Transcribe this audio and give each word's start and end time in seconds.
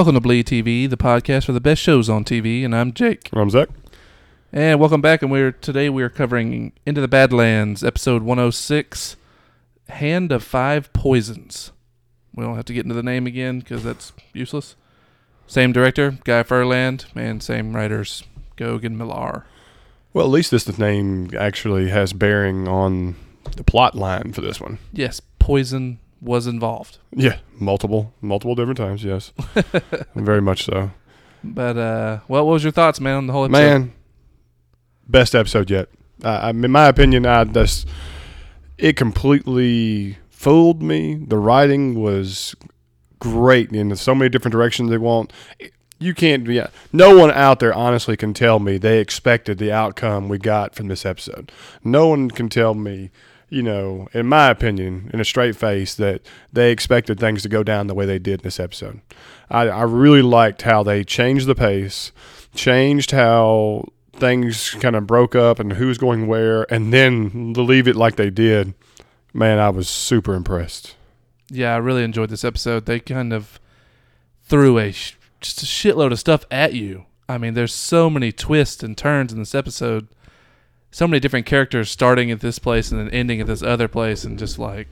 Welcome 0.00 0.14
to 0.14 0.20
Bleed 0.22 0.46
TV, 0.46 0.88
the 0.88 0.96
podcast 0.96 1.44
for 1.44 1.52
the 1.52 1.60
best 1.60 1.82
shows 1.82 2.08
on 2.08 2.24
TV, 2.24 2.64
and 2.64 2.74
I'm 2.74 2.94
Jake. 2.94 3.28
I'm 3.34 3.50
Zach. 3.50 3.68
And 4.50 4.80
welcome 4.80 5.02
back. 5.02 5.20
And 5.20 5.30
we're 5.30 5.52
today 5.52 5.90
we 5.90 6.02
are 6.02 6.08
covering 6.08 6.72
Into 6.86 7.02
the 7.02 7.06
Badlands, 7.06 7.84
episode 7.84 8.22
106, 8.22 9.16
Hand 9.90 10.32
of 10.32 10.42
Five 10.42 10.90
Poisons. 10.94 11.72
We 12.34 12.42
don't 12.42 12.56
have 12.56 12.64
to 12.64 12.72
get 12.72 12.86
into 12.86 12.94
the 12.94 13.02
name 13.02 13.26
again 13.26 13.58
because 13.58 13.84
that's 13.84 14.14
useless. 14.32 14.74
Same 15.46 15.70
director, 15.70 16.12
Guy 16.24 16.44
Ferland, 16.44 17.04
and 17.14 17.42
same 17.42 17.76
writers, 17.76 18.24
Gough 18.56 18.82
and 18.82 18.96
Millar. 18.96 19.44
Well, 20.14 20.24
at 20.24 20.32
least 20.32 20.50
this 20.50 20.78
name 20.78 21.28
actually 21.38 21.90
has 21.90 22.14
bearing 22.14 22.66
on 22.66 23.16
the 23.54 23.64
plot 23.64 23.94
line 23.94 24.32
for 24.32 24.40
this 24.40 24.62
one. 24.62 24.78
Yes, 24.94 25.20
poison 25.38 25.98
was 26.20 26.46
involved, 26.46 26.98
Yeah, 27.14 27.38
multiple, 27.58 28.12
multiple 28.20 28.54
different 28.54 28.76
times. 28.78 29.02
Yes, 29.04 29.32
very 30.14 30.42
much 30.42 30.64
so. 30.64 30.90
but 31.42 31.76
uh, 31.76 32.20
well, 32.28 32.46
what 32.46 32.52
was 32.52 32.62
your 32.62 32.72
thoughts, 32.72 33.00
man, 33.00 33.16
on 33.16 33.26
the 33.26 33.32
whole 33.32 33.44
episode? 33.46 33.58
Man, 33.60 33.92
best 35.08 35.34
episode 35.34 35.70
yet. 35.70 35.88
Uh, 36.22 36.28
I- 36.42 36.50
in 36.50 36.70
my 36.70 36.86
opinion, 36.88 37.26
I 37.26 37.44
just 37.44 37.86
it 38.78 38.96
completely 38.96 40.18
fooled 40.28 40.82
me. 40.82 41.14
The 41.14 41.38
writing 41.38 42.00
was 42.00 42.54
great 43.18 43.72
in 43.72 43.94
so 43.96 44.14
many 44.14 44.28
different 44.28 44.52
directions 44.52 44.90
they 44.90 44.98
want. 44.98 45.32
You 45.98 46.14
can't. 46.14 46.46
Yeah, 46.46 46.68
no 46.92 47.16
one 47.18 47.30
out 47.32 47.60
there 47.60 47.74
honestly 47.74 48.16
can 48.16 48.32
tell 48.34 48.58
me 48.58 48.78
they 48.78 49.00
expected 49.00 49.58
the 49.58 49.70
outcome 49.72 50.28
we 50.30 50.38
got 50.38 50.74
from 50.74 50.88
this 50.88 51.04
episode. 51.04 51.52
No 51.84 52.08
one 52.08 52.30
can 52.30 52.48
tell 52.48 52.74
me. 52.74 53.10
You 53.50 53.62
know, 53.64 54.08
in 54.14 54.26
my 54.26 54.48
opinion, 54.48 55.10
in 55.12 55.20
a 55.20 55.24
straight 55.24 55.56
face, 55.56 55.94
that 55.96 56.22
they 56.52 56.70
expected 56.70 57.18
things 57.18 57.42
to 57.42 57.48
go 57.48 57.62
down 57.64 57.88
the 57.88 57.94
way 57.94 58.06
they 58.06 58.18
did 58.20 58.40
in 58.40 58.44
this 58.44 58.60
episode. 58.60 59.00
I, 59.50 59.62
I 59.68 59.82
really 59.82 60.22
liked 60.22 60.62
how 60.62 60.84
they 60.84 61.02
changed 61.02 61.48
the 61.48 61.56
pace, 61.56 62.12
changed 62.54 63.10
how 63.10 63.86
things 64.12 64.70
kind 64.70 64.94
of 64.94 65.06
broke 65.06 65.34
up 65.34 65.58
and 65.58 65.72
who's 65.72 65.98
going 65.98 66.28
where, 66.28 66.72
and 66.72 66.92
then 66.92 67.52
leave 67.54 67.88
it 67.88 67.96
like 67.96 68.14
they 68.16 68.30
did. 68.30 68.74
Man, 69.34 69.58
I 69.58 69.70
was 69.70 69.88
super 69.88 70.34
impressed. 70.34 70.94
yeah, 71.50 71.74
I 71.74 71.78
really 71.78 72.04
enjoyed 72.04 72.30
this 72.30 72.44
episode. 72.44 72.86
They 72.86 73.00
kind 73.00 73.32
of 73.32 73.58
threw 74.44 74.78
a 74.78 74.92
sh- 74.92 75.16
just 75.40 75.62
a 75.62 75.66
shitload 75.66 76.12
of 76.12 76.20
stuff 76.20 76.44
at 76.52 76.74
you. 76.74 77.06
I 77.28 77.38
mean, 77.38 77.54
there's 77.54 77.74
so 77.74 78.08
many 78.10 78.30
twists 78.30 78.82
and 78.84 78.96
turns 78.96 79.32
in 79.32 79.38
this 79.40 79.54
episode. 79.56 80.06
So 80.90 81.06
many 81.06 81.20
different 81.20 81.46
characters 81.46 81.90
starting 81.90 82.30
at 82.30 82.40
this 82.40 82.58
place 82.58 82.90
and 82.90 83.00
then 83.00 83.08
ending 83.10 83.40
at 83.40 83.46
this 83.46 83.62
other 83.62 83.88
place, 83.88 84.24
and 84.24 84.38
just 84.38 84.58
like, 84.58 84.88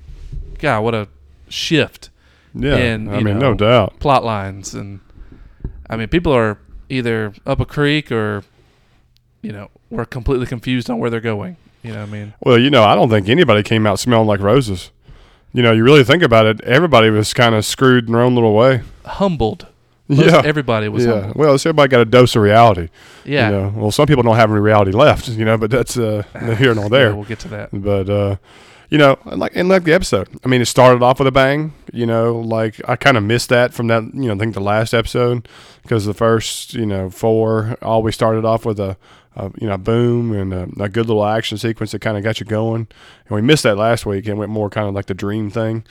God, 0.58 0.82
what 0.82 0.94
a 0.94 1.08
shift 1.48 2.10
Yeah, 2.54 2.76
And, 2.76 3.10
I 3.10 3.20
mean, 3.20 3.38
know, 3.38 3.50
no 3.50 3.54
doubt. 3.54 3.98
plot 4.00 4.24
lines. 4.24 4.74
And 4.74 5.00
I 5.88 5.96
mean, 5.96 6.08
people 6.08 6.32
are 6.32 6.58
either 6.88 7.32
up 7.46 7.60
a 7.60 7.66
creek 7.66 8.12
or, 8.12 8.44
you 9.42 9.52
know, 9.52 9.70
we're 9.90 10.04
completely 10.04 10.46
confused 10.46 10.90
on 10.90 10.98
where 10.98 11.10
they're 11.10 11.20
going. 11.20 11.56
You 11.82 11.92
know 11.92 12.00
what 12.00 12.08
I 12.08 12.12
mean? 12.12 12.34
Well, 12.40 12.58
you 12.58 12.70
know, 12.70 12.82
I 12.84 12.94
don't 12.94 13.08
think 13.08 13.28
anybody 13.28 13.62
came 13.62 13.86
out 13.86 13.98
smelling 13.98 14.26
like 14.26 14.40
roses. 14.40 14.90
You 15.52 15.62
know, 15.62 15.72
you 15.72 15.82
really 15.82 16.04
think 16.04 16.22
about 16.22 16.46
it, 16.46 16.60
everybody 16.62 17.08
was 17.08 17.32
kind 17.32 17.54
of 17.54 17.64
screwed 17.64 18.06
in 18.06 18.12
their 18.12 18.22
own 18.22 18.34
little 18.34 18.54
way. 18.54 18.82
Humbled. 19.04 19.66
Most 20.08 20.26
yeah, 20.26 20.42
everybody 20.44 20.88
was 20.88 21.04
yeah. 21.04 21.12
humbled. 21.20 21.36
Well, 21.36 21.54
everybody 21.54 21.88
got 21.88 22.00
a 22.00 22.04
dose 22.06 22.34
of 22.34 22.42
reality. 22.42 22.88
Yeah. 23.24 23.50
You 23.50 23.56
know? 23.56 23.72
Well, 23.76 23.90
some 23.90 24.06
people 24.06 24.22
don't 24.22 24.36
have 24.36 24.50
any 24.50 24.60
reality 24.60 24.92
left. 24.92 25.28
You 25.28 25.44
know, 25.44 25.58
but 25.58 25.70
that's 25.70 25.98
uh, 25.98 26.22
here 26.58 26.74
nor 26.74 26.84
Yeah, 26.84 26.88
there. 26.88 27.14
we'll 27.14 27.24
get 27.24 27.40
to 27.40 27.48
that. 27.48 27.68
But 27.72 28.08
uh, 28.08 28.36
you 28.88 28.96
know, 28.96 29.18
and 29.26 29.38
like 29.38 29.52
and 29.54 29.68
like 29.68 29.84
the 29.84 29.92
episode. 29.92 30.28
I 30.44 30.48
mean, 30.48 30.62
it 30.62 30.66
started 30.66 31.02
off 31.02 31.18
with 31.18 31.28
a 31.28 31.32
bang. 31.32 31.74
You 31.92 32.06
know, 32.06 32.38
like 32.40 32.80
I 32.88 32.96
kind 32.96 33.18
of 33.18 33.22
missed 33.22 33.50
that 33.50 33.74
from 33.74 33.88
that. 33.88 34.02
You 34.14 34.28
know, 34.28 34.34
I 34.34 34.38
think 34.38 34.54
the 34.54 34.60
last 34.60 34.94
episode 34.94 35.46
because 35.82 36.06
the 36.06 36.14
first 36.14 36.72
you 36.72 36.86
know 36.86 37.10
four 37.10 37.76
always 37.82 38.14
started 38.14 38.46
off 38.46 38.64
with 38.64 38.80
a, 38.80 38.96
a 39.36 39.50
you 39.60 39.68
know 39.68 39.76
boom 39.76 40.32
and 40.32 40.54
a, 40.54 40.84
a 40.84 40.88
good 40.88 41.06
little 41.06 41.26
action 41.26 41.58
sequence 41.58 41.92
that 41.92 42.00
kind 42.00 42.16
of 42.16 42.24
got 42.24 42.40
you 42.40 42.46
going. 42.46 42.88
And 43.28 43.34
we 43.36 43.42
missed 43.42 43.64
that 43.64 43.76
last 43.76 44.06
week 44.06 44.26
and 44.26 44.38
went 44.38 44.50
more 44.50 44.70
kind 44.70 44.88
of 44.88 44.94
like 44.94 45.04
the 45.06 45.12
dream 45.14 45.50
thing. 45.50 45.84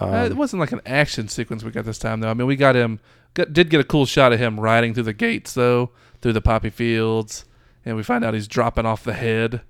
Um, 0.00 0.14
Uh, 0.14 0.24
it 0.24 0.36
wasn't 0.36 0.60
like 0.60 0.72
an 0.72 0.80
action 0.86 1.28
sequence 1.28 1.62
we 1.64 1.70
got 1.70 1.84
this 1.84 1.98
time, 1.98 2.20
though. 2.20 2.30
I 2.30 2.34
mean, 2.34 2.46
we 2.46 2.56
got 2.56 2.74
him, 2.76 3.00
got, 3.34 3.52
did 3.52 3.70
get 3.70 3.80
a 3.80 3.84
cool 3.84 4.06
shot 4.06 4.32
of 4.32 4.38
him 4.38 4.58
riding 4.60 4.94
through 4.94 5.04
the 5.04 5.12
gates, 5.12 5.54
though, 5.54 5.90
through 6.20 6.32
the 6.32 6.40
poppy 6.40 6.70
fields, 6.70 7.44
and 7.84 7.96
we 7.96 8.02
find 8.02 8.24
out 8.24 8.34
he's 8.34 8.48
dropping 8.48 8.86
off 8.86 9.04
the 9.04 9.14
head 9.14 9.62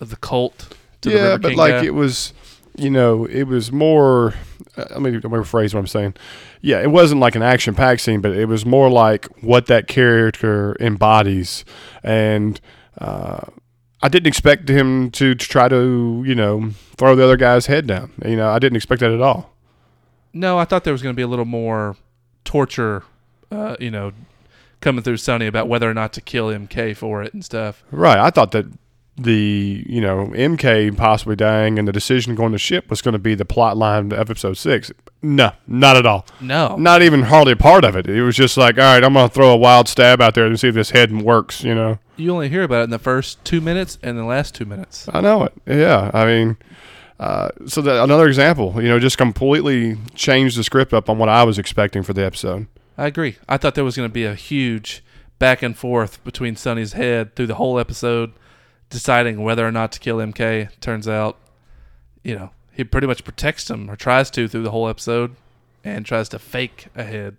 of 0.00 0.10
the 0.10 0.16
cult 0.16 0.74
to 1.02 1.10
the 1.10 1.14
yeah, 1.14 1.22
River 1.22 1.38
but 1.38 1.48
King 1.50 1.58
like 1.58 1.74
guy. 1.74 1.84
it 1.86 1.94
was, 1.94 2.32
you 2.76 2.90
know, 2.90 3.24
it 3.26 3.44
was 3.44 3.72
more. 3.72 4.34
Uh, 4.76 4.84
let 4.90 5.02
me 5.02 5.10
let 5.10 5.24
me 5.24 5.30
rephrase 5.30 5.74
what 5.74 5.80
I'm 5.80 5.86
saying. 5.86 6.14
Yeah, 6.60 6.80
it 6.80 6.90
wasn't 6.90 7.20
like 7.20 7.34
an 7.34 7.42
action 7.42 7.74
packed 7.74 8.02
scene, 8.02 8.20
but 8.20 8.32
it 8.32 8.46
was 8.46 8.64
more 8.64 8.90
like 8.90 9.26
what 9.42 9.66
that 9.66 9.88
character 9.88 10.76
embodies, 10.80 11.64
and 12.02 12.60
uh, 12.98 13.40
I 14.02 14.08
didn't 14.08 14.28
expect 14.28 14.68
him 14.68 15.10
to, 15.12 15.34
to 15.34 15.46
try 15.46 15.68
to, 15.68 16.22
you 16.26 16.34
know, 16.34 16.70
throw 16.96 17.14
the 17.14 17.24
other 17.24 17.36
guy's 17.36 17.66
head 17.66 17.86
down. 17.86 18.12
You 18.24 18.36
know, 18.36 18.50
I 18.50 18.58
didn't 18.58 18.76
expect 18.76 19.00
that 19.00 19.10
at 19.10 19.20
all. 19.20 19.54
no, 20.32 20.58
I 20.58 20.64
thought 20.64 20.84
there 20.84 20.92
was 20.92 21.02
going 21.02 21.14
to 21.14 21.16
be 21.16 21.22
a 21.22 21.26
little 21.28 21.44
more 21.44 21.96
torture, 22.50 23.04
uh, 23.52 23.76
you 23.78 23.92
know, 23.92 24.10
coming 24.80 25.04
through 25.04 25.18
Sunny 25.18 25.46
about 25.46 25.68
whether 25.68 25.88
or 25.88 25.94
not 25.94 26.12
to 26.14 26.20
kill 26.20 26.48
MK 26.48 26.96
for 26.96 27.22
it 27.22 27.32
and 27.32 27.44
stuff. 27.44 27.84
Right. 27.92 28.18
I 28.18 28.30
thought 28.30 28.50
that 28.50 28.66
the 29.16 29.84
you 29.86 30.00
know 30.00 30.32
MK 30.34 30.96
possibly 30.96 31.36
dying 31.36 31.78
and 31.78 31.86
the 31.86 31.92
decision 31.92 32.34
going 32.34 32.50
to 32.50 32.58
ship 32.58 32.90
was 32.90 33.02
going 33.02 33.12
to 33.12 33.20
be 33.20 33.36
the 33.36 33.44
plot 33.44 33.76
line 33.76 34.10
of 34.10 34.18
episode 34.18 34.54
six. 34.54 34.90
No, 35.22 35.52
not 35.68 35.96
at 35.96 36.06
all. 36.06 36.26
No, 36.40 36.74
not 36.76 37.02
even 37.02 37.22
hardly 37.22 37.52
a 37.52 37.56
part 37.56 37.84
of 37.84 37.94
it. 37.94 38.08
It 38.08 38.24
was 38.24 38.34
just 38.34 38.56
like, 38.56 38.78
all 38.78 38.82
right, 38.94 39.04
I'm 39.04 39.12
gonna 39.12 39.28
throw 39.28 39.50
a 39.50 39.56
wild 39.56 39.86
stab 39.86 40.20
out 40.20 40.34
there 40.34 40.46
and 40.46 40.58
see 40.58 40.68
if 40.68 40.74
this 40.74 40.90
head 40.90 41.12
works. 41.22 41.62
You 41.62 41.76
know, 41.76 41.98
you 42.16 42.32
only 42.32 42.48
hear 42.48 42.64
about 42.64 42.80
it 42.80 42.84
in 42.84 42.90
the 42.90 42.98
first 42.98 43.44
two 43.44 43.60
minutes 43.60 43.96
and 44.02 44.18
the 44.18 44.24
last 44.24 44.56
two 44.56 44.64
minutes. 44.64 45.06
I 45.12 45.20
know 45.20 45.44
it. 45.44 45.52
Yeah, 45.66 46.10
I 46.12 46.24
mean, 46.24 46.56
uh, 47.20 47.50
so 47.66 47.82
that 47.82 48.02
another 48.02 48.26
example, 48.26 48.82
you 48.82 48.88
know, 48.88 48.98
just 48.98 49.18
completely 49.18 49.98
changed 50.14 50.56
the 50.56 50.64
script 50.64 50.94
up 50.94 51.10
on 51.10 51.18
what 51.18 51.28
I 51.28 51.44
was 51.44 51.58
expecting 51.58 52.02
for 52.02 52.14
the 52.14 52.24
episode. 52.24 52.66
I 52.96 53.06
agree. 53.06 53.36
I 53.46 53.58
thought 53.58 53.74
there 53.74 53.84
was 53.84 53.94
going 53.94 54.08
to 54.08 54.12
be 54.12 54.24
a 54.24 54.34
huge 54.34 55.04
back 55.38 55.62
and 55.62 55.76
forth 55.76 56.24
between 56.24 56.56
Sunny's 56.56 56.94
head 56.94 57.36
through 57.36 57.48
the 57.48 57.56
whole 57.56 57.78
episode, 57.78 58.32
deciding 58.88 59.42
whether 59.42 59.68
or 59.68 59.70
not 59.70 59.92
to 59.92 60.00
kill 60.00 60.16
MK. 60.16 60.80
Turns 60.80 61.06
out, 61.06 61.36
you 62.24 62.34
know, 62.34 62.52
he 62.72 62.84
pretty 62.84 63.06
much 63.06 63.22
protects 63.22 63.68
him 63.68 63.90
or 63.90 63.96
tries 63.96 64.30
to 64.30 64.48
through 64.48 64.62
the 64.62 64.70
whole 64.70 64.88
episode, 64.88 65.36
and 65.84 66.06
tries 66.06 66.30
to 66.30 66.38
fake 66.38 66.86
a 66.96 67.04
head. 67.04 67.36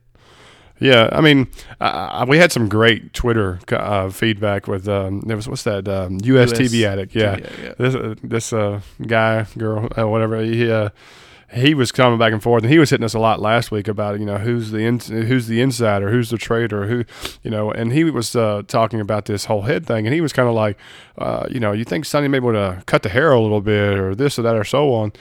Yeah, 0.81 1.09
I 1.11 1.21
mean, 1.21 1.47
uh, 1.79 2.25
we 2.27 2.39
had 2.39 2.51
some 2.51 2.67
great 2.67 3.13
Twitter 3.13 3.59
uh, 3.71 4.09
feedback 4.09 4.67
with 4.67 4.87
um, 4.87 5.21
there 5.21 5.35
was 5.35 5.47
what's 5.47 5.63
that 5.63 5.87
um, 5.87 6.17
US, 6.23 6.51
US 6.51 6.59
TV 6.59 6.83
addict, 6.85 7.13
yeah. 7.13 7.37
yeah, 7.37 7.49
yeah. 7.63 7.73
This 7.77 7.95
uh, 7.95 8.15
this 8.23 8.51
uh, 8.51 8.81
guy, 9.05 9.45
girl, 9.59 9.87
uh, 9.95 10.07
whatever, 10.07 10.41
he 10.41 10.71
uh, 10.71 10.89
he 11.53 11.73
was 11.73 11.91
coming 11.91 12.17
back 12.17 12.31
and 12.33 12.41
forth, 12.41 12.63
and 12.63 12.71
he 12.71 12.79
was 12.79 12.89
hitting 12.89 13.03
us 13.03 13.13
a 13.13 13.19
lot 13.19 13.39
last 13.41 13.71
week 13.71 13.87
about 13.87 14.19
you 14.19 14.25
know 14.25 14.37
who's 14.37 14.71
the 14.71 14.79
in, 14.79 14.99
who's 14.99 15.47
the 15.47 15.61
insider, 15.61 16.09
who's 16.09 16.29
the 16.29 16.37
traitor, 16.37 16.87
who 16.87 17.03
you 17.43 17.51
know, 17.51 17.71
and 17.71 17.91
he 17.91 18.03
was 18.05 18.35
uh, 18.35 18.61
talking 18.67 18.99
about 19.01 19.25
this 19.25 19.45
whole 19.45 19.63
head 19.63 19.85
thing, 19.85 20.07
and 20.07 20.13
he 20.13 20.21
was 20.21 20.33
kind 20.33 20.47
of 20.47 20.55
like, 20.55 20.77
uh, 21.17 21.47
you 21.49 21.59
know, 21.59 21.71
you 21.71 21.83
think 21.83 22.05
Sunny 22.05 22.27
maybe 22.27 22.45
would 22.45 22.55
have 22.55 22.85
cut 22.85 23.03
the 23.03 23.09
hair 23.09 23.31
a 23.31 23.39
little 23.41 23.61
bit, 23.61 23.97
or 23.99 24.15
this 24.15 24.39
or 24.39 24.43
that, 24.43 24.55
or 24.55 24.63
so 24.63 24.93
on. 24.93 25.11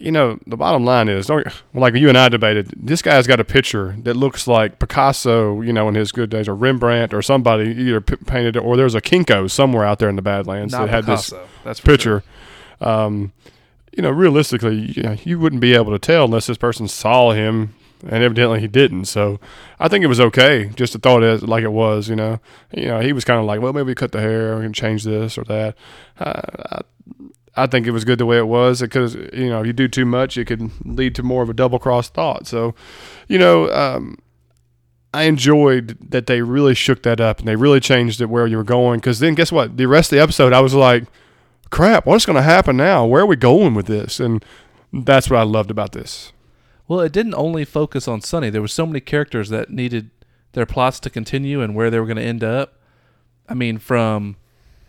You 0.00 0.12
know, 0.12 0.38
the 0.46 0.56
bottom 0.56 0.84
line 0.84 1.08
is, 1.08 1.26
don't, 1.26 1.44
like 1.74 1.94
you 1.94 2.08
and 2.08 2.16
I 2.16 2.28
debated, 2.28 2.72
this 2.76 3.02
guy's 3.02 3.26
got 3.26 3.40
a 3.40 3.44
picture 3.44 3.96
that 4.04 4.14
looks 4.14 4.46
like 4.46 4.78
Picasso, 4.78 5.60
you 5.60 5.72
know, 5.72 5.88
in 5.88 5.96
his 5.96 6.12
good 6.12 6.30
days, 6.30 6.46
or 6.48 6.54
Rembrandt, 6.54 7.12
or 7.12 7.20
somebody 7.22 7.70
either 7.70 8.00
p- 8.00 8.16
painted 8.16 8.54
it, 8.56 8.60
or 8.60 8.76
there's 8.76 8.94
a 8.94 9.00
Kinko 9.00 9.50
somewhere 9.50 9.84
out 9.84 9.98
there 9.98 10.08
in 10.08 10.14
the 10.16 10.22
Badlands 10.22 10.72
Not 10.72 10.82
that 10.82 10.90
had 10.90 11.06
this 11.06 11.32
That's 11.64 11.80
for 11.80 11.86
sure. 11.98 12.20
picture. 12.20 12.22
Um, 12.80 13.32
you 13.96 14.02
know, 14.02 14.10
realistically, 14.10 14.92
you, 14.92 15.02
know, 15.02 15.16
you 15.24 15.38
wouldn't 15.38 15.60
be 15.60 15.74
able 15.74 15.92
to 15.92 15.98
tell 15.98 16.24
unless 16.24 16.46
this 16.46 16.58
person 16.58 16.88
saw 16.88 17.32
him, 17.32 17.74
and 18.02 18.22
evidently 18.22 18.60
he 18.60 18.68
didn't. 18.68 19.06
So 19.06 19.40
I 19.78 19.88
think 19.88 20.04
it 20.04 20.08
was 20.08 20.20
okay 20.20 20.70
just 20.76 20.92
to 20.92 20.98
throw 20.98 21.22
it 21.22 21.24
as, 21.24 21.42
like 21.42 21.64
it 21.64 21.72
was. 21.72 22.08
You 22.08 22.16
know, 22.16 22.40
you 22.72 22.86
know, 22.86 23.00
he 23.00 23.12
was 23.12 23.24
kind 23.24 23.40
of 23.40 23.46
like, 23.46 23.60
well, 23.60 23.72
maybe 23.72 23.86
we 23.86 23.94
cut 23.94 24.12
the 24.12 24.20
hair, 24.20 24.56
we 24.56 24.62
can 24.62 24.72
change 24.72 25.04
this 25.04 25.38
or 25.38 25.44
that. 25.44 25.76
Uh, 26.18 26.42
I, 26.72 26.80
I 27.62 27.66
think 27.66 27.86
it 27.86 27.90
was 27.90 28.04
good 28.04 28.18
the 28.18 28.26
way 28.26 28.38
it 28.38 28.46
was 28.46 28.80
because 28.80 29.14
you 29.14 29.48
know, 29.48 29.60
if 29.60 29.66
you 29.66 29.72
do 29.72 29.88
too 29.88 30.04
much, 30.04 30.36
it 30.36 30.44
could 30.44 30.70
lead 30.84 31.14
to 31.16 31.22
more 31.22 31.42
of 31.42 31.50
a 31.50 31.54
double 31.54 31.78
cross 31.78 32.08
thought. 32.08 32.46
So, 32.46 32.74
you 33.28 33.38
know. 33.38 33.70
Um, 33.72 34.18
I 35.14 35.22
enjoyed 35.22 35.96
that 36.10 36.26
they 36.26 36.42
really 36.42 36.74
shook 36.74 37.02
that 37.04 37.18
up 37.18 37.38
and 37.38 37.48
they 37.48 37.56
really 37.56 37.80
changed 37.80 38.20
it 38.20 38.26
where 38.26 38.46
you 38.46 38.58
were 38.58 38.62
going. 38.62 39.00
Because 39.00 39.20
then, 39.20 39.34
guess 39.34 39.50
what? 39.50 39.78
The 39.78 39.86
rest 39.86 40.12
of 40.12 40.16
the 40.16 40.22
episode, 40.22 40.52
I 40.52 40.60
was 40.60 40.74
like, 40.74 41.04
crap, 41.70 42.06
what's 42.06 42.26
going 42.26 42.36
to 42.36 42.42
happen 42.42 42.76
now? 42.76 43.06
Where 43.06 43.22
are 43.22 43.26
we 43.26 43.36
going 43.36 43.74
with 43.74 43.86
this? 43.86 44.20
And 44.20 44.44
that's 44.92 45.30
what 45.30 45.38
I 45.38 45.42
loved 45.42 45.70
about 45.70 45.92
this. 45.92 46.32
Well, 46.86 47.00
it 47.00 47.12
didn't 47.12 47.34
only 47.34 47.64
focus 47.64 48.08
on 48.08 48.22
Sunny. 48.22 48.50
There 48.50 48.62
were 48.62 48.68
so 48.68 48.86
many 48.86 49.00
characters 49.00 49.50
that 49.50 49.70
needed 49.70 50.10
their 50.52 50.66
plots 50.66 50.98
to 51.00 51.10
continue 51.10 51.60
and 51.60 51.74
where 51.74 51.90
they 51.90 52.00
were 52.00 52.06
going 52.06 52.16
to 52.16 52.22
end 52.22 52.42
up. 52.42 52.74
I 53.48 53.54
mean, 53.54 53.78
from 53.78 54.36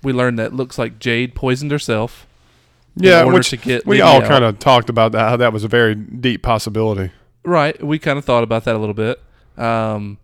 we 0.02 0.14
learned 0.14 0.40
that 0.40 0.54
looks 0.54 0.78
like 0.78 1.00
Jade 1.00 1.36
poisoned 1.36 1.72
herself. 1.72 2.26
Yeah, 2.96 3.24
which 3.24 3.54
we 3.86 4.02
all 4.02 4.22
kind 4.22 4.44
of 4.44 4.60
talked 4.60 4.90
about 4.90 5.12
that, 5.14 5.30
how 5.30 5.38
that 5.38 5.54
was 5.54 5.64
a 5.64 5.68
very 5.68 5.96
deep 5.96 6.42
possibility. 6.42 7.12
Right. 7.46 7.82
We 7.82 8.00
kind 8.00 8.18
of 8.18 8.26
thought 8.26 8.44
about 8.44 8.66
that 8.66 8.76
a 8.76 8.78
little 8.78 8.94
bit. 8.96 9.22
Um, 9.58 10.18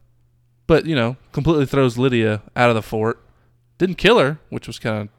but 0.67 0.85
you 0.85 0.95
know, 0.95 1.17
completely 1.31 1.65
throws 1.65 1.97
Lydia 1.97 2.41
out 2.55 2.69
of 2.69 2.75
the 2.75 2.81
fort. 2.81 3.21
Didn't 3.77 3.95
kill 3.95 4.19
her, 4.19 4.39
which 4.49 4.67
was 4.67 4.79
kind 4.79 5.03
of 5.03 5.14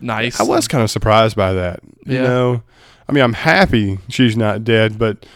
nice. 0.00 0.40
I 0.40 0.44
was 0.44 0.68
kind 0.68 0.82
of 0.82 0.90
surprised 0.90 1.36
by 1.36 1.52
that. 1.54 1.80
You 2.04 2.22
know, 2.22 2.62
I 3.08 3.12
mean, 3.12 3.22
I'm 3.22 3.34
happy 3.34 3.98
she's 4.08 4.36
not 4.36 4.64
dead, 4.64 4.98
but 4.98 5.26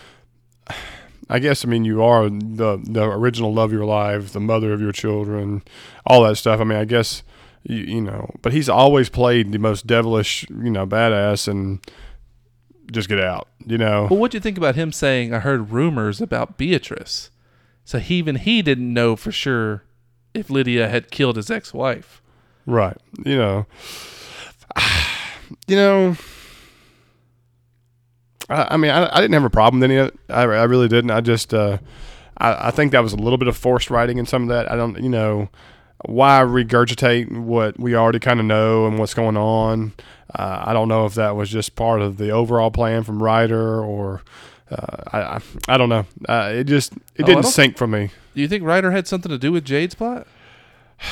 I 1.29 1.39
guess 1.39 1.65
I 1.65 1.69
mean 1.69 1.85
you 1.85 2.03
are 2.03 2.29
the 2.29 2.79
the 2.83 3.05
original 3.05 3.53
love 3.55 3.71
of 3.71 3.73
your 3.73 3.85
life, 3.87 4.33
the 4.33 4.41
mother 4.41 4.73
of 4.73 4.81
your 4.81 4.93
children, 4.93 5.63
all 6.07 6.23
that 6.25 6.37
stuff. 6.37 6.61
I 6.61 6.65
mean, 6.65 6.79
I 6.79 6.85
guess 6.85 7.23
you, 7.65 7.77
you 7.77 8.01
know, 8.01 8.35
but 8.43 8.53
he's 8.53 8.69
always 8.69 9.09
played 9.09 9.53
the 9.53 9.59
most 9.59 9.87
devilish, 9.87 10.49
you 10.51 10.71
know, 10.71 10.87
badass, 10.87 11.49
and 11.49 11.81
just 12.91 13.09
get 13.09 13.21
out. 13.21 13.49
You 13.65 13.79
know, 13.79 14.09
Well, 14.11 14.19
what 14.19 14.33
do 14.33 14.37
you 14.37 14.41
think 14.41 14.59
about 14.59 14.75
him 14.75 14.91
saying, 14.91 15.33
I 15.33 15.39
heard 15.39 15.71
rumors 15.71 16.21
about 16.21 16.59
Beatrice? 16.59 17.31
So 17.85 17.99
he, 17.99 18.17
even 18.17 18.37
he 18.37 18.61
didn't 18.61 18.93
know 18.93 19.15
for 19.15 19.31
sure 19.31 19.85
if 20.35 20.51
Lydia 20.51 20.89
had 20.89 21.11
killed 21.11 21.37
his 21.37 21.51
ex 21.51 21.73
wife. 21.73 22.21
Right. 22.67 22.97
You 23.25 23.37
know. 23.37 23.67
You 25.69 25.77
know. 25.77 26.17
I, 28.49 28.69
I 28.71 28.77
mean, 28.77 28.91
I, 28.91 29.17
I 29.17 29.21
didn't 29.21 29.35
have 29.35 29.45
a 29.45 29.51
problem 29.51 29.81
with 29.81 29.91
any 29.91 29.99
of 29.99 30.09
it. 30.09 30.19
I, 30.29 30.43
I 30.43 30.65
really 30.65 30.89
didn't. 30.89 31.11
I 31.11 31.21
just, 31.21 31.53
uh, 31.55 31.79
I, 32.39 32.69
I 32.69 32.71
think 32.71 32.93
that 32.93 33.03
was 33.03 33.13
a 33.13 33.17
little 33.17 33.39
bit 33.39 33.49
of 33.49 33.57
forced 33.57 33.91
writing 33.91 34.19
in 34.19 34.27
some 34.27 34.43
of 34.43 34.49
that. 34.49 34.71
I 34.71 34.77
don't, 34.77 35.01
you 35.03 35.09
know, 35.09 35.49
why 36.07 36.41
regurgitate 36.41 37.31
what 37.39 37.79
we 37.79 37.95
already 37.95 38.19
kind 38.19 38.41
of 38.41 38.47
know 38.47 38.87
and 38.87 38.99
what's 38.99 39.15
going 39.15 39.37
on. 39.37 39.93
Uh, 40.35 40.65
I 40.67 40.73
don't 40.73 40.89
know 40.89 41.07
if 41.07 41.15
that 41.15 41.37
was 41.37 41.51
just 41.51 41.77
part 41.77 42.01
of 42.01 42.17
the 42.17 42.31
overall 42.31 42.71
plan 42.71 43.03
from 43.05 43.23
Ryder 43.23 43.83
or. 43.85 44.23
Uh, 44.71 44.97
I, 45.13 45.19
I 45.21 45.41
I 45.69 45.77
don't 45.77 45.91
know. 45.91 46.07
Uh, 46.27 46.51
it 46.55 46.65
just 46.65 46.95
it 46.95 47.23
Oh, 47.23 47.25
didn't 47.27 47.43
sink 47.45 47.77
for 47.77 47.87
me. 47.87 48.09
Do 48.35 48.41
you 48.41 48.49
think 48.49 48.65
Ryder 48.65 48.91
had 48.91 49.07
something 49.07 49.29
to 49.31 49.37
do 49.37 49.53
with 49.53 49.67
Jade's 49.67 49.95
plot? 49.95 50.27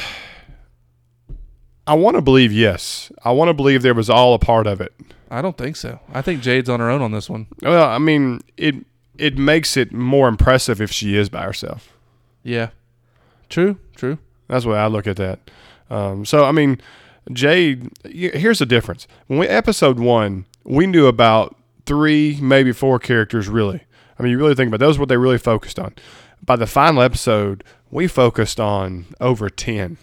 I 1.86 1.94
want 1.94 2.16
to 2.16 2.22
believe 2.22 2.52
yes. 2.52 3.10
I 3.24 3.32
want 3.32 3.48
to 3.48 3.54
believe 3.54 3.82
there 3.82 3.94
was 3.94 4.10
all 4.10 4.34
a 4.34 4.38
part 4.38 4.66
of 4.66 4.80
it. 4.80 4.92
I 5.30 5.42
don't 5.42 5.56
think 5.56 5.76
so. 5.76 6.00
I 6.12 6.22
think 6.22 6.42
Jade's 6.42 6.68
on 6.68 6.80
her 6.80 6.90
own 6.90 7.02
on 7.02 7.12
this 7.12 7.30
one. 7.30 7.46
Well, 7.62 7.88
I 7.88 7.98
mean, 7.98 8.40
it 8.56 8.74
it 9.16 9.38
makes 9.38 9.76
it 9.76 9.92
more 9.92 10.28
impressive 10.28 10.80
if 10.80 10.90
she 10.90 11.16
is 11.16 11.28
by 11.28 11.42
herself. 11.42 11.92
Yeah. 12.42 12.70
True, 13.48 13.78
true. 13.96 14.18
That's 14.48 14.64
the 14.64 14.70
way 14.70 14.78
I 14.78 14.86
look 14.86 15.06
at 15.06 15.16
that. 15.16 15.40
Um, 15.90 16.24
so, 16.24 16.44
I 16.44 16.52
mean, 16.52 16.80
Jade. 17.32 17.90
Here's 18.04 18.60
the 18.60 18.66
difference. 18.66 19.06
When 19.26 19.38
we 19.38 19.46
episode 19.46 19.98
one, 19.98 20.46
we 20.64 20.86
knew 20.86 21.06
about 21.06 21.56
three, 21.86 22.38
maybe 22.40 22.72
four 22.72 22.98
characters. 22.98 23.48
Really, 23.48 23.82
I 24.18 24.22
mean, 24.22 24.32
you 24.32 24.38
really 24.38 24.54
think 24.54 24.68
about 24.68 24.80
those. 24.80 24.98
What 24.98 25.08
they 25.08 25.16
really 25.16 25.38
focused 25.38 25.78
on. 25.78 25.94
By 26.44 26.56
the 26.56 26.66
final 26.66 27.02
episode, 27.02 27.62
we 27.90 28.06
focused 28.06 28.58
on 28.58 29.06
over 29.20 29.50
ten. 29.50 29.98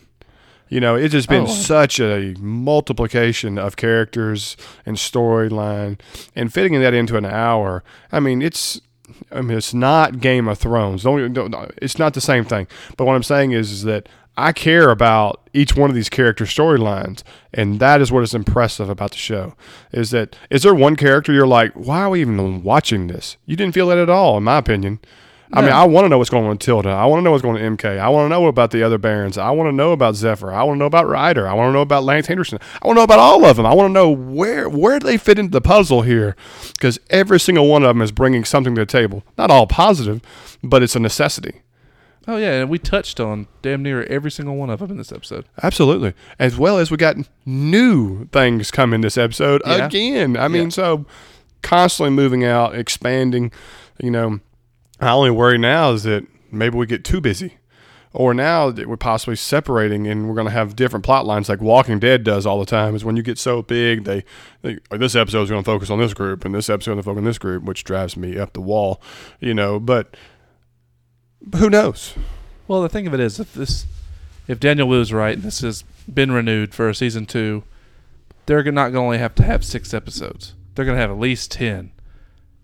You 0.69 0.79
know, 0.79 0.95
it's 0.95 1.13
just 1.13 1.29
been 1.29 1.43
Oh. 1.43 1.47
such 1.47 1.99
a 1.99 2.33
multiplication 2.39 3.57
of 3.57 3.75
characters 3.77 4.57
and 4.85 4.97
storyline, 4.97 5.99
and 6.35 6.53
fitting 6.53 6.79
that 6.81 6.93
into 6.93 7.17
an 7.17 7.25
hour. 7.25 7.83
I 8.11 8.19
mean, 8.19 8.41
it's. 8.41 8.81
I 9.31 9.39
mean, 9.41 9.57
it's 9.57 9.73
not 9.73 10.19
Game 10.19 10.49
of 10.49 10.57
Thrones. 10.57 11.03
Don't, 11.03 11.31
don't, 11.31 11.55
it's 11.81 11.97
not 11.97 12.13
the 12.13 12.19
same 12.19 12.43
thing. 12.43 12.67
But 12.97 13.05
what 13.05 13.15
I'm 13.15 13.23
saying 13.23 13.51
is, 13.53 13.71
is 13.71 13.83
that 13.83 14.09
I 14.35 14.51
care 14.51 14.89
about 14.89 15.49
each 15.53 15.77
one 15.77 15.89
of 15.89 15.95
these 15.95 16.09
character 16.09 16.43
storylines, 16.43 17.23
and 17.53 17.79
that 17.79 18.01
is 18.01 18.11
what 18.11 18.23
is 18.23 18.33
impressive 18.35 18.89
about 18.89 19.11
the 19.11 19.17
show. 19.17 19.55
Is 19.93 20.11
that 20.11 20.35
is 20.49 20.63
there 20.63 20.75
one 20.75 20.97
character 20.97 21.31
you're 21.31 21.47
like, 21.47 21.71
why 21.73 22.01
are 22.01 22.09
we 22.09 22.21
even 22.21 22.61
watching 22.63 23.07
this? 23.07 23.37
You 23.45 23.55
didn't 23.55 23.73
feel 23.73 23.87
that 23.87 23.97
at 23.97 24.09
all, 24.09 24.37
in 24.37 24.43
my 24.43 24.57
opinion. 24.57 24.99
I 25.53 25.61
mean, 25.61 25.71
I 25.71 25.85
want 25.85 26.05
to 26.05 26.09
know 26.09 26.17
what's 26.17 26.29
going 26.29 26.43
on 26.43 26.49
with 26.49 26.59
Tilda. 26.59 26.89
I 26.89 27.05
want 27.05 27.19
to 27.19 27.23
know 27.23 27.31
what's 27.31 27.41
going 27.41 27.55
on 27.55 27.71
with 27.71 27.79
MK. 27.79 27.97
I 27.99 28.09
want 28.09 28.25
to 28.25 28.29
know 28.29 28.47
about 28.47 28.71
the 28.71 28.83
other 28.83 28.97
Barons. 28.97 29.37
I 29.37 29.49
want 29.51 29.69
to 29.69 29.71
know 29.71 29.93
about 29.93 30.15
Zephyr. 30.15 30.51
I 30.51 30.63
want 30.63 30.75
to 30.75 30.79
know 30.79 30.85
about 30.87 31.07
Ryder. 31.07 31.47
I 31.47 31.53
want 31.53 31.69
to 31.69 31.73
know 31.73 31.81
about 31.81 32.03
Lance 32.03 32.27
Henriksen. 32.27 32.59
I 32.81 32.85
want 32.87 32.97
to 32.97 32.99
know 32.99 33.03
about 33.05 33.19
all 33.19 33.45
of 33.45 33.55
them. 33.55 33.65
I 33.65 33.73
want 33.73 33.87
to 33.89 33.93
know 33.93 34.09
where 34.09 34.67
where 34.67 34.99
they 34.99 35.15
fit 35.17 35.39
into 35.39 35.51
the 35.51 35.61
puzzle 35.61 36.01
here, 36.01 36.35
because 36.73 36.99
every 37.09 37.39
single 37.39 37.67
one 37.69 37.83
of 37.83 37.87
them 37.87 38.01
is 38.01 38.11
bringing 38.11 38.43
something 38.43 38.75
to 38.75 38.81
the 38.81 38.85
table. 38.85 39.23
Not 39.37 39.49
all 39.49 39.67
positive, 39.67 40.21
but 40.63 40.83
it's 40.83 40.95
a 40.95 40.99
necessity. 40.99 41.61
Oh 42.27 42.35
yeah, 42.35 42.59
and 42.59 42.69
we 42.69 42.77
touched 42.77 43.21
on 43.21 43.47
damn 43.61 43.81
near 43.81 44.03
every 44.03 44.31
single 44.31 44.57
one 44.57 44.69
of 44.69 44.79
them 44.79 44.91
in 44.91 44.97
this 44.97 45.13
episode. 45.13 45.45
Absolutely. 45.63 46.13
As 46.37 46.57
well 46.57 46.77
as 46.77 46.91
we 46.91 46.97
got 46.97 47.15
new 47.45 48.25
things 48.33 48.69
coming 48.69 48.99
this 48.99 49.17
episode 49.17 49.61
Yeah. 49.65 49.85
again. 49.85 50.35
I 50.35 50.49
mean, 50.49 50.63
Yeah. 50.63 50.69
so 50.69 51.05
constantly 51.61 52.11
moving 52.13 52.43
out, 52.43 52.75
expanding. 52.75 53.49
You 54.01 54.11
know, 54.11 54.39
I 54.99 55.11
only 55.11 55.31
worry 55.31 55.57
now 55.57 55.91
is 55.91 56.03
that 56.03 56.25
maybe 56.51 56.77
we 56.77 56.85
get 56.85 57.03
too 57.03 57.21
busy. 57.21 57.57
Or 58.13 58.33
now 58.33 58.71
that 58.71 58.87
we're 58.87 58.97
possibly 58.97 59.35
separating 59.35 60.07
and 60.07 60.27
we're 60.27 60.33
going 60.33 60.47
to 60.47 60.51
have 60.51 60.75
different 60.75 61.05
plot 61.05 61.25
lines 61.25 61.49
like 61.49 61.61
Walking 61.61 61.99
Dead 61.99 62.23
does 62.23 62.47
all 62.47 62.59
the 62.59 62.65
time 62.65 62.95
is 62.95 63.05
when 63.05 63.15
you 63.15 63.21
get 63.21 63.37
so 63.37 63.61
big, 63.61 64.05
they, 64.05 64.23
they 64.63 64.79
this 64.89 65.13
episode 65.13 65.43
is 65.43 65.49
going 65.49 65.61
to 65.61 65.65
focus 65.65 65.91
on 65.91 65.99
this 65.99 66.15
group 66.15 66.43
and 66.43 66.55
this 66.55 66.69
episode 66.69 66.91
is 66.91 66.95
going 66.95 66.97
to 66.97 67.03
focus 67.03 67.19
on 67.19 67.25
this 67.25 67.37
group, 67.37 67.63
which 67.63 67.83
drives 67.83 68.17
me 68.17 68.37
up 68.39 68.53
the 68.53 68.61
wall, 68.61 69.01
you 69.39 69.53
know. 69.53 69.79
But 69.79 70.15
who 71.57 71.69
knows? 71.69 72.15
Well, 72.67 72.81
the 72.81 72.89
thing 72.89 73.05
of 73.05 73.13
it 73.13 73.19
is, 73.19 73.39
if 73.39 73.53
this, 73.53 73.85
if 74.47 74.59
Daniel 74.59 74.87
Wu's 74.87 75.13
right, 75.13 75.35
and 75.35 75.43
this 75.43 75.59
has 75.59 75.83
been 76.11 76.31
renewed 76.31 76.73
for 76.73 76.89
a 76.89 76.95
season 76.95 77.25
two, 77.25 77.63
they're 78.47 78.63
not 78.63 78.91
going 78.91 78.93
to 78.93 78.99
only 78.99 79.17
have 79.19 79.35
to 79.35 79.43
have 79.43 79.63
six 79.63 79.93
episodes. 79.93 80.55
They're 80.73 80.85
going 80.85 80.95
to 80.95 81.01
have 81.01 81.11
at 81.11 81.19
least 81.19 81.51
ten. 81.51 81.91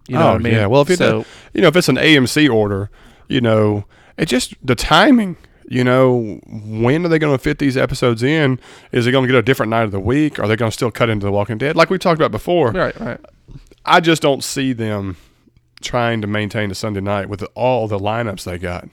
You 0.07 0.15
know 0.15 0.21
Oh, 0.23 0.31
what 0.33 0.35
I 0.35 0.43
mean? 0.43 0.53
yeah. 0.53 0.65
Well, 0.65 0.81
if 0.81 0.89
you 0.89 0.95
so, 0.95 1.25
you 1.53 1.61
know, 1.61 1.67
if 1.69 1.75
it's 1.75 1.89
an 1.89 1.95
AMC 1.95 2.49
order, 2.53 2.89
you 3.27 3.39
know, 3.41 3.85
it 4.17 4.25
just 4.25 4.53
the 4.65 4.75
timing. 4.75 5.37
You 5.69 5.83
know, 5.83 6.39
when 6.45 7.05
are 7.05 7.09
they 7.09 7.17
going 7.17 7.35
to 7.35 7.41
fit 7.41 7.57
these 7.57 7.77
episodes 7.77 8.21
in? 8.21 8.59
Is 8.91 9.07
it 9.07 9.11
going 9.11 9.25
to 9.25 9.31
get 9.31 9.39
a 9.39 9.41
different 9.41 9.69
night 9.69 9.83
of 9.83 9.91
the 9.91 9.99
week? 9.99 10.37
Are 10.37 10.47
they 10.47 10.57
going 10.57 10.69
to 10.69 10.73
still 10.73 10.91
cut 10.91 11.09
into 11.09 11.25
The 11.25 11.31
Walking 11.31 11.57
Dead, 11.57 11.75
like 11.77 11.89
we 11.89 11.97
talked 11.97 12.19
about 12.19 12.31
before? 12.31 12.71
right, 12.71 12.99
right. 12.99 13.19
I 13.85 13.99
just 14.01 14.21
don't 14.21 14.43
see 14.43 14.73
them 14.73 15.15
trying 15.81 16.21
to 16.21 16.27
maintain 16.27 16.69
a 16.69 16.75
Sunday 16.75 16.99
night 17.01 17.29
with 17.29 17.43
all 17.55 17.87
the 17.87 17.97
lineups 17.97 18.43
they 18.43 18.57
got. 18.57 18.89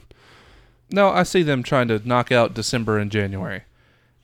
No, 0.93 1.11
I 1.11 1.25
see 1.25 1.43
them 1.43 1.63
trying 1.63 1.89
to 1.89 2.01
knock 2.07 2.31
out 2.33 2.55
December 2.55 2.99
and 2.99 3.11
January. 3.11 3.63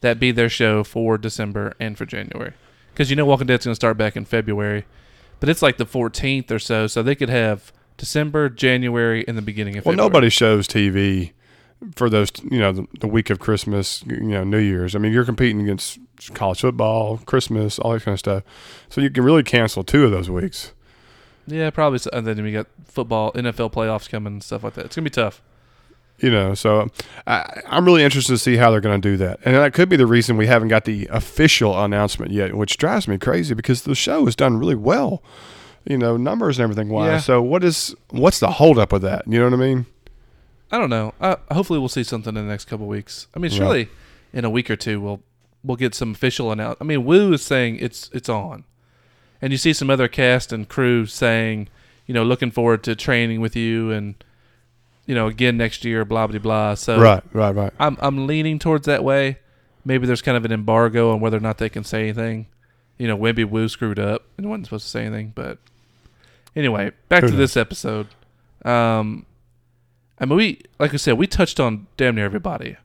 That 0.00 0.18
be 0.20 0.30
their 0.30 0.48
show 0.48 0.82
for 0.84 1.18
December 1.18 1.74
and 1.80 1.98
for 1.98 2.06
January. 2.06 2.52
Because 2.92 3.10
you 3.10 3.16
know 3.16 3.26
Walking 3.26 3.48
Dead's 3.48 3.64
going 3.66 3.72
to 3.72 3.76
start 3.76 3.98
back 3.98 4.16
in 4.16 4.24
February, 4.24 4.84
but 5.40 5.48
it's 5.48 5.62
like 5.62 5.76
the 5.76 5.86
14th 5.86 6.50
or 6.50 6.58
so, 6.58 6.86
so 6.86 7.02
they 7.02 7.14
could 7.14 7.28
have 7.30 7.72
December, 7.96 8.48
January, 8.48 9.24
and 9.26 9.36
the 9.38 9.42
beginning 9.42 9.76
of 9.76 9.84
Well, 9.84 9.92
February. 9.92 10.08
nobody 10.08 10.28
shows 10.30 10.66
TV 10.68 11.32
for 11.94 12.08
those, 12.10 12.30
you 12.50 12.58
know, 12.58 12.72
the, 12.72 12.86
the 13.00 13.06
week 13.06 13.30
of 13.30 13.38
Christmas, 13.38 14.02
you 14.06 14.20
know, 14.20 14.44
New 14.44 14.58
Year's. 14.58 14.94
I 14.94 14.98
mean, 14.98 15.12
you're 15.12 15.24
competing 15.24 15.60
against 15.62 15.98
college 16.34 16.60
football, 16.60 17.18
Christmas, 17.18 17.78
all 17.78 17.92
that 17.92 18.02
kind 18.02 18.14
of 18.14 18.18
stuff. 18.18 18.42
So 18.88 19.00
you 19.00 19.10
can 19.10 19.24
really 19.24 19.42
cancel 19.42 19.84
two 19.84 20.04
of 20.04 20.10
those 20.10 20.30
weeks. 20.30 20.72
Yeah, 21.46 21.70
probably. 21.70 21.98
So, 21.98 22.10
and 22.12 22.26
then 22.26 22.42
we 22.42 22.50
got 22.52 22.66
football, 22.86 23.32
NFL 23.32 23.72
playoffs 23.72 24.08
coming 24.08 24.34
and 24.34 24.42
stuff 24.42 24.64
like 24.64 24.74
that. 24.74 24.86
It's 24.86 24.96
gonna 24.96 25.04
be 25.04 25.10
tough. 25.10 25.42
You 26.18 26.30
know 26.30 26.54
so 26.54 26.88
I, 27.26 27.60
i'm 27.66 27.84
really 27.84 28.02
interested 28.02 28.32
to 28.32 28.38
see 28.38 28.56
how 28.56 28.70
they're 28.70 28.80
going 28.80 29.00
to 29.00 29.08
do 29.10 29.16
that 29.18 29.38
and 29.44 29.54
that 29.54 29.74
could 29.74 29.88
be 29.90 29.96
the 29.96 30.06
reason 30.06 30.36
we 30.38 30.46
haven't 30.46 30.68
got 30.68 30.86
the 30.86 31.06
official 31.10 31.78
announcement 31.84 32.32
yet 32.32 32.54
which 32.54 32.78
drives 32.78 33.06
me 33.06 33.18
crazy 33.18 33.52
because 33.54 33.82
the 33.82 33.94
show 33.94 34.24
has 34.24 34.34
done 34.34 34.56
really 34.56 34.74
well 34.74 35.22
you 35.84 35.98
know 35.98 36.16
numbers 36.16 36.58
and 36.58 36.64
everything 36.64 36.88
wise 36.88 37.06
Yeah. 37.10 37.18
so 37.18 37.42
what 37.42 37.62
is 37.62 37.94
what's 38.10 38.40
the 38.40 38.50
holdup 38.52 38.92
with 38.92 39.02
that 39.02 39.26
you 39.28 39.38
know 39.38 39.44
what 39.44 39.52
i 39.52 39.56
mean 39.56 39.86
I 40.68 40.78
don't 40.78 40.90
know. 40.90 41.14
Uh, 41.20 41.36
hopefully, 41.52 41.78
we'll 41.78 41.88
see 41.88 42.02
something 42.02 42.36
in 42.36 42.44
the 42.44 42.50
next 42.50 42.64
couple 42.64 42.88
weeks. 42.88 43.28
I 43.36 43.38
mean, 43.38 43.52
Right. 43.52 43.56
surely 43.56 43.88
in 44.32 44.44
a 44.44 44.50
week 44.50 44.68
or 44.68 44.74
two, 44.74 45.00
we'll 45.00 45.22
we'll 45.62 45.76
get 45.76 45.94
some 45.94 46.10
official 46.10 46.50
announcement. 46.50 46.78
I 46.80 46.84
mean, 46.84 47.04
Wu 47.04 47.32
is 47.32 47.42
saying 47.44 47.78
it's 47.80 48.10
it's 48.12 48.28
on, 48.28 48.64
and 49.40 49.52
you 49.52 49.58
see 49.58 49.72
some 49.72 49.90
other 49.90 50.08
cast 50.08 50.52
and 50.52 50.68
crew 50.68 51.06
saying, 51.06 51.68
you 52.06 52.14
know, 52.14 52.24
looking 52.24 52.50
forward 52.50 52.82
to 52.82 52.96
training 52.96 53.40
with 53.40 53.54
you, 53.54 53.92
and 53.92 54.16
you 55.06 55.14
know, 55.14 55.28
again 55.28 55.56
next 55.56 55.84
year, 55.84 56.04
blah 56.04 56.26
blah 56.26 56.38
blah. 56.38 56.74
So 56.74 56.98
right 57.00 57.22
right 57.32 57.54
right 57.54 57.72
I'm 57.78 57.96
I'm 58.00 58.26
leaning 58.26 58.58
towards 58.58 58.86
that 58.86 59.02
way. 59.04 59.38
Maybe 59.84 60.06
there's 60.06 60.22
kind 60.22 60.36
of 60.36 60.44
an 60.44 60.52
embargo 60.52 61.12
on 61.12 61.20
whether 61.20 61.36
or 61.36 61.40
not 61.40 61.58
they 61.58 61.68
can 61.68 61.84
say 61.84 62.02
anything. 62.02 62.46
You 62.98 63.06
know, 63.06 63.16
maybe 63.16 63.44
Wu 63.44 63.68
screwed 63.68 63.98
up 63.98 64.24
and 64.36 64.48
wasn't 64.48 64.66
supposed 64.66 64.84
to 64.84 64.90
say 64.90 65.04
anything. 65.04 65.32
But 65.34 65.58
anyway, 66.56 66.92
back 67.08 67.22
Who 67.22 67.28
to 67.28 67.32
knows? 67.34 67.38
this 67.38 67.56
episode. 67.56 68.08
Um, 68.64 69.26
I 70.18 70.24
mean, 70.24 70.36
we 70.36 70.60
like 70.78 70.92
I 70.92 70.96
said, 70.96 71.18
we 71.18 71.26
touched 71.26 71.60
on 71.60 71.86
damn 71.96 72.16
near 72.16 72.24
everybody. 72.24 72.76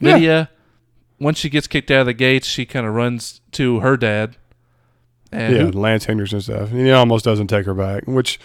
Yeah. 0.00 0.14
Lydia, 0.14 0.50
once 1.20 1.38
she 1.38 1.50
gets 1.50 1.66
kicked 1.66 1.90
out 1.90 2.00
of 2.00 2.06
the 2.06 2.14
gates, 2.14 2.46
she 2.46 2.64
kind 2.64 2.86
of 2.86 2.94
runs 2.94 3.40
to 3.52 3.80
her 3.80 3.96
dad. 3.96 4.36
And 5.32 5.56
yeah 5.56 5.80
lance 5.80 6.04
henriksen 6.04 6.40
stuff 6.40 6.70
and 6.70 6.86
he 6.86 6.92
almost 6.92 7.24
doesn't 7.24 7.48
take 7.48 7.66
her 7.66 7.74
back 7.74 8.04
which 8.06 8.38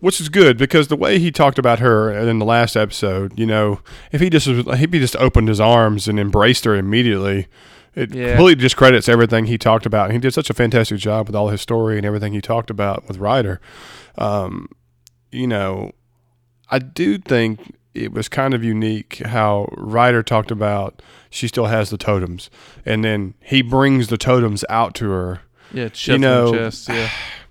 which 0.00 0.20
is 0.20 0.28
good 0.28 0.56
because 0.58 0.88
the 0.88 0.96
way 0.96 1.18
he 1.18 1.30
talked 1.30 1.58
about 1.58 1.78
her 1.78 2.10
in 2.10 2.38
the 2.38 2.44
last 2.44 2.76
episode 2.76 3.38
you 3.38 3.46
know 3.46 3.80
if 4.12 4.20
he 4.20 4.28
just 4.30 4.46
was- 4.46 4.66
if 4.66 4.92
he 4.92 4.98
just 4.98 5.16
opened 5.16 5.48
his 5.48 5.60
arms 5.60 6.06
and 6.08 6.18
embraced 6.20 6.64
her 6.64 6.74
immediately 6.74 7.46
it 7.94 8.14
Yeah. 8.14 8.28
completely 8.36 8.62
discredits 8.62 9.08
everything 9.08 9.46
he 9.46 9.56
talked 9.56 9.86
about. 9.86 10.10
He 10.10 10.18
did 10.18 10.34
such 10.34 10.50
a 10.50 10.52
fantastic 10.52 10.98
job 10.98 11.28
with 11.28 11.34
all 11.34 11.48
his 11.48 11.62
story 11.62 11.96
and 11.96 12.04
everything 12.04 12.34
he 12.34 12.42
talked 12.42 12.68
about 12.68 13.08
with 13.08 13.16
Ryder. 13.16 13.58
Um, 14.18 14.68
you 15.32 15.46
know, 15.46 15.92
I 16.70 16.78
do 16.78 17.16
think 17.16 17.74
it 17.94 18.12
was 18.12 18.28
kind 18.28 18.52
of 18.52 18.62
unique 18.62 19.22
how 19.24 19.72
Ryder 19.78 20.22
talked 20.22 20.50
about 20.50 21.00
she 21.30 21.48
still 21.48 21.66
has 21.66 21.88
the 21.88 21.96
totems, 21.96 22.50
and 22.84 23.02
then 23.02 23.32
he 23.40 23.62
brings 23.62 24.08
the 24.08 24.18
totems 24.18 24.62
out 24.68 24.94
to 24.96 25.08
her. 25.08 25.40
Yeah, 25.72 25.88
you 26.04 26.18
know, 26.18 26.52
chest, 26.52 26.90
yeah. 26.90 27.08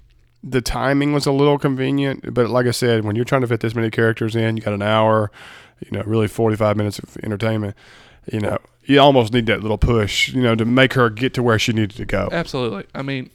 The 0.48 0.62
timing 0.62 1.12
was 1.12 1.26
a 1.26 1.32
little 1.32 1.58
convenient, 1.58 2.34
but 2.34 2.50
like 2.50 2.68
I 2.68 2.72
said, 2.72 3.04
when 3.04 3.16
you're 3.16 3.26
trying 3.26 3.42
to 3.42 3.48
fit 3.48 3.62
this 3.62 3.74
many 3.74 3.90
characters 3.90 4.36
in, 4.36 4.58
you 4.58 4.64
got 4.64 4.76
an 4.76 4.84
hour, 4.84 5.32
you 5.80 5.98
know, 5.98 6.04
really 6.06 6.28
45 6.28 6.78
minutes 6.78 7.00
of 7.00 7.18
entertainment. 7.24 7.76
You 8.32 8.42
know, 8.42 8.60
you 8.84 9.00
almost 9.00 9.34
need 9.34 9.48
that 9.48 9.62
little 9.62 9.78
push, 9.78 10.30
you 10.30 10.42
know, 10.42 10.56
to 10.56 10.66
make 10.66 10.94
her 10.94 11.10
get 11.10 11.34
to 11.36 11.44
where 11.44 11.58
she 11.58 11.74
needed 11.74 11.98
to 11.98 12.06
go. 12.06 12.30
Absolutely. 12.32 12.86
I 12.94 13.02
mean, 13.02 13.30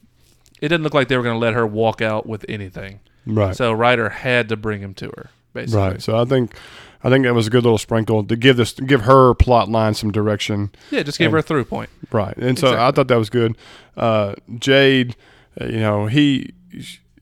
it 0.61 0.69
didn't 0.69 0.83
look 0.83 0.95
like 0.95 1.09
they 1.09 1.17
were 1.17 1.23
going 1.23 1.35
to 1.35 1.40
let 1.40 1.55
her 1.55 1.67
walk 1.67 2.00
out 2.00 2.26
with 2.26 2.45
anything. 2.49 3.00
Right. 3.26 3.57
So 3.57 3.73
Ryder 3.73 4.09
had 4.09 4.49
to 4.49 4.57
bring 4.57 4.81
him 4.81 4.95
to 4.95 5.07
her, 5.07 5.31
basically. 5.52 5.81
Right. 5.81 6.02
So 6.02 6.17
I 6.17 6.25
think 6.25 6.55
I 7.02 7.09
think 7.09 7.25
that 7.25 7.35
was 7.35 7.47
a 7.47 7.50
good 7.50 7.64
little 7.64 7.79
sprinkle 7.79 8.25
to 8.25 8.37
give 8.37 8.57
this 8.57 8.73
give 8.73 9.02
her 9.02 9.35
plot 9.35 9.69
line 9.69 9.95
some 9.95 10.11
direction. 10.11 10.71
Yeah, 10.90 11.02
just 11.02 11.19
give 11.19 11.26
and, 11.26 11.33
her 11.33 11.38
a 11.38 11.43
through 11.43 11.64
point. 11.64 11.90
Right. 12.12 12.37
And 12.37 12.59
so 12.59 12.69
exactly. 12.69 12.87
I 12.87 12.90
thought 12.93 13.09
that 13.09 13.17
was 13.17 13.31
good. 13.31 13.57
Uh, 13.97 14.35
Jade, 14.59 15.17
uh, 15.61 15.67
you 15.67 15.81
know, 15.81 16.07
he 16.07 16.52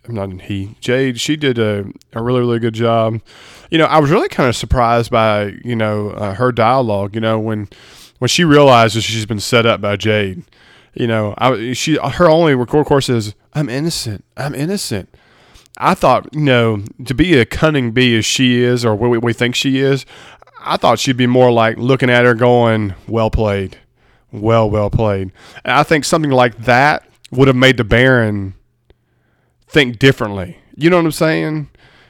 I'm 0.09 0.14
not 0.14 0.31
in 0.31 0.38
he 0.38 0.76
Jade. 0.81 1.21
She 1.21 1.37
did 1.37 1.59
a, 1.59 1.87
a 2.12 2.23
really 2.23 2.40
really 2.40 2.59
good 2.59 2.75
job. 2.75 3.21
You 3.71 3.78
know, 3.78 3.85
I 3.85 3.99
was 3.99 4.11
really 4.11 4.28
kind 4.28 4.49
of 4.49 4.57
surprised 4.57 5.11
by 5.11 5.57
you 5.64 5.76
know 5.76 6.11
uh, 6.11 6.35
her 6.35 6.52
dialogue. 6.52 7.14
You 7.14 7.21
know, 7.21 7.38
when 7.38 7.69
when 8.19 8.28
she 8.28 8.45
realizes 8.45 9.05
she's 9.05 9.26
been 9.26 9.40
set 9.40 9.67
up 9.67 9.81
by 9.81 9.97
Jade. 9.97 10.45
You 10.95 11.07
know, 11.07 11.35
I, 11.38 11.75
she 11.75 11.97
her 11.97 12.28
only 12.28 12.55
record 12.55 12.87
course 12.87 13.09
is 13.09 13.35
I'm 13.52 13.69
innocent. 13.69 14.25
I'm 14.37 14.55
innocent. 14.55 15.14
I 15.81 15.95
thought, 15.95 16.35
you 16.35 16.40
know, 16.40 16.83
to 17.05 17.14
be 17.14 17.38
a 17.38 17.45
cunning 17.45 17.93
bee 17.93 18.19
as 18.19 18.25
she 18.25 18.62
is, 18.62 18.85
or 18.85 18.97
what 18.97 19.23
we 19.23 19.33
think 19.33 19.55
she 19.55 19.78
is, 19.78 20.05
I 20.61 20.76
thought 20.76 20.99
she'd 20.99 21.17
be 21.17 21.28
more 21.28 21.52
like 21.52 21.76
looking 21.76 22.11
at 22.11 22.25
her 22.25 22.35
going, 22.35 22.95
well 23.07 23.31
played. 23.31 23.78
Well, 24.33 24.69
well 24.69 24.90
played. 24.90 25.31
And 25.64 25.73
I 25.73 25.85
think 25.85 26.05
something 26.05 26.33
like 26.33 26.57
that 26.64 27.05
would 27.31 27.47
have 27.47 27.57
made 27.57 27.76
the 27.76 27.85
Baron 27.85 28.55
think 29.68 29.98
differently. 29.98 30.58
You 30.76 30.90
know 30.90 30.96
what 30.96 31.04
I'm 31.04 31.12
saying? 31.12 31.68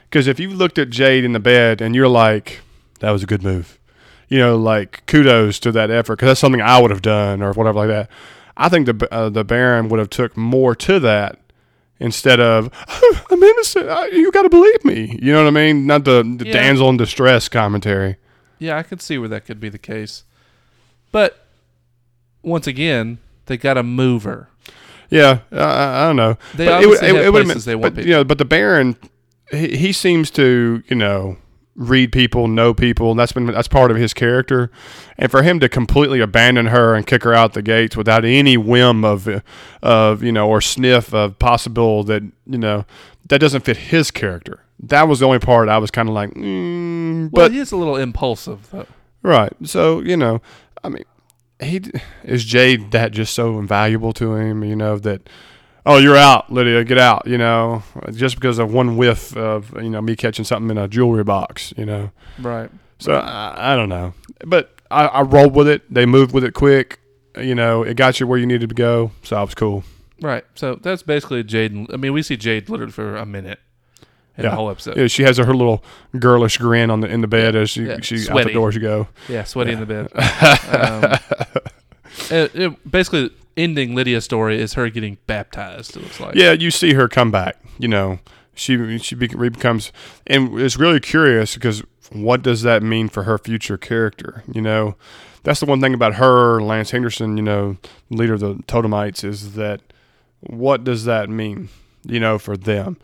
Because 0.09 0.27
if 0.27 0.39
you 0.39 0.49
looked 0.49 0.77
at 0.77 0.89
Jade 0.89 1.23
in 1.23 1.33
the 1.33 1.39
bed 1.39 1.81
and 1.81 1.95
you're 1.95 2.07
like, 2.07 2.61
that 2.99 3.11
was 3.11 3.23
a 3.23 3.27
good 3.27 3.43
move, 3.43 3.79
you 4.27 4.39
know, 4.39 4.57
like 4.57 5.05
kudos 5.05 5.59
to 5.59 5.71
that 5.71 5.91
effort 5.91 6.15
because 6.15 6.27
that's 6.27 6.39
something 6.39 6.61
I 6.61 6.81
would 6.81 6.91
have 6.91 7.01
done 7.01 7.41
or 7.41 7.53
whatever 7.53 7.79
like 7.79 7.89
that. 7.89 8.09
I 8.57 8.69
think 8.69 8.87
the 8.87 9.07
uh, 9.11 9.29
the 9.29 9.43
Baron 9.43 9.89
would 9.89 9.99
have 9.99 10.09
took 10.09 10.35
more 10.35 10.75
to 10.75 10.99
that 10.99 11.39
instead 11.99 12.39
of 12.39 12.69
I'm 13.31 13.41
innocent. 13.41 14.13
you 14.13 14.31
got 14.31 14.43
to 14.43 14.49
believe 14.49 14.83
me. 14.83 15.17
You 15.21 15.31
know 15.31 15.43
what 15.43 15.47
I 15.47 15.51
mean? 15.51 15.85
Not 15.85 16.05
the, 16.05 16.23
the 16.37 16.45
yeah. 16.45 16.53
damsel 16.53 16.89
in 16.89 16.97
distress 16.97 17.47
commentary. 17.47 18.17
Yeah, 18.57 18.77
I 18.77 18.83
could 18.83 19.01
see 19.01 19.17
where 19.17 19.29
that 19.29 19.45
could 19.45 19.59
be 19.59 19.69
the 19.69 19.77
case, 19.77 20.23
but 21.11 21.45
once 22.41 22.67
again, 22.67 23.19
they 23.45 23.57
got 23.57 23.75
to 23.75 23.83
move 23.83 24.23
her. 24.23 24.49
Yeah, 25.09 25.39
uh, 25.51 25.65
I 25.65 26.07
don't 26.07 26.15
know. 26.15 26.37
They 26.55 26.65
but 26.65 26.73
obviously 26.75 27.07
it, 27.07 27.15
it, 27.15 27.15
have 27.15 27.25
it 27.25 27.45
places 27.45 27.65
been, 27.65 27.71
they 27.71 27.75
want 27.75 27.95
but, 27.95 28.05
You 28.05 28.11
know, 28.11 28.23
but 28.23 28.37
the 28.37 28.45
Baron, 28.45 28.95
he, 29.51 29.75
he 29.75 29.91
seems 29.91 30.29
to, 30.31 30.83
you 30.87 30.95
know, 30.95 31.37
read 31.79 32.11
people, 32.11 32.47
know 32.47 32.73
people, 32.73 33.11
and 33.11 33.19
that's 33.19 33.31
been 33.31 33.47
that's 33.47 33.67
part 33.67 33.89
of 33.89 33.97
his 33.97 34.13
character. 34.13 34.69
And 35.17 35.31
for 35.31 35.41
him 35.41 35.59
to 35.61 35.69
completely 35.69 36.19
abandon 36.19 36.67
her 36.67 36.93
and 36.93 37.07
kick 37.07 37.23
her 37.23 37.33
out 37.33 37.53
the 37.53 37.61
gates 37.61 37.97
without 37.97 38.25
any 38.25 38.57
whim 38.57 39.03
of 39.03 39.27
of 39.81 40.21
you 40.21 40.31
know 40.31 40.47
or 40.47 40.61
sniff 40.61 41.13
of 41.13 41.39
possible 41.39 42.03
that 42.03 42.21
you 42.45 42.57
know 42.57 42.85
that 43.29 43.39
doesn't 43.39 43.61
fit 43.61 43.77
his 43.77 44.11
character. 44.11 44.61
That 44.81 45.07
was 45.07 45.19
the 45.19 45.25
only 45.25 45.39
part 45.39 45.69
I 45.69 45.77
was 45.77 45.91
kind 45.91 46.07
of 46.07 46.15
like, 46.15 46.31
mm, 46.31 47.31
well, 47.31 47.49
he 47.49 47.59
is 47.59 47.71
a 47.71 47.77
little 47.77 47.95
impulsive 47.95 48.69
though. 48.71 48.87
Right. 49.23 49.53
So 49.63 50.01
you 50.01 50.17
know, 50.17 50.41
I 50.83 50.89
mean, 50.89 51.05
he 51.61 51.81
is 52.23 52.45
Jade 52.45 52.91
that 52.91 53.11
just 53.11 53.33
so 53.33 53.59
invaluable 53.59 54.13
to 54.13 54.35
him. 54.35 54.63
You 54.63 54.75
know 54.75 54.97
that 54.99 55.29
oh, 55.85 55.97
you're 55.97 56.15
out, 56.15 56.51
Lydia, 56.51 56.83
get 56.83 56.97
out, 56.97 57.25
you 57.25 57.37
know, 57.37 57.83
just 58.11 58.35
because 58.35 58.59
of 58.59 58.71
one 58.71 58.95
whiff 58.95 59.35
of, 59.35 59.73
you 59.81 59.89
know, 59.89 60.01
me 60.01 60.15
catching 60.15 60.45
something 60.45 60.69
in 60.69 60.77
a 60.77 60.87
jewelry 60.87 61.23
box, 61.23 61.73
you 61.77 61.85
know. 61.85 62.11
Right. 62.37 62.69
So 62.99 63.13
I, 63.13 63.73
I 63.73 63.75
don't 63.75 63.89
know. 63.89 64.13
But 64.45 64.75
I, 64.91 65.05
I 65.05 65.21
rolled 65.21 65.55
with 65.55 65.67
it. 65.67 65.91
They 65.91 66.05
moved 66.05 66.33
with 66.33 66.43
it 66.43 66.53
quick. 66.53 66.99
You 67.37 67.55
know, 67.55 67.83
it 67.83 67.95
got 67.95 68.19
you 68.19 68.27
where 68.27 68.37
you 68.37 68.45
needed 68.45 68.69
to 68.69 68.75
go. 68.75 69.11
So 69.23 69.37
I 69.37 69.41
was 69.41 69.55
cool. 69.55 69.83
Right. 70.21 70.43
So 70.55 70.75
that's 70.75 71.03
basically 71.03 71.43
Jade. 71.43 71.87
I 71.91 71.97
mean, 71.97 72.13
we 72.13 72.21
see 72.21 72.37
Jade 72.37 72.69
literally 72.69 72.91
for 72.91 73.15
a 73.15 73.25
minute 73.25 73.59
in 74.39 74.45
yeah. 74.45 74.51
the 74.51 74.55
whole 74.55 74.71
episode. 74.71 74.97
Yeah, 74.97 75.07
she 75.07 75.23
has 75.23 75.37
her 75.37 75.53
little 75.53 75.83
girlish 76.17 76.57
grin 76.57 76.89
on 76.89 77.01
the 77.01 77.07
in 77.09 77.19
the 77.21 77.27
bed 77.27 77.55
as 77.55 77.69
she 77.69 77.83
yeah. 77.83 77.97
she 78.01 78.17
sweaty. 78.17 78.39
out 78.39 78.47
the 78.47 78.53
door 78.53 78.71
she 78.71 78.79
go. 78.79 79.07
Yeah, 79.27 79.43
sweaty 79.43 79.73
in 79.73 79.81
the 79.81 79.85
bed. 79.85 80.07
um, 80.73 81.51
it, 82.31 82.55
it, 82.55 82.91
basically, 82.91 83.31
ending 83.57 83.95
Lydia's 83.95 84.23
story 84.23 84.59
is 84.59 84.73
her 84.73 84.89
getting 84.89 85.17
baptized. 85.27 85.97
It 85.97 86.03
looks 86.03 86.19
like. 86.21 86.35
Yeah, 86.35 86.53
you 86.53 86.71
see 86.71 86.93
her 86.93 87.09
come 87.09 87.31
back. 87.31 87.57
You 87.77 87.89
know, 87.89 88.19
she 88.55 88.97
she 88.99 89.15
becomes, 89.15 89.91
and 90.25 90.57
it's 90.57 90.77
really 90.77 91.01
curious 91.01 91.55
because 91.55 91.83
what 92.11 92.41
does 92.41 92.61
that 92.61 92.81
mean 92.81 93.09
for 93.09 93.23
her 93.23 93.37
future 93.37 93.77
character? 93.77 94.43
You 94.49 94.61
know, 94.61 94.95
that's 95.43 95.59
the 95.59 95.65
one 95.65 95.81
thing 95.81 95.93
about 95.93 96.15
her, 96.15 96.61
Lance 96.61 96.91
Henriksen. 96.91 97.35
You 97.35 97.43
know, 97.43 97.77
leader 98.09 98.35
of 98.35 98.39
the 98.39 98.55
Totemites, 98.67 99.25
is 99.25 99.55
that 99.55 99.81
what 100.39 100.85
does 100.85 101.03
that 101.03 101.29
mean? 101.29 101.67
You 102.05 102.21
know, 102.21 102.39
for 102.39 102.55
them. 102.55 102.97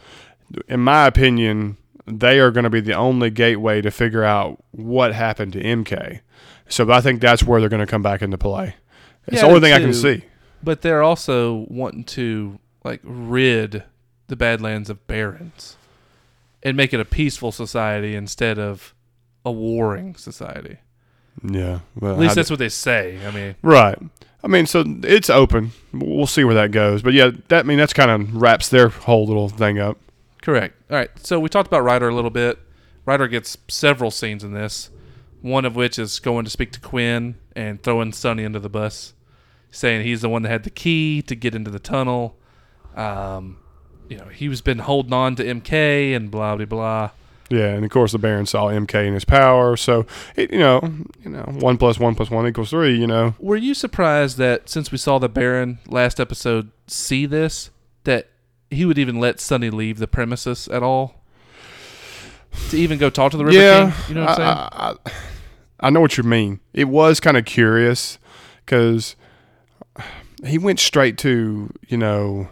In 0.68 0.80
my 0.80 1.08
opinion, 1.08 1.78
they 2.06 2.40
are 2.40 2.52
going 2.52 2.66
to 2.66 2.70
be 2.70 2.82
the 2.82 2.94
only 2.94 3.30
gateway 3.30 3.82
to 3.82 3.92
figure 3.92 4.24
out 4.24 4.64
what 4.72 5.14
happened 5.14 5.54
to 5.54 5.64
MK. 5.64 6.22
So 6.68 6.92
I 6.92 7.02
think 7.02 7.22
that's 7.22 7.44
where 7.44 7.60
they're 7.60 7.70
going 7.70 7.86
to 7.86 7.88
come 7.88 8.02
back 8.02 8.22
into 8.22 8.38
play. 8.38 8.76
It's 9.28 9.38
yeah, 9.38 9.42
the 9.42 9.48
only 9.48 9.60
thing 9.60 9.72
too. 9.72 9.76
I 9.76 9.80
can 9.80 9.94
see 9.94 10.24
but 10.66 10.82
they're 10.82 11.04
also 11.04 11.66
wanting 11.70 12.04
to 12.04 12.60
like 12.84 13.00
rid 13.04 13.84
the 14.28 14.36
Badlands 14.36 14.90
of 14.90 15.06
barons 15.08 15.78
and 16.64 16.76
make 16.76 16.94
it 16.94 17.00
a 17.00 17.06
peaceful 17.06 17.52
society 17.52 18.16
instead 18.16 18.58
of 18.58 18.94
a 19.46 19.52
warring 19.52 20.16
society. 20.16 20.80
Yeah, 21.44 21.80
well, 22.00 22.14
at 22.14 22.20
least 22.20 22.36
that's 22.36 22.50
what 22.50 22.60
they 22.60 22.70
say. 22.70 23.20
I 23.26 23.32
mean, 23.32 23.56
right. 23.62 23.98
I 24.44 24.48
mean, 24.48 24.66
so 24.66 24.84
it's 25.04 25.30
open. 25.30 25.72
We'll 25.94 26.28
see 26.28 26.44
where 26.44 26.56
that 26.56 26.72
goes. 26.72 27.02
But 27.02 27.14
yeah, 27.14 27.32
that 27.50 27.60
I 27.60 27.64
mean 27.64 27.78
that's 27.78 27.94
kind 27.94 28.10
of 28.10 28.36
wraps 28.36 28.70
their 28.70 28.90
whole 28.90 29.28
little 29.28 29.50
thing 29.50 29.80
up. 29.80 29.98
Correct. 30.46 30.76
All 30.92 30.98
right. 30.98 31.10
So 31.26 31.40
we 31.40 31.50
talked 31.50 31.68
about 31.68 31.84
Ryder 31.84 32.08
a 32.08 32.16
little 32.16 32.30
bit. 32.30 32.60
Ryder 33.06 33.28
gets 33.28 33.58
several 33.68 34.12
scenes 34.12 34.44
in 34.44 34.54
this. 34.54 34.92
One 35.42 35.66
of 35.66 35.76
which 35.76 36.00
is 36.00 36.20
going 36.20 36.46
to 36.46 36.52
speak 36.52 36.72
to 36.74 36.80
Quinn 36.80 37.36
and 37.56 37.82
throwing 37.82 38.14
Sunny 38.14 38.46
under 38.46 38.60
the 38.60 38.70
bus 38.70 39.14
saying 39.76 40.06
he's 40.06 40.22
the 40.22 40.30
one 40.30 40.44
that 40.44 40.50
had 40.50 40.64
the 40.64 40.70
key 40.70 41.22
to 41.24 41.36
get 41.36 41.54
into 41.54 41.70
the 41.70 41.80
tunnel. 41.80 42.38
Um, 42.96 43.58
you 44.08 44.18
know, 44.18 44.26
he 44.26 44.48
was 44.48 44.62
been 44.62 44.80
holding 44.80 45.14
on 45.14 45.36
to 45.36 45.44
MK 45.44 46.16
and 46.16 46.32
blah 46.32 46.56
blah 46.56 46.66
blah. 46.66 47.10
Yeah, 47.50 47.74
and 47.74 47.86
of 47.86 47.92
course 47.92 48.12
the 48.12 48.18
Baron 48.18 48.46
saw 48.46 48.68
MK 48.68 49.08
in 49.08 49.14
his 49.14 49.26
power, 49.26 49.78
so 49.78 50.06
it, 50.36 50.52
you 50.52 50.60
know, 50.60 50.80
you 51.24 51.30
know, 51.30 51.44
one 51.60 51.78
plus 51.78 52.00
one 52.00 52.16
plus 52.16 52.32
one 52.32 52.48
equals 52.48 52.70
three. 52.70 52.96
You 52.98 53.08
know. 53.08 53.36
Were 53.40 53.56
you 53.56 53.74
surprised 53.74 54.38
that 54.38 54.70
since 54.70 54.92
we 54.92 54.98
saw 54.98 55.20
the 55.20 55.30
Baron 55.30 55.80
last 55.88 56.20
episode 56.20 56.72
see 56.88 57.26
this, 57.26 57.70
that 58.04 58.30
he 58.76 58.86
would 58.86 58.98
even 58.98 59.20
let 59.20 59.40
Sunny 59.40 59.70
leave 59.70 59.98
the 59.98 60.08
premises 60.08 60.68
at 60.68 60.84
all? 60.84 61.22
To 62.70 62.78
even 62.78 62.98
go 62.98 63.10
talk 63.10 63.32
to 63.32 63.38
the 63.38 63.46
River 63.46 63.58
yeah, 63.58 63.92
King? 63.92 64.10
You 64.10 64.16
know 64.16 64.22
what 64.22 64.30
I'm 64.30 64.36
saying? 64.36 64.50
I, 64.50 64.96
I, 65.06 65.12
I 65.88 65.90
know 65.90 66.02
what 66.02 66.18
you 66.18 66.24
mean. 66.24 66.62
It 66.74 66.86
was 66.86 67.20
kind 67.20 67.38
of 67.38 67.46
curious 67.46 68.18
because 68.66 69.16
he 70.46 70.58
went 70.58 70.80
straight 70.80 71.18
to 71.20 71.70
you 71.88 71.98
know. 71.98 72.50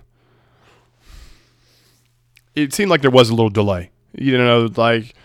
It 2.56 2.74
seemed 2.74 2.92
like 2.92 3.02
there 3.02 3.12
was 3.12 3.30
a 3.30 3.34
little 3.34 3.50
delay. 3.50 3.92
You 4.14 4.38
know, 4.38 4.70
like 4.76 5.16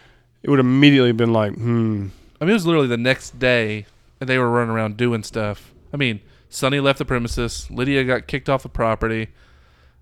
it 0.42 0.50
would 0.50 0.60
immediately 0.60 1.12
been 1.12 1.32
like, 1.32 1.54
hmm. 1.54 2.08
I 2.40 2.44
mean, 2.44 2.50
it 2.50 2.54
was 2.54 2.66
literally 2.66 2.86
the 2.86 2.96
next 2.96 3.38
day, 3.38 3.86
and 4.20 4.28
they 4.28 4.38
were 4.38 4.50
running 4.50 4.70
around 4.70 4.96
doing 4.96 5.22
stuff. 5.22 5.74
I 5.92 5.96
mean, 5.96 6.20
Sunny 6.48 6.80
left 6.80 6.98
the 6.98 7.04
premises. 7.04 7.70
Lydia 7.70 8.04
got 8.04 8.26
kicked 8.26 8.48
off 8.48 8.62
the 8.62 8.68
property. 8.68 9.28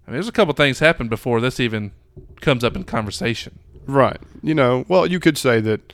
I 0.06 0.10
mean, 0.10 0.16
there's 0.16 0.28
a 0.28 0.32
couple 0.32 0.54
things 0.54 0.78
happened 0.78 1.10
before 1.10 1.40
this 1.40 1.58
even 1.58 1.92
comes 2.40 2.62
up 2.62 2.76
in 2.76 2.84
conversation. 2.84 3.58
Right. 3.86 4.20
You 4.42 4.54
know, 4.54 4.84
well, 4.88 5.06
you 5.06 5.20
could 5.20 5.38
say 5.38 5.60
that 5.60 5.92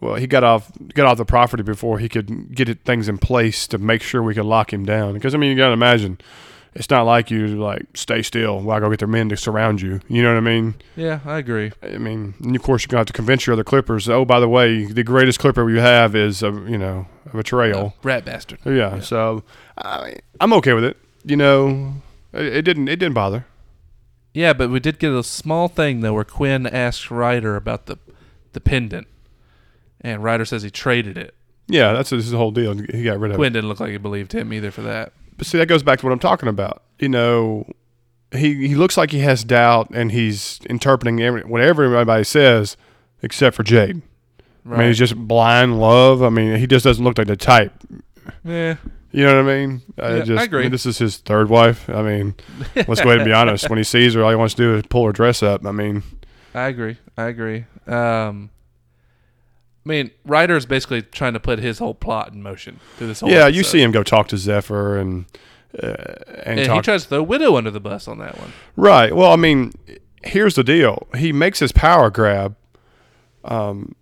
well, 0.00 0.14
he 0.14 0.26
got 0.26 0.44
off 0.44 0.70
got 0.94 1.06
off 1.06 1.18
the 1.18 1.24
property 1.24 1.62
before 1.62 1.98
he 1.98 2.08
could 2.08 2.54
get 2.54 2.68
it, 2.68 2.84
things 2.84 3.08
in 3.08 3.18
place 3.18 3.66
to 3.68 3.78
make 3.78 4.02
sure 4.02 4.22
we 4.22 4.34
could 4.34 4.46
lock 4.46 4.72
him 4.72 4.84
down. 4.84 5.14
Because 5.14 5.34
I 5.34 5.38
mean, 5.38 5.50
you 5.50 5.56
got 5.56 5.68
to 5.68 5.72
imagine, 5.72 6.18
it's 6.74 6.88
not 6.88 7.02
like 7.02 7.30
you 7.30 7.48
like 7.48 7.86
stay 7.94 8.22
still 8.22 8.60
while 8.60 8.78
I 8.78 8.80
go 8.80 8.88
get 8.88 9.00
their 9.00 9.08
men 9.08 9.28
to 9.28 9.36
surround 9.36 9.80
you. 9.80 10.00
You 10.08 10.22
know 10.22 10.32
what 10.32 10.38
I 10.38 10.40
mean? 10.40 10.74
Yeah, 10.96 11.20
I 11.24 11.38
agree. 11.38 11.72
I 11.82 11.98
mean, 11.98 12.34
and 12.42 12.56
of 12.56 12.62
course, 12.62 12.84
you're 12.84 12.90
to 12.90 12.96
have 12.98 13.06
to 13.06 13.12
convince 13.12 13.46
your 13.46 13.54
other 13.54 13.64
clippers. 13.64 14.08
Oh, 14.08 14.24
by 14.24 14.40
the 14.40 14.48
way, 14.48 14.84
the 14.84 15.04
greatest 15.04 15.38
clipper 15.38 15.68
you 15.68 15.80
have 15.80 16.14
is 16.14 16.42
a 16.42 16.50
you 16.50 16.78
know 16.78 17.06
a 17.32 17.36
betrayal, 17.36 17.94
rat 18.02 18.24
bastard. 18.24 18.60
Yeah. 18.64 18.72
yeah. 18.72 19.00
So 19.00 19.42
I, 19.76 20.16
I'm 20.40 20.52
okay 20.54 20.72
with 20.72 20.84
it. 20.84 20.96
You 21.24 21.36
know, 21.36 21.94
it, 22.32 22.46
it 22.46 22.62
didn't 22.62 22.88
it 22.88 22.96
didn't 22.96 23.14
bother. 23.14 23.44
Yeah, 24.32 24.52
but 24.52 24.70
we 24.70 24.80
did 24.80 24.98
get 24.98 25.12
a 25.12 25.22
small 25.24 25.68
thing 25.68 26.00
though, 26.00 26.14
where 26.14 26.24
Quinn 26.24 26.66
asked 26.66 27.10
Ryder 27.10 27.56
about 27.56 27.86
the 27.86 27.98
the 28.52 28.60
pendant 28.60 29.06
and 30.00 30.24
Ryder 30.24 30.44
says 30.44 30.62
he 30.62 30.70
traded 30.70 31.16
it. 31.18 31.34
Yeah, 31.68 31.92
that's 31.92 32.10
this 32.10 32.24
is 32.24 32.30
the 32.30 32.36
whole 32.36 32.50
deal. 32.50 32.74
He 32.74 33.04
got 33.04 33.20
rid 33.20 33.30
of 33.30 33.34
it. 33.34 33.38
Quinn 33.38 33.52
didn't 33.52 33.68
look 33.68 33.80
like 33.80 33.90
he 33.90 33.98
believed 33.98 34.32
him 34.32 34.52
either 34.52 34.70
for 34.70 34.82
that. 34.82 35.12
But 35.36 35.46
see, 35.46 35.58
that 35.58 35.66
goes 35.66 35.82
back 35.82 36.00
to 36.00 36.06
what 36.06 36.12
I'm 36.12 36.18
talking 36.18 36.48
about. 36.48 36.82
You 36.98 37.08
know, 37.08 37.66
he 38.32 38.66
he 38.68 38.74
looks 38.74 38.96
like 38.96 39.10
he 39.10 39.20
has 39.20 39.44
doubt, 39.44 39.90
and 39.90 40.10
he's 40.12 40.60
interpreting 40.68 41.20
every, 41.20 41.42
whatever 41.42 41.84
everybody 41.84 42.24
says, 42.24 42.76
except 43.22 43.56
for 43.56 43.62
Jade. 43.62 44.02
I 44.66 44.76
mean, 44.76 44.88
he's 44.88 44.98
just 44.98 45.16
blind 45.16 45.80
love. 45.80 46.22
I 46.22 46.28
mean, 46.28 46.56
he 46.56 46.66
just 46.66 46.84
doesn't 46.84 47.02
look 47.02 47.16
like 47.18 47.26
the 47.26 47.36
type. 47.36 47.72
yeah. 48.44 48.76
You 49.12 49.24
know 49.24 49.42
what 49.42 49.50
I 49.50 49.56
mean? 49.58 49.82
I 49.98 50.08
Yeah, 50.08 50.14
I 50.14 50.20
just, 50.22 50.44
agree. 50.44 50.62
mean, 50.62 50.70
this 50.72 50.86
is 50.86 50.98
his 50.98 51.16
third 51.16 51.48
wife. 51.48 51.88
I 51.90 52.02
mean, 52.02 52.34
let's 52.76 53.00
go 53.00 53.08
ahead 53.08 53.18
and 53.18 53.24
be 53.24 53.32
honest. 53.32 53.68
When 53.68 53.76
he 53.76 53.82
sees 53.84 54.14
her, 54.14 54.22
all 54.22 54.30
he 54.30 54.36
wants 54.36 54.54
to 54.54 54.62
do 54.62 54.74
is 54.76 54.84
pull 54.88 55.04
her 55.06 55.12
dress 55.12 55.42
up. 55.42 55.66
I 55.66 55.72
mean, 55.72 56.02
I 56.54 56.68
agree. 56.68 56.96
I 57.16 57.24
agree. 57.24 57.64
Um, 57.86 58.50
I 59.84 59.88
mean, 59.88 60.10
Ryder 60.24 60.56
is 60.56 60.66
basically 60.66 61.02
trying 61.02 61.32
to 61.32 61.40
put 61.40 61.58
his 61.58 61.78
whole 61.78 61.94
plot 61.94 62.32
in 62.32 62.42
motion 62.42 62.78
through 62.96 63.08
this 63.08 63.20
whole. 63.20 63.30
yeah, 63.30 63.46
you 63.48 63.64
see 63.64 63.82
him 63.82 63.90
go 63.90 64.02
talk 64.02 64.28
to 64.28 64.36
Zephyr 64.36 64.96
and 64.98 65.24
uh, 65.82 65.86
and, 66.44 66.60
and 66.60 66.66
talk 66.66 66.76
he 66.76 66.82
tries 66.82 67.02
to 67.04 67.08
throw 67.08 67.22
Widow 67.22 67.56
under 67.56 67.70
the 67.70 67.80
bus 67.80 68.06
on 68.06 68.18
that 68.18 68.38
one. 68.38 68.52
Right. 68.76 69.14
Well, 69.14 69.32
I 69.32 69.36
mean, 69.36 69.72
here's 70.22 70.54
the 70.54 70.64
deal. 70.64 71.08
He 71.16 71.32
makes 71.32 71.58
his 71.60 71.72
power 71.72 72.10
grab, 72.10 72.54
um, 73.44 73.94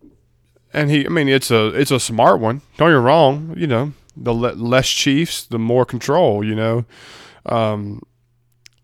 and 0.72 0.90
he. 0.90 1.06
I 1.06 1.08
mean, 1.08 1.28
it's 1.28 1.50
a 1.50 1.68
it's 1.68 1.90
a 1.90 2.00
smart 2.00 2.40
one. 2.40 2.60
Don't 2.76 2.88
get 2.90 2.98
me 2.98 3.04
wrong. 3.04 3.54
You 3.56 3.66
know, 3.66 3.92
the 4.22 4.32
le- 4.32 4.52
less 4.54 4.88
chiefs, 4.88 5.44
the 5.46 5.58
more 5.58 5.84
control. 5.84 6.44
You 6.44 6.54
know, 6.54 6.84
um, 7.46 8.02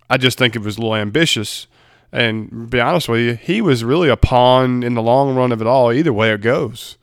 I 0.08 0.16
just 0.16 0.38
think 0.38 0.54
it 0.56 0.62
was 0.62 0.76
a 0.76 0.80
little 0.80 0.94
ambitious. 0.96 1.66
And 2.12 2.48
to 2.50 2.56
be 2.68 2.80
honest 2.80 3.08
with 3.08 3.20
you, 3.20 3.34
he 3.34 3.60
was 3.60 3.82
really 3.82 4.08
a 4.08 4.16
pawn 4.16 4.82
in 4.84 4.94
the 4.94 5.02
long 5.02 5.34
run 5.34 5.50
of 5.50 5.60
it 5.60 5.66
all. 5.66 5.92
Either 5.92 6.12
way 6.12 6.30
it 6.32 6.40
goes. 6.42 6.96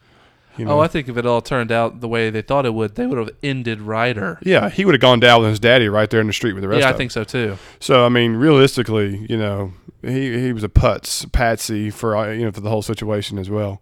You 0.58 0.66
know? 0.66 0.74
Oh, 0.74 0.80
I 0.80 0.88
think 0.88 1.08
if 1.10 1.18
it 1.18 1.26
all 1.26 1.42
turned 1.42 1.72
out 1.72 2.02
the 2.02 2.08
way 2.08 2.30
they 2.30 2.42
thought 2.42 2.66
it 2.66 2.74
would, 2.74 2.96
they 2.96 3.06
would 3.08 3.18
have 3.18 3.30
ended 3.42 3.82
Ryder. 3.82 4.38
yeah, 4.44 4.70
he 4.70 4.84
would 4.86 4.94
have 4.94 5.02
gone 5.02 5.20
down 5.20 5.42
with 5.42 5.50
his 5.50 5.60
daddy 5.60 5.88
right 5.90 6.10
there 6.10 6.20
in 6.22 6.28
the 6.28 6.34
street 6.34 6.54
with 6.54 6.62
the 6.62 6.68
rest 6.68 6.82
Yeah, 6.82 6.90
I 6.90 6.94
think 6.94 7.12
so 7.12 7.24
too. 7.24 7.58
So 7.80 8.06
I 8.06 8.10
mean, 8.10 8.36
realistically, 8.36 9.26
you 9.30 9.38
know, 9.38 9.74
he 10.02 10.40
he 10.42 10.54
was 10.54 10.64
a 10.64 10.70
putz 10.70 11.30
patsy 11.32 11.90
for 11.90 12.16
uh, 12.18 12.32
you 12.32 12.44
know 12.46 12.52
for 12.52 12.60
the 12.62 12.70
whole 12.70 12.82
situation 12.82 13.38
as 13.38 13.50
well. 13.50 13.82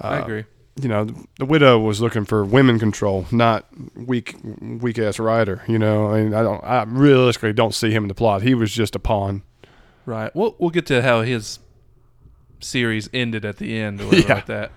I 0.00 0.18
Uh, 0.18 0.22
agree. 0.22 0.44
You 0.80 0.88
know, 0.88 1.06
the 1.38 1.44
widow 1.44 1.78
was 1.78 2.00
looking 2.00 2.24
for 2.24 2.44
women 2.44 2.78
control, 2.78 3.26
not 3.32 3.66
weak 3.96 4.36
weak 4.60 4.98
ass 4.98 5.18
Ryder. 5.18 5.62
You 5.66 5.78
know, 5.78 6.08
I 6.12 6.22
mean, 6.22 6.34
I 6.34 6.42
don't, 6.42 6.62
I 6.62 6.84
realistically 6.84 7.52
don't 7.52 7.74
see 7.74 7.90
him 7.90 8.04
in 8.04 8.08
the 8.08 8.14
plot. 8.14 8.42
He 8.42 8.54
was 8.54 8.72
just 8.72 8.94
a 8.94 8.98
pawn. 8.98 9.42
Right. 10.06 10.34
We'll 10.36 10.54
we'll 10.58 10.70
get 10.70 10.86
to 10.86 11.02
how 11.02 11.22
his 11.22 11.58
series 12.60 13.08
ended 13.12 13.44
at 13.44 13.56
the 13.58 13.78
end 13.78 14.00
or 14.00 14.06
whatever 14.06 14.26
Yeah. 14.28 14.34
like 14.34 14.46
that. 14.46 14.72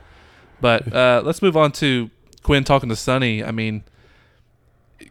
But 0.59 0.93
uh, 0.93 1.21
let's 1.25 1.41
move 1.41 1.55
on 1.57 1.71
to 1.73 2.09
Quinn 2.43 2.63
talking 2.63 2.89
to 2.89 2.95
Sunny. 2.95 3.43
I 3.43 3.51
mean, 3.51 3.83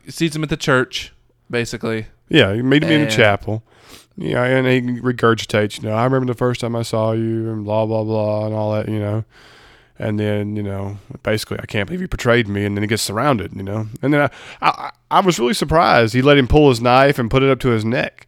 sees 0.08 0.34
him 0.34 0.42
at 0.42 0.48
the 0.48 0.56
church, 0.56 1.12
basically. 1.50 2.06
Yeah, 2.28 2.54
he 2.54 2.62
meet 2.62 2.82
him 2.84 2.90
in 2.90 3.00
the 3.06 3.10
chapel. 3.10 3.62
Yeah, 4.16 4.44
and 4.44 4.66
he 4.66 4.80
regurgitates. 5.00 5.82
You 5.82 5.88
know, 5.88 5.94
I 5.94 6.04
remember 6.04 6.26
the 6.32 6.36
first 6.38 6.60
time 6.60 6.76
I 6.76 6.82
saw 6.82 7.12
you, 7.12 7.50
and 7.50 7.64
blah 7.64 7.86
blah 7.86 8.04
blah, 8.04 8.46
and 8.46 8.54
all 8.54 8.72
that. 8.74 8.88
You 8.88 8.98
know, 8.98 9.24
and 10.00 10.18
then 10.18 10.56
you 10.56 10.62
know, 10.62 10.96
basically, 11.22 11.58
I 11.60 11.66
can't 11.66 11.86
believe 11.86 12.00
he 12.00 12.06
betrayed 12.06 12.48
me. 12.48 12.64
And 12.64 12.76
then 12.76 12.82
he 12.82 12.88
gets 12.88 13.02
surrounded. 13.02 13.52
You 13.54 13.62
know, 13.62 13.86
and 14.02 14.12
then 14.12 14.22
I, 14.22 14.30
I, 14.60 14.90
I 15.10 15.20
was 15.20 15.38
really 15.38 15.54
surprised. 15.54 16.14
He 16.14 16.22
let 16.22 16.38
him 16.38 16.48
pull 16.48 16.68
his 16.70 16.80
knife 16.80 17.18
and 17.18 17.30
put 17.30 17.42
it 17.42 17.50
up 17.50 17.60
to 17.60 17.68
his 17.68 17.84
neck. 17.84 18.26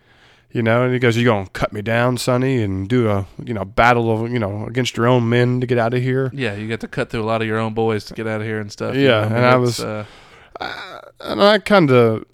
You 0.55 0.63
know, 0.63 0.83
and 0.85 0.93
he 0.93 0.99
goes, 0.99 1.17
"You 1.17 1.25
gonna 1.25 1.49
cut 1.55 1.73
me 1.73 1.81
down, 1.81 2.19
Sunny, 2.19 2.63
and 2.63 2.87
do 2.87 3.09
a 3.09 3.27
you 3.43 3.55
know 3.55 3.65
battle 3.65 4.11
of 4.25 4.31
you 4.31 4.39
know 4.39 4.67
against 4.67 4.97
your 4.99 5.07
own 5.07 5.27
men 5.29 5.61
to 5.63 5.67
get 5.67 5.79
out 5.79 5.95
of 5.95 6.03
here?" 6.03 6.31
Yeah, 6.35 6.55
you 6.55 6.69
got 6.69 6.81
to 6.81 6.89
cut 6.89 7.09
through 7.09 7.23
a 7.23 7.25
lot 7.25 7.41
of 7.41 7.49
your 7.49 7.59
own 7.59 7.73
boys 7.73 8.05
to 8.05 8.15
get 8.15 8.27
out 8.27 8.43
of 8.43 8.47
here 8.47 8.61
and 8.61 8.71
stuff. 8.71 8.95
you 8.95 9.03
Yeah, 9.09 9.27
know? 9.29 9.37
and 9.37 9.47
I 9.47 9.53
it's, 9.53 9.61
was- 9.61 9.81
Uh, 9.81 10.05
And 11.21 11.43
I 11.43 11.59
kind 11.59 11.91
of, 11.91 12.25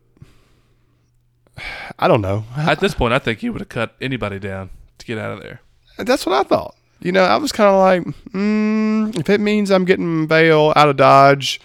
I 1.98 2.08
don't 2.08 2.20
know. 2.20 2.44
at 2.56 2.80
this 2.80 2.94
point, 2.94 3.12
I 3.14 3.18
think 3.18 3.42
you 3.42 3.52
would 3.52 3.60
have 3.60 3.68
cut 3.68 3.94
anybody 4.00 4.38
down 4.38 4.70
to 4.98 5.06
get 5.06 5.18
out 5.18 5.32
of 5.32 5.42
there. 5.42 5.60
That's 5.98 6.26
what 6.26 6.34
I 6.34 6.42
thought. 6.48 6.74
You 7.00 7.12
know, 7.12 7.22
I 7.22 7.36
was 7.36 7.52
kind 7.52 7.68
of 7.70 7.80
like, 7.80 8.16
mm, 8.32 9.16
if 9.18 9.30
it 9.30 9.40
means 9.40 9.70
I'm 9.70 9.84
getting 9.84 10.26
bail 10.26 10.72
out 10.74 10.88
of 10.88 10.96
Dodge, 10.96 11.60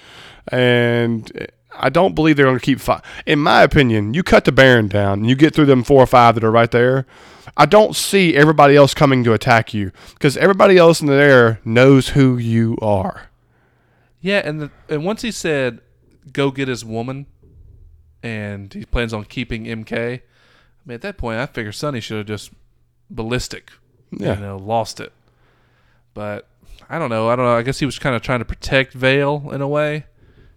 and 0.50 1.48
I 1.76 1.90
don't 1.90 2.14
believe 2.14 2.36
they're 2.38 2.46
going 2.46 2.60
to 2.60 2.66
keep 2.66 2.80
fi 2.80 3.02
In 3.26 3.40
my 3.40 3.64
opinion, 3.64 4.14
you 4.14 4.22
cut 4.24 4.46
the 4.46 4.52
Baron 4.52 4.88
down 4.90 5.20
and 5.22 5.30
you 5.30 5.36
get 5.36 5.56
through 5.56 5.66
them 5.66 5.84
four 5.84 6.04
or 6.04 6.08
five 6.08 6.36
that 6.36 6.44
are 6.44 6.52
right 6.52 6.70
there. 6.70 7.06
I 7.58 7.66
don't 7.66 7.96
see 7.96 8.36
everybody 8.36 8.76
else 8.76 8.94
coming 8.94 9.24
to 9.24 9.34
attack 9.34 9.74
you 9.74 9.92
because 10.14 10.38
everybody 10.38 10.78
else 10.78 11.02
in 11.02 11.08
there 11.08 11.60
knows 11.66 12.10
who 12.10 12.38
you 12.38 12.78
are. 12.82 13.30
Yeah, 14.22 14.42
and 14.44 14.62
the, 14.62 14.72
and 14.90 15.04
once 15.06 15.22
he 15.22 15.32
said, 15.32 15.82
"Go 16.32 16.50
get 16.52 16.68
his 16.68 16.86
woman," 16.86 17.26
and 18.24 18.74
he 18.74 18.86
plans 18.86 19.14
on 19.14 19.26
keeping 19.26 19.66
MK. 19.66 19.94
I 19.94 20.22
mean, 20.86 20.96
at 20.96 21.02
that 21.02 21.18
point, 21.18 21.40
I 21.40 21.46
figure 21.46 21.72
Sunny 21.72 22.00
should 22.00 22.18
have 22.20 22.28
just 22.28 22.52
ballistic, 23.10 23.72
Yeah. 24.12 24.36
you 24.36 24.42
know, 24.42 24.58
lost 24.58 25.00
it. 25.00 25.12
But 26.14 26.48
I 26.90 27.00
don't 27.00 27.10
know. 27.10 27.30
I 27.30 27.36
don't 27.36 27.46
know. 27.46 27.56
I 27.56 27.62
guess 27.62 27.80
he 27.80 27.86
was 27.86 28.00
kind 28.00 28.16
of 28.16 28.22
trying 28.22 28.40
to 28.40 28.46
protect 28.46 28.94
Veil 28.94 29.50
in 29.52 29.62
a 29.62 29.68
way, 29.68 30.06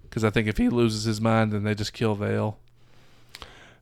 because 0.02 0.24
I 0.24 0.30
think 0.30 0.48
if 0.48 0.58
he 0.58 0.68
loses 0.68 1.04
his 1.04 1.20
mind, 1.20 1.52
then 1.52 1.64
they 1.64 1.74
just 1.74 1.92
kill 1.92 2.14
Veil. 2.14 2.58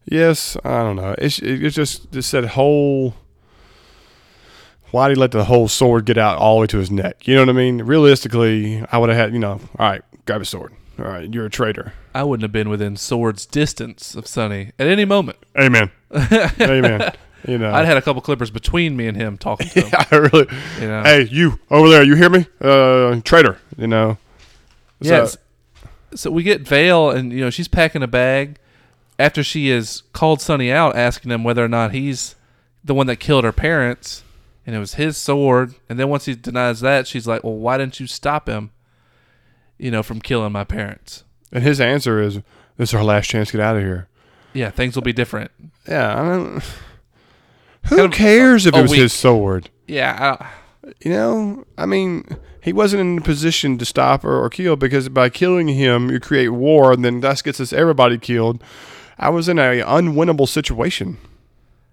Yes, 0.05 0.57
I 0.65 0.83
don't 0.83 0.97
know. 0.97 1.15
It's 1.19 1.39
it's 1.39 1.75
just 1.75 2.13
just 2.13 2.33
that 2.33 2.45
whole. 2.45 3.15
Why 4.91 5.09
did 5.09 5.17
he 5.17 5.21
let 5.21 5.33
the 5.33 5.45
whole 5.45 5.67
sword 5.67 6.05
get 6.05 6.19
out 6.19 6.39
all 6.39 6.57
the 6.57 6.61
way 6.63 6.67
to 6.69 6.79
his 6.79 6.91
neck? 6.91 7.27
You 7.27 7.35
know 7.35 7.43
what 7.43 7.49
I 7.49 7.53
mean? 7.53 7.83
Realistically, 7.83 8.85
I 8.93 8.99
would 8.99 9.09
have 9.09 9.19
had 9.19 9.33
you 9.33 9.39
know. 9.39 9.61
All 9.79 9.91
right, 9.91 10.03
grab 10.27 10.43
a 10.43 10.45
sword. 10.45 10.73
All 10.99 11.07
right, 11.07 11.33
you're 11.33 11.47
a 11.47 11.51
traitor. 11.51 11.93
I 12.15 12.23
wouldn't 12.23 12.43
have 12.43 12.53
been 12.53 12.69
within 12.69 12.97
sword's 12.97 13.47
distance 13.47 14.15
of 14.15 14.29
Sunny 14.29 14.71
at 14.79 14.87
any 14.87 15.05
moment. 15.05 15.39
Amen. 15.59 15.91
Amen. 16.61 17.13
You 17.47 17.59
know. 17.59 17.73
I'd 17.73 17.85
had 17.87 17.97
a 17.97 18.03
couple 18.03 18.23
clippers 18.23 18.51
between 18.51 18.97
me 18.97 19.07
and 19.07 19.17
him 19.17 19.37
talking 19.39 19.69
to 19.69 19.81
him. 19.83 19.89
yeah, 19.93 20.05
I 20.11 20.17
really. 20.17 20.47
You 20.81 20.89
know? 20.89 21.03
Hey, 21.03 21.23
you 21.31 21.59
over 21.71 21.89
there? 21.89 22.03
You 22.03 22.15
hear 22.15 22.31
me? 22.31 22.47
Uh, 22.61 23.21
traitor. 23.23 23.59
You 23.77 23.87
know. 23.87 24.19
So- 25.03 25.09
Yes. 25.11 25.37
So 26.15 26.31
we 26.31 26.43
get 26.45 26.61
Veil, 26.63 27.11
and 27.11 27.33
you 27.33 27.41
know 27.41 27.51
she's 27.51 27.67
packing 27.69 28.03
a 28.03 28.07
bag 28.07 28.59
after 29.19 29.43
she 29.43 29.69
has 29.71 30.05
called 30.13 30.41
Sunny 30.41 30.71
out, 30.71 30.95
asking 30.97 31.33
him 31.33 31.43
whether 31.43 31.65
or 31.65 31.69
not 31.69 31.93
he's 31.93 32.37
the 32.85 32.95
one 32.95 33.09
that 33.09 33.17
killed 33.17 33.43
her 33.45 33.51
parents, 33.53 34.23
and 34.65 34.77
it 34.77 34.79
was 34.79 34.95
his 34.95 35.17
sword. 35.17 35.75
And 35.89 35.99
then 35.99 36.09
once 36.09 36.27
he 36.27 36.35
denies 36.37 36.81
that, 36.83 37.09
she's 37.09 37.27
like, 37.27 37.43
"Well, 37.43 37.57
why 37.57 37.79
didn't 37.79 37.99
you 37.99 38.07
stop 38.07 38.49
him? 38.49 38.71
You 39.77 39.91
know, 39.91 40.05
from 40.05 40.21
killing 40.21 40.53
my 40.53 40.63
parents? 40.63 41.25
And 41.53 41.65
his 41.65 41.81
answer 41.81 42.21
is, 42.21 42.37
"This 42.77 42.91
is 42.91 42.95
our 42.95 43.03
last 43.05 43.27
chance 43.29 43.49
to 43.51 43.57
get 43.57 43.65
out 43.67 43.77
of 43.77 43.83
here." 43.83 44.07
Yeah, 44.53 44.71
things 44.71 44.95
will 44.95 45.03
be 45.03 45.13
different." 45.13 45.51
Yeah. 45.89 46.15
I 46.15 46.23
mean, 46.39 46.63
who 47.85 48.09
cares 48.09 48.67
if 48.67 48.75
it 48.75 48.83
was 48.83 48.91
week. 48.91 49.01
his 49.01 49.13
sword? 49.13 49.71
Yeah, 49.87 50.49
You 51.05 51.11
know, 51.11 51.65
I 51.77 51.87
mean, 51.87 52.25
he 52.61 52.73
wasn't 52.73 53.01
in 53.01 53.19
a 53.19 53.21
position 53.21 53.77
to 53.79 53.85
stop 53.85 54.23
her 54.23 54.37
or 54.43 54.49
kill 54.51 54.77
because 54.77 55.09
by 55.09 55.29
killing 55.29 55.69
him, 55.69 56.11
you 56.11 56.21
create 56.21 56.49
war, 56.49 56.93
and 56.93 57.05
then 57.05 57.21
that 57.21 57.43
gets 57.43 57.61
us 57.61 57.73
everybody 57.73 58.19
killed. 58.19 58.63
I 59.19 59.29
was 59.29 59.49
in 59.49 59.59
a 59.59 59.81
unwinnable 59.83 60.49
situation, 60.49 61.19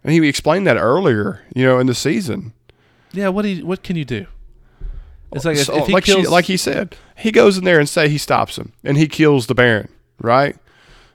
and 0.04 0.14
he 0.14 0.28
explained 0.28 0.66
that 0.68 0.78
earlier, 0.78 1.42
you 1.54 1.66
know, 1.66 1.80
in 1.80 1.88
the 1.88 1.94
season. 1.96 2.54
yeah. 3.12 3.28
What 3.28 3.42
do 3.44 3.50
you, 3.50 3.66
what 3.66 3.84
can 3.84 3.96
you 3.96 4.06
do? 4.06 4.26
It's 5.34 5.46
like 5.46 5.58
if, 5.58 5.66
So, 5.66 5.78
if 5.78 5.88
he 5.88 5.94
like, 5.94 6.04
kills, 6.04 6.22
she, 6.24 6.28
like 6.28 6.46
he 6.46 6.58
said, 6.58 6.96
he 7.18 7.32
goes 7.32 7.58
in 7.58 7.64
there 7.64 7.80
and 7.80 7.88
say 7.88 8.10
he 8.10 8.18
stops 8.18 8.58
him, 8.58 8.74
and 8.84 8.98
he 8.98 9.08
kills 9.08 9.48
the 9.48 9.56
Baron. 9.56 9.90
Right? 10.20 10.56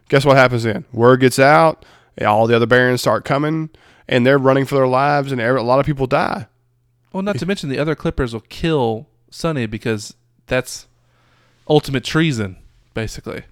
Guess 0.08 0.24
what 0.24 0.36
happens 0.36 0.62
then? 0.62 0.84
Word 0.92 1.20
gets 1.20 1.38
out, 1.38 1.84
all 2.24 2.46
the 2.46 2.54
other 2.56 2.66
Barons 2.66 3.00
start 3.00 3.24
coming, 3.24 3.70
and 4.08 4.26
they're 4.26 4.38
running 4.38 4.64
for 4.64 4.74
their 4.76 4.86
lives, 4.86 5.32
and 5.32 5.40
a 5.40 5.62
lot 5.62 5.80
of 5.80 5.86
people 5.86 6.06
die. 6.06 6.46
well, 7.12 7.22
not 7.22 7.38
to 7.38 7.46
mention 7.46 7.68
the 7.68 7.78
other 7.78 7.94
Clippers 7.94 8.32
will 8.32 8.40
kill 8.48 9.06
Sunny 9.30 9.66
because 9.66 10.14
that's 10.46 10.86
ultimate 11.68 12.04
treason, 12.04 12.56
basically. 12.94 13.42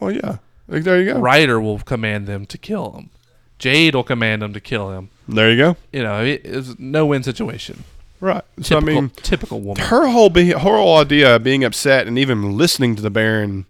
Well, 0.00 0.10
yeah, 0.12 0.38
Like, 0.68 0.82
there 0.84 1.00
you 1.00 1.12
go. 1.14 1.20
Ryder 1.20 1.60
will 1.60 1.78
command 1.78 2.26
them 2.26 2.46
to 2.46 2.58
kill 2.58 2.92
him. 2.92 3.10
Jade 3.58 3.94
will 3.94 4.02
command 4.04 4.42
them 4.42 4.52
to 4.52 4.60
kill 4.60 4.90
him. 4.90 5.10
There 5.28 5.50
you 5.50 5.56
go. 5.56 5.76
You 5.92 6.02
know, 6.02 6.22
it- 6.24 6.42
it's 6.44 6.78
no 6.78 7.06
win 7.06 7.22
situation. 7.22 7.84
Right. 8.20 8.42
So 8.62 8.80
Typical, 8.80 8.98
I 8.98 9.00
mean, 9.02 9.10
typical 9.16 9.60
woman. 9.60 9.84
her 9.84 10.08
whole 10.08 10.30
be- 10.30 10.50
her 10.50 10.58
whole 10.58 10.96
idea 10.98 11.36
of 11.36 11.42
being 11.44 11.62
upset 11.64 12.06
and 12.06 12.18
even 12.18 12.56
listening 12.56 12.96
to 12.96 13.02
the 13.02 13.10
Baron 13.10 13.66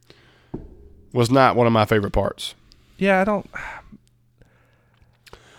was 1.13 1.31
not 1.31 1.57
one 1.57 1.67
of 1.67 1.73
my 1.73 1.85
favorite 1.85 2.13
parts. 2.13 2.55
Yeah, 2.99 3.21
I 3.21 3.25
don't. 3.25 3.49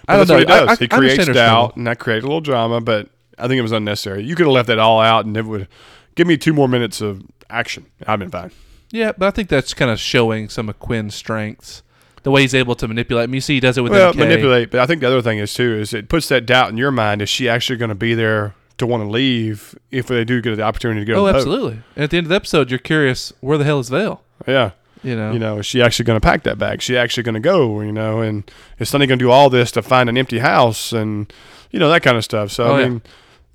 I 0.07 0.17
don't 0.17 0.19
that's 0.19 0.29
know. 0.29 0.35
what 0.35 0.39
he 0.39 0.45
does. 0.45 0.69
I- 0.69 0.71
I- 0.71 0.75
he 0.75 0.87
creates 0.87 1.25
doubt, 1.27 1.75
and 1.75 1.87
that 1.87 1.99
created 1.99 2.23
a 2.23 2.27
little 2.27 2.41
drama. 2.41 2.81
But 2.81 3.09
I 3.37 3.47
think 3.47 3.59
it 3.59 3.63
was 3.63 3.71
unnecessary. 3.71 4.23
You 4.23 4.35
could 4.35 4.45
have 4.45 4.53
left 4.53 4.67
that 4.67 4.79
all 4.79 4.99
out, 5.01 5.25
and 5.25 5.35
it 5.35 5.45
would 5.45 5.67
give 6.15 6.27
me 6.27 6.37
two 6.37 6.53
more 6.53 6.67
minutes 6.67 7.01
of 7.01 7.21
action. 7.49 7.85
I've 8.07 8.19
been 8.19 8.31
fine. 8.31 8.51
Yeah, 8.91 9.11
but 9.17 9.27
I 9.27 9.31
think 9.31 9.49
that's 9.49 9.73
kind 9.73 9.91
of 9.91 9.99
showing 9.99 10.47
some 10.49 10.69
of 10.69 10.79
Quinn's 10.79 11.15
strengths. 11.15 11.81
The 12.23 12.31
way 12.31 12.41
he's 12.41 12.55
able 12.55 12.73
to 12.75 12.87
manipulate. 12.87 13.23
I 13.23 13.27
mean, 13.27 13.35
you 13.35 13.41
see, 13.41 13.55
he 13.55 13.59
does 13.59 13.77
it 13.77 13.81
with 13.81 13.91
well, 13.91 14.11
MK. 14.13 14.17
manipulate. 14.17 14.71
But 14.71 14.79
I 14.79 14.87
think 14.87 15.01
the 15.01 15.07
other 15.07 15.21
thing 15.21 15.37
is 15.37 15.53
too 15.53 15.75
is 15.75 15.93
it 15.93 16.09
puts 16.09 16.27
that 16.29 16.45
doubt 16.47 16.69
in 16.69 16.77
your 16.77 16.89
mind: 16.91 17.21
is 17.21 17.29
she 17.29 17.47
actually 17.47 17.77
going 17.77 17.89
to 17.89 17.95
be 17.95 18.15
there 18.15 18.55
to 18.77 18.87
want 18.87 19.03
to 19.03 19.09
leave 19.09 19.75
if 19.91 20.07
they 20.07 20.25
do 20.25 20.41
get 20.41 20.55
the 20.55 20.63
opportunity 20.63 21.01
to 21.01 21.05
go. 21.05 21.13
Oh, 21.13 21.15
to 21.15 21.25
the 21.27 21.31
boat. 21.33 21.35
absolutely. 21.37 21.79
And 21.95 22.03
at 22.03 22.09
the 22.09 22.17
end 22.17 22.25
of 22.25 22.29
the 22.29 22.35
episode, 22.35 22.69
you're 22.71 22.79
curious, 22.79 23.31
where 23.41 23.57
the 23.57 23.63
hell 23.63 23.79
is 23.79 23.89
Veil? 23.89 24.23
Yeah. 24.47 24.71
You 25.05 25.15
know, 25.15 25.31
You 25.33 25.39
know, 25.39 25.59
is 25.59 25.65
she 25.65 25.81
actually 25.81 26.05
going 26.05 26.17
to 26.19 26.25
pack 26.25 26.43
that 26.43 26.57
bag? 26.57 26.79
Is 26.79 26.83
she 26.83 26.97
actually 26.97 27.23
going 27.23 27.35
to 27.35 27.39
go? 27.39 27.79
You 27.81 27.91
know, 27.91 28.21
and 28.21 28.49
is 28.79 28.89
Sunny 28.89 29.05
going 29.07 29.19
to 29.19 29.25
do 29.25 29.31
all 29.31 29.49
this 29.49 29.71
to 29.73 29.81
find 29.81 30.09
an 30.09 30.17
empty 30.17 30.39
house 30.39 30.91
and 30.91 31.31
you 31.71 31.79
know 31.79 31.89
that 31.89 32.01
kind 32.03 32.17
of 32.17 32.23
stuff? 32.23 32.51
So 32.51 32.65
Oh, 32.65 32.75
I 32.75 32.79
yeah. 32.81 32.87
mean, 32.89 33.01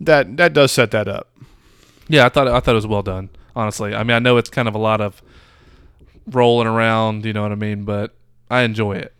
that 0.01 0.37
that 0.37 0.53
does 0.53 0.71
set 0.73 0.91
that 0.93 1.09
up. 1.09 1.29
yeah, 2.09 2.25
I 2.27 2.29
thought 2.29 2.47
I 2.49 2.61
thought 2.61 2.73
it 2.73 2.75
was 2.75 2.87
well 2.87 3.03
done. 3.03 3.31
Honestly, 3.57 3.95
I 3.95 4.03
mean, 4.05 4.15
I 4.17 4.21
know 4.21 4.37
it's 4.37 4.49
kind 4.51 4.69
of 4.69 4.75
a 4.75 4.79
lot 4.79 5.01
of 5.01 5.21
rolling 6.31 6.69
around. 6.69 7.25
You 7.27 7.33
know 7.33 7.43
what 7.43 7.53
I 7.53 7.57
mean? 7.57 7.85
But 7.85 8.15
I 8.51 8.63
enjoy 8.63 8.93
it. 8.97 9.13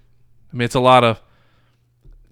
I 0.53 0.57
mean, 0.57 0.65
it's 0.67 0.75
a 0.75 0.81
lot 0.81 1.03
of 1.05 1.21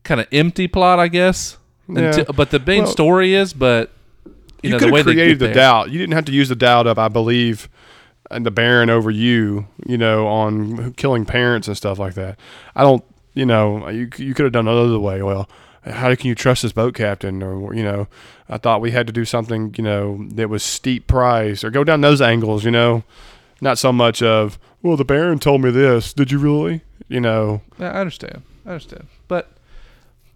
kind 0.05 0.21
of 0.21 0.27
empty 0.33 0.69
plot, 0.69 0.99
I 0.99 1.09
guess. 1.09 1.57
Yeah. 1.89 2.07
Until- 2.07 2.33
but 2.35 2.51
the 2.51 2.59
main 2.61 2.85
Well, 2.85 2.93
story 2.93 3.35
is, 3.35 3.53
but 3.53 3.91
you, 4.27 4.35
You, 4.63 4.71
know, 4.71 4.79
could 4.79 4.89
the 4.89 4.93
way 4.93 4.99
have 5.01 5.07
created 5.07 5.39
the 5.39 5.49
doubt. 5.53 5.91
You 5.91 5.99
didn't 5.99 6.15
have 6.15 6.25
to 6.27 6.33
use 6.33 6.49
the 6.49 6.57
doubt 6.57 6.87
of 6.87 6.99
I 6.99 7.09
believe 7.09 7.69
and 8.31 8.45
the 8.45 8.51
Baron 8.51 8.91
over 8.91 9.11
you. 9.11 9.67
You 9.87 9.99
know, 9.99 10.27
on 10.27 10.93
killing 10.95 11.25
parents 11.25 11.69
and 11.69 11.77
stuff 11.77 11.99
like 11.99 12.14
that. 12.14 12.38
I 12.75 12.83
don't. 12.83 13.05
You 13.35 13.47
know, 13.47 13.88
you 13.88 14.11
you 14.17 14.35
could 14.35 14.45
have 14.45 14.53
done 14.53 14.67
it 14.67 14.73
another 14.73 14.99
way. 14.99 15.23
Well, 15.23 15.49
how 15.85 16.14
can 16.14 16.27
you 16.27 16.35
trust 16.35 16.62
this 16.62 16.73
boat 16.73 16.95
captain? 16.95 17.43
Or 17.43 17.75
you 17.75 17.83
know, 17.83 18.09
I 18.49 18.59
thought 18.59 18.81
we 18.81 18.91
had 18.91 19.07
to 19.07 19.12
do 19.12 19.25
something. 19.25 19.75
You 19.79 19.85
know, 19.85 20.27
that 20.33 20.49
was 20.49 20.62
steep 20.62 21.07
price 21.07 21.62
or 21.62 21.71
go 21.71 21.85
down 21.85 22.01
those 22.01 22.21
angles. 22.21 22.64
You 22.64 22.71
know, 22.71 23.05
not 23.61 23.79
so 23.79 23.93
much 23.93 24.23
of 24.23 24.59
well, 24.83 24.97
the 24.97 25.05
Baron 25.05 25.38
told 25.38 25.62
me 25.62 25.71
this. 25.71 26.12
Did 26.12 26.31
you 26.31 26.38
really? 26.38 26.83
You 27.09 27.21
know, 27.21 27.62
Yeah, 27.79 27.91
I 27.93 28.01
understand. 28.01 28.43
I 28.67 28.71
understand. 28.71 29.07
But 29.29 29.51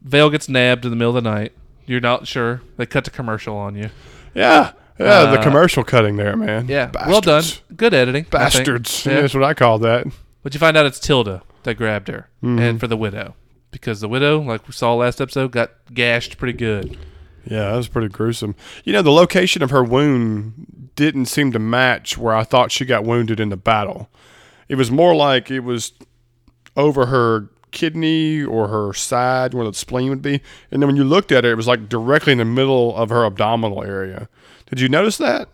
Veil 0.01 0.31
gets 0.31 0.49
nabbed 0.49 0.85
in 0.85 0.91
the 0.91 0.97
middle 0.97 1.17
of 1.17 1.23
the 1.23 1.31
night. 1.31 1.53
You're 1.87 2.01
not 2.01 2.27
sure. 2.27 2.63
They 2.77 2.87
cut 2.87 3.05
the 3.05 3.11
commercial 3.11 3.57
on 3.57 3.75
you. 3.75 3.91
yeah, 4.35 4.73
yeah. 4.99 5.31
the 5.33 5.39
Uh, 5.41 5.43
commercial 5.43 5.85
cutting 5.85 6.17
there, 6.17 6.37
man. 6.37 6.67
Yeah. 6.69 6.91
Well 7.07 7.21
done. 7.21 7.45
Good 7.77 7.95
editing. 7.95 8.27
Bastards. 8.31 9.05
Yeah. 9.07 9.21
That's 9.23 9.35
what 9.35 9.45
I 9.45 9.55
call 9.55 9.79
that. 9.81 10.07
But 10.43 10.55
you 10.55 10.61
find 10.61 10.77
out 10.77 10.87
it's 10.87 10.99
Tilda 10.99 11.43
that 11.63 11.75
grabbed 11.75 12.09
her, 12.09 12.29
Mhm. 12.43 12.61
and 12.61 12.81
for 12.81 12.87
the 12.89 12.97
widow, 12.97 13.35
because 13.71 14.01
the 14.01 14.09
widow, 14.09 14.41
like 14.41 14.67
we 14.67 14.73
saw 14.75 14.95
last 14.95 15.21
episode, 15.21 15.53
got 15.53 15.71
gashed 15.95 16.37
pretty 16.39 16.57
good. 16.59 16.97
Yeah, 17.45 17.71
that 17.71 17.77
was 17.77 17.89
pretty 17.89 18.09
gruesome. 18.09 18.55
You 18.85 18.93
know, 18.93 19.03
the 19.03 19.11
location 19.13 19.63
of 19.63 19.71
her 19.71 19.83
wound 19.83 20.93
didn't 20.95 21.27
seem 21.27 21.53
to 21.53 21.59
match 21.59 22.17
where 22.19 22.35
I 22.35 22.45
thought 22.45 22.71
she 22.71 22.85
got 22.85 23.05
wounded 23.05 23.41
in 23.41 23.49
the 23.49 23.57
battle. 23.57 24.09
It 24.69 24.77
was 24.77 24.91
more 24.91 25.15
like 25.15 25.51
it 25.51 25.61
was 25.61 25.93
over 26.77 27.07
her 27.07 27.49
kidney 27.73 28.43
or 28.43 28.69
her 28.69 28.93
side 28.93 29.55
where 29.55 29.67
the 29.67 29.75
spleen 29.75 30.11
would 30.11 30.23
be. 30.23 30.41
And 30.71 30.83
then 30.83 30.89
when 30.89 30.97
you 30.97 31.05
looked 31.05 31.33
at 31.33 31.45
it, 31.45 31.51
it 31.51 31.55
was 31.57 31.67
like 31.67 31.89
directly 31.89 32.33
in 32.33 32.39
the 32.39 32.45
middle 32.45 32.95
of 32.97 33.11
her 33.11 33.25
abdominal 33.25 33.83
area. 33.83 34.29
Did 34.73 34.81
you 34.81 34.89
notice 34.89 35.19
that? 35.19 35.49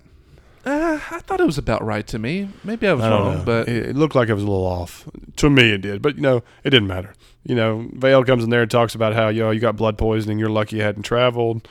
Uh, 0.65 1.01
I 1.11 1.19
thought 1.21 1.41
it 1.41 1.47
was 1.47 1.59
about 1.59 1.85
right 1.85 2.07
to 2.09 2.19
me. 2.19 2.49
Maybe 2.63 2.87
I 2.87 2.93
was 2.93 3.05
I 3.05 3.11
wrong, 3.11 3.39
know. 3.39 3.43
but 3.45 3.69
it, 3.69 3.87
it 3.91 3.97
looked 3.97 4.15
like 4.15 4.29
it 4.29 4.35
was 4.35 4.43
a 4.43 4.47
little 4.47 4.67
off. 4.67 5.09
To 5.37 5.51
me, 5.51 5.73
it 5.73 5.81
did. 5.81 6.03
But, 6.03 6.17
you 6.17 6.23
know, 6.23 6.43
it 6.63 6.71
didn't 6.71 6.89
matter. 6.89 7.15
You 7.45 7.55
know, 7.55 7.89
Veil 7.95 8.23
comes 8.25 8.45
in 8.45 8.51
there 8.51 8.63
and 8.63 8.71
talks 8.71 8.95
about 8.95 9.15
how, 9.15 9.29
you 9.29 9.41
know, 9.41 9.51
you 9.51 9.61
got 9.61 9.77
blood 9.77 9.97
poisoning. 9.99 10.39
You're 10.39 10.51
lucky 10.51 10.77
you 10.77 10.83
hadn't 10.83 11.03
traveled. 11.05 11.67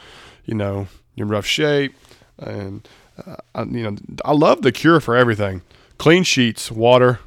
You 0.45 0.55
know, 0.55 0.87
you're 1.15 1.25
in 1.27 1.31
rough 1.31 1.45
shape. 1.45 1.95
And, 2.39 2.87
uh, 3.25 3.35
I, 3.55 3.63
you 3.63 3.83
know, 3.83 3.95
I 4.25 4.31
love 4.33 4.61
the 4.61 4.71
cure 4.71 4.99
for 4.99 5.15
everything 5.15 5.61
clean 5.97 6.23
sheets, 6.23 6.71
water. 6.71 7.19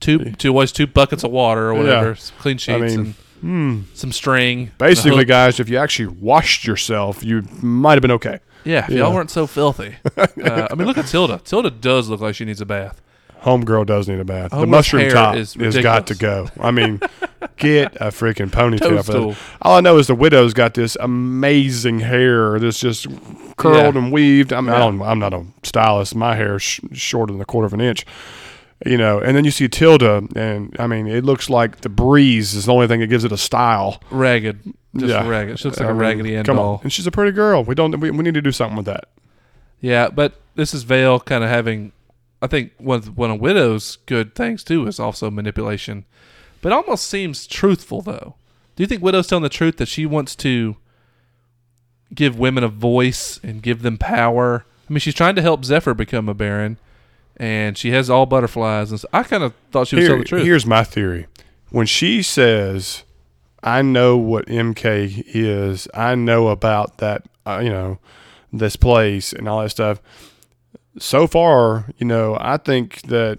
two, 0.00 0.32
two 0.32 0.50
always 0.50 0.72
two 0.72 0.86
buckets 0.86 1.24
of 1.24 1.30
water 1.30 1.68
or 1.68 1.74
whatever, 1.74 2.14
some 2.14 2.36
clean 2.38 2.58
sheets 2.58 2.94
mean, 2.96 2.98
and 3.00 3.14
Hmm. 3.40 3.80
some 3.94 4.10
string. 4.12 4.70
Basically, 4.78 5.24
guys, 5.24 5.60
if 5.60 5.68
you 5.68 5.78
actually 5.78 6.08
washed 6.08 6.66
yourself, 6.66 7.22
you 7.22 7.42
might 7.62 7.92
have 7.94 8.02
been 8.02 8.10
okay. 8.12 8.40
Yeah, 8.64 8.84
if 8.84 8.90
yeah. 8.90 8.98
y'all 8.98 9.14
weren't 9.14 9.30
so 9.30 9.46
filthy. 9.46 9.96
uh, 10.16 10.26
I 10.70 10.74
mean, 10.74 10.86
look 10.86 10.98
at 10.98 11.06
Tilda. 11.06 11.40
Tilda 11.44 11.70
does 11.70 12.08
look 12.08 12.20
like 12.20 12.34
she 12.34 12.44
needs 12.44 12.60
a 12.60 12.66
bath. 12.66 13.00
Homegirl 13.42 13.86
does 13.86 14.08
need 14.08 14.18
a 14.18 14.24
bath. 14.24 14.50
the 14.50 14.66
mushroom 14.66 15.08
top 15.10 15.36
is 15.36 15.54
has 15.54 15.78
got 15.78 16.08
to 16.08 16.16
go. 16.16 16.48
I 16.60 16.72
mean, 16.72 17.00
get 17.56 17.94
a 17.96 18.06
freaking 18.08 18.50
ponytail 18.50 18.80
for 18.80 18.88
that. 18.88 19.12
Toadstool. 19.12 19.36
All 19.62 19.76
I 19.76 19.80
know 19.80 19.96
is 19.98 20.08
the 20.08 20.16
widow's 20.16 20.54
got 20.54 20.74
this 20.74 20.96
amazing 21.00 22.00
hair 22.00 22.58
that's 22.58 22.80
just 22.80 23.06
curled 23.56 23.94
Yeah. 23.94 24.00
and 24.02 24.12
weaved. 24.12 24.52
I 24.52 24.60
mean, 24.60 24.70
I 24.70 24.78
Yeah. 24.78 24.84
don't, 24.86 25.02
I'm 25.02 25.20
not 25.20 25.34
a 25.34 25.44
stylist. 25.62 26.16
My 26.16 26.34
hair's 26.34 26.62
sh- 26.62 26.80
shorter 26.92 27.32
than 27.32 27.40
a 27.40 27.44
quarter 27.44 27.66
of 27.66 27.74
an 27.74 27.80
inch. 27.80 28.04
You 28.86 28.96
know, 28.96 29.18
and 29.18 29.36
then 29.36 29.44
you 29.44 29.50
see 29.50 29.68
Tilda, 29.68 30.22
and 30.36 30.74
I 30.78 30.86
mean, 30.86 31.08
it 31.08 31.24
looks 31.24 31.50
like 31.50 31.80
the 31.80 31.88
breeze 31.88 32.54
is 32.54 32.66
the 32.66 32.72
only 32.72 32.86
thing 32.86 33.00
that 33.00 33.08
gives 33.08 33.24
it 33.24 33.32
a 33.32 33.36
style. 33.36 34.00
Ragged, 34.10 34.60
just 34.96 35.10
Yeah. 35.10 35.26
ragged. 35.28 35.58
She 35.58 35.66
looks 35.66 35.80
like 35.80 35.88
I 35.88 35.90
a 35.90 35.94
mean, 35.94 36.00
raggedy 36.00 36.36
end 36.36 36.46
come 36.46 36.60
on, 36.60 36.78
and 36.84 36.92
she's 36.92 37.06
a 37.06 37.10
pretty 37.10 37.32
girl. 37.32 37.64
We 37.64 37.74
don't, 37.74 37.98
we, 37.98 38.12
we 38.12 38.22
need 38.22 38.34
to 38.34 38.42
do 38.42 38.52
something 38.52 38.76
with 38.76 38.86
that. 38.86 39.08
Yeah, 39.80 40.10
but 40.10 40.40
this 40.54 40.72
is 40.74 40.84
Veil 40.84 41.18
kind 41.18 41.42
of 41.42 41.50
having. 41.50 41.90
I 42.40 42.46
think 42.46 42.70
one 42.78 42.98
of, 42.98 43.18
one 43.18 43.32
of 43.32 43.40
Widow's 43.40 43.96
good 44.06 44.36
things 44.36 44.62
too 44.62 44.86
is 44.86 45.00
also 45.00 45.28
manipulation, 45.28 46.04
but 46.62 46.70
almost 46.70 47.08
seems 47.08 47.48
truthful 47.48 48.00
though. 48.00 48.36
Do 48.76 48.84
you 48.84 48.86
think 48.86 49.02
Widow's 49.02 49.26
telling 49.26 49.42
the 49.42 49.48
truth 49.48 49.78
that 49.78 49.88
she 49.88 50.06
wants 50.06 50.36
to 50.36 50.76
give 52.14 52.38
women 52.38 52.62
a 52.64 52.68
voice 52.68 53.40
and 53.42 53.60
give 53.60 53.82
them 53.82 53.98
power? 53.98 54.64
I 54.88 54.92
mean, 54.92 55.00
she's 55.00 55.14
trying 55.14 55.34
to 55.34 55.42
help 55.42 55.64
Zephyr 55.64 55.94
become 55.94 56.28
a 56.28 56.34
baron, 56.34 56.78
and 57.38 57.76
she 57.78 57.90
has 57.92 58.10
all 58.10 58.26
butterflies. 58.26 58.90
And 58.90 59.00
so 59.00 59.08
I 59.12 59.22
kind 59.22 59.42
of 59.42 59.54
thought 59.70 59.88
she 59.88 59.96
was 59.96 60.02
Here- 60.02 60.08
telling 60.08 60.22
the 60.22 60.28
truth. 60.28 60.44
Here's 60.44 60.66
my 60.66 60.84
theory. 60.84 61.26
When 61.70 61.86
she 61.86 62.22
says, 62.22 63.04
"I 63.62 63.82
know 63.82 64.16
what 64.16 64.46
MK 64.48 65.22
is. 65.26 65.86
I 65.94 66.14
know 66.14 66.48
about 66.48 66.98
that. 66.98 67.22
Uh, 67.46 67.60
you 67.62 67.70
know, 67.70 67.98
this 68.52 68.76
place 68.76 69.32
and 69.32 69.48
all 69.48 69.62
that 69.62 69.70
stuff." 69.70 70.00
So 70.98 71.26
far, 71.26 71.86
you 71.98 72.06
know, 72.06 72.36
I 72.40 72.56
think 72.56 73.02
that 73.02 73.38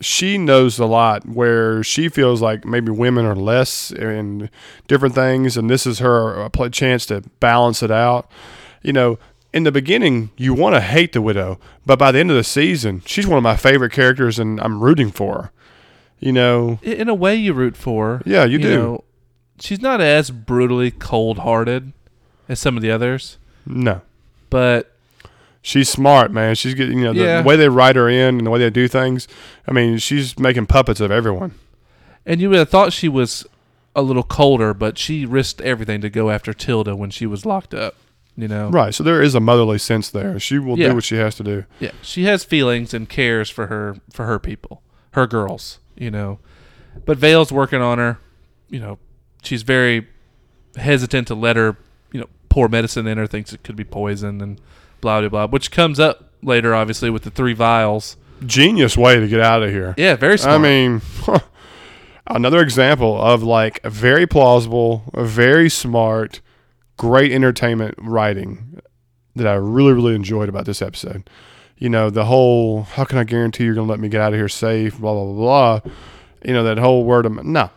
she 0.00 0.36
knows 0.38 0.78
a 0.78 0.86
lot 0.86 1.26
where 1.26 1.82
she 1.84 2.08
feels 2.08 2.42
like 2.42 2.64
maybe 2.64 2.90
women 2.90 3.24
are 3.26 3.36
less 3.36 3.90
in 3.92 4.50
different 4.88 5.14
things, 5.14 5.56
and 5.56 5.70
this 5.70 5.86
is 5.86 6.00
her 6.00 6.42
uh, 6.44 6.48
pl- 6.48 6.70
chance 6.70 7.06
to 7.06 7.22
balance 7.40 7.82
it 7.82 7.90
out. 7.92 8.28
You 8.82 8.92
know, 8.92 9.18
in 9.54 9.62
the 9.62 9.72
beginning, 9.72 10.28
you 10.36 10.52
want 10.52 10.74
to 10.74 10.80
hate 10.82 11.12
the 11.12 11.22
widow, 11.22 11.58
but 11.86 11.98
by 11.98 12.12
the 12.12 12.18
end 12.18 12.30
of 12.30 12.36
the 12.36 12.44
season, 12.44 13.00
she's 13.06 13.26
one 13.26 13.38
of 13.38 13.42
my 13.42 13.56
favorite 13.56 13.92
characters, 13.92 14.38
and 14.38 14.60
I'm 14.60 14.82
rooting 14.82 15.10
for 15.10 15.34
her. 15.34 15.50
You 16.20 16.32
know, 16.32 16.78
In 16.82 17.08
a 17.08 17.14
way, 17.14 17.34
you 17.36 17.52
root 17.54 17.76
for. 17.76 18.16
her. 18.18 18.22
Yeah, 18.26 18.44
you 18.44 18.58
do. 18.58 18.76
Know, 18.76 19.04
she's 19.60 19.80
not 19.80 20.00
as 20.00 20.30
brutally 20.30 20.90
cold-hearted 20.90 21.92
as 22.48 22.60
some 22.60 22.76
of 22.76 22.82
the 22.82 22.90
others, 22.90 23.38
no, 23.64 24.00
but 24.50 24.92
she's 25.62 25.88
smart, 25.88 26.30
man. 26.32 26.54
She's 26.54 26.74
getting, 26.74 26.98
you 26.98 27.04
know, 27.04 27.12
the, 27.14 27.20
Yeah. 27.24 27.42
the 27.42 27.48
way 27.48 27.56
they 27.56 27.68
write 27.68 27.96
her 27.96 28.08
in 28.08 28.36
and 28.38 28.46
the 28.46 28.50
way 28.50 28.58
they 28.58 28.70
do 28.70 28.88
things. 28.88 29.26
I 29.68 29.72
mean, 29.72 29.98
she's 29.98 30.38
making 30.38 30.66
puppets 30.66 31.00
of 31.00 31.10
everyone. 31.10 31.54
And 32.26 32.40
you 32.40 32.50
would 32.50 32.58
have 32.58 32.70
thought 32.70 32.92
she 32.92 33.08
was 33.08 33.46
a 33.94 34.02
little 34.02 34.22
colder, 34.24 34.74
but 34.74 34.98
she 34.98 35.24
risked 35.26 35.60
everything 35.60 36.00
to 36.00 36.10
go 36.10 36.30
after 36.30 36.52
Tilda 36.52 36.96
when 36.96 37.10
she 37.10 37.26
was 37.26 37.46
locked 37.46 37.72
up. 37.74 37.94
You 38.36 38.48
know, 38.48 38.68
Right. 38.70 38.92
So 38.92 39.04
there 39.04 39.22
is 39.22 39.34
a 39.36 39.40
motherly 39.40 39.78
sense 39.78 40.10
there. 40.10 40.38
She 40.40 40.58
will 40.58 40.76
Yeah. 40.78 40.88
do 40.88 40.94
what 40.96 41.04
she 41.04 41.16
has 41.16 41.36
to 41.36 41.44
do. 41.44 41.64
yeah, 41.78 41.92
she 42.02 42.24
has 42.24 42.42
feelings 42.44 42.92
and 42.92 43.08
cares 43.08 43.48
for 43.48 43.68
her 43.68 43.96
for 44.12 44.26
her 44.26 44.38
people, 44.38 44.82
her 45.12 45.26
girls. 45.26 45.78
You 45.96 46.10
know, 46.10 46.40
but 47.06 47.16
Veil's 47.18 47.52
working 47.52 47.80
on 47.80 47.98
her. 47.98 48.18
You 48.68 48.80
know, 48.80 48.98
she's 49.42 49.62
very 49.62 50.08
hesitant 50.76 51.28
to 51.28 51.34
let 51.36 51.54
her. 51.56 51.76
You 52.12 52.20
know, 52.22 52.26
pour 52.48 52.68
medicine 52.68 53.06
in 53.06 53.18
her, 53.18 53.26
thinks 53.28 53.52
it 53.52 53.62
could 53.62 53.76
be 53.76 53.84
poison 53.84 54.40
and 54.40 54.60
blah 55.00 55.20
blah 55.20 55.28
blah, 55.28 55.46
which 55.46 55.70
comes 55.70 56.00
up 56.00 56.30
later, 56.42 56.74
obviously, 56.74 57.10
with 57.10 57.22
the 57.22 57.30
three 57.30 57.52
vials. 57.54 58.16
Genius 58.44 58.96
way 58.96 59.20
to 59.20 59.28
get 59.28 59.40
out 59.40 59.62
of 59.62 59.70
here. 59.70 59.94
Yeah, 59.96 60.16
very 60.16 60.38
smart. 60.38 60.58
I 60.60 60.62
mean, 60.62 61.00
another 62.26 62.60
example 62.60 63.20
of 63.20 63.42
like 63.42 63.80
very 63.84 64.26
plausible, 64.26 65.04
very 65.14 65.70
smart, 65.70 66.40
great 66.96 67.32
entertainment 67.32 67.94
writing 67.98 68.80
that 69.36 69.46
I 69.46 69.54
really, 69.54 69.92
really 69.92 70.14
enjoyed 70.14 70.48
about 70.48 70.64
this 70.64 70.80
episode. 70.80 71.28
You 71.76 71.88
know, 71.88 72.08
the 72.08 72.24
whole 72.26 72.82
how 72.82 73.04
can 73.04 73.18
I 73.18 73.24
guarantee 73.24 73.64
you're 73.64 73.74
going 73.74 73.86
to 73.86 73.90
let 73.90 74.00
me 74.00 74.08
get 74.08 74.20
out 74.20 74.32
of 74.32 74.38
here 74.38 74.48
safe, 74.48 74.98
blah, 74.98 75.12
blah, 75.12 75.24
blah, 75.24 75.80
blah. 75.80 75.92
You 76.44 76.52
know, 76.52 76.62
that 76.64 76.78
whole 76.78 77.04
word 77.04 77.26
of, 77.26 77.44
no, 77.44 77.70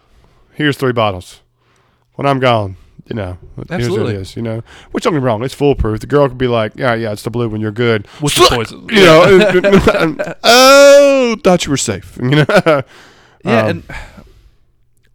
here's 0.54 0.78
three 0.78 0.92
bottles. 0.92 1.42
When 2.16 2.28
I'm 2.28 2.40
gone, 2.40 2.78
you 3.08 3.16
know, 3.16 3.38
Absolutely. 3.58 3.78
here's 3.78 3.98
what 3.98 4.10
it 4.10 4.16
is, 4.16 4.36
you 4.36 4.42
know, 4.42 4.64
which 4.92 5.04
don't 5.04 5.14
get 5.14 5.20
me 5.20 5.26
wrong, 5.26 5.44
it's 5.44 5.54
foolproof. 5.54 6.00
The 6.00 6.08
girl 6.08 6.28
could 6.28 6.38
be 6.38 6.48
like, 6.48 6.74
yeah, 6.76 6.94
yeah, 6.94 7.12
it's 7.12 7.24
the 7.24 7.30
blue 7.30 7.48
one, 7.48 7.62
you're 7.62 7.72
good. 7.72 8.06
What's 8.20 8.36
the 8.36 8.48
poison. 8.50 8.88
You 8.90 9.04
know, 9.04 10.36
oh, 10.44 11.38
thought 11.44 11.66
you 11.66 11.72
were 11.72 11.78
safe. 11.78 12.18
You 12.22 12.46
know, 12.46 12.46
Yeah, 13.46 13.62
Um, 13.62 13.70
and 13.70 13.84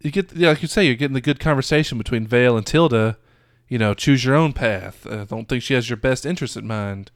you 0.01 0.11
get 0.11 0.33
yeah, 0.33 0.49
like 0.49 0.61
you 0.61 0.67
say, 0.67 0.85
you're 0.85 0.95
getting 0.95 1.13
the 1.13 1.21
good 1.21 1.39
conversation 1.39 1.97
between 1.97 2.25
Veil 2.25 2.57
and 2.57 2.65
Tilda. 2.65 3.17
You 3.67 3.77
know, 3.77 3.93
choose 3.93 4.23
your 4.23 4.35
own 4.35 4.53
path. 4.53 5.07
I 5.09 5.23
don't 5.23 5.47
think 5.49 5.63
she 5.63 5.73
has 5.73 5.89
your 5.89 5.97
best 5.97 6.25
interest 6.25 6.55
in 6.57 6.67
mind. 6.67 7.11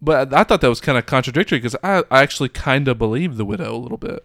But 0.00 0.32
I 0.32 0.44
thought 0.44 0.60
that 0.60 0.68
was 0.68 0.80
kind 0.80 0.98
of 0.98 1.06
contradictory 1.06 1.58
because 1.58 1.76
I, 1.82 2.04
I 2.10 2.22
actually 2.22 2.50
kind 2.50 2.86
of 2.86 2.98
believe 2.98 3.36
the 3.36 3.44
widow 3.44 3.74
a 3.74 3.78
little 3.78 3.96
bit. 3.96 4.24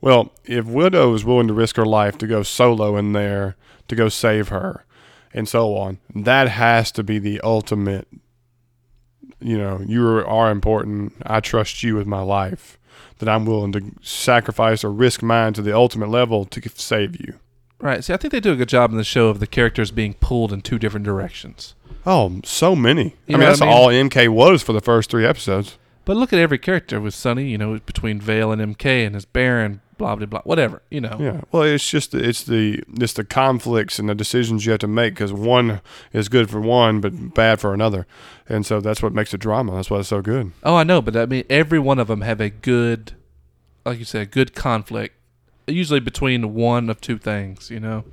Well, 0.00 0.32
if 0.44 0.64
Widow 0.64 1.14
is 1.14 1.24
willing 1.24 1.48
to 1.48 1.54
risk 1.54 1.76
her 1.76 1.86
life 1.86 2.18
to 2.18 2.26
go 2.26 2.42
solo 2.42 2.96
in 2.96 3.12
there 3.12 3.56
to 3.88 3.94
go 3.94 4.08
save 4.08 4.48
her, 4.48 4.84
and 5.34 5.48
so 5.48 5.74
on. 5.76 5.98
That 6.14 6.48
has 6.48 6.92
to 6.92 7.02
be 7.02 7.18
the 7.18 7.40
ultimate. 7.40 8.06
You 9.40 9.58
know, 9.58 9.82
you 9.86 10.06
are 10.06 10.50
important. 10.50 11.14
I 11.24 11.40
trust 11.40 11.82
you 11.82 11.96
with 11.96 12.06
my 12.06 12.20
life. 12.20 12.78
That 13.18 13.28
I'm 13.28 13.46
willing 13.46 13.72
to 13.72 13.92
sacrifice 14.02 14.84
or 14.84 14.90
risk 14.90 15.22
mine 15.22 15.52
to 15.54 15.62
the 15.62 15.74
ultimate 15.74 16.08
level 16.08 16.44
to 16.46 16.68
save 16.70 17.20
you. 17.20 17.38
Right. 17.82 18.02
See, 18.04 18.14
I 18.14 18.16
think 18.16 18.30
they 18.32 18.40
do 18.40 18.52
a 18.52 18.56
good 18.56 18.68
job 18.68 18.92
in 18.92 18.96
the 18.96 19.04
show 19.04 19.28
of 19.28 19.40
the 19.40 19.46
characters 19.46 19.90
being 19.90 20.14
pulled 20.14 20.52
in 20.52 20.62
two 20.62 20.78
different 20.78 21.04
directions. 21.04 21.74
Oh, 22.06 22.40
so 22.44 22.74
many. 22.76 23.16
You 23.26 23.36
I 23.36 23.38
mean, 23.38 23.40
that's 23.40 23.60
I 23.60 23.66
mean? 23.66 23.74
all 23.74 23.88
MK 23.88 24.28
was 24.28 24.62
for 24.62 24.72
the 24.72 24.80
first 24.80 25.10
three 25.10 25.26
episodes. 25.26 25.78
But 26.04 26.16
look 26.16 26.32
at 26.32 26.38
every 26.38 26.58
character 26.58 27.00
with 27.00 27.14
Sunny, 27.14 27.48
you 27.48 27.58
know, 27.58 27.78
between 27.80 28.20
Veil 28.20 28.50
and 28.50 28.76
MK 28.76 29.06
and 29.06 29.14
his 29.14 29.24
Baron, 29.24 29.80
blah 29.98 30.16
blah 30.16 30.26
blah, 30.26 30.42
whatever, 30.42 30.82
you 30.90 31.00
know. 31.00 31.16
Yeah. 31.20 31.42
Well, 31.52 31.62
it's 31.62 31.88
just 31.88 32.12
it's 32.14 32.42
the 32.42 32.82
it's 32.94 33.12
the 33.12 33.24
conflicts 33.24 34.00
and 34.00 34.08
the 34.08 34.14
decisions 34.14 34.66
you 34.66 34.72
have 34.72 34.80
to 34.80 34.88
make 34.88 35.14
because 35.14 35.32
one 35.32 35.80
is 36.12 36.28
good 36.28 36.50
for 36.50 36.60
one 36.60 37.00
but 37.00 37.34
bad 37.34 37.60
for 37.60 37.72
another, 37.72 38.06
and 38.48 38.66
so 38.66 38.80
that's 38.80 39.00
what 39.00 39.12
makes 39.12 39.32
it 39.32 39.38
drama. 39.38 39.76
That's 39.76 39.90
why 39.90 39.98
it's 40.00 40.08
so 40.08 40.22
good. 40.22 40.50
Oh, 40.64 40.74
I 40.74 40.82
know, 40.82 41.00
but 41.02 41.16
I 41.16 41.26
mean, 41.26 41.44
every 41.48 41.78
one 41.78 42.00
of 42.00 42.08
them 42.08 42.22
have 42.22 42.40
a 42.40 42.50
good, 42.50 43.12
like 43.84 44.00
you 44.00 44.04
said, 44.04 44.32
good 44.32 44.54
conflict, 44.56 45.14
usually 45.66 46.00
between 46.00 46.54
one 46.54 46.88
of 46.90 47.00
two 47.00 47.18
things, 47.18 47.70
you 47.70 47.80
know. 47.80 48.04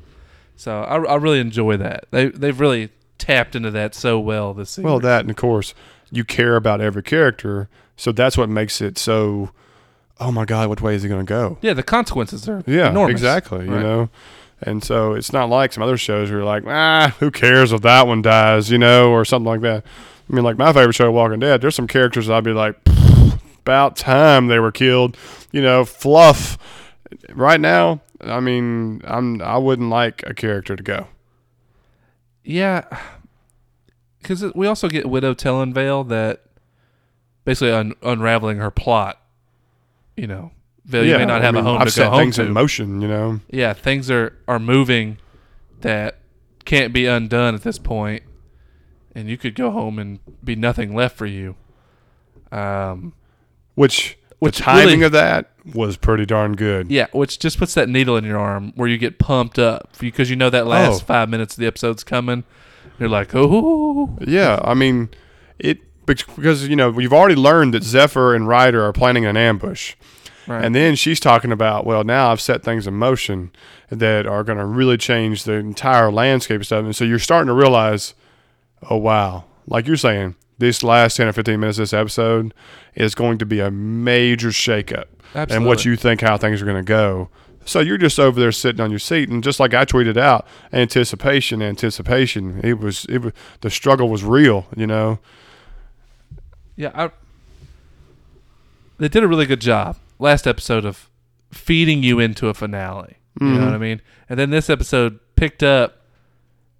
So 0.55 0.81
I, 0.81 0.97
I 1.03 1.15
really 1.15 1.39
enjoy 1.39 1.77
that. 1.77 2.05
They 2.11 2.27
they've 2.29 2.59
really 2.59 2.89
tapped 3.17 3.55
into 3.55 3.71
that 3.71 3.95
so 3.95 4.19
well 4.19 4.53
this 4.53 4.71
season. 4.71 4.83
Well, 4.85 4.99
that 4.99 5.21
and 5.21 5.29
of 5.29 5.35
course 5.35 5.73
you 6.11 6.23
care 6.25 6.55
about 6.55 6.81
every 6.81 7.03
character, 7.03 7.69
so 7.95 8.11
that's 8.11 8.37
what 8.37 8.49
makes 8.49 8.81
it 8.81 8.97
so. 8.97 9.51
Oh 10.21 10.31
my 10.33 10.43
God, 10.43 10.67
what 10.67 10.81
way 10.81 10.95
is 10.95 11.03
he 11.03 11.07
going 11.09 11.25
to 11.25 11.29
go? 11.29 11.57
yeah, 11.61 11.71
the 11.73 11.81
consequences 11.83 12.49
are 12.49 12.61
Yeah, 12.67 12.89
enormous. 12.89 13.13
exactly. 13.13 13.63
You 13.63 13.71
know, 13.79 14.09
and 14.61 14.83
so 14.83 15.13
it's 15.13 15.31
not 15.31 15.47
like 15.49 15.71
some 15.71 15.81
other 15.81 15.95
shows 15.97 16.29
where 16.29 16.39
you're 16.39 16.45
like, 16.45 16.63
ah, 16.67 17.15
who 17.21 17.31
cares 17.31 17.71
if 17.71 17.81
that 17.83 18.05
one 18.05 18.21
dies, 18.21 18.69
you 18.69 18.77
know, 18.77 19.11
or 19.11 19.23
something 19.23 19.47
like 19.47 19.61
that. 19.61 19.85
I 20.29 20.35
mean, 20.35 20.43
like 20.43 20.57
my 20.57 20.73
favorite 20.73 20.93
show, 20.93 21.09
Walking 21.09 21.39
Dead. 21.39 21.61
There's 21.61 21.75
some 21.75 21.87
characters 21.87 22.29
I'd 22.29 22.43
be 22.43 22.51
like, 22.51 22.75
about 23.61 23.95
time 23.95 24.47
they 24.47 24.59
were 24.59 24.73
killed. 24.73 25.15
You 25.53 25.61
know, 25.61 25.85
fluff. 25.85 26.57
Right 27.33 27.59
now, 27.59 28.01
I 28.21 28.39
mean, 28.39 29.01
I'm 29.03 29.41
I 29.41 29.57
wouldn't 29.57 29.89
like 29.89 30.23
a 30.27 30.33
character 30.33 30.75
to 30.75 30.83
go. 30.83 31.07
Yeah, 32.43 32.85
because 34.21 34.43
we 34.53 34.67
also 34.67 34.87
get 34.87 35.09
Widow 35.09 35.33
telling 35.33 35.73
Veil 35.73 36.03
that 36.05 36.43
basically 37.45 37.71
un- 37.71 37.95
unraveling 38.01 38.57
her 38.57 38.71
plot. 38.71 39.19
You 40.15 40.27
know, 40.27 40.51
Veil, 40.85 41.05
you 41.05 41.17
may 41.17 41.25
not 41.25 41.41
I 41.41 41.45
have 41.45 41.55
mean, 41.55 41.65
a 41.65 41.67
home 41.67 41.77
I've 41.79 41.87
to 41.87 41.91
set 41.91 42.03
go 42.05 42.09
home 42.11 42.19
things 42.19 42.35
to. 42.35 42.43
in 42.45 42.53
motion. 42.53 43.01
You 43.01 43.07
know, 43.07 43.39
yeah, 43.49 43.73
things 43.73 44.11
are 44.11 44.37
are 44.47 44.59
moving 44.59 45.17
that 45.81 46.19
can't 46.65 46.93
be 46.93 47.05
undone 47.07 47.55
at 47.55 47.63
this 47.63 47.79
point, 47.79 48.21
and 49.15 49.27
you 49.29 49.37
could 49.37 49.55
go 49.55 49.71
home 49.71 49.97
and 49.97 50.19
be 50.43 50.55
nothing 50.55 50.93
left 50.93 51.17
for 51.17 51.25
you. 51.25 51.55
Um, 52.51 53.13
which 53.75 54.17
Which 54.39 54.57
the 54.57 54.63
timing 54.63 54.85
really- 54.99 55.03
of 55.03 55.11
that 55.13 55.51
was 55.73 55.97
pretty 55.97 56.25
darn 56.25 56.55
good. 56.55 56.89
yeah, 56.89 57.07
which 57.11 57.37
just 57.39 57.57
puts 57.59 57.73
that 57.75 57.89
needle 57.89 58.15
in 58.17 58.23
your 58.23 58.39
arm 58.39 58.71
where 58.75 58.87
you 58.87 58.97
get 58.97 59.19
pumped 59.19 59.59
up 59.59 59.89
because 59.99 60.29
you 60.29 60.35
know 60.35 60.49
that 60.49 60.65
last 60.65 61.01
Oh. 61.03 61.05
five 61.05 61.29
minutes 61.29 61.55
of 61.55 61.59
the 61.61 61.67
episode's 61.67 62.03
coming. 62.03 62.43
You're 62.99 63.09
like, 63.09 63.31
oh, 63.35 64.17
Yeah, 64.21 64.59
I 64.63 64.73
mean, 64.73 65.09
it 65.59 65.79
because 66.05 66.67
you 66.67 66.75
know 66.75 66.89
we've 66.89 67.13
already 67.13 67.35
learned 67.35 67.73
that 67.75 67.83
Zephyr 67.83 68.33
and 68.33 68.47
Ryder 68.47 68.83
are 68.83 68.91
planning 68.93 69.25
an 69.25 69.37
ambush, 69.37 69.95
right. 70.47 70.63
and 70.63 70.73
then 70.73 70.95
she's 70.95 71.19
talking 71.19 71.51
about, 71.51 71.85
well, 71.85 72.03
now 72.03 72.31
I've 72.31 72.41
set 72.41 72.63
things 72.63 72.87
in 72.87 72.95
motion 72.95 73.51
that 73.89 74.25
are 74.25 74.43
going 74.43 74.57
to 74.57 74.65
really 74.65 74.97
change 74.97 75.43
the 75.43 75.53
entire 75.53 76.11
landscape 76.11 76.55
and 76.55 76.65
stuff, 76.65 76.85
and 76.85 76.95
so 76.95 77.03
you're 77.05 77.19
starting 77.19 77.47
to 77.47 77.53
realize, 77.53 78.15
oh 78.89 78.97
wow, 78.97 79.43
like 79.67 79.85
you're 79.85 79.97
saying, 79.97 80.35
this 80.59 80.83
last 80.83 81.17
ten 81.17 81.27
or 81.27 81.33
fifteen 81.33 81.59
minutes 81.59 81.77
of 81.79 81.83
this 81.83 81.93
episode 81.93 82.53
is 82.95 83.15
going 83.15 83.37
to 83.39 83.45
be 83.45 83.59
a 83.59 83.71
major 83.71 84.49
shakeup, 84.49 85.05
and 85.33 85.65
what 85.65 85.83
you 85.85 85.95
think 85.95 86.21
how 86.21 86.37
things 86.37 86.61
are 86.61 86.65
going 86.65 86.77
to 86.77 86.83
go. 86.87 87.29
So 87.65 87.81
you're 87.81 87.97
just 87.97 88.19
over 88.19 88.39
there 88.39 88.51
sitting 88.51 88.81
on 88.81 88.89
your 88.89 88.99
seat, 88.99 89.29
and 89.29 89.43
just 89.43 89.59
like 89.59 89.73
I 89.73 89.85
tweeted 89.85 90.17
out, 90.17 90.47
anticipation, 90.73 91.61
anticipation. 91.61 92.61
It 92.63 92.79
was, 92.79 93.05
it 93.05 93.19
was 93.19 93.33
the 93.61 93.69
struggle 93.69 94.09
was 94.09 94.23
real, 94.23 94.65
you 94.75 94.87
know. 94.87 95.19
Yeah, 96.75 96.91
I, 96.95 97.11
they 98.97 99.07
did 99.07 99.23
a 99.23 99.27
really 99.27 99.45
good 99.45 99.61
job 99.61 99.97
last 100.17 100.47
episode 100.47 100.85
of 100.85 101.09
feeding 101.51 102.01
you 102.03 102.19
into 102.19 102.47
a 102.47 102.53
finale. 102.53 103.17
You 103.39 103.47
know 103.47 103.59
Mhm. 103.61 103.65
what 103.65 103.73
I 103.73 103.77
mean? 103.77 104.01
And 104.27 104.39
then 104.39 104.49
this 104.49 104.69
episode 104.69 105.19
picked 105.35 105.63
up 105.63 106.01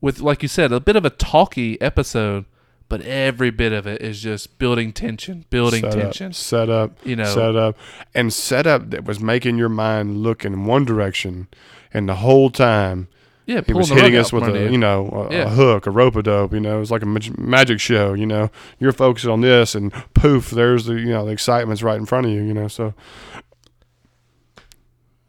with, 0.02 0.20
like 0.22 0.42
you 0.42 0.48
said, 0.50 0.72
a 0.72 0.80
bit 0.80 0.96
of 0.96 1.06
a 1.06 1.10
talky 1.10 1.80
episode, 1.82 2.46
but 2.90 3.02
every 3.04 3.52
bit 3.52 3.72
of 3.72 3.88
it 3.88 4.02
is 4.02 4.22
just 4.22 4.58
building 4.60 4.92
tension, 4.92 5.46
building 5.50 5.82
set 5.84 5.94
tension. 5.94 6.28
up, 6.28 6.34
set 6.36 6.70
up, 6.70 6.92
You 7.06 7.16
know, 7.16 7.24
set 7.34 7.56
up, 7.56 7.78
and 8.14 8.34
set 8.34 8.68
up 8.68 8.90
that 8.90 9.06
was 9.06 9.20
making 9.20 9.58
your 9.58 9.70
mind 9.70 10.18
look 10.18 10.44
in 10.44 10.66
one 10.66 10.84
direction, 10.86 11.48
and 11.94 12.10
the 12.10 12.16
whole 12.16 12.50
time 12.50 13.08
yeah, 13.46 13.62
he 13.66 13.74
was 13.74 13.90
hitting 13.90 14.16
us 14.16 14.32
with 14.32 14.44
a 14.44 14.70
you 14.72 14.78
know 14.78 15.28
a, 15.30 15.34
Yeah. 15.34 15.44
a 15.46 15.50
hook, 15.50 15.88
a 15.88 15.92
rope 15.92 16.16
a 16.16 16.22
dope. 16.22 16.54
You 16.54 16.60
know, 16.60 16.78
it 16.78 16.80
was 16.80 16.92
like 16.92 17.02
a 17.02 17.08
mag- 17.08 17.38
magic 17.40 17.80
show. 17.80 18.14
You 18.14 18.28
know, 18.28 18.52
you're 18.80 18.92
focused 18.92 19.26
on 19.26 19.42
this, 19.42 19.74
and 19.74 19.92
poof, 20.14 20.52
there's 20.52 20.86
the 20.86 20.94
you 20.96 21.10
know 21.10 21.26
the 21.26 21.32
excitement's 21.32 21.82
right 21.82 21.98
in 21.98 22.06
front 22.06 22.28
of 22.28 22.32
you. 22.32 22.42
You 22.44 22.54
know, 22.54 22.68
so 22.68 22.94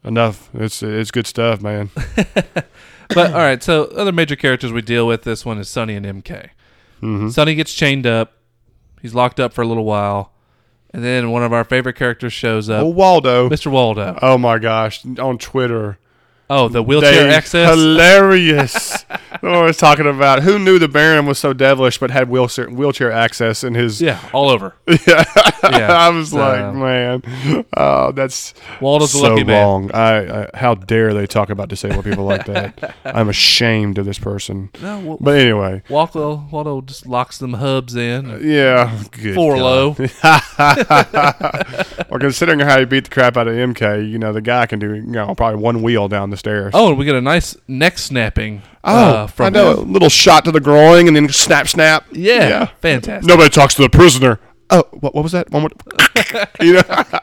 enough. 0.05 0.51
It's 0.55 0.83
it's 0.83 1.11
good 1.11 1.27
stuff, 1.27 1.61
man. 1.63 1.91
But 3.13 3.33
all 3.33 3.41
right, 3.41 3.61
so 3.61 3.87
other 3.87 4.13
major 4.13 4.37
characters 4.37 4.71
we 4.73 4.83
deal 4.83 5.05
with 5.05 5.25
this 5.25 5.45
one 5.45 5.59
is 5.59 5.69
Sunny 5.69 5.97
and 5.97 6.07
MK. 6.07 6.51
Hmm 7.01 7.29
Sunny 7.31 7.55
gets 7.55 7.73
chained 7.73 8.07
up. 8.07 8.33
He's 9.03 9.15
locked 9.15 9.41
up 9.41 9.53
for 9.53 9.63
a 9.63 9.67
little 9.67 9.85
while. 9.85 10.33
And 10.93 11.05
then 11.05 11.31
one 11.31 11.43
of 11.45 11.53
our 11.53 11.65
favorite 11.65 11.95
characters 11.97 12.33
shows 12.33 12.69
up, 12.69 12.83
Oh, 12.83 12.89
Waldo. 12.89 13.49
Mr. 13.49 13.71
Waldo. 13.71 14.19
Oh 14.21 14.37
my 14.37 14.59
gosh, 14.59 15.05
on 15.19 15.39
Twitter. 15.39 15.99
Oh, 16.53 16.69
the 16.69 16.83
wheelchair 16.83 17.29
They- 17.29 17.35
access. 17.35 17.71
Hilarious. 17.71 19.05
I 19.43 19.63
was 19.63 19.77
talking 19.77 20.07
about 20.07 20.43
who 20.43 20.59
knew 20.59 20.79
the 20.81 20.89
Baron 20.89 21.25
was 21.25 21.39
so 21.39 21.53
devilish, 21.53 21.99
but 21.99 22.11
had 22.11 22.29
wheelchair 22.29 22.69
wheelchair 22.69 23.11
access 23.13 23.63
in 23.65 23.75
his. 23.75 24.03
Yeah, 24.03 24.19
all 24.33 24.51
over. 24.51 24.75
Yeah. 25.07 25.25
Yeah, 25.63 25.93
I 26.07 26.09
was 26.11 26.31
so- 26.31 26.39
like, 26.39 26.75
man, 26.75 27.65
oh, 27.77 28.11
that's 28.13 28.53
Waldo's 28.81 29.13
so 29.13 29.23
lucky 29.23 29.45
man. 29.45 29.63
wrong. 29.65 29.91
I, 29.93 30.43
I 30.43 30.51
how 30.55 30.75
dare 30.75 31.15
they 31.15 31.27
talk 31.27 31.49
about 31.51 31.69
disabled 31.69 32.05
people 32.05 32.25
like 32.25 32.47
that? 32.47 32.97
I'm 33.05 33.29
ashamed 33.29 33.99
of 33.99 34.05
this 34.05 34.19
person. 34.19 34.71
No, 34.83 34.99
well, 35.01 35.19
But 35.21 35.39
anyway, 35.39 35.83
Waldo, 35.89 36.33
uh, 36.33 36.41
Waldo 36.51 36.81
just 36.81 37.07
locks 37.07 37.39
them 37.39 37.53
hubs 37.55 37.95
in. 37.95 38.29
Uh, 38.31 38.37
yeah, 38.39 39.01
good 39.13 39.35
Four 39.37 39.57
God. 39.57 39.63
low. 39.63 39.97
well, 42.11 42.19
considering 42.19 42.61
how 42.61 42.79
he 42.79 42.85
beat 42.85 43.05
the 43.05 43.11
crap 43.11 43.37
out 43.37 43.47
of 43.49 43.55
MK, 43.55 44.11
you 44.11 44.19
know 44.19 44.33
the 44.33 44.41
guy 44.43 44.67
can 44.67 44.79
do 44.79 44.95
you 44.95 45.03
know 45.03 45.35
probably 45.35 45.63
one 45.63 45.83
wheel 45.83 46.09
down 46.09 46.31
the 46.31 46.37
stairs. 46.41 46.73
Oh, 46.75 46.89
and 46.89 46.99
we 46.99 47.05
get 47.05 47.15
a 47.15 47.21
nice 47.21 47.57
neck 47.69 47.99
snapping. 47.99 48.63
Oh, 48.83 48.97
uh, 49.11 49.27
from 49.29 49.47
I 49.47 49.49
know. 49.51 49.75
A 49.75 49.81
little 49.81 50.09
shot 50.09 50.45
to 50.47 50.53
the 50.53 50.59
groin 50.61 51.07
and 51.07 51.15
then 51.15 51.29
snap, 51.29 51.69
snap. 51.69 52.05
Yeah, 52.11 52.67
fantastic. 52.81 53.29
Nobody 53.29 53.49
talks 53.51 53.75
to 53.77 53.83
the 53.83 53.91
prisoner. 53.91 54.41
Oh, 54.71 54.85
what, 54.93 55.15
what 55.15 55.23
was 55.23 55.33
that? 55.33 55.51
One 55.51 55.63
more. 55.63 55.71
you 56.61 56.75
know? 56.75 56.83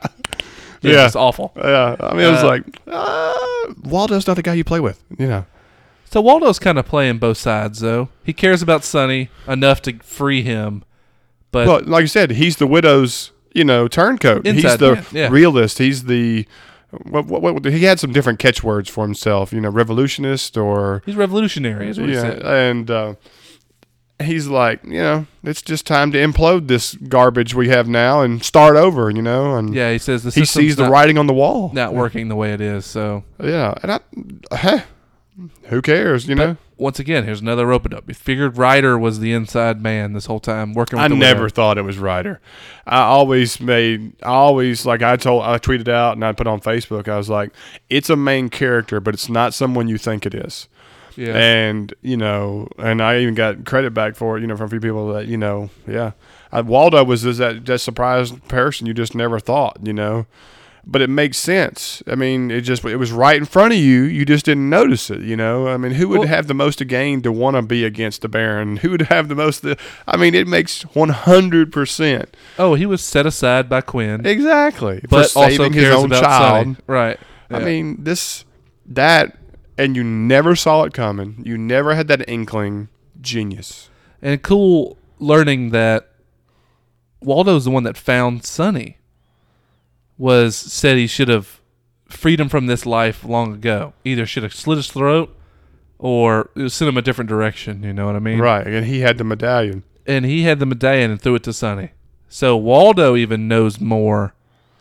Yeah, 0.83 0.91
yeah. 0.93 1.05
it's 1.07 1.15
awful. 1.15 1.51
Yeah. 1.57 1.95
I 1.99 2.13
mean, 2.13 2.27
it 2.27 2.31
was 2.31 2.43
Uh, 2.43 2.47
like, 2.47 2.63
uh, 2.85 3.73
Waldo's 3.83 4.27
not 4.27 4.35
the 4.35 4.43
guy 4.43 4.53
you 4.53 4.63
play 4.63 4.79
with. 4.79 5.03
You 5.17 5.27
know? 5.27 5.45
So 6.05 6.21
Waldo's 6.21 6.59
kind 6.59 6.77
of 6.77 6.85
playing 6.85 7.17
both 7.17 7.37
sides, 7.37 7.79
though. 7.79 8.09
He 8.23 8.31
cares 8.31 8.61
about 8.61 8.83
Sunny 8.83 9.29
enough 9.47 9.81
to 9.81 9.97
free 10.03 10.43
him, 10.43 10.83
but 11.51 11.67
well, 11.67 11.81
like 11.83 12.01
you 12.03 12.07
said, 12.07 12.29
he's 12.31 12.57
the 12.57 12.67
widow's, 12.67 13.31
you 13.53 13.63
know, 13.63 13.87
turncoat. 13.87 14.45
he's 14.45 14.77
the 14.77 14.93
man, 14.95 15.05
yeah. 15.11 15.27
realist. 15.29 15.79
He's 15.79 16.03
the. 16.03 16.45
What, 16.89 17.25
what, 17.25 17.41
what, 17.41 17.65
he 17.65 17.83
had 17.83 17.99
some 17.99 18.13
different 18.13 18.39
catchwords 18.39 18.89
for 18.89 19.03
himself, 19.03 19.51
you 19.51 19.59
know, 19.59 19.69
revolutionist 19.69 20.57
or 20.57 21.01
he's 21.05 21.17
revolutionary, 21.17 21.89
is 21.89 21.99
what 21.99 22.07
he 22.09 22.15
said. 22.15 22.41
and 22.43 22.89
uh, 22.89 23.15
he's 24.23 24.47
like, 24.47 24.83
you 24.83 25.01
know, 25.01 25.27
it's 25.43 25.61
just 25.61 25.85
time 25.85 26.11
to 26.13 26.17
implode 26.17 26.67
this 26.67 26.95
garbage 26.95 27.53
we 27.53 27.69
have 27.69 27.87
now 27.87 28.21
and 28.21 28.43
start 28.43 28.75
over, 28.77 29.09
you 29.09 29.21
know. 29.21 29.55
And 29.55 29.73
Yeah, 29.73 29.91
he 29.91 29.97
says 29.97 30.23
the 30.23 30.31
he 30.31 30.45
sees 30.45 30.75
the 30.77 30.89
writing 30.89 31.17
on 31.17 31.27
the 31.27 31.33
wall. 31.33 31.71
not 31.73 31.93
working 31.93 32.29
the 32.29 32.35
way 32.35 32.53
it 32.53 32.61
is. 32.61 32.85
So 32.85 33.23
Yeah, 33.43 33.73
and 33.83 33.91
I, 33.91 33.99
hey, 34.55 34.83
who 35.63 35.81
cares, 35.81 36.27
you 36.27 36.35
know? 36.35 36.57
Once 36.77 36.99
again, 36.99 37.23
here's 37.23 37.41
another 37.41 37.65
rope 37.65 37.85
it 37.85 37.93
up. 37.93 38.05
He 38.07 38.13
figured 38.13 38.57
Ryder 38.57 38.97
was 38.97 39.19
the 39.19 39.33
inside 39.33 39.81
man 39.81 40.13
this 40.13 40.27
whole 40.27 40.39
time, 40.39 40.73
working 40.73 40.97
with 40.97 41.11
I 41.11 41.15
never 41.15 41.43
widow. 41.43 41.53
thought 41.53 41.77
it 41.77 41.81
was 41.83 41.97
Ryder. 41.97 42.39
I 42.85 43.01
always 43.01 43.59
made, 43.59 44.13
I 44.23 44.29
always 44.29 44.85
like 44.85 45.01
I 45.01 45.17
told, 45.17 45.43
I 45.43 45.57
tweeted 45.57 45.87
out 45.87 46.13
and 46.13 46.23
I 46.23 46.31
put 46.33 46.47
on 46.47 46.61
Facebook. 46.61 47.07
I 47.07 47.17
was 47.17 47.29
like, 47.29 47.51
it's 47.89 48.09
a 48.09 48.15
main 48.15 48.49
character, 48.49 48.99
but 48.99 49.13
it's 49.13 49.29
not 49.29 49.53
someone 49.53 49.87
you 49.87 49.97
think 49.97 50.25
it 50.25 50.35
is. 50.35 50.67
Yeah. 51.15 51.35
And 51.35 51.93
you 52.03 52.15
know, 52.15 52.67
and 52.77 53.01
I 53.01 53.19
even 53.19 53.33
got 53.33 53.65
credit 53.65 53.93
back 53.93 54.15
for 54.15 54.37
it. 54.37 54.41
You 54.41 54.47
know, 54.47 54.55
from 54.55 54.67
a 54.67 54.69
few 54.69 54.79
people 54.79 55.13
that 55.13 55.25
you 55.25 55.35
know, 55.35 55.71
yeah, 55.87 56.11
I, 56.51 56.61
Waldo 56.61 57.03
was 57.03 57.23
just 57.23 57.39
that 57.39 57.65
that 57.65 57.79
surprised 57.79 58.47
person 58.47 58.85
you 58.85 58.93
just 58.93 59.15
never 59.15 59.39
thought. 59.39 59.79
You 59.81 59.93
know, 59.93 60.27
but 60.89 61.01
it 61.01 61.09
makes 61.09 61.37
sense. 61.37 62.01
I 62.07 62.15
mean, 62.15 62.49
it 62.49 62.61
just 62.61 62.85
it 62.85 62.95
was 62.95 63.11
right 63.11 63.35
in 63.35 63.43
front 63.45 63.73
of 63.73 63.79
you. 63.79 64.03
You 64.03 64.23
just 64.25 64.45
didn't 64.45 64.69
notice 64.69 65.09
it. 65.09 65.19
You 65.19 65.35
know, 65.35 65.67
I 65.67 65.75
mean, 65.75 65.91
who 65.91 66.07
would 66.07 66.19
Well- 66.19 66.27
have 66.29 66.47
the 66.47 66.53
most 66.53 66.77
to 66.77 66.85
gain 66.85 67.21
to 67.23 67.31
want 67.31 67.55
to 67.57 67.61
be 67.61 67.83
against 67.83 68.21
the 68.21 68.29
Baron? 68.29 68.77
Who 68.77 68.91
would 68.91 69.01
have 69.03 69.27
the 69.27 69.35
most? 69.35 69.59
To, 69.61 69.75
I 70.07 70.15
mean, 70.15 70.33
it 70.33 70.47
makes 70.47 70.83
one 70.95 71.09
hundred 71.09 71.71
percent 71.73 72.35
Oh, 72.57 72.73
he 72.75 72.85
was 72.85 73.03
set 73.03 73.25
aside 73.25 73.67
by 73.67 73.81
Quinn, 73.81 74.25
exactly 74.25 75.01
but 75.09 75.35
also 75.35 75.49
saving 75.49 75.73
his 75.73 75.93
own 75.93 76.09
child. 76.11 76.65
Sunny. 76.65 76.75
Right. 76.87 77.19
I 77.51 77.59
mean, 77.59 78.03
this 78.03 78.45
that, 78.85 79.37
and 79.77 79.95
you 79.95 80.03
never 80.03 80.55
saw 80.55 80.83
it 80.83 80.93
coming. 80.93 81.41
You 81.45 81.57
never 81.57 81.95
had 81.95 82.07
that 82.07 82.27
inkling. 82.29 82.87
Genius. 83.19 83.89
and 84.21 84.41
cool 84.41 84.97
learning 85.19 85.71
that 85.71 86.07
Waldo's 87.21 87.65
the 87.65 87.71
one 87.71 87.83
that 87.83 87.97
found 87.97 88.45
Sunny. 88.45 88.97
Was 90.17 90.55
said 90.55 90.97
he 90.97 91.07
should 91.07 91.29
have 91.29 91.59
freed 92.09 92.39
him 92.39 92.49
from 92.49 92.67
this 92.67 92.85
life 92.85 93.23
long 93.23 93.53
ago. 93.53 93.93
Either 94.03 94.25
should 94.25 94.43
have 94.43 94.55
slit 94.55 94.77
his 94.77 94.91
throat 94.91 95.35
or 95.99 96.49
sent 96.55 96.89
him 96.89 96.97
a 96.97 97.01
different 97.01 97.29
direction. 97.29 97.83
You 97.83 97.93
know 97.93 98.05
what 98.05 98.15
I 98.15 98.19
mean? 98.19 98.39
Right, 98.39 98.65
and 98.65 98.85
he 98.85 99.01
had 99.01 99.17
the 99.17 99.23
medallion. 99.23 99.83
And 100.05 100.25
he 100.25 100.43
had 100.43 100.59
the 100.59 100.65
medallion 100.65 101.11
and 101.11 101.21
threw 101.21 101.35
it 101.35 101.43
to 101.43 101.53
Sunny. 101.53 101.91
So 102.29 102.55
Waldo 102.57 103.15
even 103.15 103.47
knows 103.47 103.79
more 103.79 104.33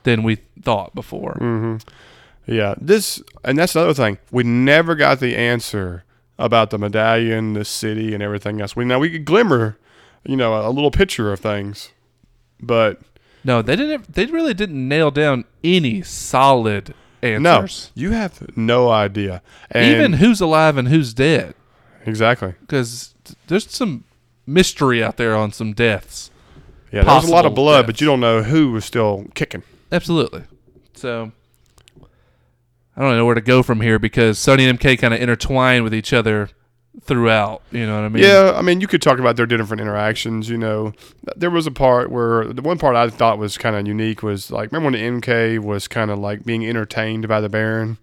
than 0.05 0.23
we 0.23 0.37
thought 0.63 0.95
before. 0.95 1.35
Mm-hmm. 1.41 1.77
Yeah, 2.47 2.75
this 2.81 3.23
and 3.45 3.59
that's 3.59 3.75
another 3.75 3.95
thing. 3.95 4.19
We 4.31 4.45
never 4.45 4.95
got 4.95 5.21
the 5.21 5.37
answer 5.37 6.05
about 6.39 6.71
the 6.71 6.79
medallion, 6.79 7.55
the 7.55 7.65
city, 7.65 8.15
and 8.15 8.23
everything 8.23 8.61
else. 8.61 8.77
We 8.77 8.85
now 8.85 8.99
we 8.99 9.11
could 9.11 9.25
glimmer, 9.25 9.77
you 10.25 10.37
know, 10.37 10.55
a, 10.55 10.71
little 10.71 10.93
picture 10.93 11.33
of 11.33 11.41
things, 11.41 11.91
but 12.61 13.01
No, 13.47 13.63
they 13.63 13.77
didn't. 13.77 14.13
They 14.13 14.27
really 14.27 14.55
didn't 14.55 14.89
nail 14.89 15.11
down 15.13 15.45
any 15.63 16.03
solid 16.03 16.93
answers. 17.23 17.93
no, 17.95 18.01
you 18.03 18.11
have 18.11 18.57
no 18.57 18.91
idea. 18.91 19.41
And 19.71 19.87
Even 19.87 20.13
who's 20.15 20.41
alive 20.41 20.77
and 20.77 20.89
who's 20.89 21.15
dead. 21.15 21.55
exactly, 22.05 22.55
because 22.61 23.15
there's 23.47 23.71
some 23.71 24.03
mystery 24.47 25.03
out 25.03 25.17
there 25.17 25.37
on 25.37 25.53
some 25.53 25.73
deaths. 25.73 26.31
yeah, 26.93 27.03
there 27.05 27.15
was 27.15 27.29
a 27.29 27.33
lot 27.33 27.47
of 27.47 27.55
blood, 27.55 27.83
deaths. 27.83 27.87
but 27.87 28.01
you 28.01 28.07
don't 28.09 28.21
know 28.21 28.43
who 28.43 28.73
was 28.73 28.85
still 28.85 29.27
kicking. 29.35 29.63
Absolutely. 29.93 30.43
So 30.95 31.31
I 32.97 33.03
don't 33.03 33.17
know 33.17 33.27
where 33.27 33.35
to 33.37 33.41
go 33.41 33.63
from 33.63 33.81
here 33.81 33.99
because 34.01 34.39
Sunny 34.41 34.67
and 34.67 34.79
MK 34.81 34.99
kind 34.99 35.15
of 35.15 35.21
intertwine 35.21 35.85
with 35.85 35.95
each 35.95 36.13
other 36.13 36.49
throughout. 37.03 37.63
You 37.71 37.87
know 37.87 37.97
what 37.97 38.05
I 38.05 38.09
mean? 38.09 38.23
Yeah, 38.23 38.53
I 38.57 38.63
mean, 38.63 38.81
you 38.81 38.87
could 38.87 39.03
talk 39.03 39.19
about 39.19 39.37
their 39.37 39.47
different 39.47 39.81
interactions. 39.81 40.49
You 40.49 40.59
know, 40.59 40.93
there 41.37 41.51
was 41.51 41.67
a 41.67 41.71
part 41.71 42.11
where 42.11 42.45
the 42.47 42.63
one 42.63 42.79
part 42.79 42.97
I 42.97 43.09
thought 43.11 43.39
was 43.39 43.59
kind 43.59 43.77
of 43.77 43.87
unique 43.87 44.23
was 44.23 44.51
like, 44.51 44.73
remember 44.73 44.91
when 44.99 45.21
the 45.21 45.21
MK 45.29 45.59
was 45.61 45.89
kind 45.89 46.11
of 46.11 46.19
like 46.19 46.45
being 46.45 46.67
entertained 46.67 47.29
by 47.29 47.41
the 47.41 47.49
Baron, 47.49 47.99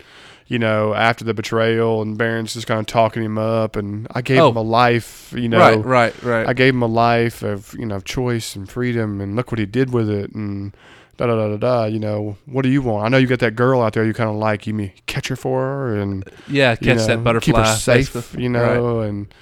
you 0.47 0.59
know, 0.59 0.93
after 0.93 1.23
the 1.25 1.33
betrayal, 1.33 2.01
and 2.01 2.17
Baron's 2.17 2.53
just 2.53 2.67
kind 2.67 2.79
of 2.79 2.85
talking 2.85 3.23
him 3.23 3.37
up, 3.37 3.75
and 3.75 4.07
I 4.11 4.21
gave 4.21 4.39
Oh. 4.39 4.49
him 4.49 4.57
a 4.57 4.61
life, 4.61 5.33
you 5.35 5.49
know, 5.49 5.57
right, 5.59 5.83
right, 5.85 6.23
right. 6.23 6.47
I 6.47 6.53
gave 6.53 6.73
him 6.73 6.81
a 6.83 6.87
life 6.87 7.41
of 7.43 7.73
you 7.79 7.85
know 7.85 7.99
choice 7.99 8.55
and 8.55 8.69
freedom, 8.69 9.19
and 9.21 9.35
look 9.35 9.51
what 9.51 9.59
he 9.59 9.65
did 9.65 9.91
with 9.91 10.09
it, 10.09 10.31
and. 10.33 10.75
Da, 11.17 11.27
da, 11.27 11.35
da, 11.35 11.47
da, 11.49 11.57
da, 11.57 11.85
you 11.85 11.99
know, 11.99 12.37
what 12.47 12.63
do 12.63 12.69
you 12.69 12.81
want? 12.81 13.05
I 13.05 13.09
know 13.09 13.17
you 13.17 13.27
got 13.27 13.37
that 13.39 13.55
girl 13.55 13.81
out 13.81 13.93
there 13.93 14.03
you 14.03 14.13
kind 14.15 14.29
of 14.31 14.35
like. 14.35 14.65
You 14.65 14.73
mean 14.73 14.91
catch 15.05 15.27
her 15.27 15.35
for 15.35 15.61
her 15.61 15.95
and 15.99 16.23
yeah, 16.47 16.71
you 16.71 16.77
catch 16.87 16.97
know, 16.97 17.05
that 17.07 17.23
butterfly. 17.23 17.45
keep 17.45 17.55
her 17.55 17.75
safe, 17.75 18.13
basically. 18.13 18.43
you 18.45 18.51
Right. 18.51 18.75
know, 18.75 18.99
and 19.01 19.33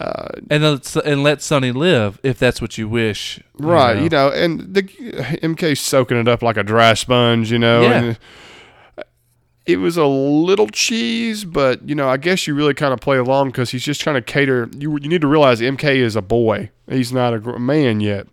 uh, 0.00 0.28
and 0.50 0.62
let 0.64 0.96
and 0.96 1.22
let 1.22 1.40
Sunny 1.40 1.70
live 1.70 2.18
if 2.24 2.38
that's 2.38 2.60
what 2.60 2.76
you 2.76 2.88
wish. 2.88 3.38
you 3.60 3.66
Right, 3.66 3.96
know. 3.96 4.02
you 4.02 4.08
know, 4.08 4.28
and 4.30 4.74
the 4.74 4.82
MK's 4.82 5.78
soaking 5.80 6.16
it 6.16 6.26
up 6.26 6.42
like 6.42 6.56
a 6.56 6.64
dry 6.64 6.94
sponge, 6.94 7.52
you 7.52 7.58
know. 7.58 7.82
Yeah. 7.82 7.92
And 8.02 8.18
it 9.64 9.76
was 9.76 9.96
a 9.96 10.06
little 10.06 10.66
cheese, 10.66 11.44
but 11.44 11.88
you 11.88 11.94
know, 11.94 12.08
I 12.08 12.16
guess 12.16 12.48
you 12.48 12.54
really 12.56 12.74
kind 12.74 12.92
of 12.92 12.98
play 13.00 13.16
along 13.18 13.48
because 13.50 13.70
he's 13.70 13.84
just 13.84 14.00
trying 14.00 14.16
to 14.16 14.22
cater. 14.22 14.68
You 14.76 14.98
you 15.00 15.08
need 15.08 15.20
to 15.20 15.28
realize 15.28 15.60
MK 15.60 15.84
is 15.96 16.16
a 16.16 16.22
boy; 16.22 16.70
he's 16.88 17.12
not 17.12 17.32
a 17.32 17.58
man 17.60 18.00
yet, 18.00 18.26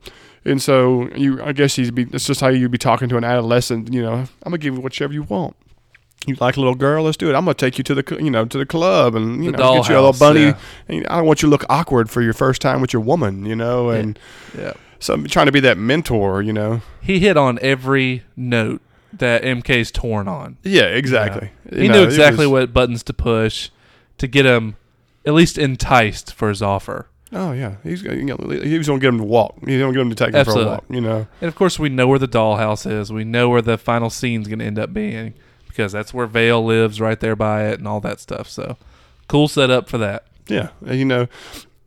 and 0.46 0.62
so 0.62 1.10
you. 1.16 1.42
I 1.44 1.52
guess 1.54 1.76
he's 1.76 1.92
be. 1.92 2.04
That's 2.06 2.26
just 2.26 2.42
how 2.42 2.48
you'd 2.50 2.72
be 2.72 2.78
talking 2.78 3.10
to 3.10 3.18
an 3.18 3.24
adolescent. 3.24 3.94
You 3.94 4.02
know, 4.02 4.14
I'm 4.14 4.28
gonna 4.44 4.58
give 4.58 4.76
you 4.76 4.82
whichever 4.82 5.14
you 5.14 5.24
want. 5.24 5.56
You 6.28 6.36
like 6.40 6.58
a 6.58 6.60
little 6.60 6.76
girl? 6.76 7.04
Let's 7.06 7.18
do 7.18 7.30
it. 7.30 7.34
I'm 7.36 7.46
gonna 7.46 7.54
take 7.54 7.78
you 7.78 7.84
to 7.86 7.96
the 7.96 8.18
you 8.22 8.30
know 8.30 8.46
to 8.46 8.58
the 8.58 8.66
club 8.66 9.16
and 9.16 9.44
you 9.44 9.52
The 9.52 9.58
know 9.58 9.76
get 9.76 9.90
you 9.90 9.96
a 9.96 10.02
little 10.02 10.14
bunny. 10.14 10.42
yeah. 10.48 10.58
And 10.88 11.08
I 11.08 11.18
don't 11.18 11.26
want 11.26 11.42
you 11.42 11.48
to 11.48 11.52
look 11.52 11.64
awkward 11.70 12.10
for 12.10 12.22
your 12.22 12.34
first 12.34 12.62
time 12.62 12.82
with 12.82 12.92
your 12.94 13.02
woman, 13.02 13.46
you 13.46 13.56
know, 13.56 13.90
and. 13.90 14.20
yeah. 14.58 14.74
So 15.02 15.14
I'm 15.14 15.26
trying 15.28 15.46
to 15.46 15.54
be 15.54 15.62
that 15.62 15.78
mentor, 15.78 16.42
you 16.42 16.52
know. 16.52 16.82
He 17.02 17.20
hit 17.20 17.38
on 17.38 17.58
every 17.62 18.24
note 18.36 18.82
that 19.14 19.44
MK's 19.44 19.92
torn 19.92 20.28
on. 20.28 20.58
Yeah, 20.62 20.88
exactly. 20.88 21.52
He 21.70 21.78
You 21.78 21.82
knew 21.84 21.94
know, 21.94 22.02
it 22.02 22.08
exactly 22.08 22.46
was- 22.46 22.64
what 22.64 22.74
buttons 22.74 23.02
to 23.04 23.14
push 23.14 23.70
to 24.18 24.28
get 24.28 24.46
him 24.46 24.76
at 25.26 25.34
least 25.34 25.58
enticed 25.58 26.34
for 26.34 26.50
his 26.50 26.62
offer. 26.62 27.08
Oh 27.32 27.52
yeah, 27.52 27.76
he's 27.84 28.02
gonna- 28.02 28.18
you 28.18 28.24
know, 28.24 28.38
he 28.50 28.78
was 28.78 28.88
gonna 28.88 29.00
get 29.00 29.10
him 29.10 29.20
to 29.20 29.24
walk. 29.24 29.56
He's 29.66 29.80
gonna 29.80 29.94
get 29.94 30.02
him 30.02 30.10
to 30.10 30.16
take 30.16 30.30
him 30.30 30.36
Absolutely. 30.36 30.64
for 30.66 30.70
a 30.70 30.74
walk. 30.74 30.84
You 30.90 31.02
know. 31.02 31.28
And 31.42 31.48
of 31.48 31.56
course, 31.56 31.78
we 31.78 31.90
know 31.90 32.08
where 32.08 32.18
the 32.20 32.28
dollhouse 32.28 32.90
is. 32.90 33.14
We 33.14 33.24
know 33.24 33.50
where 33.50 33.62
the 33.62 33.78
final 33.78 34.10
scene's 34.10 34.48
going 34.48 34.60
to 34.60 34.66
end 34.66 34.80
up 34.80 34.94
being 34.94 35.36
because 35.68 35.92
that's 35.92 36.12
where 36.14 36.26
Veil 36.26 36.66
lives, 36.66 37.00
right 37.00 37.20
there 37.20 37.36
by 37.36 37.66
it, 37.68 37.78
and 37.80 37.88
all 37.88 38.00
that 38.02 38.20
stuff. 38.20 38.50
So, 38.50 38.78
cool 39.28 39.48
setup 39.48 39.88
for 39.90 40.00
that. 40.00 40.26
Yeah, 40.48 40.70
you 40.84 41.06
know, 41.06 41.28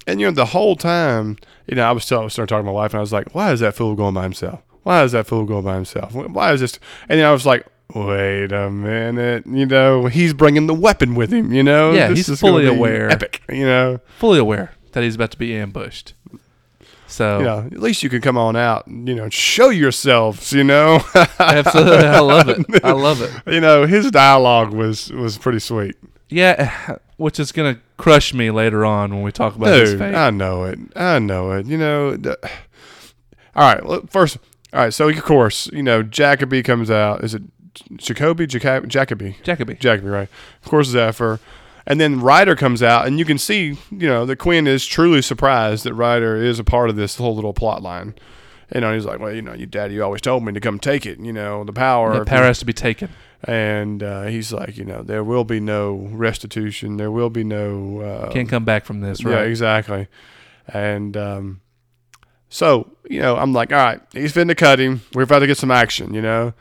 and 0.07 0.21
you 0.21 0.27
know 0.29 0.33
the 0.33 0.47
whole 0.47 0.77
time, 0.77 1.37
you 1.67 1.75
know, 1.75 1.85
I 1.89 1.91
was 1.93 2.07
telling, 2.07 2.27
I 2.27 2.29
started 2.29 2.49
talking 2.49 2.65
to 2.65 2.71
my 2.71 2.73
wife, 2.73 2.93
and 2.93 2.99
I 2.99 3.01
was 3.01 3.13
like, 3.13 3.35
"Why 3.35 3.51
is 3.51 3.59
that 3.61 3.75
fool 3.75 3.97
going 3.97 4.15
by 4.15 4.23
himself? 4.23 4.61
Why 4.85 5.03
is 5.03 5.11
that 5.13 5.27
fool 5.27 5.45
going 5.45 5.65
by 5.65 5.75
himself? 5.75 6.15
Why 6.15 6.53
is 6.53 6.61
this?" 6.61 6.79
And 7.09 7.19
then 7.19 7.27
I 7.27 7.33
was 7.33 7.45
like, 7.45 7.67
"Wait 7.97 8.53
a 8.53 8.71
minute, 8.71 9.45
you 9.49 9.67
know, 9.67 10.07
he's 10.07 10.33
bringing 10.35 10.69
the 10.69 10.75
weapon 10.75 11.17
with 11.17 11.33
him. 11.33 11.53
You 11.53 11.65
know, 11.65 11.91
Yeah, 11.93 12.09
This 12.09 12.29
he's 12.29 12.41
fully 12.41 12.67
aware. 12.69 13.11
Epic, 13.11 13.43
you 13.49 13.67
know." 13.67 13.99
Fully 14.19 14.39
aware 14.39 14.71
that 14.93 15.03
he's 15.03 15.15
about 15.15 15.31
to 15.33 15.39
be 15.39 15.55
ambushed. 15.55 16.15
So, 17.07 17.41
yeah, 17.41 17.67
at 17.67 17.81
least 17.81 18.03
you 18.03 18.09
can 18.09 18.23
come 18.23 18.39
on 18.39 18.57
out, 18.57 18.87
and, 18.87 19.07
you 19.07 19.15
know, 19.15 19.29
show 19.29 19.69
yourselves. 19.69 20.51
You 20.53 20.65
know, 20.65 21.01
absolutely, 21.39 22.07
I 22.07 22.21
love 22.21 22.49
it. 22.49 22.85
I 22.85 22.93
love 22.93 23.21
it. 23.21 23.33
you 23.53 23.61
know, 23.61 23.85
his 23.85 24.11
dialogue 24.11 24.73
was 24.73 25.13
was 25.13 25.37
pretty 25.37 25.59
sweet. 25.59 25.97
Yeah, 26.31 26.97
which 27.19 27.39
is 27.39 27.53
to 27.53 27.79
crush 27.99 28.33
me 28.33 28.51
later 28.51 28.85
on 28.85 29.11
when 29.15 29.23
we 29.23 29.31
talk 29.31 29.55
about 29.55 29.79
his 29.79 29.91
Dude, 29.91 29.99
fate. 29.99 30.15
I 30.15 30.31
know 30.31 30.65
it. 30.65 30.79
I 30.97 31.19
know 31.19 31.53
it. 31.53 31.67
You 31.67 31.77
know. 31.77 32.17
The, 32.17 32.39
all 33.55 33.75
right. 33.75 33.85
look, 33.85 34.11
First, 34.11 34.39
all 34.73 34.81
right. 34.81 34.95
So 34.95 35.09
of 35.09 35.23
course, 35.23 35.67
you 35.73 35.83
know, 35.83 36.03
Jacoby 36.03 36.63
comes 36.63 36.91
out. 36.91 37.23
Is 37.23 37.35
it 37.35 37.43
Jacoby? 37.97 38.47
Jacob, 38.47 38.89
Jacoby. 38.89 39.37
Jacoby. 39.43 39.75
Jacoby, 39.75 40.09
right? 40.09 40.29
Of 40.63 40.69
course, 40.71 40.89
Zephyr. 40.89 41.41
And 41.87 42.01
then 42.01 42.21
Ryder 42.21 42.55
comes 42.57 42.83
out, 42.83 43.07
and 43.07 43.19
you 43.19 43.25
can 43.25 43.39
see, 43.39 43.77
you 43.91 44.07
know, 44.07 44.25
that 44.27 44.37
Quinn 44.37 44.67
is 44.67 44.87
truly 44.87 45.21
surprised 45.21 45.85
that 45.85 45.95
Ryder 45.95 46.37
is 46.37 46.59
a 46.59 46.65
part 46.65 46.91
of 46.91 46.97
this 46.97 47.17
whole 47.17 47.35
little 47.35 47.53
plot 47.53 47.83
line. 47.83 48.15
You 48.75 48.81
know, 48.81 48.95
he's 48.95 49.05
like, 49.05 49.19
well, 49.19 49.33
you 49.35 49.43
know, 49.43 49.53
you 49.53 49.67
daddy 49.67 50.01
always 50.01 50.21
told 50.21 50.45
me 50.45 50.53
to 50.53 50.61
come 50.61 50.79
take 50.79 51.05
it. 51.07 51.19
You 51.19 51.33
know, 51.33 51.65
the 51.65 51.73
power. 51.73 52.19
The 52.21 52.25
power 52.25 52.45
has 52.45 52.61
to 52.61 52.65
be 52.65 52.73
taken. 52.73 53.11
and 53.45 54.03
uh, 54.03 54.23
he's 54.25 54.53
like, 54.53 54.77
you 54.79 54.85
know, 54.85 55.03
there 55.03 55.25
will 55.25 55.45
be 55.45 55.59
no 55.61 55.95
restitution. 56.13 56.97
There 56.97 57.11
will 57.11 57.31
be 57.31 57.45
no. 57.45 58.01
Uh, 58.01 58.31
Can't 58.31 58.49
come 58.49 58.65
back 58.65 58.85
from 58.85 59.01
this, 59.01 59.23
yeah, 59.23 59.35
right? 59.35 59.47
exactly. 59.49 60.07
And 60.69 61.17
um, 61.17 61.61
so, 62.49 62.93
you 63.11 63.21
know, 63.21 63.37
I'm 63.37 63.53
like, 63.53 63.73
all 63.73 63.79
right, 63.79 64.01
he's 64.13 64.33
finna 64.33 64.57
cut 64.57 64.79
him. 64.79 65.03
We're 65.13 65.23
about 65.23 65.41
to 65.41 65.47
get 65.47 65.59
some 65.59 65.71
action, 65.73 66.15
you 66.15 66.23
know. 66.23 66.55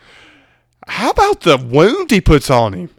How 0.87 1.11
about 1.11 1.41
the 1.41 1.57
wound 1.57 2.09
he 2.11 2.19
puts 2.19 2.49
on 2.49 2.73
him? 2.73 2.89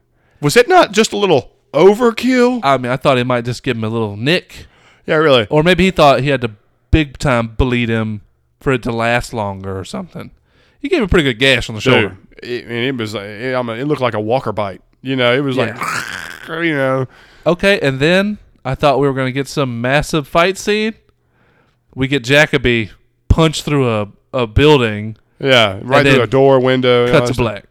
Was 0.41 0.57
it 0.57 0.69
not 0.69 0.93
just 0.93 1.13
a 1.13 1.17
little 1.17 1.52
overkill? 1.73 2.61
I 2.63 2.79
mean, 2.79 2.91
I 2.93 2.97
thought 2.97 3.19
he 3.19 3.25
might 3.25 3.45
just 3.45 3.63
give 3.63 3.77
him 3.77 3.85
a 3.85 3.89
little 3.89 4.17
nick, 4.17 4.67
Yeah, 5.07 5.17
really. 5.17 5.47
or 5.51 5.63
maybe 5.63 5.85
he 5.85 5.91
thought 5.91 6.21
he 6.21 6.29
had 6.29 6.41
to 6.43 6.51
big 6.91 7.19
time 7.19 7.49
bleed 7.49 7.89
him 7.89 8.21
for 8.61 8.73
it 8.73 8.83
to 8.85 8.93
last 8.93 9.33
longer 9.33 9.79
or 9.79 9.85
something. 9.85 10.31
He 10.81 10.89
gave 10.89 10.99
him 10.99 11.05
a 11.05 11.09
pretty 11.09 11.25
good 11.25 11.39
gash 11.39 11.69
on 11.69 11.75
the 11.75 11.81
shoulder. 11.81 12.17
Dude, 12.41 12.51
it, 12.51 12.65
and 12.65 12.73
it 12.73 12.97
was 12.97 13.15
like, 13.15 13.25
it, 13.25 13.55
I 13.55 13.63
mean, 13.63 13.79
it 13.79 13.85
looked 13.87 14.01
like 14.03 14.15
a 14.15 14.21
walker 14.21 14.53
bite. 14.53 14.83
You 15.01 15.17
know, 15.17 15.33
it 15.35 15.41
was 15.41 15.57
like, 15.57 15.75
you 16.49 16.75
know, 16.75 17.07
Okay, 17.47 17.81
and 17.81 17.99
then 17.99 18.39
I 18.65 18.75
thought 18.77 19.01
we 19.01 19.07
were 19.09 19.15
going 19.15 19.27
to 19.27 19.33
get 19.33 19.49
some 19.49 19.81
massive 19.81 20.29
fight 20.29 20.57
scene. 20.59 20.95
We 21.95 22.07
get 22.09 22.23
Jacoby 22.25 22.91
punched 23.29 23.65
through 23.65 23.89
a, 23.89 24.09
a 24.33 24.47
building, 24.47 25.17
yeah, 25.41 25.81
right 25.83 26.03
through 26.03 26.13
then 26.13 26.21
a 26.21 26.27
door, 26.27 26.61
window. 26.61 27.07
and 27.07 27.15
all 27.15 27.21
cut 27.21 27.27
to 27.27 27.31
uh, 27.31 27.35
stuff. 27.35 27.37
black. 27.45 27.65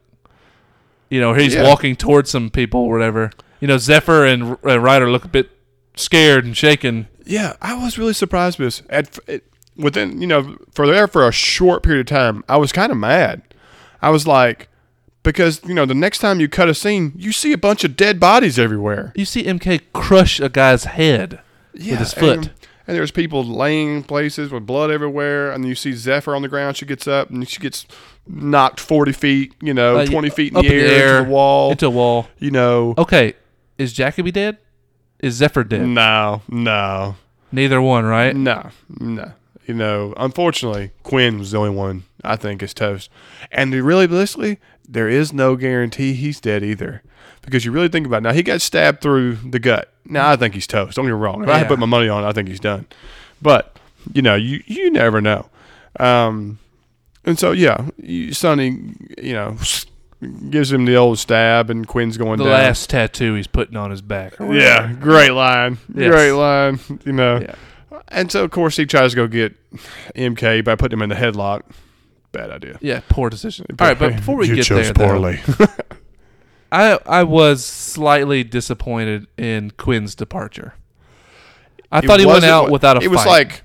You 1.09 1.19
know, 1.21 1.33
he's 1.33 1.53
Yeah. 1.55 1.63
walking 1.63 1.95
towards 1.95 2.29
some 2.29 2.49
people 2.49 2.81
or 2.81 2.91
whatever. 2.91 3.31
You 3.61 3.67
know, 3.67 3.77
Zephyr 3.77 4.25
and 4.25 4.57
uh, 4.65 4.79
Ryder 4.79 5.09
look 5.09 5.23
a 5.23 5.29
bit 5.29 5.49
scared 5.95 6.43
and 6.43 6.55
shaken. 6.57 7.07
Yeah, 7.25 7.53
I 7.61 7.81
was 7.81 7.97
really 7.97 8.13
surprised 8.13 8.59
with 8.59 8.67
this. 8.67 8.83
At 8.89 9.19
it, 9.27 9.45
within, 9.77 10.19
you 10.19 10.27
know, 10.27 10.57
for 10.73 10.85
there 10.87 11.07
for 11.07 11.25
a 11.27 11.31
short 11.31 11.83
period 11.83 12.01
of 12.01 12.05
time, 12.07 12.43
I 12.49 12.57
was 12.57 12.71
kind 12.73 12.91
of 12.91 12.97
mad. 12.97 13.41
I 14.01 14.09
was 14.09 14.25
like, 14.27 14.67
because 15.23 15.61
you 15.65 15.73
know, 15.75 15.85
the 15.85 15.93
next 15.93 16.17
time 16.19 16.39
you 16.39 16.49
cut 16.49 16.67
a 16.69 16.73
scene, 16.73 17.13
you 17.15 17.31
see 17.31 17.53
a 17.53 17.57
bunch 17.57 17.83
of 17.83 17.95
dead 17.95 18.19
bodies 18.19 18.57
everywhere. 18.57 19.13
You 19.15 19.25
see 19.25 19.43
MK 19.43 19.81
crush 19.93 20.39
a 20.39 20.49
guy's 20.49 20.85
head 20.85 21.39
with 21.73 21.83
his 21.99 22.13
foot. 22.13 22.37
And, 22.37 22.51
and 22.87 22.97
there's 22.97 23.11
people 23.11 23.43
laying 23.45 24.01
places 24.03 24.51
with 24.51 24.65
blood 24.65 24.89
everywhere, 24.89 25.51
and 25.51 25.63
you 25.67 25.75
see 25.75 25.93
Zephyr 25.93 26.35
on 26.35 26.41
the 26.41 26.47
ground. 26.49 26.77
She 26.77 26.87
gets 26.87 27.07
up 27.07 27.29
and 27.29 27.47
she 27.47 27.59
gets 27.59 27.85
knocked 28.25 28.79
forty 28.79 29.11
feet, 29.11 29.53
you 29.61 29.75
know, 29.75 29.97
Uh, 29.99 30.05
twenty 30.07 30.31
feet 30.31 30.51
in 30.53 30.57
up 30.57 30.63
the 30.63 30.73
air, 30.73 31.17
into 31.19 31.25
the 31.25 31.29
wall. 31.31 31.71
Into 31.71 31.85
a 31.85 31.89
wall. 31.91 32.27
you 32.39 32.49
know, 32.49 32.95
Okay, 32.97 33.33
is 33.77 33.93
Jacoby 33.93 34.31
dead? 34.31 34.57
Is 35.19 35.35
Zephyr 35.35 35.63
dead? 35.63 35.81
no, 35.87 36.41
no, 36.49 37.15
Neither 37.51 37.81
one, 37.81 38.05
right? 38.05 38.35
no, 38.35 38.69
no. 38.99 39.33
You 39.67 39.75
know, 39.75 40.13
unfortunately, 40.17 40.91
Quinn 41.03 41.37
was 41.37 41.51
the 41.51 41.57
only 41.59 41.69
one 41.69 42.03
I 42.23 42.35
think 42.35 42.63
is 42.63 42.73
toast. 42.73 43.09
And 43.51 43.71
really 43.73 44.07
realistically, 44.07 44.57
there 44.89 45.07
is 45.07 45.31
no 45.31 45.55
guarantee 45.55 46.13
he's 46.13 46.39
dead 46.41 46.63
either. 46.63 47.03
Because 47.41 47.63
you 47.65 47.71
really 47.71 47.87
think 47.87 48.05
about 48.07 48.17
it. 48.17 48.21
Now, 48.21 48.33
he 48.33 48.41
got 48.43 48.61
stabbed 48.61 49.01
through 49.01 49.35
the 49.35 49.59
gut. 49.59 49.93
Now, 50.05 50.31
I 50.31 50.35
think 50.35 50.53
he's 50.55 50.67
toast. 50.67 50.95
Don't 50.95 51.05
get 51.05 51.09
me 51.11 51.17
wrong. 51.17 51.43
If 51.43 51.49
I 51.49 51.59
had 51.59 51.67
put 51.67 51.79
my 51.79 51.85
money 51.85 52.09
on 52.09 52.23
it, 52.23 52.27
I 52.27 52.31
think 52.33 52.47
he's 52.49 52.59
done. 52.59 52.85
But, 53.41 53.77
you 54.13 54.21
know, 54.21 54.35
you, 54.35 54.61
you 54.65 54.89
never 54.91 55.21
know. 55.21 55.47
Um, 55.99 56.59
and 57.23 57.37
so, 57.39 57.51
yeah, 57.51 57.87
you- 57.97 58.33
Sunny, 58.33 58.95
you 59.21 59.33
know, 59.33 59.57
gives 60.49 60.71
him 60.71 60.85
the 60.85 60.95
old 60.95 61.17
stab, 61.19 61.69
and 61.69 61.87
Quinn's 61.87 62.17
going 62.17 62.37
The 62.37 62.43
down. 62.45 62.53
last 62.53 62.89
tattoo 62.89 63.33
he's 63.35 63.47
putting 63.47 63.75
on 63.75 63.89
his 63.91 64.01
back. 64.01 64.33
Yeah, 64.39 64.93
great 64.93 65.31
line. 65.31 65.77
Yes. 65.93 66.11
Great 66.11 66.31
line. 66.31 66.79
You 67.05 67.13
know. 67.13 67.39
Yeah. 67.41 67.55
And 68.09 68.31
so, 68.31 68.43
of 68.43 68.51
course, 68.51 68.75
he 68.77 68.85
tries 68.85 69.11
to 69.11 69.15
go 69.15 69.27
get 69.27 69.55
MK 70.15 70.63
by 70.65 70.75
putting 70.75 70.97
him 70.99 71.03
in 71.03 71.09
the 71.09 71.15
headlock. 71.15 71.61
Bad 72.33 72.49
idea. 72.51 72.77
Yeah, 72.81 73.01
poor 73.09 73.29
decision. 73.29 73.65
All 73.79 73.87
right, 73.87 73.97
but 73.97 74.15
before 74.17 74.35
we 74.37 74.47
You 74.47 74.55
get 74.55 74.65
chose 74.65 74.85
there, 74.85 74.93
though, 74.93 75.05
poorly. 75.07 75.39
I 76.71 76.99
I 77.05 77.23
was 77.23 77.65
slightly 77.65 78.43
disappointed 78.43 79.27
in 79.37 79.71
Quinn's 79.71 80.15
departure. 80.15 80.73
I 81.91 81.99
It 81.99 82.05
thought 82.05 82.19
he 82.19 82.25
went 82.25 82.37
wasn't 82.37 82.51
out 82.51 82.63
what- 82.63 82.71
without 82.73 82.97
a 82.97 83.01
It 83.01 83.09
was 83.09 83.19
fight. 83.23 83.29
like, 83.29 83.63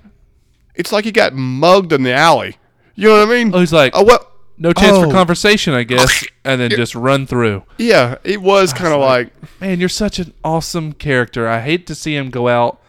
it's 0.75 0.91
like 0.91 1.05
he 1.05 1.11
got 1.11 1.33
mugged 1.33 1.93
in 1.93 2.03
the 2.03 2.13
alley. 2.13 2.57
You 2.95 3.07
know 3.09 3.19
what 3.19 3.29
I 3.29 3.31
mean? 3.43 3.53
oh, 3.55 3.59
he's 3.59 3.71
like, 3.73 3.93
Oh, 3.95 4.03
what? 4.03 4.29
No 4.57 4.73
chance 4.73 4.97
oh. 4.97 5.05
for 5.05 5.11
conversation, 5.11 5.73
I 5.73 5.83
guess, 5.83 6.25
and 6.43 6.59
then 6.59 6.71
just 6.71 6.95
run 6.95 7.27
through. 7.27 7.63
Yeah, 7.77 8.17
it 8.23 8.41
was 8.41 8.73
kind 8.73 8.93
of 8.93 8.99
like, 8.99 9.31
Man, 9.61 9.79
you're 9.79 9.89
such 9.89 10.19
an 10.19 10.33
awesome 10.43 10.93
character. 10.93 11.47
I 11.47 11.61
hate 11.61 11.85
to 11.87 11.95
see 11.95 12.15
him 12.15 12.29
go 12.29 12.47
out 12.47 12.81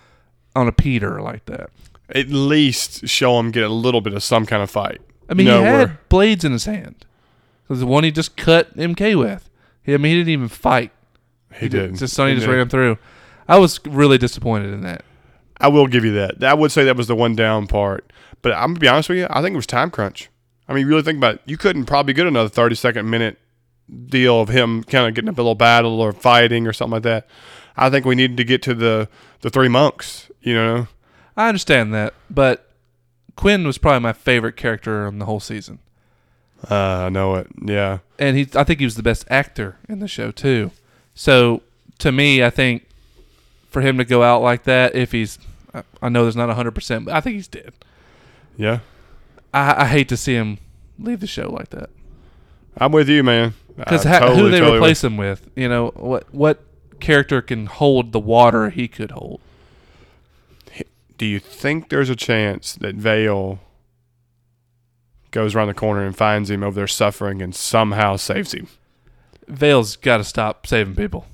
on 0.56 0.66
a 0.66 0.72
Peter 0.72 1.20
like 1.20 1.44
that. 1.46 1.70
at 2.14 2.28
least 2.28 3.06
show 3.06 3.38
him 3.38 3.50
get 3.50 3.64
a 3.64 3.68
little 3.68 4.00
bit 4.00 4.14
of 4.14 4.22
some 4.22 4.46
kind 4.46 4.62
of 4.62 4.70
fight. 4.70 5.00
I 5.28 5.34
mean, 5.34 5.46
he 5.46 5.52
had 5.52 5.62
where- 5.62 6.00
blades 6.08 6.44
in 6.44 6.52
his 6.52 6.64
hand. 6.64 7.04
Because 7.68 7.80
the 7.80 7.86
one 7.86 8.02
he 8.02 8.10
just 8.10 8.34
cut 8.36 8.74
MK 8.78 9.18
with. 9.18 9.50
He, 9.82 9.92
I 9.92 9.98
mean, 9.98 10.12
he 10.12 10.20
didn't 10.20 10.30
even 10.30 10.48
fight. 10.48 10.90
he 11.54 11.68
did. 11.68 11.96
Just 11.96 12.14
Sunny 12.14 12.30
He 12.30 12.36
just 12.36 12.46
did. 12.46 12.52
ran 12.52 12.62
him 12.62 12.68
through. 12.70 12.96
I 13.46 13.58
was 13.58 13.78
really 13.84 14.16
disappointed 14.16 14.72
in 14.72 14.80
that. 14.82 15.04
I 15.60 15.68
will 15.68 15.86
give 15.86 16.04
you 16.04 16.12
that. 16.12 16.42
I 16.42 16.54
would 16.54 16.72
say 16.72 16.84
that 16.84 16.96
was 16.96 17.08
the 17.08 17.16
one 17.16 17.36
down 17.36 17.66
part. 17.66 18.10
But 18.40 18.52
I'm 18.52 18.68
gonna 18.70 18.80
be 18.80 18.88
honest 18.88 19.08
with 19.08 19.18
you. 19.18 19.26
I 19.28 19.42
think 19.42 19.52
it 19.52 19.56
was 19.56 19.66
time 19.66 19.90
crunch. 19.90 20.30
I 20.68 20.74
mean, 20.74 20.82
you 20.82 20.88
really 20.88 21.02
think 21.02 21.16
about 21.18 21.36
it. 21.36 21.42
You 21.46 21.56
couldn't 21.56 21.86
probably 21.86 22.12
get 22.12 22.26
another 22.26 22.48
30 22.48 22.74
second 22.74 23.08
minute 23.08 23.38
deal 24.06 24.40
of 24.40 24.50
him 24.50 24.84
kind 24.84 25.08
of 25.08 25.14
getting 25.14 25.30
up 25.30 25.38
a 25.38 25.40
little 25.40 25.54
battle 25.54 26.00
or 26.00 26.12
fighting 26.12 26.66
or 26.66 26.72
something 26.74 26.92
like 26.94 27.02
that. 27.04 27.26
I 27.76 27.88
think 27.90 28.04
we 28.04 28.14
needed 28.14 28.36
to 28.36 28.44
get 28.44 28.62
to 28.62 28.74
the 28.74 29.08
the 29.40 29.50
three 29.50 29.68
monks. 29.68 30.30
You 30.42 30.54
know, 30.54 30.88
I 31.36 31.48
understand 31.48 31.94
that, 31.94 32.12
but 32.28 32.70
Quinn 33.36 33.64
was 33.66 33.78
probably 33.78 34.00
my 34.00 34.12
favorite 34.12 34.56
character 34.56 35.06
on 35.06 35.18
the 35.20 35.24
whole 35.26 35.40
season. 35.40 35.78
uh, 36.70 36.74
I 36.74 37.08
know 37.08 37.36
it. 37.36 37.46
Yeah, 37.62 37.98
and 38.18 38.36
he 38.36 38.48
I 38.54 38.64
think 38.64 38.80
he 38.80 38.84
was 38.84 38.96
the 38.96 39.02
best 39.02 39.24
actor 39.30 39.78
in 39.88 40.00
the 40.00 40.08
show 40.08 40.30
too. 40.32 40.72
So 41.14 41.62
to 42.00 42.12
me, 42.12 42.42
I 42.44 42.50
think 42.50 42.86
for 43.70 43.80
him 43.80 43.96
to 43.98 44.04
go 44.04 44.22
out 44.22 44.42
like 44.42 44.64
that, 44.64 44.94
if 44.94 45.12
he's, 45.12 45.38
I- 45.72 45.82
I 46.02 46.08
know 46.08 46.22
there's 46.24 46.36
not 46.36 46.50
hundred 46.54 46.72
percent, 46.74 47.04
but 47.06 47.14
I 47.14 47.20
think 47.20 47.34
he's 47.36 47.48
dead. 47.48 47.72
yeah. 48.56 48.80
I, 49.52 49.82
I 49.82 49.86
hate 49.86 50.08
to 50.10 50.16
see 50.16 50.34
him 50.34 50.58
leave 50.98 51.20
the 51.20 51.26
show 51.26 51.50
like 51.50 51.70
that 51.70 51.90
I'm 52.76 52.92
with 52.92 53.08
you, 53.08 53.22
man. 53.22 53.54
because 53.76 54.06
I 54.06 54.34
who 54.34 54.50
they 54.50 54.60
totally 54.60 54.78
replace 54.78 55.02
him 55.02 55.16
with? 55.16 55.50
You 55.56 55.68
know 55.68 55.88
what 55.96 56.32
what 56.32 56.62
character 57.00 57.42
can 57.42 57.66
hold 57.66 58.12
the 58.12 58.20
water 58.20 58.70
he 58.70 58.88
could 58.88 59.10
hold? 59.12 59.40
Do 61.16 61.26
you 61.26 61.40
think 61.40 61.88
there's 61.88 62.10
a 62.10 62.16
chance 62.16 62.74
that 62.74 62.94
Veil 62.94 63.58
goes 65.32 65.54
around 65.54 65.66
the 65.66 65.74
corner 65.74 66.06
and 66.06 66.16
finds 66.16 66.48
him 66.48 66.62
over 66.62 66.76
there 66.76 66.86
suffering 66.86 67.42
and 67.42 67.54
somehow 67.54 68.14
saves 68.16 68.54
him? 68.54 68.68
Veil's 69.48 69.96
got 69.96 70.18
to 70.18 70.24
stop 70.24 70.66
saving 70.66 70.94
people. 70.94 71.26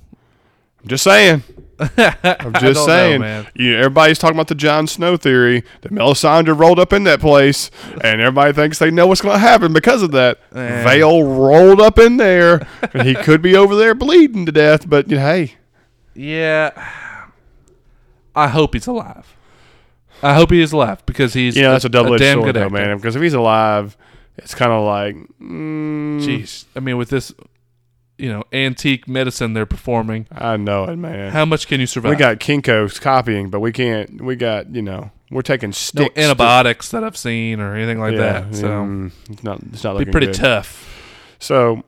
Just 0.85 1.03
saying. 1.03 1.43
I'm 1.79 2.53
just 2.53 2.85
saying. 2.85 3.21
man. 3.21 3.47
You, 3.55 3.75
everybody's 3.77 4.17
talking 4.17 4.35
about 4.35 4.47
the 4.47 4.55
Jon 4.55 4.87
Snow 4.87 5.17
theory 5.17 5.63
that 5.81 5.91
Melisandre 5.91 6.57
rolled 6.57 6.79
up 6.79 6.93
in 6.93 7.03
that 7.03 7.19
place, 7.19 7.69
and 8.01 8.21
everybody 8.21 8.53
thinks 8.53 8.79
they 8.79 8.91
know 8.91 9.07
what's 9.07 9.21
going 9.21 9.35
to 9.35 9.39
happen 9.39 9.73
because 9.73 10.01
of 10.01 10.11
that. 10.11 10.39
Veil 10.51 11.23
rolled 11.23 11.81
up 11.81 11.99
in 11.99 12.17
there, 12.17 12.67
and 12.93 13.07
he 13.07 13.13
could 13.13 13.41
be 13.41 13.55
over 13.55 13.75
there 13.75 13.93
bleeding 13.93 14.45
to 14.45 14.51
death. 14.51 14.89
But 14.89 15.09
you 15.09 15.17
know, 15.17 15.23
hey, 15.23 15.55
Yeah, 16.13 16.71
I 18.35 18.47
hope 18.47 18.73
he's 18.73 18.87
alive. 18.87 19.35
I 20.23 20.33
hope 20.33 20.51
he 20.51 20.61
is 20.61 20.71
alive 20.71 21.05
because 21.05 21.33
he's 21.33 21.55
you 21.55 21.63
know 21.63 21.71
that's 21.73 21.85
a 21.85 21.89
double-edged 21.89 22.21
damn 22.21 22.37
sword, 22.37 22.53
good 22.53 22.55
though, 22.55 22.69
man. 22.69 22.97
Because 22.97 23.15
if 23.15 23.21
he's 23.21 23.33
alive, 23.33 23.97
it's 24.37 24.55
kind 24.55 24.71
of 24.71 24.85
like, 24.85 25.15
mm, 25.41 26.21
Jeez, 26.21 26.65
I 26.75 26.79
mean, 26.79 26.97
with 26.97 27.09
this, 27.09 27.33
you 28.17 28.31
know, 28.31 28.43
antique 28.53 29.07
medicine 29.07 29.53
they're 29.53 29.65
performing, 29.65 30.27
I 30.31 30.57
know 30.57 30.85
it, 30.85 30.95
man. 30.95 31.31
how 31.31 31.45
much 31.45 31.67
can 31.67 31.79
you 31.79 31.87
survive? 31.87 32.11
we 32.11 32.15
got 32.15 32.39
Kinko's 32.39 32.99
copying, 32.99 33.49
but 33.49 33.59
we 33.59 33.71
can't. 33.71 34.21
We 34.21 34.35
got 34.35 34.73
you 34.73 34.81
know, 34.81 35.11
we're 35.31 35.41
taking 35.41 35.71
sticks. 35.73 36.13
to- 36.15 36.21
antibiotics 36.21 36.91
that 36.91 37.03
I've 37.03 37.17
seen 37.17 37.59
or 37.59 37.75
anything 37.75 37.99
like 37.99 38.13
Yeah, 38.13 38.41
that. 38.41 38.55
So 38.55 38.67
mm, 38.67 39.11
it's 39.29 39.43
not. 39.43 39.59
It's 39.73 39.83
not 39.83 39.93
be 39.93 39.99
looking 39.99 40.11
pretty 40.11 40.27
good. 40.27 40.35
tough. 40.35 40.91
So, 41.39 41.83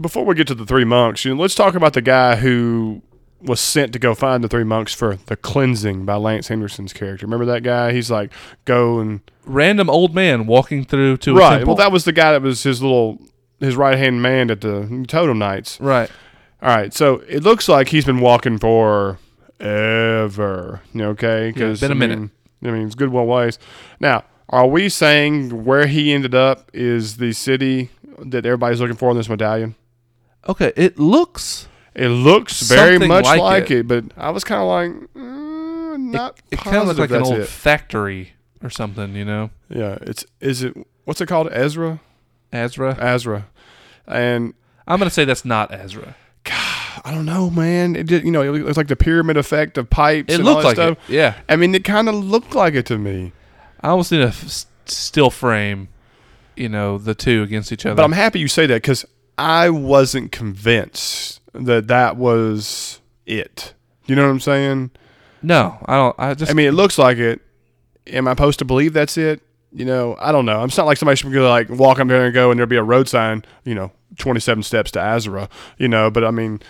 before 0.00 0.24
we 0.24 0.34
get 0.34 0.46
to 0.48 0.54
the 0.54 0.66
three 0.66 0.84
monks, 0.84 1.24
you 1.24 1.34
know, 1.34 1.40
let's 1.40 1.54
talk 1.54 1.74
about 1.74 1.94
the 1.94 2.02
guy 2.02 2.36
who 2.36 3.02
was 3.40 3.60
sent 3.60 3.92
to 3.92 3.98
go 3.98 4.14
find 4.14 4.42
the 4.44 4.48
three 4.48 4.64
monks 4.64 4.92
for 4.94 5.16
the 5.16 5.36
cleansing 5.36 6.04
by 6.04 6.14
Lance 6.16 6.48
Henriksen's 6.48 6.92
character. 6.92 7.26
Remember 7.26 7.44
that 7.46 7.62
guy? 7.62 7.92
He's 7.92 8.10
like, 8.10 8.32
go 8.64 8.98
and 8.98 9.20
Random 9.44 9.88
old 9.88 10.14
man 10.14 10.46
walking 10.46 10.84
through 10.84 11.18
to 11.18 11.30
a 11.32 11.34
right. 11.34 11.50
temple. 11.58 11.68
Well, 11.68 11.76
that 11.76 11.92
was 11.92 12.04
the 12.04 12.12
guy 12.12 12.32
that 12.32 12.42
was 12.42 12.62
his 12.64 12.82
little 12.82 13.18
his 13.60 13.76
right 13.76 13.96
hand 13.98 14.22
man 14.22 14.50
at 14.50 14.60
the 14.60 15.04
totem 15.08 15.38
nights. 15.38 15.80
right. 15.80 16.10
All 16.62 16.74
right, 16.74 16.92
so 16.92 17.16
it 17.28 17.42
looks 17.42 17.68
like 17.68 17.88
he's 17.90 18.06
been 18.06 18.18
walking 18.20 18.58
for 18.58 19.18
ever. 19.60 20.80
Okay, 20.96 21.50
because 21.52 21.80
been 21.80 21.92
a 21.92 21.94
I 21.94 21.98
minute. 21.98 22.30
I 22.64 22.70
mean, 22.70 22.86
it's 22.86 22.94
good 22.94 23.10
one 23.10 23.26
ways. 23.26 23.58
Now, 24.00 24.24
are 24.48 24.66
we 24.66 24.88
saying 24.88 25.64
where 25.64 25.86
he 25.86 26.12
ended 26.12 26.34
up 26.34 26.70
is 26.72 27.18
the 27.18 27.32
city 27.32 27.90
that 28.18 28.46
everybody's 28.46 28.80
looking 28.80 28.96
for 28.96 29.10
in 29.10 29.16
this 29.16 29.28
medallion? 29.28 29.74
Okay, 30.48 30.72
it 30.76 30.98
looks. 30.98 31.68
It 31.94 32.08
looks 32.08 32.62
very 32.62 32.98
much 32.98 33.24
like, 33.24 33.40
like 33.40 33.70
it. 33.70 33.80
it. 33.80 33.88
but 33.88 34.04
I 34.16 34.30
was 34.30 34.42
kind 34.44 34.60
of 34.60 34.68
like, 34.68 35.10
mm, 35.14 35.98
not. 36.10 36.40
It 36.50 36.58
kind 36.58 36.76
of 36.78 36.86
looks 36.86 36.98
like 36.98 37.10
an 37.10 37.22
old 37.22 37.40
it. 37.40 37.48
factory 37.48 38.32
or 38.62 38.70
something. 38.70 39.14
You 39.14 39.24
know, 39.24 39.50
Yeah, 39.68 39.98
it's 40.00 40.24
is 40.40 40.62
it 40.62 40.74
what's 41.04 41.20
it 41.20 41.26
called? 41.26 41.48
Azra, 41.48 42.00
Azra. 42.52 42.96
Azra, 42.98 43.46
and 44.06 44.54
I'm 44.86 44.98
gonna 44.98 45.10
say 45.10 45.24
that's 45.24 45.44
not 45.44 45.72
Azra. 45.72 46.14
God, 46.44 47.02
I 47.04 47.10
don't 47.12 47.26
know, 47.26 47.50
man. 47.50 47.96
It 47.96 48.04
just, 48.04 48.24
you 48.24 48.30
know, 48.30 48.42
it 48.42 48.50
looks 48.50 48.76
like 48.76 48.88
the 48.88 48.96
pyramid 48.96 49.36
effect 49.36 49.76
of 49.78 49.90
pipes. 49.90 50.32
It 50.32 50.38
and 50.38 50.48
all 50.48 50.54
looked 50.54 50.64
like 50.64 50.76
stuff. 50.76 50.98
it. 51.08 51.12
Yeah, 51.14 51.34
I 51.48 51.56
mean, 51.56 51.74
it 51.74 51.84
kind 51.84 52.08
of 52.08 52.14
looked 52.14 52.54
like 52.54 52.74
it 52.74 52.86
to 52.86 52.98
me. 52.98 53.32
I 53.80 53.88
almost 53.88 54.12
need 54.12 54.22
a 54.22 54.28
f- 54.28 54.66
still 54.86 55.30
frame. 55.30 55.88
You 56.56 56.68
know, 56.70 56.96
the 56.98 57.14
two 57.14 57.42
against 57.42 57.70
each 57.70 57.84
other. 57.84 57.96
But 57.96 58.04
I'm 58.04 58.12
happy 58.12 58.38
you 58.38 58.48
say 58.48 58.66
that 58.66 58.76
because 58.76 59.04
I 59.36 59.68
wasn't 59.68 60.32
convinced 60.32 61.40
that 61.52 61.88
that 61.88 62.16
was 62.16 63.00
it. 63.26 63.74
You 64.06 64.14
know 64.16 64.22
what 64.22 64.30
I'm 64.30 64.40
saying? 64.40 64.90
no, 65.42 65.78
I 65.84 65.96
don't. 65.96 66.16
I 66.18 66.34
just. 66.34 66.50
I 66.50 66.54
mean, 66.54 66.68
it 66.68 66.72
looks 66.72 66.96
like 66.96 67.18
it. 67.18 67.40
Am 68.06 68.28
I 68.28 68.32
supposed 68.32 68.60
to 68.60 68.64
believe 68.64 68.92
that's 68.92 69.18
it? 69.18 69.42
You 69.72 69.84
know, 69.84 70.16
I 70.18 70.32
don't 70.32 70.46
know. 70.46 70.64
It's 70.64 70.76
not 70.76 70.86
like 70.86 70.96
somebody 70.96 71.16
should 71.16 71.32
go 71.32 71.48
like 71.48 71.68
walk 71.68 71.98
up 72.00 72.08
there 72.08 72.26
and 72.26 72.34
go, 72.34 72.50
and 72.50 72.58
there'll 72.58 72.68
be 72.68 72.76
a 72.76 72.82
road 72.82 73.08
sign. 73.08 73.44
You 73.64 73.74
know, 73.74 73.92
27 74.18 74.62
steps 74.62 74.90
to 74.92 75.00
Azra. 75.00 75.48
You 75.78 75.88
know, 75.88 76.10
but 76.10 76.24
I 76.24 76.30
mean, 76.30 76.60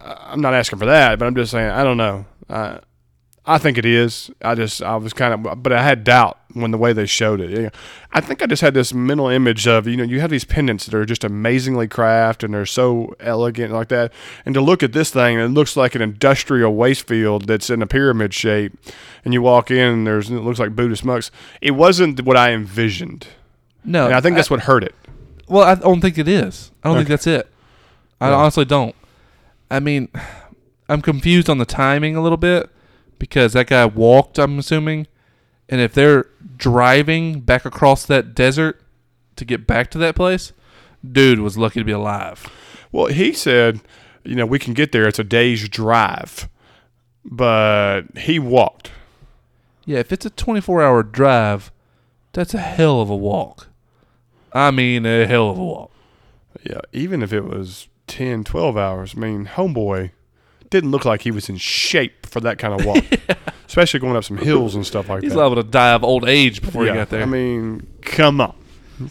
I'm 0.00 0.40
not 0.40 0.54
asking 0.54 0.78
for 0.78 0.86
that. 0.86 1.18
But 1.18 1.26
I'm 1.26 1.34
just 1.34 1.50
saying, 1.50 1.70
I 1.70 1.82
don't 1.82 1.96
know. 1.96 2.26
I, 2.48 2.80
I 3.46 3.56
think 3.56 3.78
it 3.78 3.86
is. 3.86 4.30
I 4.42 4.54
just, 4.54 4.82
I 4.82 4.96
was 4.96 5.12
kind 5.12 5.46
of, 5.46 5.62
but 5.62 5.72
I 5.72 5.82
had 5.82 6.04
doubt 6.04 6.38
when 6.52 6.72
the 6.72 6.78
way 6.78 6.92
they 6.92 7.06
showed 7.06 7.40
it. 7.40 7.74
I 8.12 8.20
think 8.20 8.42
I 8.42 8.46
just 8.46 8.60
had 8.60 8.74
this 8.74 8.92
mental 8.92 9.28
image 9.28 9.66
of, 9.66 9.86
you 9.86 9.96
know, 9.96 10.04
you 10.04 10.20
have 10.20 10.30
these 10.30 10.44
pendants 10.44 10.84
that 10.84 10.94
are 10.94 11.06
just 11.06 11.24
amazingly 11.24 11.88
crafted 11.88 12.44
and 12.44 12.54
they're 12.54 12.66
so 12.66 13.14
elegant 13.18 13.72
like 13.72 13.88
that. 13.88 14.12
And 14.44 14.54
to 14.54 14.60
look 14.60 14.82
at 14.82 14.92
this 14.92 15.10
thing, 15.10 15.38
it 15.38 15.48
looks 15.48 15.74
like 15.74 15.94
an 15.94 16.02
industrial 16.02 16.74
waste 16.74 17.06
field 17.06 17.46
that's 17.46 17.70
in 17.70 17.80
a 17.80 17.86
pyramid 17.86 18.34
shape. 18.34 18.76
And 19.24 19.32
you 19.32 19.40
walk 19.40 19.70
in 19.70 19.78
and 19.78 20.06
there's, 20.06 20.30
it 20.30 20.34
looks 20.40 20.58
like 20.58 20.76
Buddhist 20.76 21.04
monks. 21.04 21.30
It 21.62 21.72
wasn't 21.72 22.22
what 22.22 22.36
I 22.36 22.52
envisioned. 22.52 23.26
no, 23.84 24.06
And 24.06 24.14
I 24.14 24.20
think 24.20 24.36
that's 24.36 24.50
what 24.50 24.60
hurt 24.60 24.84
it. 24.84 24.94
Well, 25.48 25.62
I 25.64 25.76
don't 25.76 26.02
think 26.02 26.18
it 26.18 26.28
is. 26.28 26.72
I 26.84 26.88
don't 26.88 26.98
think 26.98 27.08
that's 27.08 27.26
it. 27.26 27.48
I 28.20 28.30
honestly 28.30 28.66
don't. 28.66 28.94
I 29.70 29.80
mean, 29.80 30.08
I'm 30.90 31.00
confused 31.00 31.48
on 31.48 31.58
the 31.58 31.64
timing 31.64 32.16
a 32.16 32.22
little 32.22 32.36
bit 32.36 32.68
because 33.20 33.52
that 33.52 33.68
guy 33.68 33.86
walked. 33.86 34.40
I'm 34.40 34.58
assuming, 34.58 35.06
and 35.68 35.80
if 35.80 35.94
they're 35.94 36.26
driving 36.56 37.40
back 37.40 37.64
across 37.64 38.04
that 38.06 38.34
desert 38.34 38.82
to 39.36 39.44
get 39.44 39.68
back 39.68 39.92
to 39.92 39.98
that 39.98 40.16
place, 40.16 40.52
dude 41.08 41.38
was 41.38 41.56
lucky 41.56 41.78
to 41.78 41.84
be 41.84 41.92
alive. 41.92 42.50
Well, 42.90 43.06
he 43.06 43.32
said, 43.32 43.80
you 44.24 44.34
know, 44.34 44.46
we 44.46 44.58
can 44.58 44.74
get 44.74 44.90
there. 44.90 45.06
It's 45.06 45.20
a 45.20 45.24
day's 45.24 45.68
drive, 45.68 46.48
but 47.24 48.02
he 48.16 48.40
walked. 48.40 48.90
Yeah, 49.84 49.98
if 49.98 50.12
it's 50.12 50.26
a 50.26 50.30
24 50.30 50.82
hour 50.82 51.02
drive, 51.04 51.70
that's 52.32 52.54
a 52.54 52.58
hell 52.58 53.00
of 53.00 53.10
a 53.10 53.16
walk. 53.16 53.68
I 54.52 54.72
mean, 54.72 55.06
a 55.06 55.26
hell 55.26 55.50
of 55.50 55.58
a 55.58 55.64
walk. 55.64 55.92
Yeah, 56.64 56.80
even 56.92 57.22
if 57.22 57.32
it 57.32 57.44
was 57.44 57.88
10, 58.08 58.44
12 58.44 58.76
hours, 58.76 59.14
I 59.16 59.20
mean, 59.20 59.46
homeboy 59.46 60.10
didn't 60.70 60.90
look 60.90 61.04
like 61.04 61.22
he 61.22 61.30
was 61.30 61.48
in 61.48 61.56
shape 61.56 62.26
for 62.26 62.40
that 62.40 62.58
kind 62.58 62.78
of 62.80 62.86
walk, 62.86 63.04
especially 63.66 64.00
going 64.00 64.16
up 64.16 64.24
some 64.24 64.36
hills 64.38 64.74
and 64.74 64.86
stuff 64.86 65.08
like 65.08 65.22
He's 65.22 65.30
that. 65.30 65.34
He's 65.34 65.38
liable 65.40 65.56
to 65.56 65.68
die 65.68 65.92
of 65.92 66.02
old 66.04 66.28
age 66.28 66.62
before 66.62 66.86
yeah, 66.86 66.92
he 66.92 66.98
got 66.98 67.10
there. 67.10 67.22
I 67.22 67.26
mean, 67.26 67.86
come 68.02 68.40
on. 68.40 68.54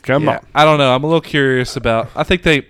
Come 0.04 0.24
Yeah, 0.26 0.38
on. 0.38 0.46
I 0.56 0.66
don't 0.66 0.78
know. 0.78 0.94
I'm 0.94 1.04
a 1.04 1.08
little 1.08 1.22
curious 1.22 1.76
about. 1.76 2.10
I 2.16 2.24
think 2.24 2.44
they 2.44 2.62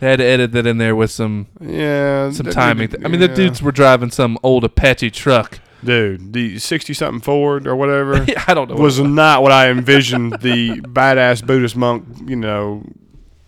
they 0.00 0.08
had 0.08 0.18
to 0.18 0.24
edit 0.24 0.52
that 0.52 0.66
in 0.66 0.78
there 0.78 0.94
with 0.96 1.10
some 1.10 1.46
Yeah. 1.60 2.30
some 2.30 2.46
timing. 2.46 2.88
th- 2.88 3.04
I 3.04 3.08
mean, 3.08 3.20
the 3.20 3.28
dudes 3.28 3.62
were 3.62 3.72
driving 3.72 4.10
some 4.10 4.38
old 4.42 4.64
Apache 4.64 5.10
truck. 5.10 5.58
Dude, 5.82 6.34
the 6.34 6.58
60 6.58 6.92
something 6.92 7.20
Ford 7.22 7.66
or 7.66 7.74
whatever 7.74 8.26
I 8.46 8.52
don't 8.54 8.68
know. 8.68 8.74
what 8.74 8.82
was 8.82 8.98
it 8.98 9.04
not 9.04 9.42
what 9.42 9.50
I 9.52 9.70
envisioned 9.70 10.40
the 10.40 10.80
badass 10.82 11.44
Buddhist 11.46 11.74
monk, 11.74 12.04
you 12.26 12.36
know, 12.36 12.84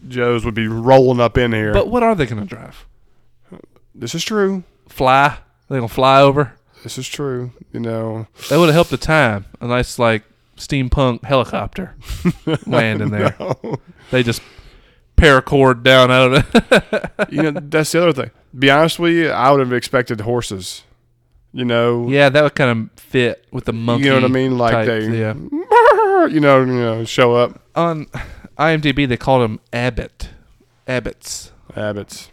Joes 0.08 0.44
would 0.46 0.54
be 0.54 0.66
rolling 0.66 1.20
up 1.20 1.36
in 1.36 1.52
here. 1.52 1.72
But 1.74 1.88
what 1.88 2.02
are 2.02 2.14
they 2.14 2.24
going 2.26 2.40
to 2.42 2.48
drive? 2.48 2.86
This 3.94 4.14
is 4.14 4.24
true. 4.24 4.64
Fly? 4.88 5.38
They're 5.68 5.78
going 5.78 5.88
to 5.88 5.94
fly 5.94 6.20
over? 6.20 6.54
This 6.82 6.98
is 6.98 7.08
true. 7.08 7.52
You 7.72 7.80
know, 7.80 8.26
That 8.48 8.58
would 8.58 8.66
have 8.66 8.74
helped 8.74 8.90
the 8.90 8.96
time. 8.96 9.46
A 9.60 9.66
nice 9.66 9.98
like 9.98 10.24
steampunk 10.56 11.24
helicopter 11.24 11.94
landing 12.66 13.10
there. 13.10 13.36
They 14.10 14.22
just 14.22 14.42
paracord 15.16 15.82
down 15.82 16.10
out 16.10 16.32
of 16.32 16.54
it. 16.54 17.10
you 17.32 17.42
know, 17.42 17.52
that's 17.52 17.92
the 17.92 18.02
other 18.02 18.12
thing. 18.12 18.30
Be 18.58 18.70
honest 18.70 18.98
with 18.98 19.12
you, 19.12 19.30
I 19.30 19.50
would 19.50 19.60
have 19.60 19.72
expected 19.72 20.20
horses. 20.22 20.82
You 21.54 21.66
know, 21.66 22.08
yeah, 22.08 22.30
that 22.30 22.42
would 22.42 22.54
kind 22.54 22.70
of 22.70 23.00
fit 23.00 23.46
with 23.50 23.66
the 23.66 23.74
monkey. 23.74 24.04
you 24.04 24.10
know 24.10 24.16
what 24.16 24.24
I 24.24 24.28
mean? 24.28 24.56
Like 24.56 24.72
type, 24.72 24.86
they, 24.86 25.18
yeah. 25.20 25.34
you 25.34 26.40
know, 26.40 26.60
you 26.60 26.66
know, 26.66 27.04
show 27.04 27.34
up. 27.34 27.60
On 27.74 28.06
IMDb, 28.58 29.06
they 29.06 29.18
called 29.18 29.42
them 29.42 29.60
Abbott. 29.70 30.30
Abbots. 30.88 31.52
Abbots. 31.76 32.30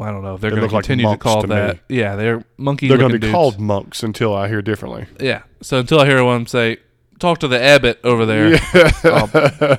Well, 0.00 0.08
I 0.08 0.12
don't 0.12 0.22
know 0.22 0.34
if 0.34 0.40
they're 0.40 0.50
They 0.50 0.56
going 0.56 0.68
to 0.70 0.74
like 0.74 0.84
continue 0.84 1.10
to 1.10 1.18
call 1.18 1.42
to 1.42 1.46
me. 1.48 1.54
that. 1.56 1.78
Yeah, 1.90 2.16
they're 2.16 2.42
monkey. 2.56 2.88
They're 2.88 2.96
going 2.96 3.10
to 3.12 3.18
be 3.18 3.20
dudes. 3.26 3.32
called 3.32 3.60
monks 3.60 4.02
until 4.02 4.34
I 4.34 4.48
hear 4.48 4.62
differently. 4.62 5.04
Yeah. 5.20 5.42
So 5.60 5.80
until 5.80 6.00
I 6.00 6.06
hear 6.06 6.24
one 6.24 6.46
say, 6.46 6.78
"Talk 7.18 7.38
to 7.40 7.48
the 7.48 7.60
abbot 7.62 8.00
over 8.02 8.24
there," 8.24 8.58
I'll, 9.04 9.30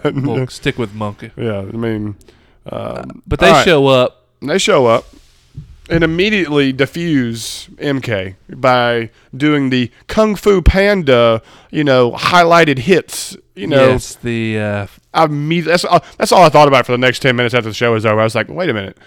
we'll 0.13 0.45
stick 0.47 0.78
with 0.78 0.93
monkey. 0.93 1.32
Yeah, 1.36 1.59
I 1.61 1.63
mean, 1.63 2.15
um, 2.72 3.24
But 3.26 3.39
they 3.39 3.49
right. 3.49 3.65
show 3.65 3.88
up. 3.88 4.28
they 4.43 4.59
show 4.59 4.86
up 4.86 5.05
and 5.89 6.03
immediately 6.03 6.72
diffuse 6.72 7.67
MK 7.78 8.36
by 8.55 9.09
doing 9.36 9.72
the 9.72 9.89
Kung 10.07 10.36
Fu 10.36 10.61
Panda, 10.61 11.41
you 11.72 11.84
know, 11.84 12.11
highlighted 12.11 12.78
hits. 12.78 13.36
You 13.55 13.65
know, 13.67 13.89
yes, 13.89 14.15
the 14.15 14.59
uh, 14.59 14.88
I 15.15 15.26
immediately, 15.26 15.72
that's 15.72 15.84
all, 15.86 16.03
that's 16.17 16.32
all 16.32 16.43
I 16.43 16.49
thought 16.49 16.67
about 16.67 16.86
for 16.86 16.91
the 16.91 16.97
next 16.99 17.19
ten 17.22 17.36
minutes 17.36 17.55
after 17.55 17.69
the 17.69 17.74
show 17.76 17.91
was 17.93 18.05
over. 18.05 18.19
I 18.22 18.24
was 18.24 18.36
like, 18.36 18.49
wait 18.49 18.69
a 18.69 18.74
minute. 18.74 18.97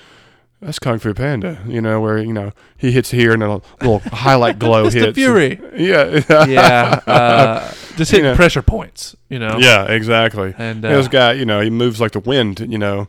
That's 0.64 0.78
Kung 0.78 0.98
Fu 0.98 1.12
Panda, 1.12 1.58
you 1.66 1.82
know, 1.82 2.00
where 2.00 2.16
you 2.16 2.32
know 2.32 2.52
he 2.78 2.90
hits 2.90 3.10
here 3.10 3.34
and 3.34 3.42
a 3.42 3.60
little 3.82 3.98
highlight 3.98 4.58
glow 4.58 4.84
Mr. 4.88 4.92
hits. 4.92 5.14
Fury. 5.14 5.60
Yeah, 5.76 6.22
yeah, 6.46 7.00
uh, 7.06 7.74
just 7.96 8.10
hitting 8.10 8.24
know. 8.24 8.34
pressure 8.34 8.62
points. 8.62 9.14
You 9.28 9.38
know. 9.38 9.58
Yeah, 9.58 9.84
exactly. 9.84 10.54
And, 10.56 10.82
this 10.82 11.06
uh, 11.06 11.10
guy, 11.10 11.32
you 11.32 11.44
know, 11.44 11.60
he 11.60 11.68
moves 11.68 12.00
like 12.00 12.12
the 12.12 12.20
wind, 12.20 12.60
you 12.60 12.78
know. 12.78 13.08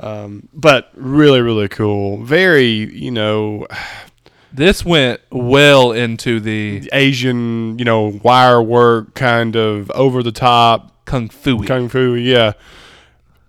Um, 0.00 0.48
but 0.52 0.90
really, 0.94 1.40
really 1.40 1.68
cool. 1.68 2.24
Very, 2.24 2.70
you 2.92 3.12
know, 3.12 3.68
This 4.52 4.86
went 4.86 5.20
well 5.30 5.92
into 5.92 6.40
the 6.40 6.88
Asian, 6.94 7.78
you 7.78 7.84
know, 7.84 8.18
wire 8.22 8.62
work 8.62 9.12
kind 9.12 9.54
of 9.54 9.90
over 9.90 10.22
the 10.22 10.32
top 10.32 11.04
kung 11.04 11.28
fu. 11.28 11.62
kung 11.64 11.90
fu. 11.90 12.14
Yeah, 12.14 12.52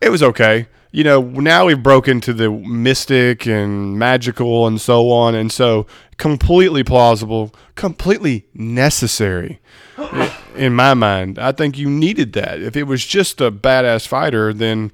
it 0.02 0.10
was 0.10 0.22
okay. 0.22 0.68
You 0.92 1.04
know, 1.04 1.22
now 1.22 1.66
we've 1.66 1.82
broken 1.82 2.22
to 2.22 2.34
the 2.34 2.50
mystic 2.50 3.46
and 3.46 4.00
magical 4.00 4.66
and 4.68 4.80
so 4.80 5.12
on, 5.12 5.36
and 5.36 5.52
so 5.52 5.86
completely 6.18 6.84
plausible, 6.84 7.54
completely 7.76 8.48
necessary. 8.54 9.60
in 10.56 10.74
my 10.74 10.94
mind, 10.94 11.40
I 11.40 11.52
think 11.52 11.78
you 11.78 11.90
needed 11.90 12.34
that. 12.34 12.62
If 12.62 12.76
it 12.76 12.84
was 12.84 13.06
just 13.06 13.42
a 13.42 13.52
badass 13.52 14.08
fighter, 14.08 14.54
then 14.54 14.92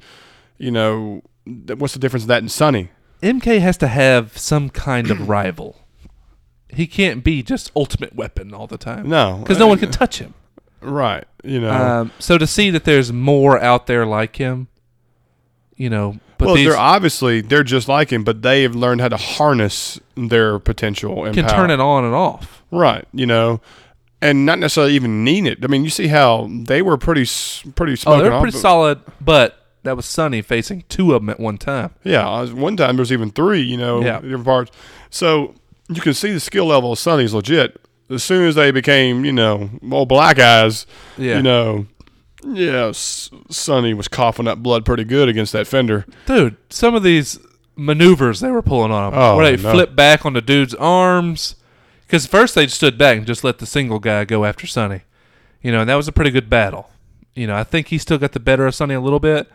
you 0.58 0.72
know, 0.72 1.22
what's 1.46 1.94
the 1.94 2.00
difference 2.00 2.24
of 2.24 2.28
that 2.30 2.39
and 2.39 2.52
Sunny? 2.52 2.89
MK 3.22 3.60
has 3.60 3.78
to 3.78 3.88
have 3.88 4.38
some 4.38 4.70
kind 4.70 5.10
of 5.12 5.28
rival. 5.30 5.78
He 6.70 6.88
can't 6.88 7.24
be 7.24 7.44
just 7.44 7.72
ultimate 7.76 8.16
weapon 8.16 8.54
all 8.54 8.68
the 8.68 8.78
time. 8.78 9.08
No, 9.08 9.38
because 9.39 9.60
no 9.60 9.68
one 9.68 9.78
can 9.78 9.91
touch 9.91 10.20
him. 10.20 10.34
Right. 10.82 11.26
You 11.44 11.62
know. 11.62 11.72
Um, 11.72 12.12
so 12.20 12.38
to 12.38 12.48
see 12.48 12.70
that 12.72 12.84
there's 12.84 13.14
more 13.14 13.60
out 13.60 13.88
there 13.88 14.06
like 14.06 14.38
him, 14.38 14.68
you 15.84 15.90
know, 15.90 16.16
but 16.38 16.46
well, 16.48 16.56
these 16.56 16.70
they're 16.70 16.78
obviously 16.80 17.42
they're 17.42 17.64
just 17.64 17.88
like 17.88 18.10
him, 18.12 18.24
but 18.24 18.42
they 18.42 18.64
have 18.64 18.76
learned 18.76 19.02
how 19.02 19.10
to 19.10 19.18
harness 19.18 20.00
their 20.16 20.58
potential 20.60 21.26
and 21.26 21.34
can 21.36 21.46
power. 21.46 21.56
turn 21.56 21.72
it 21.72 21.80
on 21.80 22.06
and 22.06 22.14
off. 22.16 22.64
right. 22.72 23.06
You 23.14 23.26
know, 23.26 23.60
and 24.22 24.46
not 24.46 24.60
necessarily 24.60 24.94
even 24.94 25.24
need 25.24 25.46
it. 25.46 25.60
I 25.64 25.68
mean, 25.68 25.84
you 25.84 25.90
see 25.90 26.08
how 26.08 26.48
they 26.50 26.82
were 26.82 26.98
pretty 26.98 27.24
s- 27.24 27.64
pretty 27.76 27.96
Oh, 28.08 28.22
they're 28.22 28.40
pretty 28.40 28.58
solid, 28.58 29.02
but 29.20 29.60
that 29.84 29.98
was 29.98 30.06
Sunny 30.06 30.42
facing 30.42 30.84
two 30.88 31.14
of 31.14 31.22
them 31.22 31.30
at 31.30 31.40
one 31.40 31.58
time. 31.58 31.92
Yeah, 32.06 32.28
uh, 32.30 32.48
one 32.48 32.78
time 32.78 32.96
there 32.96 33.02
was 33.02 33.12
even 33.12 33.32
three. 33.32 33.62
You 33.62 33.76
know, 33.78 34.02
Yeah. 34.02 34.22
different 34.22 34.46
parts. 34.46 34.72
So 35.10 35.56
you 35.90 36.00
can 36.02 36.14
see 36.14 36.32
the 36.32 36.40
skill 36.40 36.68
level 36.68 36.94
of 36.94 37.00
Sunny's 37.00 37.34
legit. 37.34 37.80
As 38.10 38.24
soon 38.24 38.48
as 38.48 38.56
they 38.56 38.72
became, 38.72 39.26
you 39.26 39.34
know, 39.34 39.70
old 39.92 40.08
black 40.10 40.38
eyes, 40.40 40.86
Yeah, 41.18 41.38
you 41.38 41.42
know, 41.44 41.86
yeah, 42.48 42.91
Sunny 42.94 43.94
was 43.94 44.08
coughing 44.08 44.48
up 44.48 44.60
blood 44.60 44.86
pretty 44.86 45.04
good 45.04 45.30
against 45.30 45.54
that 45.54 45.68
fender. 45.68 46.06
dude, 46.26 46.58
some 46.70 46.96
of 46.96 47.04
these 47.04 47.39
maneuvers 47.76 48.39
they 48.39 48.52
were 48.52 48.62
pulling 48.62 48.91
on 48.91 49.14
him, 49.14 49.20
Oh, 49.20 49.36
where 49.38 49.56
they 49.56 49.62
no. 49.62 49.72
flip 49.72 49.96
back 49.96 50.26
on 50.26 50.34
the 50.34 50.41
dude's 50.41 50.76
arms. 50.76 51.56
Because 52.06 52.28
first 52.28 52.54
they 52.54 52.68
stood 52.68 52.98
back 52.98 53.18
and 53.18 53.26
just 53.26 53.44
let 53.44 53.58
the 53.58 53.66
single 53.66 53.98
guy 54.00 54.24
go 54.26 54.46
after 54.46 54.68
Sunny, 54.68 55.02
you 55.64 55.72
know, 55.72 55.82
and 55.82 55.89
that 55.89 55.96
was 55.96 56.08
a 56.08 56.12
pretty 56.12 56.30
good 56.30 56.48
battle. 56.50 56.91
You 57.34 57.48
know, 57.48 57.56
I 57.56 57.64
think 57.64 57.88
he 57.88 57.98
still 57.98 58.20
got 58.20 58.34
the 58.34 58.39
better 58.39 58.68
of 58.68 58.76
Sunny 58.76 58.94
a 58.94 59.02
little 59.02 59.20
bit, 59.20 59.50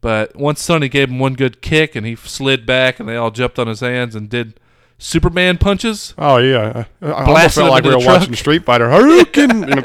but 0.00 0.34
once 0.34 0.60
Sunny 0.60 0.88
gave 0.88 1.08
him 1.10 1.20
one 1.20 1.34
good 1.34 1.62
kick 1.62 1.94
and 1.94 2.04
he 2.04 2.16
slid 2.16 2.66
back 2.66 2.98
and 2.98 3.08
they 3.08 3.14
all 3.16 3.30
jumped 3.30 3.58
on 3.60 3.68
his 3.68 3.78
hands 3.80 4.16
and 4.16 4.28
did 4.28 4.58
Superman 5.04 5.58
punches. 5.58 6.14
Oh 6.16 6.36
yeah, 6.36 6.84
I, 7.02 7.06
I 7.06 7.24
almost 7.24 7.56
felt 7.56 7.70
like 7.70 7.82
we 7.82 7.90
were 7.90 7.98
watching 8.06 8.34
Street 8.36 8.64
Fighter. 8.64 8.86
Hadouken! 8.88 9.68
you 9.68 9.74
know, 9.74 9.82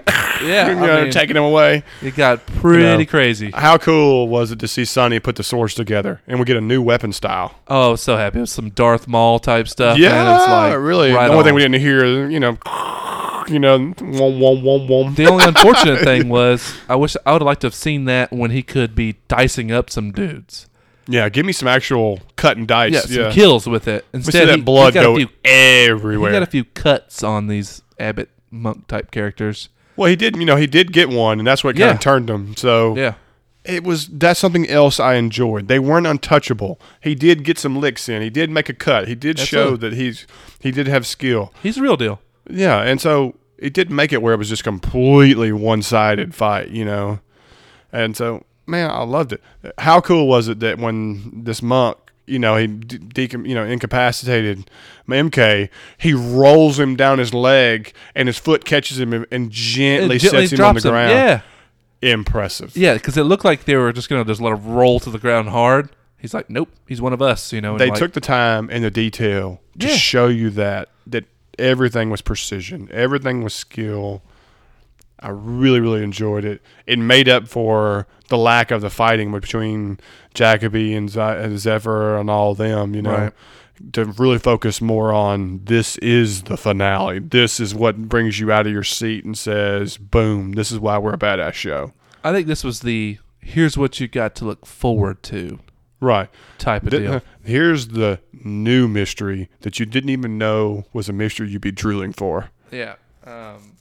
Yeah, 0.47 0.70
you 0.70 0.76
know, 0.76 0.97
I 0.99 1.01
mean, 1.03 1.11
taking 1.11 1.36
him 1.36 1.43
away. 1.43 1.82
it 2.03 2.15
got 2.15 2.45
pretty 2.45 2.84
You 2.84 2.97
know. 2.99 3.05
crazy. 3.05 3.49
How 3.49 3.80
cool 3.80 4.28
was 4.28 4.51
it 4.51 4.59
to 4.59 4.68
see 4.68 4.86
Sunny 4.86 5.20
put 5.20 5.36
the 5.36 5.43
swords 5.43 5.74
together 5.74 6.22
and 6.28 6.38
we 6.38 6.45
get 6.45 6.55
a 6.55 6.61
new 6.61 6.84
weapon 6.84 7.11
style? 7.13 7.55
Oh, 7.68 7.95
so 7.95 8.15
happy. 8.15 8.38
It 8.38 8.41
was 8.41 8.51
some 8.51 8.70
Darth 8.70 9.07
Maul 9.07 9.39
type 9.39 9.68
stuff. 9.68 9.97
yeah, 9.97 10.09
man. 10.09 10.36
It's 10.36 10.47
like 10.47 10.78
really. 10.78 11.11
right 11.11 11.28
the 11.28 11.34
only 11.34 11.43
thing 11.45 11.55
we 11.55 11.61
didn't 11.63 11.82
hear, 11.82 12.30
you 12.30 12.39
know, 12.39 12.57
you 13.47 13.57
know, 13.57 13.78
wom, 13.99 14.39
wom, 14.39 14.61
wom, 14.63 14.88
wom. 14.88 15.15
The 15.15 15.26
only 15.26 15.45
unfortunate 15.45 15.99
thing 16.03 16.30
was, 16.30 16.76
I 16.88 16.95
wish 16.95 17.18
I 17.26 17.32
would 17.34 17.41
have 17.41 17.45
liked 17.47 17.61
to 17.61 17.68
have 17.68 17.74
seen 17.76 18.05
that 18.05 18.32
when 18.32 18.51
he 18.51 18.61
could 18.61 18.93
be 18.93 19.15
dicing 19.28 19.72
up 19.72 19.89
some 19.89 20.11
dudes. 20.11 20.68
Yeah, 21.08 21.30
give 21.30 21.45
me 21.45 21.53
some 21.53 21.68
actual 21.68 22.20
cut 22.36 22.58
and 22.58 22.68
dice. 22.68 23.10
Yeah, 23.10 23.26
Yeah, 23.28 23.32
kills 23.32 23.68
with 23.68 23.88
it. 23.88 24.05
Instead, 24.14 24.47
that 24.49 24.55
he, 24.58 24.62
blood 24.62 24.93
go 24.93 25.14
a 25.14 25.18
few, 25.18 25.30
everywhere. 25.45 26.32
He 26.32 26.36
got 26.36 26.43
a 26.43 26.51
few 26.51 26.64
cuts 26.66 27.24
on 27.24 27.47
these 27.47 27.82
Abbott 27.99 28.30
monk 28.51 28.88
type 28.88 29.12
characters. 29.12 29.70
well, 29.95 30.10
he 30.10 30.16
did. 30.16 30.36
You 30.36 30.45
know, 30.45 30.55
he 30.58 30.68
did 30.68 30.91
get 30.93 31.10
one, 31.10 31.39
and 31.39 31.47
that's 31.47 31.64
what 31.64 31.76
kind 31.76 31.80
Yeah. 31.89 31.93
of 31.93 31.99
turned 31.99 32.30
him. 32.30 32.55
So 32.55 32.95
Yeah, 32.95 33.14
it 33.64 33.84
was 33.84 34.08
that's 34.08 34.39
something 34.39 34.68
else 34.70 34.99
I 34.99 35.16
enjoyed. 35.16 35.68
They 35.68 35.80
weren't 35.80 36.08
untouchable. 36.08 36.80
He 37.01 37.16
did 37.16 37.43
get 37.43 37.58
some 37.58 37.80
licks 37.80 38.08
in. 38.10 38.22
He 38.22 38.30
did 38.30 38.49
make 38.49 38.70
a 38.70 38.74
cut. 38.74 39.08
He 39.08 39.16
did 39.16 39.39
show 39.39 39.62
Absolutely. 39.74 39.89
that 39.89 39.95
he's 39.95 40.28
he 40.60 40.72
did 40.72 40.88
have 40.88 41.05
skill. 41.08 41.53
he's 41.64 41.78
a 41.78 41.82
real 41.82 41.97
deal. 41.97 42.20
Yeah, 42.49 42.82
and 42.82 42.99
so 43.01 43.36
it 43.58 43.74
didn't 43.74 43.95
make 43.95 44.14
it 44.14 44.22
where 44.22 44.34
it 44.34 44.38
was 44.38 44.49
just 44.49 44.64
completely 44.64 45.51
one 45.51 45.82
sided 45.82 46.36
fight, 46.36 46.70
you 46.70 46.86
know. 46.86 47.20
And 47.91 48.16
so, 48.16 48.43
man, 48.68 48.89
I 48.91 49.03
loved 49.03 49.34
it. 49.34 49.41
How 49.78 50.01
cool 50.01 50.28
was 50.28 50.47
it 50.47 50.59
that 50.59 50.78
when 50.78 51.43
this 51.43 51.61
monk, 51.61 51.97
you 52.26 52.39
know, 52.39 52.57
he 52.57 52.68
de- 52.68 52.99
decom- 52.99 53.47
you 53.47 53.55
know 53.55 53.63
incapacitated 53.63 54.70
MK, 55.07 55.70
he 55.97 56.13
rolls 56.13 56.78
him 56.80 56.95
down 56.95 57.20
his 57.20 57.34
leg, 57.34 57.93
and 58.15 58.28
his 58.28 58.38
foot 58.38 58.65
catches 58.65 58.99
him 58.99 59.26
and, 59.32 59.49
gently 59.51 60.20
sets 60.20 60.51
him 60.51 60.61
on 60.61 60.76
the 60.76 60.82
drops 60.82 60.86
him. 60.86 60.91
ground. 60.91 61.11
Yeah, 61.11 61.41
Impressive. 62.01 62.76
yeah, 62.78 62.93
because 62.93 63.18
it 63.18 63.24
looked 63.24 63.45
like 63.45 63.65
they 63.65 63.76
were 63.76 63.91
just 63.93 64.09
gonna 64.09 64.26
just 64.26 64.41
let 64.41 64.53
him 64.53 64.65
roll 64.65 64.99
to 64.99 65.09
the 65.09 65.18
ground 65.20 65.49
hard. 65.49 65.89
He's 66.20 66.34
like, 66.34 66.49
nope, 66.49 66.70
he's 66.88 67.01
one 67.01 67.13
of 67.13 67.22
us. 67.22 67.53
You 67.53 67.61
know, 67.61 67.78
They 67.78 67.89
like, 67.89 67.99
took 67.99 68.13
the 68.13 68.20
time 68.22 68.70
and 68.72 68.84
the 68.84 68.91
detail 68.91 69.61
to 69.80 69.88
Yeah. 69.88 69.95
show 69.95 70.28
you 70.28 70.49
that 70.51 70.89
that 71.07 71.26
everything 71.57 72.09
was 72.09 72.22
precision. 72.22 72.89
Everything 72.91 73.43
was 73.43 73.53
skill. 73.53 74.22
I 75.20 75.30
really, 75.30 75.80
really 75.80 76.03
enjoyed 76.03 76.45
it. 76.45 76.61
It 76.86 76.99
made 76.99 77.28
up 77.28 77.47
for 77.47 78.07
the 78.30 78.38
lack 78.38 78.72
of 78.72 78.82
the 78.82 78.89
fighting 78.89 79.32
between 79.32 79.99
Jacoby 80.34 80.93
and, 80.93 81.09
Z- 81.09 81.20
and 81.20 81.57
Zephyr 81.59 82.18
and 82.18 82.30
all 82.30 82.53
them, 82.53 82.93
you 82.93 83.01
know, 83.01 83.11
Right. 83.15 83.34
to 83.93 84.05
really 84.05 84.38
focus 84.39 84.80
more 84.82 85.11
on 85.13 85.61
this 85.63 85.97
is 85.99 86.43
the 86.43 86.57
finale. 86.57 87.20
This 87.20 87.59
is 87.59 87.74
what 87.74 88.09
brings 88.09 88.39
you 88.39 88.51
out 88.51 88.68
of 88.68 88.74
your 88.74 88.84
seat 88.84 89.26
and 89.26 89.38
says, 89.38 89.97
boom, 89.97 90.51
this 90.53 90.72
is 90.72 90.80
why 90.80 90.97
we're 90.97 91.13
a 91.13 91.18
badass 91.18 91.53
show. 91.53 91.93
I 92.24 92.32
think 92.32 92.47
this 92.47 92.63
was 92.63 92.82
the 92.82 93.18
here's 93.39 93.78
what 93.78 93.99
you 93.99 94.07
got 94.07 94.36
to 94.36 94.45
look 94.45 94.65
forward 94.65 95.24
to 95.24 95.59
Right. 95.99 96.30
type 96.59 96.84
of 96.84 96.91
Th- 96.91 97.01
deal. 97.01 97.22
Here's 97.43 97.88
the 97.88 98.20
new 98.43 98.88
mystery 98.88 99.49
that 99.61 99.80
you 99.80 99.86
didn't 99.88 100.11
even 100.11 100.38
know 100.38 100.86
was 100.93 101.09
a 101.09 101.13
mystery 101.13 101.49
you'd 101.49 101.61
be 101.61 101.72
drooling 101.72 102.13
for. 102.13 102.49
Yeah. 102.72 102.95
Um, 103.26 103.78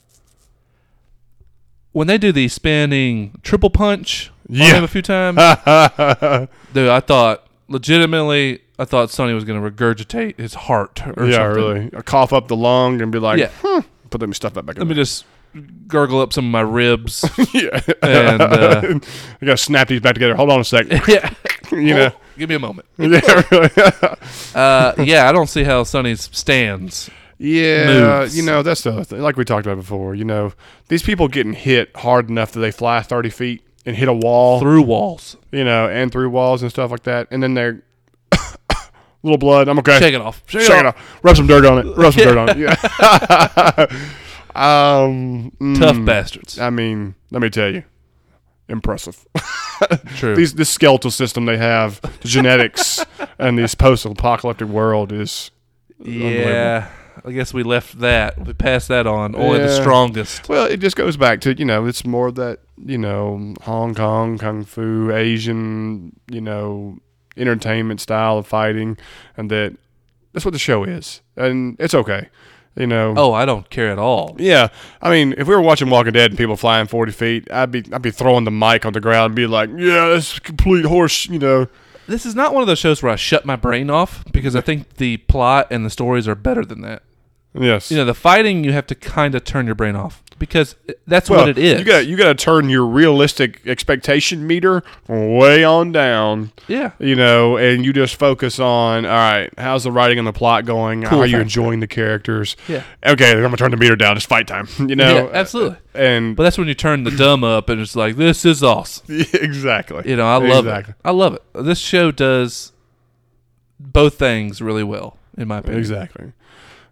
when 1.97 2.07
they 2.09 2.19
do 2.19 2.31
the 2.31 2.47
spinning 2.49 3.33
triple 3.43 3.71
punch 3.71 4.31
Yeah. 4.51 4.83
a 4.85 4.87
few 4.87 5.01
times, 5.01 5.37
dude, 6.75 6.89
I 6.91 7.01
thought 7.01 7.47
legitimately, 7.69 8.61
I 8.79 8.85
thought 8.85 9.11
Sunny 9.11 9.33
was 9.33 9.45
going 9.45 9.59
to 9.63 9.71
regurgitate 9.71 10.37
his 10.39 10.53
heart 10.53 11.01
or 11.17 11.25
yeah, 11.27 11.37
something. 11.37 11.55
really. 11.55 11.91
A 11.95 12.03
cough 12.03 12.35
up 12.35 12.49
the 12.49 12.57
lung 12.57 13.01
and 13.01 13.11
be 13.11 13.19
like, 13.19 13.39
Yeah. 13.39 13.51
huh, 13.63 13.81
put 14.11 14.19
them 14.21 14.35
stuff 14.35 14.53
that 14.55 14.67
back 14.67 14.77
Let 14.77 14.83
in 14.83 14.89
me 14.89 14.95
just 14.95 15.25
gurgle 15.89 16.21
up 16.21 16.35
some 16.35 16.45
of 16.45 16.51
my 16.51 16.61
ribs. 16.61 17.25
Yeah. 17.55 17.81
And, 18.03 18.43
uh, 18.43 18.83
I 19.41 19.47
got 19.47 19.53
to 19.53 19.57
snap 19.57 19.89
these 19.89 20.03
back 20.03 20.13
together. 20.13 20.35
Hold 20.35 20.51
on 20.51 20.61
a 20.61 20.65
second. 20.65 21.01
yeah. 21.09 21.33
you 21.73 21.95
know. 21.95 22.11
Oh, 22.15 22.21
give 22.37 22.51
me 22.51 22.57
a 22.57 22.59
moment. 22.59 22.87
yeah, 22.99 23.43
really. 23.51 23.71
Uh, 24.55 24.93
yeah, 25.03 25.31
I 25.31 25.33
don't 25.33 25.49
see 25.49 25.65
how 25.65 25.83
Sunny's 25.85 26.29
stands. 26.31 27.09
Yeah, 27.39 27.87
Moves. 28.21 28.37
you 28.37 28.43
know, 28.43 28.63
that's 28.63 28.83
the 28.83 28.93
other 28.93 29.05
thing. 29.05 29.21
Like 29.21 29.37
we 29.37 29.45
talked 29.45 29.67
about 29.67 29.77
before, 29.77 30.15
you 30.15 30.25
know, 30.25 30.53
these 30.89 31.03
people 31.03 31.29
getting 31.29 31.53
hit 31.53 31.95
hard 31.97 32.29
enough 32.31 32.53
that 32.53 32.61
they 32.61 32.71
fly 32.71 33.03
30 33.03 33.31
feet 33.31 33.63
and 33.85 33.95
hit 33.97 34.09
a 34.09 34.13
wall, 34.13 34.59
through 34.61 34.83
walls. 34.83 35.37
you 35.53 35.65
know, 35.65 35.89
and 35.89 36.11
through 36.11 36.31
walls 36.31 36.63
and 36.63 36.71
stuff 36.71 36.91
like 36.91 37.03
that. 37.05 37.29
And 37.31 37.43
then 37.43 37.55
they're 37.55 37.83
little 39.23 39.39
blood. 39.39 39.69
I'm 39.69 39.79
okay. 39.81 39.99
Shake 39.99 40.15
it 40.15 40.21
off. 40.21 40.43
Shake, 40.47 40.63
Shake 40.63 40.71
it 40.71 40.81
it 40.81 40.87
off. 40.87 40.97
off. 40.97 41.19
Rub 41.23 41.37
some 41.37 41.47
dirt 41.47 41.65
on 41.65 41.79
it. 41.87 41.97
Rub 41.97 42.13
some 42.13 42.25
dirt 42.25 42.39
on 42.39 42.49
it. 42.51 42.57
Yeah. 42.59 43.87
um, 44.57 45.53
mm, 45.61 45.79
Tough 45.79 46.05
bastards. 46.05 46.59
I 46.59 46.71
mean, 46.71 47.15
let 47.31 47.43
me 47.43 47.51
tell 47.51 47.71
you, 47.73 47.85
impressive. 48.69 49.27
True. 50.17 50.35
These 50.35 50.55
this 50.55 50.71
skeletal 50.71 51.11
system 51.11 51.45
they 51.45 51.59
have, 51.59 52.01
the 52.01 52.29
genetics, 52.29 53.05
and 53.39 53.59
this 53.59 53.75
post-apocalyptic 53.75 54.69
world 54.69 55.13
is 55.13 55.51
yeah. 56.03 56.89
I 57.25 57.33
guess 57.33 57.55
we 57.55 57.63
left 57.63 58.01
that. 58.01 58.39
We 58.47 58.53
passed 58.53 58.89
that 58.89 59.07
on. 59.07 59.35
Only 59.35 59.59
the 59.61 59.75
strongest. 59.75 60.49
well. 60.49 60.67
It 60.67 60.79
just 60.79 60.97
goes 60.97 61.17
back 61.17 61.41
to 61.43 61.57
you 61.59 61.65
know, 61.65 61.87
it's 61.87 62.05
more 62.05 62.31
that 62.33 62.61
you 62.85 62.99
know, 62.99 63.55
Hong 63.63 63.95
Kong 63.95 64.39
kung 64.39 64.65
fu, 64.65 65.11
Asian, 65.13 66.19
you 66.31 66.41
know, 66.41 66.99
entertainment 67.37 68.01
style 68.01 68.39
of 68.39 68.47
fighting, 68.47 68.99
and 69.37 69.51
that 69.51 69.77
that's 70.33 70.45
what 70.45 70.53
the 70.53 70.59
show 70.59 70.85
is, 70.85 71.23
and 71.37 71.77
it's 71.81 71.95
okay. 71.95 72.29
You 72.79 72.87
know, 72.87 73.15
Oh, 73.17 73.33
I 73.33 73.47
don't 73.47 73.71
care 73.71 73.91
at 73.91 73.99
all. 73.99 74.37
Yeah, 74.39 74.69
I 75.01 75.09
mean, 75.11 75.35
if 75.39 75.49
we 75.49 75.55
were 75.55 75.63
watching 75.63 75.89
Walking 75.89 76.13
Dead 76.13 76.33
and 76.33 76.39
people 76.39 76.57
flying 76.57 76.87
forty 76.87 77.13
feet, 77.13 77.51
I'd 77.51 77.71
be 77.71 77.83
I'd 77.91 78.03
be 78.03 78.11
throwing 78.11 78.45
the 78.45 78.51
mic 78.51 78.85
on 78.85 78.93
the 78.93 79.01
ground 79.01 79.27
and 79.31 79.35
be 79.35 79.47
like, 79.47 79.71
"Yeah, 79.75 80.09
that's 80.11 80.39
complete 80.39 80.85
horse," 80.85 81.27
you 81.27 81.39
know. 81.39 81.69
This 82.07 82.27
is 82.27 82.35
not 82.37 82.53
one 82.53 82.61
of 82.63 82.67
those 82.69 82.79
shows 82.79 83.03
where 83.03 83.11
I 83.11 83.17
shut 83.17 83.45
my 83.47 83.57
brain 83.57 83.89
off 83.91 84.23
because 84.31 84.55
I 84.55 84.61
think 84.61 84.97
the 84.97 85.17
plot 85.17 85.69
and 85.71 85.85
the 85.87 85.91
stories 85.91 86.29
are 86.29 86.35
better 86.37 86.65
than 86.65 86.83
that. 86.83 87.03
Yes, 87.59 87.91
You 87.91 87.97
know, 87.99 88.05
the 88.05 88.15
fighting 88.15 88.65
you 88.65 88.73
have 88.73 88.87
to 88.89 88.95
kind 88.95 89.35
of 89.35 89.45
turn 89.45 89.67
your 89.67 89.75
brain 89.75 89.97
off 89.97 90.23
because 90.39 90.77
that's 91.07 91.31
well, 91.31 91.41
what 91.41 91.49
it 91.49 91.59
is. 91.59 91.79
You 91.79 91.85
got 91.85 92.07
you 92.07 92.17
got 92.17 92.27
to 92.27 92.35
turn 92.35 92.69
your 92.69 92.85
realistic 92.85 93.67
expectation 93.67 94.47
meter 94.47 94.83
way 95.09 95.65
on 95.65 95.93
down, 95.93 96.53
yeah. 96.69 96.93
you 96.99 97.15
know, 97.15 97.57
and 97.57 97.85
you 97.85 97.93
just 97.93 98.17
focus 98.17 98.59
on, 98.59 99.07
all 99.07 99.13
right, 99.13 99.51
how's 99.59 99.85
the 99.85 99.93
writing 99.93 100.19
and 100.19 100.27
the 100.27 100.33
plot 100.33 100.65
going? 100.67 101.03
How 101.03 101.11
Cool 101.11 101.23
are 101.23 101.27
you 101.27 101.39
enjoying 101.39 101.81
the 101.81 101.87
characters? 101.87 102.57
Yeah. 102.69 102.83
Okay, 103.05 103.33
I'm 103.33 103.43
gonna 103.43 103.57
turn 103.57 103.71
the 103.71 103.77
meter 103.77 103.97
down. 103.97 104.17
It's 104.17 104.27
fight 104.27 104.47
time, 104.47 104.69
you 104.79 104.97
know. 104.97 105.27
yeah, 105.27 105.31
absolutely. 105.33 105.79
And 105.95 106.37
But 106.37 106.43
that's 106.43 106.59
when 106.59 106.69
you 106.69 106.75
turn 106.75 107.05
the 107.05 107.11
dumb 107.11 107.43
up 107.43 107.69
and 107.69 107.81
it's 107.81 107.97
like, 107.97 108.17
this 108.17 108.45
is 108.45 108.63
awesome. 108.63 109.07
exactly, 109.33 110.09
You 110.09 110.17
know, 110.17 110.27
I 110.27 110.37
love 110.37 110.67
exactly. 110.67 110.93
it. 110.93 111.09
I 111.09 111.13
love 111.13 111.35
it. 111.35 111.43
This 111.55 111.79
show 111.79 112.11
does 112.11 112.73
both 113.81 114.19
things 114.19 114.61
really 114.61 114.85
well, 114.85 115.17
in 115.37 115.49
my 115.49 115.59
opinion. 115.59 115.81
Exactly. 115.81 116.33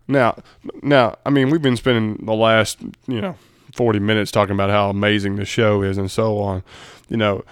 Now, 0.06 0.36
now, 0.82 1.16
I 1.24 1.30
mean, 1.30 1.50
we've 1.50 1.62
been 1.62 1.76
spending 1.76 2.24
the 2.24 2.34
last, 2.34 2.80
you 3.06 3.20
know, 3.20 3.36
40 3.74 3.98
minutes 3.98 4.30
talking 4.30 4.54
about 4.54 4.70
how 4.70 4.90
amazing 4.90 5.36
the 5.36 5.44
show 5.44 5.82
is 5.82 5.98
and 5.98 6.10
so 6.10 6.38
on. 6.38 6.62
You 7.08 7.16
know, 7.16 7.44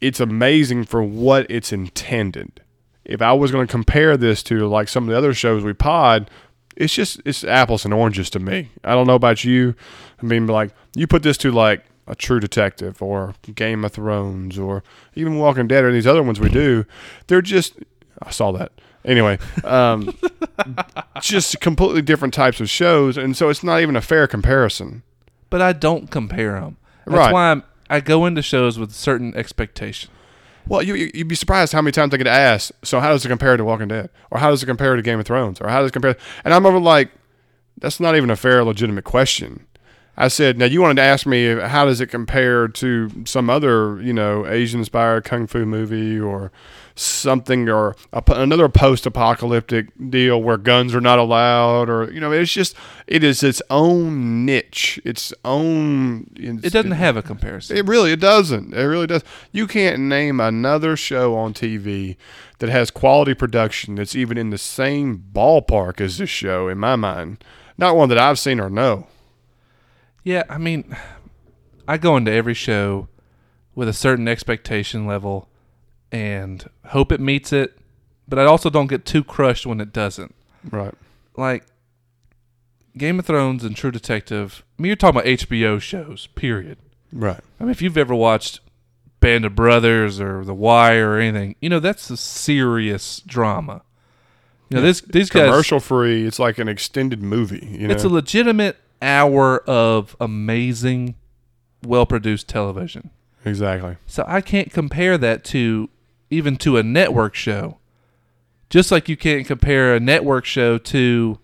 it's 0.00 0.20
amazing 0.20 0.84
for 0.84 1.02
what 1.02 1.46
it's 1.50 1.72
intended. 1.72 2.60
If 3.04 3.22
I 3.22 3.32
was 3.32 3.50
going 3.50 3.66
to 3.66 3.70
compare 3.70 4.16
this 4.16 4.42
to 4.44 4.66
like 4.66 4.88
some 4.88 5.04
of 5.04 5.10
the 5.10 5.16
other 5.16 5.34
shows 5.34 5.64
we 5.64 5.72
pod, 5.72 6.30
it's 6.76 6.94
just 6.94 7.20
it's 7.24 7.44
apples 7.44 7.84
and 7.84 7.92
oranges 7.92 8.30
to 8.30 8.38
me. 8.38 8.70
I 8.84 8.92
don't 8.92 9.06
know 9.06 9.14
about 9.14 9.44
you. 9.44 9.74
I 10.22 10.26
mean, 10.26 10.46
like 10.46 10.70
you 10.94 11.06
put 11.06 11.22
this 11.22 11.36
to 11.38 11.50
like 11.50 11.84
a 12.06 12.14
True 12.14 12.40
Detective 12.40 13.02
or 13.02 13.34
Game 13.54 13.84
of 13.84 13.92
Thrones 13.92 14.58
or 14.58 14.82
even 15.14 15.38
Walking 15.38 15.68
Dead 15.68 15.84
or 15.84 15.92
these 15.92 16.06
other 16.06 16.22
ones 16.22 16.40
we 16.40 16.48
do, 16.48 16.84
they're 17.26 17.42
just. 17.42 17.74
I 18.22 18.30
saw 18.30 18.52
that. 18.52 18.72
Anyway, 19.04 19.38
um, 19.64 20.14
just 21.20 21.60
completely 21.60 22.02
different 22.02 22.34
types 22.34 22.60
of 22.60 22.68
shows, 22.68 23.16
and 23.16 23.36
so 23.36 23.48
it's 23.48 23.62
not 23.64 23.80
even 23.80 23.96
a 23.96 24.00
fair 24.00 24.26
comparison. 24.26 25.02
But 25.48 25.62
I 25.62 25.72
don't 25.72 26.10
compare 26.10 26.60
them. 26.60 26.76
That's 27.06 27.16
Right. 27.16 27.32
why 27.32 27.50
I'm, 27.50 27.62
I 27.88 28.00
go 28.00 28.26
into 28.26 28.42
shows 28.42 28.78
with 28.78 28.92
certain 28.92 29.34
expectation. 29.34 30.10
Well, 30.68 30.82
you, 30.82 30.94
you- 30.94 31.10
you'd 31.14 31.28
be 31.28 31.34
surprised 31.34 31.72
how 31.72 31.82
many 31.82 31.92
times 31.92 32.12
I 32.14 32.18
get 32.18 32.26
asked, 32.26 32.72
so 32.82 33.00
how 33.00 33.08
does 33.08 33.24
it 33.24 33.28
compare 33.28 33.56
to 33.56 33.64
Walking 33.64 33.88
Dead? 33.88 34.10
Or 34.30 34.38
how 34.38 34.50
does 34.50 34.62
it 34.62 34.66
compare 34.66 34.94
to 34.94 35.02
Game 35.02 35.18
of 35.18 35.26
Thrones? 35.26 35.60
Or 35.60 35.68
how 35.68 35.80
does 35.80 35.88
it 35.88 35.92
compare? 35.92 36.16
And 36.44 36.52
I'm 36.54 36.66
over 36.66 36.78
like, 36.78 37.10
that's 37.78 37.98
not 38.00 38.14
even 38.16 38.30
a 38.30 38.36
fair, 38.36 38.62
legitimate 38.62 39.04
question. 39.04 39.66
I 40.16 40.28
said, 40.28 40.58
now 40.58 40.66
you 40.66 40.82
wanted 40.82 40.96
to 40.96 41.02
ask 41.02 41.24
me 41.26 41.46
how 41.58 41.86
does 41.86 42.00
it 42.02 42.08
compare 42.08 42.68
to 42.68 43.10
some 43.24 43.48
other, 43.48 44.00
you 44.02 44.12
know, 44.12 44.46
Asian-inspired 44.46 45.24
kung 45.24 45.46
fu 45.46 45.64
movie 45.64 46.20
or 46.20 46.52
something 47.00 47.68
or 47.68 47.96
a, 48.12 48.22
another 48.28 48.68
post-apocalyptic 48.68 49.88
deal 50.10 50.40
where 50.42 50.56
guns 50.56 50.94
are 50.94 51.00
not 51.00 51.18
allowed 51.18 51.88
or 51.88 52.10
you 52.12 52.20
know, 52.20 52.32
it's 52.32 52.52
just 52.52 52.74
it 53.06 53.24
is 53.24 53.42
its 53.42 53.62
own 53.70 54.44
niche, 54.44 55.00
its 55.04 55.32
own. 55.44 56.30
It 56.36 56.72
doesn't 56.72 56.90
have 56.92 57.16
a 57.16 57.22
comparison. 57.22 57.76
It 57.76 57.86
really 57.86 58.12
it 58.12 58.20
doesn't. 58.20 58.74
It 58.74 58.84
really 58.84 59.06
does. 59.06 59.22
You 59.52 59.66
can't 59.66 60.00
name 60.00 60.40
another 60.40 60.96
show 60.96 61.36
on 61.36 61.54
TV 61.54 62.16
that 62.58 62.68
has 62.68 62.90
quality 62.90 63.34
production 63.34 63.96
that's 63.96 64.14
even 64.14 64.38
in 64.38 64.50
the 64.50 64.58
same 64.58 65.24
ballpark 65.32 66.00
as 66.00 66.18
this 66.18 66.30
show 66.30 66.68
in 66.68 66.78
my 66.78 66.96
mind. 66.96 67.42
Not 67.78 67.96
one 67.96 68.08
that 68.10 68.18
I've 68.18 68.38
seen 68.38 68.60
or 68.60 68.70
know. 68.70 69.06
Yeah, 70.22 70.42
I 70.50 70.58
mean, 70.58 70.94
I 71.88 71.96
go 71.96 72.16
into 72.16 72.30
every 72.30 72.54
show 72.54 73.08
with 73.74 73.88
a 73.88 73.92
certain 73.92 74.28
expectation 74.28 75.06
level 75.06 75.49
and 76.12 76.68
hope 76.86 77.12
it 77.12 77.20
meets 77.20 77.52
it, 77.52 77.78
but 78.28 78.38
I 78.38 78.44
also 78.44 78.70
don't 78.70 78.86
get 78.86 79.04
too 79.04 79.24
crushed 79.24 79.66
when 79.66 79.80
it 79.80 79.92
doesn't. 79.92 80.34
Right. 80.70 80.94
Like 81.36 81.64
Game 82.96 83.18
of 83.18 83.26
Thrones 83.26 83.64
and 83.64 83.76
True 83.76 83.90
Detective. 83.90 84.64
I 84.78 84.82
mean, 84.82 84.88
you're 84.88 84.96
talking 84.96 85.20
about 85.20 85.28
HBO 85.28 85.80
shows, 85.80 86.26
period. 86.28 86.78
Right. 87.12 87.40
I 87.58 87.64
mean, 87.64 87.70
if 87.70 87.82
you've 87.82 87.98
ever 87.98 88.14
watched 88.14 88.60
Band 89.20 89.44
of 89.44 89.54
Brothers 89.54 90.20
or 90.20 90.44
The 90.44 90.54
Wire 90.54 91.12
or 91.12 91.18
anything, 91.18 91.56
you 91.60 91.68
know 91.68 91.80
that's 91.80 92.10
a 92.10 92.16
serious 92.16 93.20
drama. 93.20 93.82
You 94.68 94.76
know, 94.76 94.82
this 94.82 95.00
these 95.00 95.30
guys. 95.30 95.46
Commercial 95.46 95.80
free. 95.80 96.24
It's 96.26 96.38
like 96.38 96.58
an 96.58 96.68
extended 96.68 97.20
movie. 97.22 97.66
You 97.70 97.88
know. 97.88 97.94
It's 97.94 98.04
a 98.04 98.08
legitimate 98.08 98.76
hour 99.02 99.58
of 99.68 100.14
amazing, 100.20 101.16
well-produced 101.84 102.48
television. 102.48 103.10
exactly. 103.44 103.96
So 104.06 104.24
I 104.28 104.40
can't 104.40 104.70
compare 104.72 105.18
that 105.18 105.42
to 105.46 105.88
even 106.30 106.56
to 106.56 106.76
a 106.76 106.82
network 106.82 107.34
show. 107.34 107.78
Just 108.70 108.90
like 108.92 109.08
you 109.08 109.16
can't 109.16 109.46
compare 109.46 109.94
a 109.94 110.00
network 110.00 110.44
show 110.44 110.78
to 110.78 111.38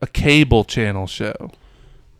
a 0.00 0.06
cable 0.06 0.64
channel 0.64 1.06
show. 1.06 1.50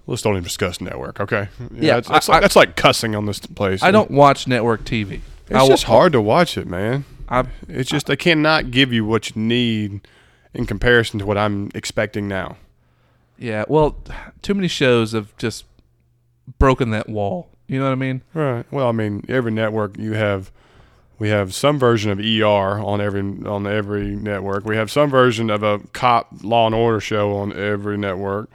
Let's 0.06 0.22
don't 0.22 0.32
even 0.34 0.42
discuss 0.44 0.80
network. 0.80 1.20
Okay. 1.20 1.48
Yeah, 1.72 1.94
That's, 1.94 2.08
that's, 2.08 2.28
I- 2.28 2.32
like, 2.34 2.42
that's 2.42 2.56
like 2.56 2.76
cussing 2.76 3.14
on 3.14 3.26
this 3.26 3.38
place. 3.40 3.82
I 3.82 3.90
don't 3.90 4.10
watch 4.10 4.46
network 4.48 4.84
TV. 4.84 5.20
It's 5.48 5.54
I, 5.54 5.66
just 5.68 5.84
hard 5.84 6.12
to 6.12 6.20
watch 6.20 6.58
it, 6.58 6.66
man. 6.66 7.04
I, 7.28 7.44
It's 7.68 7.88
just 7.90 8.06
they 8.06 8.16
cannot 8.16 8.70
give 8.70 8.92
you 8.92 9.04
what 9.04 9.30
you 9.34 9.40
need 9.40 10.06
in 10.52 10.66
comparison 10.66 11.18
to 11.20 11.26
what 11.26 11.38
I'm 11.38 11.70
expecting 11.74 12.28
now. 12.28 12.56
yeah, 13.38 13.64
well, 13.68 13.96
too 14.42 14.54
many 14.54 14.68
shows 14.68 15.12
have 15.12 15.36
just 15.36 15.64
broken 16.58 16.90
that 16.90 17.08
wall. 17.08 17.48
You 17.66 17.78
know 17.78 17.86
what 17.86 17.92
I 17.92 17.96
mean? 17.96 18.22
Right. 18.34 18.64
Well, 18.70 18.88
I 18.88 18.92
mean, 18.92 19.24
every 19.28 19.50
network 19.52 19.96
you 19.98 20.12
have 20.12 20.50
We 21.18 21.28
have 21.28 21.54
some 21.54 21.78
version 21.78 22.10
of 22.10 22.18
ER 22.18 22.80
on 22.80 23.00
every 23.00 23.20
on 23.20 23.66
every 23.66 24.16
network. 24.16 24.64
We 24.64 24.76
have 24.76 24.90
some 24.90 25.10
version 25.10 25.48
of 25.50 25.62
a 25.62 25.78
cop 25.92 26.28
Law 26.42 26.66
and 26.66 26.74
Order 26.74 27.00
show 27.00 27.36
on 27.36 27.52
every 27.52 27.96
network. 27.96 28.50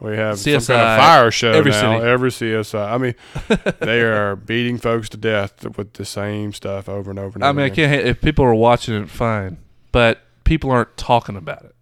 We 0.00 0.16
have 0.16 0.38
some 0.38 0.52
kind 0.52 0.62
CSI, 0.62 0.94
of 0.94 0.98
fire 0.98 1.30
show 1.30 1.52
every 1.52 1.72
now. 1.72 1.98
city. 1.98 2.06
Every 2.06 2.30
CSI. 2.30 2.92
I 2.92 2.98
mean, 2.98 3.14
they 3.80 4.00
are 4.00 4.34
beating 4.34 4.78
folks 4.78 5.10
to 5.10 5.18
death 5.18 5.76
with 5.76 5.92
the 5.92 6.06
same 6.06 6.54
stuff 6.54 6.88
over 6.88 7.10
and 7.10 7.18
over 7.18 7.36
and 7.36 7.44
over. 7.44 7.48
I 7.48 7.52
mean, 7.52 7.66
I 7.66 7.74
can't. 7.74 8.06
If 8.06 8.20
people 8.20 8.44
are 8.44 8.54
watching 8.54 8.94
it, 8.94 9.10
fine, 9.10 9.58
but 9.92 10.20
people 10.44 10.70
aren't 10.70 10.96
talking 10.96 11.36
about 11.36 11.64
it. 11.64 11.74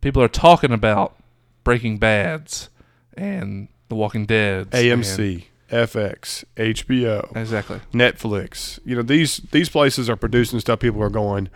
People 0.00 0.22
are 0.22 0.28
talking 0.28 0.72
about 0.72 1.16
Breaking 1.62 1.98
Bad's 1.98 2.70
and 3.14 3.68
The 3.88 3.96
Walking 3.96 4.24
Dead. 4.24 4.70
AMC, 4.70 5.44
FX, 5.72 6.44
HBO, 6.56 7.34
Exactly. 7.36 7.80
Netflix. 7.92 8.78
You 8.84 8.96
know 8.96 9.02
these 9.02 9.38
these 9.50 9.68
places 9.68 10.08
are 10.10 10.16
producing 10.16 10.60
stuff. 10.60 10.78
People 10.80 11.02
are 11.02 11.08
going, 11.10 11.48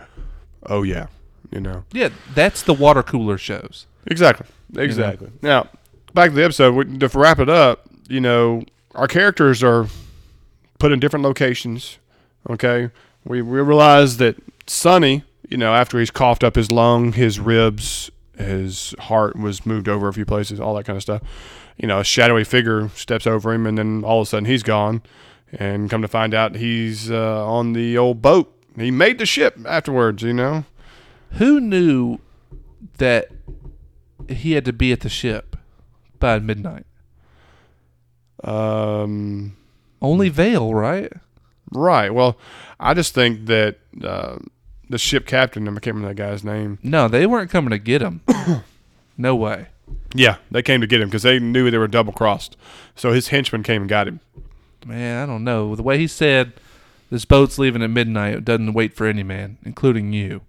oh 0.65 0.83
yeah, 0.83 1.07
you 1.51 1.59
know 1.61 1.83
Yeah, 1.93 2.09
that's 2.33 2.63
the 2.63 2.73
water 2.73 3.03
cooler 3.03 3.37
shows. 3.37 3.85
exactly, 4.07 4.47
exactly. 4.75 5.31
Now 5.41 5.67
back 6.13 6.31
to 6.31 6.35
the 6.35 6.43
episode. 6.43 6.73
we- 6.75 6.97
To 6.97 7.07
wrap 7.19 7.39
it 7.39 7.49
up, 7.49 7.85
you 8.09 8.19
know 8.19 8.63
our 8.95 9.07
characters 9.07 9.63
are 9.63 9.87
put 10.79 10.91
in 10.91 10.99
different 10.99 11.23
locations. 11.23 11.99
Okay, 12.49 12.89
we 13.23 13.41
we 13.41 13.59
realize 13.61 14.17
that 14.17 14.35
Sunny, 14.65 15.23
you 15.49 15.57
know, 15.57 15.73
after 15.73 15.99
he's 15.99 16.11
coughed 16.11 16.43
up 16.43 16.55
his 16.55 16.71
lung, 16.71 17.13
his 17.13 17.39
ribs, 17.39 18.09
his 18.37 18.95
heart 18.99 19.35
was 19.37 19.65
moved 19.65 19.87
over 19.87 20.07
a 20.07 20.13
few 20.13 20.25
places, 20.25 20.59
all 20.59 20.73
that 20.75 20.85
kind 20.85 20.97
of 20.97 21.03
stuff. 21.03 21.21
You 21.77 21.87
know, 21.87 21.99
a 21.99 22.03
shadowy 22.03 22.43
figure 22.43 22.89
steps 22.95 23.27
over 23.27 23.53
him, 23.53 23.65
and 23.67 23.77
then 23.77 24.03
all 24.03 24.21
of 24.21 24.27
a 24.27 24.29
sudden 24.29 24.45
he's 24.45 24.63
gone. 24.63 25.01
And 25.53 25.89
come 25.89 26.01
to 26.01 26.07
find 26.07 26.33
out, 26.33 26.55
he's 26.55 27.09
uh, 27.09 27.45
on 27.47 27.73
the 27.73 27.97
old 27.97 28.21
boat. 28.21 28.53
He 28.75 28.91
made 28.91 29.17
the 29.19 29.25
ship 29.25 29.57
afterwards. 29.65 30.21
You 30.23 30.33
know, 30.33 30.65
Who 31.33 31.59
knew 31.61 32.19
that 32.97 33.29
he 34.27 34.53
had 34.53 34.65
to 34.65 34.73
be 34.73 34.91
at 34.91 35.01
the 35.01 35.09
ship 35.09 35.55
by 36.19 36.39
midnight? 36.39 36.85
um, 38.43 39.55
Only 40.01 40.29
Veil, 40.29 40.73
right? 40.73 41.11
right. 41.71 42.13
Well, 42.13 42.37
I 42.79 42.93
just 42.93 43.13
think 43.13 43.45
that 43.47 43.77
uh, 44.03 44.37
the 44.89 44.97
ship 44.97 45.25
captain, 45.25 45.67
I 45.67 45.71
can't 45.71 45.95
remember 45.95 46.09
that 46.09 46.15
guy's 46.15 46.43
name. 46.43 46.79
No, 46.83 47.07
they 47.07 47.25
weren't 47.25 47.49
coming 47.49 47.71
to 47.71 47.77
get 47.79 48.01
him. 48.01 48.21
no 49.17 49.35
way. 49.35 49.67
Yeah, 50.13 50.37
they 50.49 50.61
came 50.61 50.81
to 50.81 50.87
get 50.87 51.01
him 51.01 51.09
because 51.09 51.23
they 51.23 51.39
knew 51.39 51.69
they 51.69 51.77
were 51.77 51.87
double 51.87 52.13
crossed. 52.13 52.55
So 52.95 53.11
his 53.11 53.27
henchmen 53.27 53.63
came 53.63 53.83
and 53.83 53.89
got 53.89 54.07
him. 54.07 54.19
Man, 54.85 55.21
I 55.21 55.25
don't 55.25 55.43
know. 55.43 55.75
The 55.75 55.83
way 55.83 55.97
he 55.97 56.07
said 56.07 56.53
this 57.09 57.25
boat's 57.25 57.59
leaving 57.59 57.83
at 57.83 57.89
midnight, 57.89 58.35
it 58.35 58.45
doesn't 58.45 58.73
wait 58.73 58.93
for 58.93 59.05
any 59.05 59.23
man, 59.23 59.57
including 59.63 60.13
you. 60.13 60.41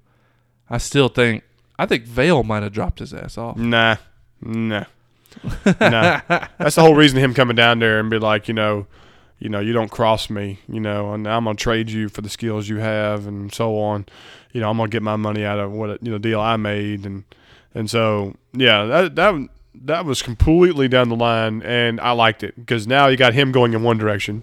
I 0.71 0.79
still 0.79 1.09
think 1.09 1.45
I 1.79 1.87
think 1.87 2.05
Veil 2.05 2.43
might 2.43 2.63
have 2.63 2.73
dropped 2.73 2.99
his 2.99 3.15
ass 3.15 3.39
off. 3.39 3.57
Nah, 3.57 3.97
nah, 4.41 4.85
nah. 5.65 6.21
That's 6.59 6.75
the 6.75 6.83
whole 6.83 6.95
reason 6.95 7.19
him 7.19 7.35
coming 7.35 7.57
down 7.57 7.79
there 7.79 8.01
and 8.01 8.11
be 8.11 8.19
like, 8.19 8.49
you 8.49 8.55
know, 8.55 8.87
you 9.39 9.49
know, 9.49 9.61
you 9.61 9.73
don't 9.73 9.91
cross 9.91 10.29
me, 10.29 10.59
you 10.69 10.81
know, 10.81 11.13
and 11.13 11.27
I'm 11.27 11.45
gonna 11.45 11.57
trade 11.57 11.91
you 11.91 12.09
for 12.09 12.23
the 12.23 12.29
skills 12.29 12.69
you 12.69 12.79
have 12.79 13.27
and 13.27 13.53
so 13.53 13.79
on. 13.79 14.07
You 14.53 14.61
know, 14.61 14.71
I'm 14.71 14.77
gonna 14.77 14.89
get 14.89 15.03
my 15.03 15.17
money 15.17 15.45
out 15.45 15.59
of 15.59 15.71
what 15.73 16.03
you 16.03 16.11
know 16.11 16.19
deal 16.19 16.41
I 16.41 16.57
made 16.57 17.07
and 17.07 17.25
and 17.75 17.89
so 17.91 18.35
yeah, 18.53 18.85
that 18.85 19.15
that 19.17 19.35
that 19.75 20.05
was 20.05 20.23
completely 20.23 20.89
down 20.89 21.09
the 21.09 21.17
line 21.17 21.63
and 21.63 22.01
I 22.01 22.11
liked 22.13 22.43
it 22.43 22.57
because 22.57 22.87
now 22.87 23.07
you 23.07 23.17
got 23.17 23.35
him 23.35 23.53
going 23.53 23.75
in 23.75 23.83
one 23.83 23.97
direction. 23.99 24.43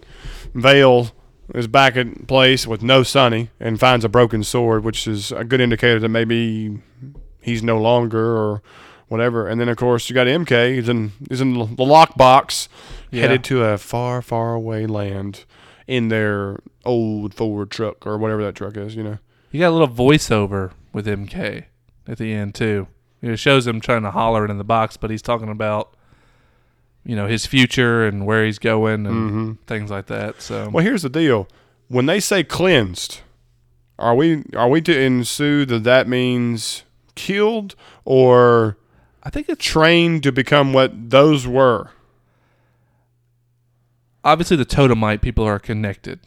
Veil 0.53 1.11
is 1.53 1.67
back 1.67 1.95
in 1.95 2.25
place 2.27 2.65
with 2.65 2.81
no 2.81 3.03
Sunny 3.03 3.49
and 3.59 3.79
finds 3.79 4.05
a 4.05 4.09
broken 4.09 4.43
sword, 4.43 4.83
which 4.83 5.07
is 5.07 5.31
a 5.31 5.43
good 5.43 5.59
indicator 5.61 5.99
that 5.99 6.09
maybe 6.09 6.79
he's 7.41 7.61
no 7.61 7.77
longer 7.77 8.37
or 8.37 8.61
whatever. 9.09 9.47
And 9.47 9.59
then 9.59 9.67
of 9.69 9.77
course 9.77 10.09
you 10.09 10.13
got 10.13 10.27
MK. 10.27 10.75
He's 10.75 10.89
in 10.89 11.11
he's 11.29 11.41
in 11.41 11.53
the 11.53 11.65
lockbox, 11.65 12.67
Yeah. 13.11 13.23
headed 13.23 13.43
to 13.45 13.63
a 13.63 13.77
far, 13.77 14.21
far 14.21 14.53
away 14.53 14.85
land 14.87 15.43
in 15.87 16.07
their 16.07 16.59
old 16.85 17.33
Ford 17.33 17.69
truck 17.71 18.07
or 18.07 18.17
whatever 18.17 18.43
that 18.43 18.55
truck 18.55 18.77
is. 18.77 18.95
You 18.95 19.03
know. 19.03 19.17
You 19.51 19.59
got 19.59 19.69
a 19.69 19.75
little 19.77 19.87
voiceover 19.87 20.71
with 20.93 21.07
MK 21.07 21.65
at 22.07 22.17
the 22.17 22.33
end 22.33 22.55
too. 22.55 22.87
It 23.33 23.37
shows 23.37 23.65
him 23.65 23.79
trying 23.81 24.03
to 24.03 24.11
holler 24.11 24.45
it 24.45 24.51
in 24.51 24.57
the 24.57 24.63
box, 24.63 24.97
but 24.97 25.09
he's 25.09 25.21
talking 25.21 25.49
about 25.49 25.93
you 27.03 27.15
know 27.15 27.27
his 27.27 27.45
future 27.45 28.05
and 28.05 28.25
where 28.25 28.45
he's 28.45 28.59
going 28.59 29.05
and 29.07 29.29
hmm 29.29 29.51
things 29.67 29.89
like 29.91 30.07
that. 30.07 30.41
So 30.41 30.69
Well, 30.69 30.83
here's 30.83 31.01
the 31.01 31.09
deal: 31.09 31.47
when 31.87 32.05
they 32.05 32.19
say 32.19 32.43
cleansed, 32.43 33.21
are 33.97 34.15
we 34.15 34.43
are 34.55 34.69
we 34.69 34.81
to 34.81 34.99
ensue 34.99 35.65
that 35.65 35.83
that 35.83 36.07
means 36.07 36.83
killed 37.15 37.75
or 38.03 38.77
I 39.23 39.29
think 39.29 39.49
it's 39.49 39.63
trained 39.65 40.21
to 40.23 40.31
become 40.31 40.71
what 40.73 41.09
those 41.09 41.47
were? 41.47 41.89
obviously 44.23 44.57
the 44.57 44.65
Totemite 44.65 45.21
people 45.21 45.43
are 45.45 45.59
connected 45.59 46.19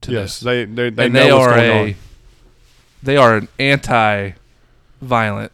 to 0.00 0.10
yes, 0.12 0.40
this. 0.40 0.44
they 0.44 0.64
they 0.64 0.90
they 0.90 1.04
and 1.06 1.14
know 1.14 1.24
they 1.26 1.32
what's 1.32 1.46
are 1.46 1.54
going 1.56 1.70
a 1.70 1.82
on. 1.90 1.94
they 3.02 3.16
are 3.16 3.36
an 3.36 3.48
anti-violent 3.60 5.52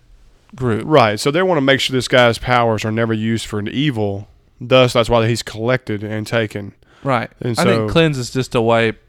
group. 0.54 0.82
Right. 0.86 1.18
So 1.20 1.30
they 1.30 1.42
want 1.42 1.58
to 1.58 1.62
make 1.62 1.80
sure 1.80 1.94
this 1.94 2.08
guy's 2.08 2.38
powers 2.38 2.84
are 2.84 2.92
never 2.92 3.12
used 3.12 3.46
for 3.46 3.58
an 3.58 3.68
evil. 3.68 4.28
Thus, 4.60 4.92
that's 4.94 5.08
why 5.08 5.28
he's 5.28 5.42
collected 5.42 6.02
and 6.02 6.26
taken. 6.26 6.74
Right. 7.04 7.30
And 7.40 7.58
I 7.58 7.64
think 7.64 7.90
cleanse 7.90 8.18
is 8.18 8.30
just 8.30 8.52
to 8.52 8.60
wipe. 8.60 9.00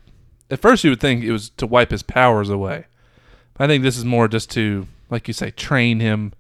At 0.52 0.60
first, 0.60 0.84
you 0.84 0.90
would 0.92 1.00
think 1.02 1.24
it 1.24 1.32
was 1.32 1.50
to 1.52 1.66
wipe 1.68 1.92
his 1.92 2.04
powers 2.04 2.50
away. 2.50 2.86
I 3.58 3.68
think 3.68 3.84
this 3.84 3.98
is 3.98 4.06
more 4.06 4.28
just 4.28 4.50
to, 4.52 4.88
like 5.10 5.28
you 5.28 5.34
say, 5.34 5.52
train 5.52 6.00
him, 6.00 6.34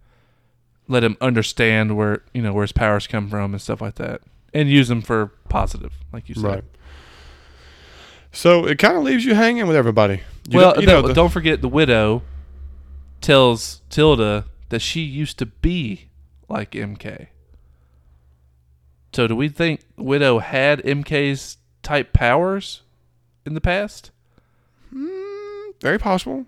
let 0.88 1.04
him 1.04 1.18
understand 1.22 1.98
where 1.98 2.24
you 2.34 2.42
know 2.42 2.54
where 2.54 2.64
his 2.64 2.72
powers 2.72 3.08
come 3.08 3.30
from 3.30 3.54
and 3.54 3.62
stuff 3.62 3.82
like 3.82 3.96
that, 3.96 4.22
and 4.54 4.70
use 4.70 4.88
them 4.88 5.02
for 5.02 5.28
positive, 5.50 5.94
like 6.14 6.30
you 6.30 6.36
said. 6.36 6.44
Right. 6.44 6.64
So 8.32 8.66
it 8.66 8.78
kind 8.78 8.96
of 8.96 9.04
leaves 9.04 9.26
you 9.26 9.34
hanging 9.34 9.68
with 9.68 9.76
everybody. 9.76 10.22
You 10.50 10.58
well, 10.58 10.74
don't- 10.74 10.82
you 10.82 10.88
know, 10.88 11.02
the- 11.02 11.14
don't 11.14 11.32
forget 11.32 11.62
the 11.62 11.68
widow 11.68 12.22
tells 13.22 13.82
Tilda 13.90 14.46
that 14.70 14.80
she 14.82 15.02
used 15.02 15.38
to 15.40 15.46
be 15.46 16.10
like 16.48 16.72
MK. 16.72 17.28
So 19.14 19.28
do 19.28 19.36
we 19.36 19.50
think 19.50 19.82
Widow 19.98 20.40
had 20.40 20.82
MK's 20.84 21.58
type 21.82 22.14
powers 22.14 22.82
in 23.46 23.54
the 23.56 23.62
past? 23.62 24.12
Hmm, 24.94 25.72
very 25.82 25.98
possible. 25.98 26.46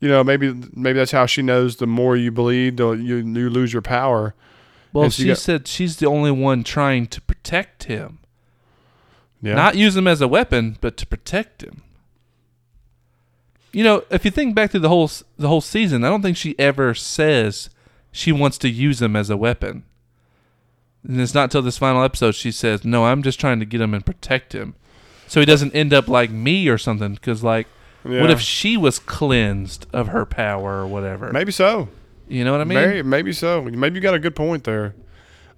You 0.00 0.08
know, 0.08 0.22
maybe 0.22 0.54
maybe 0.72 0.98
that's 0.98 1.10
how 1.10 1.26
she 1.26 1.42
knows. 1.42 1.76
The 1.76 1.86
more 1.86 2.16
you 2.16 2.30
bleed, 2.30 2.76
the 2.76 2.92
you 2.92 3.16
you 3.16 3.50
lose 3.50 3.72
your 3.72 3.82
power. 3.82 4.34
Well, 4.92 5.10
so 5.10 5.22
she 5.22 5.28
got- 5.28 5.38
said 5.38 5.66
she's 5.68 5.96
the 5.96 6.06
only 6.06 6.30
one 6.30 6.62
trying 6.64 7.06
to 7.08 7.20
protect 7.20 7.84
him. 7.84 8.18
Yeah. 9.42 9.54
Not 9.54 9.76
use 9.76 9.96
him 9.96 10.06
as 10.06 10.20
a 10.20 10.28
weapon, 10.28 10.76
but 10.80 10.96
to 10.98 11.06
protect 11.06 11.62
him. 11.62 11.82
You 13.72 13.84
know, 13.84 14.04
if 14.10 14.24
you 14.24 14.30
think 14.30 14.54
back 14.54 14.70
to 14.72 14.78
the 14.78 14.88
whole 14.88 15.10
the 15.36 15.48
whole 15.48 15.60
season, 15.60 16.04
I 16.04 16.08
don't 16.08 16.22
think 16.22 16.36
she 16.36 16.58
ever 16.58 16.94
says 16.94 17.70
she 18.10 18.32
wants 18.32 18.58
to 18.58 18.68
use 18.68 19.02
him 19.02 19.14
as 19.14 19.30
a 19.30 19.36
weapon. 19.36 19.84
And 21.06 21.20
it's 21.20 21.34
not 21.34 21.50
till 21.50 21.62
this 21.62 21.78
final 21.78 22.02
episode 22.02 22.34
she 22.34 22.50
says, 22.50 22.84
"No, 22.84 23.06
I'm 23.06 23.22
just 23.22 23.38
trying 23.38 23.60
to 23.60 23.66
get 23.66 23.80
him 23.80 23.94
and 23.94 24.04
protect 24.04 24.54
him, 24.54 24.74
so 25.26 25.40
he 25.40 25.46
doesn't 25.46 25.74
end 25.74 25.92
up 25.92 26.08
like 26.08 26.30
me 26.30 26.68
or 26.68 26.78
something." 26.78 27.14
Because 27.14 27.44
like, 27.44 27.66
what 28.02 28.30
if 28.30 28.40
she 28.40 28.76
was 28.76 28.98
cleansed 28.98 29.86
of 29.92 30.08
her 30.08 30.24
power 30.24 30.80
or 30.80 30.86
whatever? 30.86 31.32
maybe 31.32 31.52
so. 31.52 31.88
You 32.26 32.44
know 32.44 32.52
what 32.52 32.60
I 32.60 32.64
mean? 32.64 32.78
Maybe, 32.78 33.02
maybe 33.02 33.32
so. 33.32 33.62
Maybe 33.62 33.96
you 33.96 34.00
got 34.02 34.14
a 34.14 34.18
good 34.18 34.36
point 34.36 34.64
there. 34.64 34.94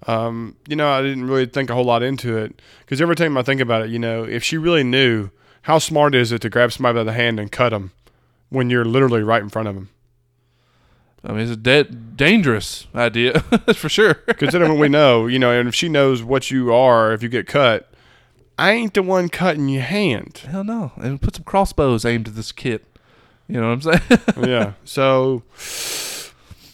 Um, 0.07 0.55
you 0.67 0.75
know, 0.75 0.89
I 0.89 1.01
didn't 1.01 1.25
really 1.25 1.45
think 1.45 1.69
a 1.69 1.73
whole 1.73 1.83
lot 1.83 2.01
into 2.01 2.37
it 2.37 2.61
because 2.79 3.01
every 3.01 3.15
time 3.15 3.37
I 3.37 3.43
think 3.43 3.61
about 3.61 3.83
it, 3.83 3.89
you 3.89 3.99
know, 3.99 4.23
if 4.23 4.43
she 4.43 4.57
really 4.57 4.83
knew, 4.83 5.29
how 5.63 5.79
smart 5.79 6.15
is 6.15 6.31
it 6.31 6.41
to 6.41 6.49
grab 6.49 6.71
somebody 6.71 6.99
by 6.99 7.03
the 7.03 7.13
hand 7.13 7.39
and 7.39 7.51
cut 7.51 7.69
them 7.69 7.91
when 8.51 8.69
you're 8.69 8.85
literally 8.85 9.23
right 9.23 9.41
in 9.41 9.49
front 9.49 9.67
of 9.67 9.73
them? 9.73 9.89
I 11.23 11.31
mean, 11.31 11.41
it's 11.41 11.51
a 11.51 11.55
de- 11.55 11.83
dangerous 11.83 12.87
idea 12.93 13.39
for 13.75 13.89
sure. 13.89 14.15
Considering 14.15 14.71
what 14.71 14.79
we 14.79 14.89
know, 14.89 15.27
you 15.27 15.39
know, 15.39 15.51
and 15.51 15.67
if 15.67 15.73
she 15.73 15.87
knows 15.87 16.21
what 16.21 16.51
you 16.51 16.73
are, 16.73 17.13
if 17.13 17.23
you 17.23 17.29
get 17.29 17.47
cut, 17.47 17.91
I 18.57 18.71
ain't 18.73 18.93
the 18.93 19.03
one 19.03 19.29
cutting 19.29 19.69
your 19.69 19.83
hand. 19.83 20.41
Hell 20.47 20.63
no. 20.63 20.91
And 20.97 21.21
put 21.21 21.35
some 21.35 21.43
crossbows 21.43 22.05
aimed 22.05 22.27
at 22.27 22.35
this 22.35 22.51
kid. 22.51 22.81
You 23.47 23.61
know 23.61 23.69
what 23.69 23.85
I'm 23.85 23.99
saying? 23.99 24.21
yeah. 24.49 24.73
So 24.83 25.43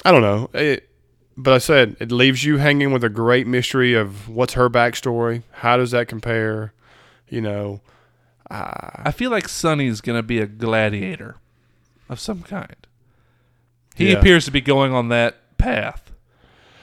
I 0.04 0.12
don't 0.12 0.22
know. 0.22 0.50
It, 0.54 0.90
but 1.36 1.54
I 1.54 1.58
said 1.60 1.98
it 2.00 2.12
leaves 2.12 2.44
you 2.44 2.58
hanging 2.58 2.92
with 2.92 3.04
a 3.04 3.10
great 3.10 3.48
mystery 3.48 3.94
of 3.94 4.30
what's 4.30 4.54
her 4.54 4.70
backstory. 4.70 5.44
How 5.52 5.78
does 5.78 5.92
that 5.92 6.08
compare? 6.08 6.74
You 7.30 7.42
know, 7.42 7.82
uh, 8.50 8.90
I 8.96 9.12
feel 9.12 9.30
like 9.30 9.50
Sunny's 9.50 10.00
going 10.00 10.18
to 10.18 10.24
be 10.24 10.40
a 10.40 10.48
gladiator 10.48 11.36
of 12.10 12.20
some 12.20 12.42
kind. 12.44 12.76
He 13.96 14.12
Yeah. 14.12 14.18
appears 14.20 14.46
to 14.46 14.52
be 14.52 14.62
going 14.62 14.94
on 14.94 15.10
that 15.10 15.58
path. 15.58 16.12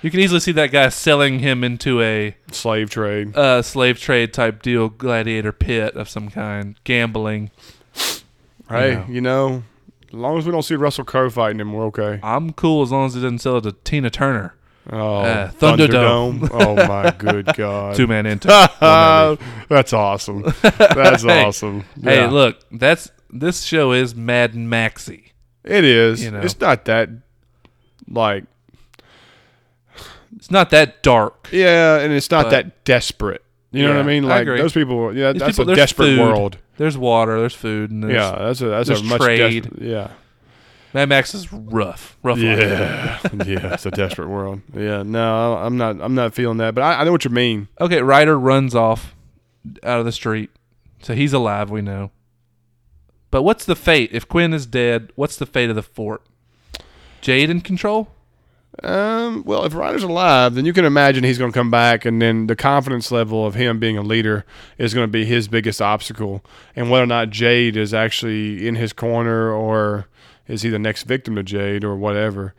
You 0.02 0.10
can 0.10 0.20
easily 0.20 0.40
see 0.40 0.52
that 0.52 0.70
guy 0.70 0.88
selling 0.90 1.38
him 1.38 1.64
into 1.64 2.02
a 2.02 2.36
slave 2.52 2.90
trade. 2.90 3.34
uh, 3.36 3.62
slave 3.62 3.98
trade 3.98 4.34
type 4.34 4.60
deal, 4.62 4.88
gladiator 4.90 5.52
pit 5.52 5.94
of 5.96 6.08
some 6.10 6.28
kind, 6.28 6.76
gambling. 6.84 7.50
Hey, 8.68 8.94
know. 8.94 9.04
you 9.08 9.20
know, 9.20 9.62
as 10.08 10.14
long 10.14 10.38
as 10.38 10.46
we 10.46 10.52
don't 10.52 10.62
see 10.62 10.74
Russell 10.74 11.04
Crowe 11.04 11.30
fighting 11.30 11.60
him, 11.60 11.72
we're 11.72 11.84
okay. 11.86 12.20
I'm 12.22 12.52
cool 12.52 12.82
as 12.82 12.92
long 12.92 13.06
as 13.06 13.16
it 13.16 13.20
doesn't 13.20 13.38
sell 13.38 13.58
it 13.58 13.62
to 13.62 13.72
Tina 13.72 14.10
Turner. 14.10 14.54
Oh, 14.90 15.20
Uh, 15.20 15.50
Thunderdome. 15.52 16.48
oh 16.52 16.74
my 16.86 17.10
good 17.16 17.46
god. 17.56 17.94
Two 17.96 18.06
man 18.06 18.26
into. 18.26 18.48
That's 18.48 19.92
awesome. 19.94 20.42
That's 20.62 21.22
Hey. 21.22 21.44
awesome. 21.44 21.84
Hey, 22.02 22.26
look, 22.26 22.58
that's 22.70 23.10
this 23.34 23.62
show 23.62 23.92
is 23.92 24.14
Mad 24.14 24.54
Maxy. 24.54 25.32
it 25.64 25.84
is. 25.84 26.22
you 26.24 26.30
know. 26.30 26.40
It's 26.40 26.58
not 26.60 26.84
that 26.86 27.10
like 28.08 28.44
It's 30.36 30.50
not 30.50 30.70
that 30.70 31.02
dark. 31.02 31.48
yeah, 31.52 31.98
and 32.00 32.12
it's 32.12 32.30
not 32.30 32.50
that 32.50 32.84
desperate. 32.84 33.42
You 33.70 33.82
know 33.82 33.88
what 33.90 33.96
I 33.96 34.00
Yeah, 34.00 34.06
mean? 34.06 34.24
I 34.24 34.28
Like 34.28 34.42
agree. 34.42 34.58
those 34.60 34.72
people. 34.72 35.14
Yeah, 35.16 35.32
These 35.32 35.40
that's 35.42 35.56
people- 35.58 35.72
a 35.72 35.76
desperate 35.76 36.06
food, 36.06 36.20
world. 36.20 36.58
There's 36.76 36.96
water. 36.98 37.38
There's 37.40 37.54
food. 37.54 37.90
And 37.90 38.02
there's, 38.04 38.14
Yeah, 38.14 38.36
that's 38.38 38.60
a 38.60 38.66
that's 38.66 38.88
a 38.90 39.02
much 39.02 39.20
trade. 39.20 39.68
des- 39.78 39.84
yeah. 39.84 40.10
Mad 40.92 41.08
Max 41.08 41.34
is 41.34 41.52
rough. 41.52 42.16
Rough. 42.22 42.38
Yeah, 42.38 43.18
yeah, 43.44 43.74
it's 43.74 43.84
a 43.86 43.90
desperate 43.90 44.28
world. 44.28 44.60
Yeah, 44.76 45.02
no, 45.02 45.56
I'm 45.56 45.76
not. 45.76 46.00
I'm 46.00 46.14
not 46.14 46.34
feeling 46.34 46.58
that, 46.58 46.74
but 46.76 46.82
I, 46.82 47.00
I 47.00 47.04
know 47.04 47.10
what 47.10 47.24
you 47.24 47.32
mean. 47.32 47.66
Okay, 47.80 48.00
Ryder 48.00 48.38
runs 48.38 48.76
off 48.76 49.12
out 49.82 49.98
of 49.98 50.04
the 50.04 50.12
street. 50.12 50.50
So 51.02 51.14
he's 51.14 51.32
alive, 51.32 51.68
we 51.70 51.82
know. 51.82 52.12
But 53.34 53.42
what's 53.42 53.64
the 53.64 53.74
fate? 53.74 54.10
If 54.12 54.28
Quinn 54.28 54.54
is 54.54 54.64
dead, 54.64 55.10
what's 55.16 55.34
the 55.34 55.44
fate 55.44 55.68
of 55.68 55.74
the 55.74 55.82
fort? 55.82 56.22
Jade 57.20 57.50
in 57.50 57.62
control? 57.62 58.12
Um, 58.80 59.42
well, 59.44 59.64
if 59.64 59.74
Ryder's 59.74 60.04
alive, 60.04 60.54
then 60.54 60.64
you 60.64 60.72
can 60.72 60.84
imagine 60.84 61.24
he's 61.24 61.36
going 61.36 61.50
to 61.50 61.58
come 61.58 61.68
back, 61.68 62.04
and 62.04 62.22
then 62.22 62.46
the 62.46 62.54
confidence 62.54 63.10
level 63.10 63.44
of 63.44 63.56
him 63.56 63.80
being 63.80 63.98
a 63.98 64.02
leader 64.02 64.44
is 64.78 64.94
going 64.94 65.02
to 65.02 65.10
be 65.10 65.24
his 65.24 65.48
biggest 65.48 65.82
obstacle. 65.82 66.44
And 66.76 66.92
whether 66.92 67.02
or 67.02 67.08
not 67.08 67.30
Jade 67.30 67.76
is 67.76 67.92
actually 67.92 68.68
in 68.68 68.76
his 68.76 68.92
corner, 68.92 69.50
or 69.50 70.06
is 70.46 70.62
he 70.62 70.70
the 70.70 70.78
next 70.78 71.02
victim 71.02 71.34
to 71.34 71.42
Jade, 71.42 71.82
or 71.82 71.96
whatever. 71.96 72.54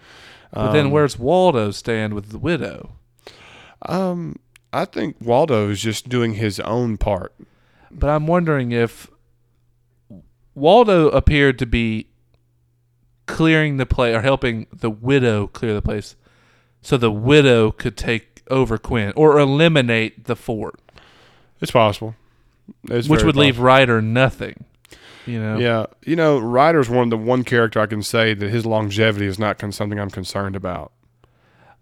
But 0.52 0.74
then 0.74 0.88
Um, 0.88 0.92
where's 0.92 1.18
Waldo 1.18 1.72
stand 1.72 2.14
with 2.14 2.32
the 2.32 2.38
widow? 2.38 2.98
Um, 3.84 4.40
I 4.74 4.84
think 4.84 5.16
Waldo 5.22 5.70
is 5.70 5.80
just 5.80 6.10
doing 6.10 6.34
his 6.34 6.60
own 6.60 6.98
part. 6.98 7.34
But 7.90 8.10
I'm 8.10 8.28
wondering 8.28 8.74
if 8.74 9.10
Waldo 10.56 11.10
appeared 11.10 11.60
to 11.60 11.66
be 11.66 12.08
clearing 13.28 13.78
the 13.78 13.86
place 13.86 14.16
or 14.16 14.22
helping 14.22 14.68
the 14.72 14.90
widow 14.90 15.48
clear 15.48 15.74
the 15.74 15.82
place 15.82 16.16
so 16.82 16.98
the 16.98 17.12
widow 17.12 17.72
could 17.72 17.98
take 17.98 18.44
over 18.50 18.78
Quinn 18.78 19.12
or 19.16 19.40
eliminate 19.40 20.26
the 20.26 20.36
fort, 20.36 20.80
It's 21.60 21.72
possible. 21.72 22.16
It's 22.90 23.10
which 23.10 23.24
would 23.24 23.36
leave. 23.36 23.60
Ryder 23.60 24.02
nothing. 24.02 24.66
You 25.26 25.40
know? 25.40 25.58
Yeah, 25.58 25.86
you 26.06 26.16
know, 26.16 26.38
Ryder's 26.38 26.90
one 26.90 27.06
of 27.06 27.10
the 27.10 27.18
one 27.18 27.44
character 27.44 27.80
I 27.80 27.88
can 27.88 28.04
say 28.04 28.36
that 28.36 28.50
his 28.50 28.66
longevity 28.66 29.26
is 29.26 29.40
not 29.40 29.58
con- 29.58 29.72
something 29.72 30.00
I'm 30.00 30.12
concerned 30.12 30.56
about. 30.56 30.92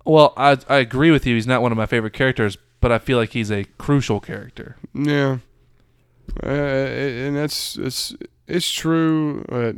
Well, 0.05 0.33
I 0.37 0.57
I 0.69 0.77
agree 0.77 1.11
with 1.11 1.25
you. 1.25 1.35
He's 1.35 1.47
not 1.47 1.61
one 1.61 1.71
of 1.73 1.77
my 1.77 1.85
favorite 1.85 2.13
characters, 2.13 2.57
but 2.79 2.91
I 2.91 2.99
feel 2.99 3.17
like 3.17 3.31
he's 3.31 3.51
a 3.51 3.65
crucial 3.77 4.21
character. 4.21 4.77
Yeah, 4.93 5.39
uh, 6.41 6.47
and 6.47 7.35
that's 7.35 7.77
it's 7.77 8.15
it's 8.47 8.71
true. 8.71 9.43
But 9.49 9.75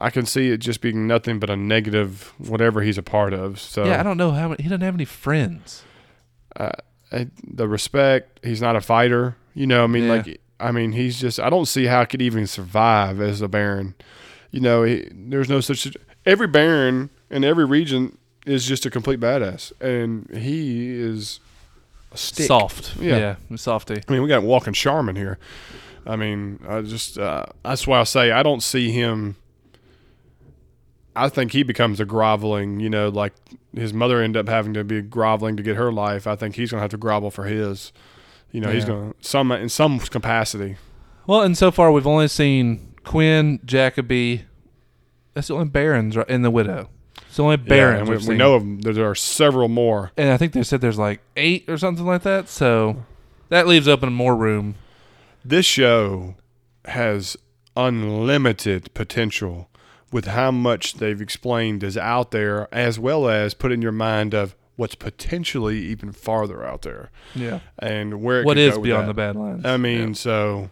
I 0.00 0.10
can 0.10 0.26
see 0.26 0.50
it 0.50 0.58
just 0.58 0.80
being 0.80 1.06
nothing 1.06 1.38
but 1.38 1.48
a 1.50 1.56
negative, 1.56 2.32
whatever 2.38 2.82
he's 2.82 2.98
a 2.98 3.02
part 3.02 3.32
of. 3.32 3.58
So 3.60 3.84
Yeah, 3.84 4.00
I 4.00 4.02
don't 4.02 4.16
know 4.18 4.32
how 4.32 4.50
he 4.58 4.64
doesn't 4.64 4.80
have 4.82 4.94
any 4.94 5.04
friends. 5.06 5.82
uh, 6.56 6.70
I- 7.12 7.28
the 7.46 7.68
respect. 7.68 8.40
He's 8.44 8.60
not 8.62 8.76
a 8.76 8.80
fighter. 8.80 9.36
You 9.54 9.66
know, 9.66 9.84
I 9.84 9.86
mean, 9.86 10.04
Yeah. 10.04 10.12
like, 10.16 10.40
I 10.58 10.72
mean, 10.72 10.92
he's 10.92 11.20
just. 11.20 11.38
I 11.38 11.50
don't 11.50 11.66
see 11.66 11.84
how 11.86 12.00
I 12.00 12.04
could 12.06 12.22
even 12.22 12.46
survive 12.46 13.20
as 13.20 13.40
a 13.42 13.48
baron. 13.48 13.94
You 14.50 14.60
know, 14.60 14.82
he, 14.82 15.08
there's 15.12 15.48
no 15.48 15.60
such. 15.60 15.86
Every 16.24 16.46
baron 16.46 17.10
in 17.30 17.44
every 17.44 17.64
region 17.66 18.16
is 18.46 18.66
just 18.66 18.86
a 18.86 18.90
complete 18.90 19.20
badass, 19.20 19.72
and 19.80 20.28
he 20.36 20.90
is 20.98 21.40
a 22.12 22.16
stick. 22.16 22.46
Soft. 22.46 22.96
Yeah. 23.00 23.36
Yeah, 23.50 23.56
softy. 23.56 24.00
I 24.08 24.12
mean, 24.12 24.22
we 24.22 24.28
got 24.28 24.42
walking 24.42 24.72
Charmin 24.72 25.16
here. 25.16 25.38
I 26.06 26.16
mean, 26.16 26.60
I 26.68 26.82
just 26.82 27.18
uh, 27.18 27.46
that's 27.64 27.86
why 27.86 28.00
I 28.00 28.04
say 28.04 28.30
I 28.30 28.42
don't 28.42 28.62
see 28.62 28.90
him. 28.92 29.36
I 31.14 31.28
think 31.30 31.52
he 31.52 31.62
becomes 31.62 31.98
a 31.98 32.04
groveling, 32.04 32.78
you 32.80 32.90
know, 32.90 33.08
like 33.08 33.32
his 33.74 33.92
mother 33.94 34.20
ended 34.20 34.38
up 34.40 34.48
having 34.52 34.74
to 34.74 34.84
be 34.84 35.00
groveling 35.00 35.56
to 35.56 35.62
get 35.62 35.76
her 35.76 35.90
life. 35.90 36.26
I 36.26 36.36
think 36.36 36.56
he's 36.56 36.70
gonna 36.70 36.82
have 36.82 36.90
to 36.90 36.98
grovel 36.98 37.30
for 37.30 37.44
his. 37.44 37.92
You 38.52 38.60
know, 38.60 38.70
he's 38.70 38.84
gonna 38.84 39.14
some 39.20 39.50
in 39.52 39.68
some 39.68 39.98
capacity. 39.98 40.76
Well, 41.26 41.42
and 41.42 41.56
so 41.56 41.70
far 41.70 41.90
we've 41.90 42.06
only 42.06 42.28
seen 42.28 42.94
Quinn, 43.04 43.60
Jacoby. 43.64 44.44
That's 45.34 45.48
the 45.48 45.54
only 45.54 45.66
barons 45.68 46.16
right, 46.16 46.26
and 46.28 46.44
the 46.44 46.50
widow. 46.50 46.88
It's 47.26 47.36
the 47.36 47.42
only 47.44 47.56
Yeah, 47.56 47.68
barons 47.68 48.08
and 48.08 48.20
we, 48.20 48.28
we 48.28 48.36
know 48.36 48.54
of 48.54 48.62
them. 48.62 48.80
There 48.80 49.08
are 49.10 49.14
several 49.14 49.68
more. 49.68 50.12
and 50.16 50.30
I 50.30 50.36
think 50.36 50.52
they 50.52 50.62
said 50.62 50.80
there's 50.80 50.98
like 50.98 51.20
eight 51.36 51.64
or 51.68 51.76
something 51.78 52.06
like 52.06 52.22
that. 52.22 52.48
So 52.48 53.04
that 53.48 53.66
leaves 53.66 53.88
open 53.88 54.12
more 54.12 54.36
room. 54.36 54.76
This 55.48 55.64
show 55.66 56.34
has 56.86 57.36
unlimited 57.76 58.92
potential 58.94 59.68
with 60.10 60.26
how 60.26 60.50
much 60.50 60.94
they've 60.94 61.20
explained 61.20 61.82
is 61.84 61.96
out 61.96 62.30
there, 62.32 62.66
as 62.74 62.98
well 62.98 63.28
as 63.28 63.54
put 63.54 63.70
in 63.70 63.80
your 63.82 63.92
mind 63.92 64.34
of 64.34 64.56
what's 64.76 64.94
potentially 64.96 65.78
even 65.78 66.10
farther 66.12 66.64
out 66.64 66.82
there 66.82 67.10
Yeah. 67.34 67.60
and 67.78 68.22
where 68.22 68.40
it 68.40 68.44
What 68.46 68.56
could 68.56 68.62
is 68.74 68.78
beyond 68.78 69.04
that. 69.04 69.06
the 69.08 69.14
bad 69.14 69.36
lines? 69.36 69.64
I 69.64 69.76
mean, 69.76 70.08
Yeah. 70.08 70.14
so 70.14 70.70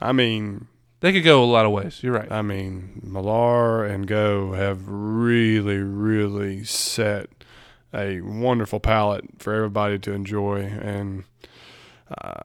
I 0.00 0.12
mean, 0.12 0.68
they 1.00 1.12
could 1.12 1.24
go 1.24 1.42
a 1.42 1.46
lot 1.46 1.66
of 1.66 1.72
ways. 1.72 2.00
You're 2.02 2.14
right. 2.14 2.30
I 2.30 2.42
mean, 2.42 3.00
Millar 3.02 3.84
and 3.84 4.06
Gough 4.06 4.54
have 4.54 4.82
really, 4.86 5.78
really 5.78 6.64
set 6.64 7.28
a 7.92 8.20
wonderful 8.20 8.78
palette 8.80 9.24
for 9.38 9.52
everybody 9.52 9.98
to 9.98 10.12
enjoy, 10.12 10.60
and 10.62 11.24
uh, 12.22 12.40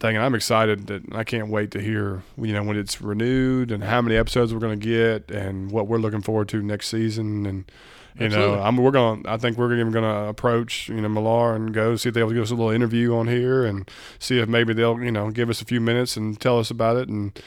dang, 0.00 0.16
it, 0.16 0.18
I'm 0.18 0.34
excited 0.34 0.88
that 0.88 1.14
I 1.14 1.22
can't 1.22 1.48
wait 1.48 1.70
to 1.72 1.80
hear 1.80 2.22
you 2.36 2.52
know 2.52 2.64
when 2.64 2.76
it's 2.76 3.00
renewed 3.00 3.70
and 3.70 3.84
how 3.84 4.02
many 4.02 4.16
episodes 4.16 4.52
we're 4.52 4.60
going 4.60 4.78
to 4.78 4.86
get 4.86 5.30
and 5.30 5.70
what 5.70 5.86
we're 5.86 5.98
looking 5.98 6.22
forward 6.22 6.48
to 6.48 6.62
next 6.62 6.88
season 6.88 7.46
and. 7.46 7.70
You 8.18 8.26
Absolutely. 8.26 8.56
know, 8.56 8.62
I'm, 8.62 8.76
we're 8.76 8.90
going. 8.90 9.24
I 9.26 9.36
think 9.36 9.56
we're 9.56 9.72
even 9.72 9.92
going 9.92 10.04
to 10.04 10.28
approach, 10.28 10.88
you 10.88 11.00
know, 11.00 11.08
Millar 11.08 11.54
and 11.54 11.72
go 11.72 11.94
see 11.94 12.08
if 12.08 12.14
they'll 12.14 12.28
give 12.28 12.42
us 12.42 12.50
a 12.50 12.56
little 12.56 12.72
interview 12.72 13.14
on 13.14 13.28
here 13.28 13.64
and 13.64 13.88
see 14.18 14.40
if 14.40 14.48
maybe 14.48 14.74
they'll, 14.74 15.00
you 15.00 15.12
know, 15.12 15.30
give 15.30 15.48
us 15.48 15.62
a 15.62 15.64
few 15.64 15.80
minutes 15.80 16.16
and 16.16 16.38
tell 16.38 16.58
us 16.58 16.72
about 16.72 16.96
it. 16.96 17.08
And 17.08 17.40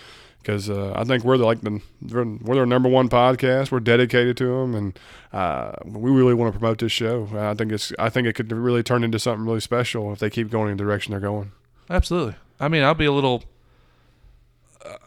because 0.44 0.70
uh, 0.70 0.94
I 0.96 1.04
think 1.06 1.24
we're 1.24 1.38
the, 1.38 1.46
like 1.46 1.62
the 1.62 1.82
we're, 2.02 2.26
we're 2.42 2.56
their 2.56 2.66
number 2.66 2.90
one 2.90 3.10
podcast. 3.10 3.72
We're 3.72 3.80
dedicated 3.80 4.38
to 4.38 4.46
them, 4.46 4.76
and 4.76 5.00
uh, 5.32 5.74
we 5.86 6.12
really 6.12 6.34
want 6.34 6.54
to 6.54 6.60
promote 6.60 6.80
this 6.80 6.92
show. 6.92 7.28
I 7.34 7.54
think 7.56 7.72
it's 7.72 7.92
I 7.98 8.10
think 8.10 8.28
it 8.28 8.34
could 8.34 8.52
really 8.52 8.84
turn 8.84 9.04
into 9.04 9.20
something 9.20 9.46
really 9.46 9.62
special 9.62 10.12
if 10.12 10.20
they 10.20 10.30
keep 10.30 10.50
going 10.50 10.72
in 10.72 10.78
the 10.78 10.84
direction 10.84 11.12
they're 11.12 11.20
going. 11.20 11.52
Absolutely. 11.94 12.36
I 12.60 12.68
mean, 12.68 12.84
I'll 12.84 12.96
be 12.96 13.06
a 13.06 13.12
little 13.12 13.44
uh, 14.84 14.98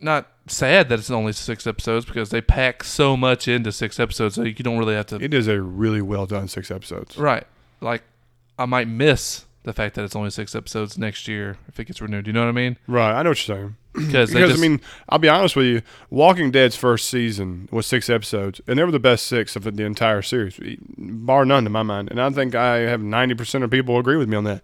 not 0.00 0.28
sad 0.46 0.88
that 0.88 1.00
it's 1.00 1.10
only 1.10 1.32
six 1.32 1.66
episodes 1.66 2.06
because 2.06 2.30
they 2.30 2.40
pack 2.40 2.84
so 2.84 3.16
much 3.16 3.48
into 3.48 3.72
six 3.72 3.98
episodes, 3.98 4.36
so 4.36 4.44
you 4.44 4.54
don't 4.54 4.78
really 4.78 4.94
have 4.94 5.06
to. 5.06 5.16
It 5.16 5.34
is 5.34 5.48
a 5.48 5.60
really 5.60 6.00
well 6.00 6.24
done 6.24 6.46
six 6.48 6.70
episodes. 6.70 7.18
right. 7.18 7.44
Like, 7.80 8.04
I 8.58 8.64
might 8.64 8.88
miss 8.88 9.44
the 9.64 9.72
fact 9.72 9.96
that 9.96 10.04
it's 10.04 10.16
only 10.16 10.30
six 10.30 10.54
episodes 10.54 10.96
next 10.96 11.26
year 11.28 11.58
if 11.68 11.78
it 11.80 11.86
gets 11.86 12.00
renewed. 12.00 12.26
You 12.26 12.32
know 12.32 12.40
what 12.40 12.48
I 12.48 12.52
mean? 12.52 12.78
Right, 12.86 13.12
I 13.12 13.22
know 13.22 13.30
what 13.30 13.46
you're 13.46 13.56
saying. 13.56 13.76
Because 13.92 14.30
Because 14.30 14.50
just, 14.50 14.62
I 14.62 14.68
mean, 14.68 14.80
I'll 15.08 15.18
be 15.18 15.28
honest 15.28 15.56
with 15.56 15.66
you. 15.66 15.82
Walking 16.10 16.50
Dead's 16.52 16.76
first 16.76 17.08
season 17.08 17.68
was 17.72 17.86
six 17.86 18.08
episodes, 18.08 18.60
and 18.68 18.78
they 18.78 18.84
were 18.84 18.92
the 18.92 18.98
best 19.00 19.26
six 19.26 19.56
of 19.56 19.64
the 19.64 19.82
entire 19.84 20.22
series, 20.22 20.60
bar 20.96 21.44
none 21.44 21.64
to 21.64 21.70
my 21.70 21.82
mind. 21.82 22.10
And 22.10 22.20
I 22.20 22.30
think 22.30 22.54
I 22.54 22.78
have 22.78 23.02
ninety 23.02 23.34
percent 23.34 23.64
of 23.64 23.70
people 23.70 23.98
agree 23.98 24.16
with 24.16 24.28
me 24.28 24.36
on 24.36 24.44
that. 24.44 24.62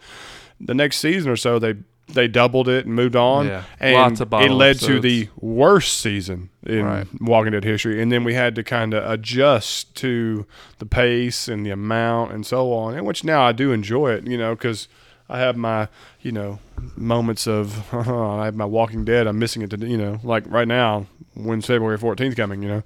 The 0.65 0.75
next 0.75 0.99
season 0.99 1.31
or 1.31 1.37
so, 1.37 1.59
they 1.59 1.75
they 2.09 2.29
doubled 2.29 2.69
it 2.69 2.85
and 2.85 2.95
moved 2.95 3.17
on, 3.17 3.47
Yeah, 3.47 3.65
and 3.81 3.95
lots 3.95 4.21
of 4.21 4.33
it 4.35 4.51
led 4.51 4.79
to 4.81 5.01
the 5.01 5.29
worst 5.37 5.99
season 5.99 6.51
in 6.67 6.85
Right. 6.85 7.07
Walking 7.21 7.53
Dead 7.53 7.65
history. 7.65 8.03
And 8.03 8.11
then 8.11 8.25
we 8.25 8.35
had 8.35 8.55
to 8.57 8.63
kind 8.63 8.93
of 8.93 9.09
adjust 9.11 9.95
to 9.97 10.45
the 10.79 10.85
pace 10.87 11.49
and 11.49 11.65
the 11.65 11.71
amount 11.71 12.33
and 12.33 12.45
so 12.45 12.73
on. 12.73 12.95
And 12.95 13.07
which 13.07 13.25
now 13.25 13.43
I 13.43 13.53
do 13.53 13.73
enjoy 13.73 14.13
it, 14.13 14.27
you 14.27 14.39
know, 14.39 14.55
because. 14.55 14.89
I 15.29 15.39
have 15.39 15.57
my, 15.57 15.89
you 16.21 16.31
know, 16.31 16.59
moments 16.95 17.47
of 17.47 17.95
I 17.95 18.45
have 18.45 18.55
my 18.55 18.67
Walking 18.67 19.03
Dead. 19.03 19.27
I'm 19.27 19.39
missing 19.39 19.63
it 19.63 19.71
to, 19.71 19.79
you 19.79 19.97
know, 19.97 20.19
like 20.23 20.45
right 20.47 20.69
now. 20.69 21.07
when 21.33 21.63
February 21.63 21.97
14th 21.97 22.37
coming? 22.37 22.61
You 22.63 22.69
know, 22.69 22.83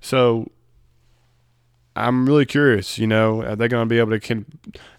so 0.00 0.50
I'm 1.96 2.26
really 2.26 2.44
curious. 2.44 2.98
You 2.98 3.06
know, 3.06 3.42
are 3.42 3.56
they 3.56 3.68
going 3.68 3.82
to 3.82 3.88
be 3.88 3.98
able 3.98 4.10
to 4.10 4.20
can 4.20 4.44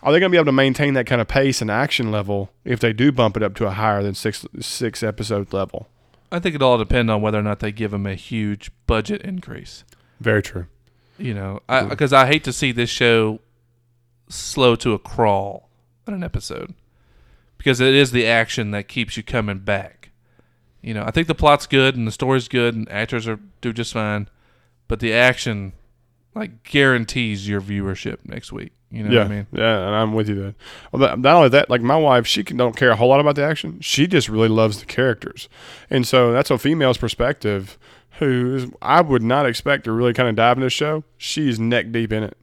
are 0.02 0.12
they 0.12 0.20
going 0.20 0.32
to 0.32 0.34
be 0.34 0.38
able 0.38 0.46
to 0.46 0.52
maintain 0.52 0.96
that 0.96 1.06
kind 1.06 1.22
of 1.22 1.28
pace 1.28 1.62
and 1.62 1.70
action 1.70 2.12
level 2.12 2.50
if 2.66 2.80
they 2.80 2.92
do 2.92 3.12
bump 3.12 3.38
it 3.38 3.44
up 3.44 3.56
to 3.56 3.68
a 3.68 3.72
higher 3.72 4.02
than 4.02 4.16
six 4.16 4.46
six 4.60 5.04
episode 5.04 5.54
level? 5.54 5.88
I 6.32 6.40
think 6.40 6.56
it 6.56 6.62
all 6.62 6.78
depend 6.78 7.10
on 7.10 7.22
whether 7.22 7.40
or 7.40 7.44
not 7.44 7.60
they 7.60 7.72
give 7.72 7.92
them 7.92 8.06
a 8.06 8.16
huge 8.16 8.72
budget 8.86 9.22
increase. 9.22 9.84
Very 10.20 10.42
true. 10.42 10.66
You 11.18 11.34
know, 11.34 11.62
because 11.90 12.14
I, 12.14 12.28
hate 12.28 12.44
to 12.44 12.54
see 12.54 12.72
this 12.72 12.90
show 12.90 13.40
slow 14.30 14.76
to 14.76 14.94
a 14.94 15.00
crawl 15.00 15.70
on 16.08 16.14
an 16.14 16.24
episode 16.24 16.76
because 17.58 17.80
it 17.80 17.96
is 17.96 18.12
the 18.12 18.28
action 18.28 18.72
that 18.72 18.88
keeps 18.88 19.18
you 19.18 19.24
coming 19.24 19.60
back. 19.60 20.12
You 20.82 20.94
know, 20.94 21.04
I 21.04 21.12
think 21.12 21.28
the 21.28 21.34
plot's 21.34 21.66
good 21.66 21.96
and 21.96 22.06
the 22.08 22.12
story's 22.12 22.48
good 22.48 22.76
and 22.76 22.90
actors 22.92 23.28
are 23.28 23.40
do 23.62 23.74
just 23.74 23.94
fine, 23.94 24.30
but 24.88 25.00
the 25.00 25.14
action 25.14 25.74
like 26.38 26.64
guarantees 26.64 27.48
your 27.48 27.62
viewership 27.62 28.18
next 28.26 28.52
week. 28.52 28.72
You 28.90 29.04
know 29.04 29.12
yeah, 29.12 29.24
what 29.24 29.32
I 29.32 29.36
mean? 29.36 29.48
yeah, 29.52 29.86
and 29.88 29.96
I'm 29.96 30.14
with 30.14 30.30
you 30.30 30.36
then. 30.36 30.56
Well, 30.92 31.02
that, 31.02 31.20
not 31.20 31.36
only 31.36 31.50
that, 31.50 31.70
like 31.70 31.82
my 31.82 31.98
wife, 31.98 32.26
she 32.26 32.44
can, 32.46 32.56
don't 32.56 32.76
care 32.76 32.92
a 32.92 32.96
whole 32.96 33.10
lot 33.10 33.20
about 33.20 33.36
the 33.36 33.44
action. 33.44 33.80
She 33.82 34.08
just 34.08 34.30
really 34.30 34.48
loves 34.48 34.80
the 34.80 34.86
characters, 34.86 35.50
and 35.90 36.08
so 36.08 36.32
that's 36.32 36.50
a 36.50 36.58
female's 36.58 36.98
perspective. 36.98 37.78
Who 38.20 38.56
is, 38.56 38.72
I 38.82 39.02
would 39.02 39.22
not 39.22 39.46
expect 39.46 39.84
to 39.84 39.92
really 39.92 40.14
kind 40.14 40.30
of 40.30 40.36
dive 40.36 40.58
into 40.58 40.66
the 40.68 40.70
show. 40.72 41.04
She's 41.18 41.60
neck 41.60 41.92
deep 41.92 42.14
in 42.14 42.24
it, 42.24 42.38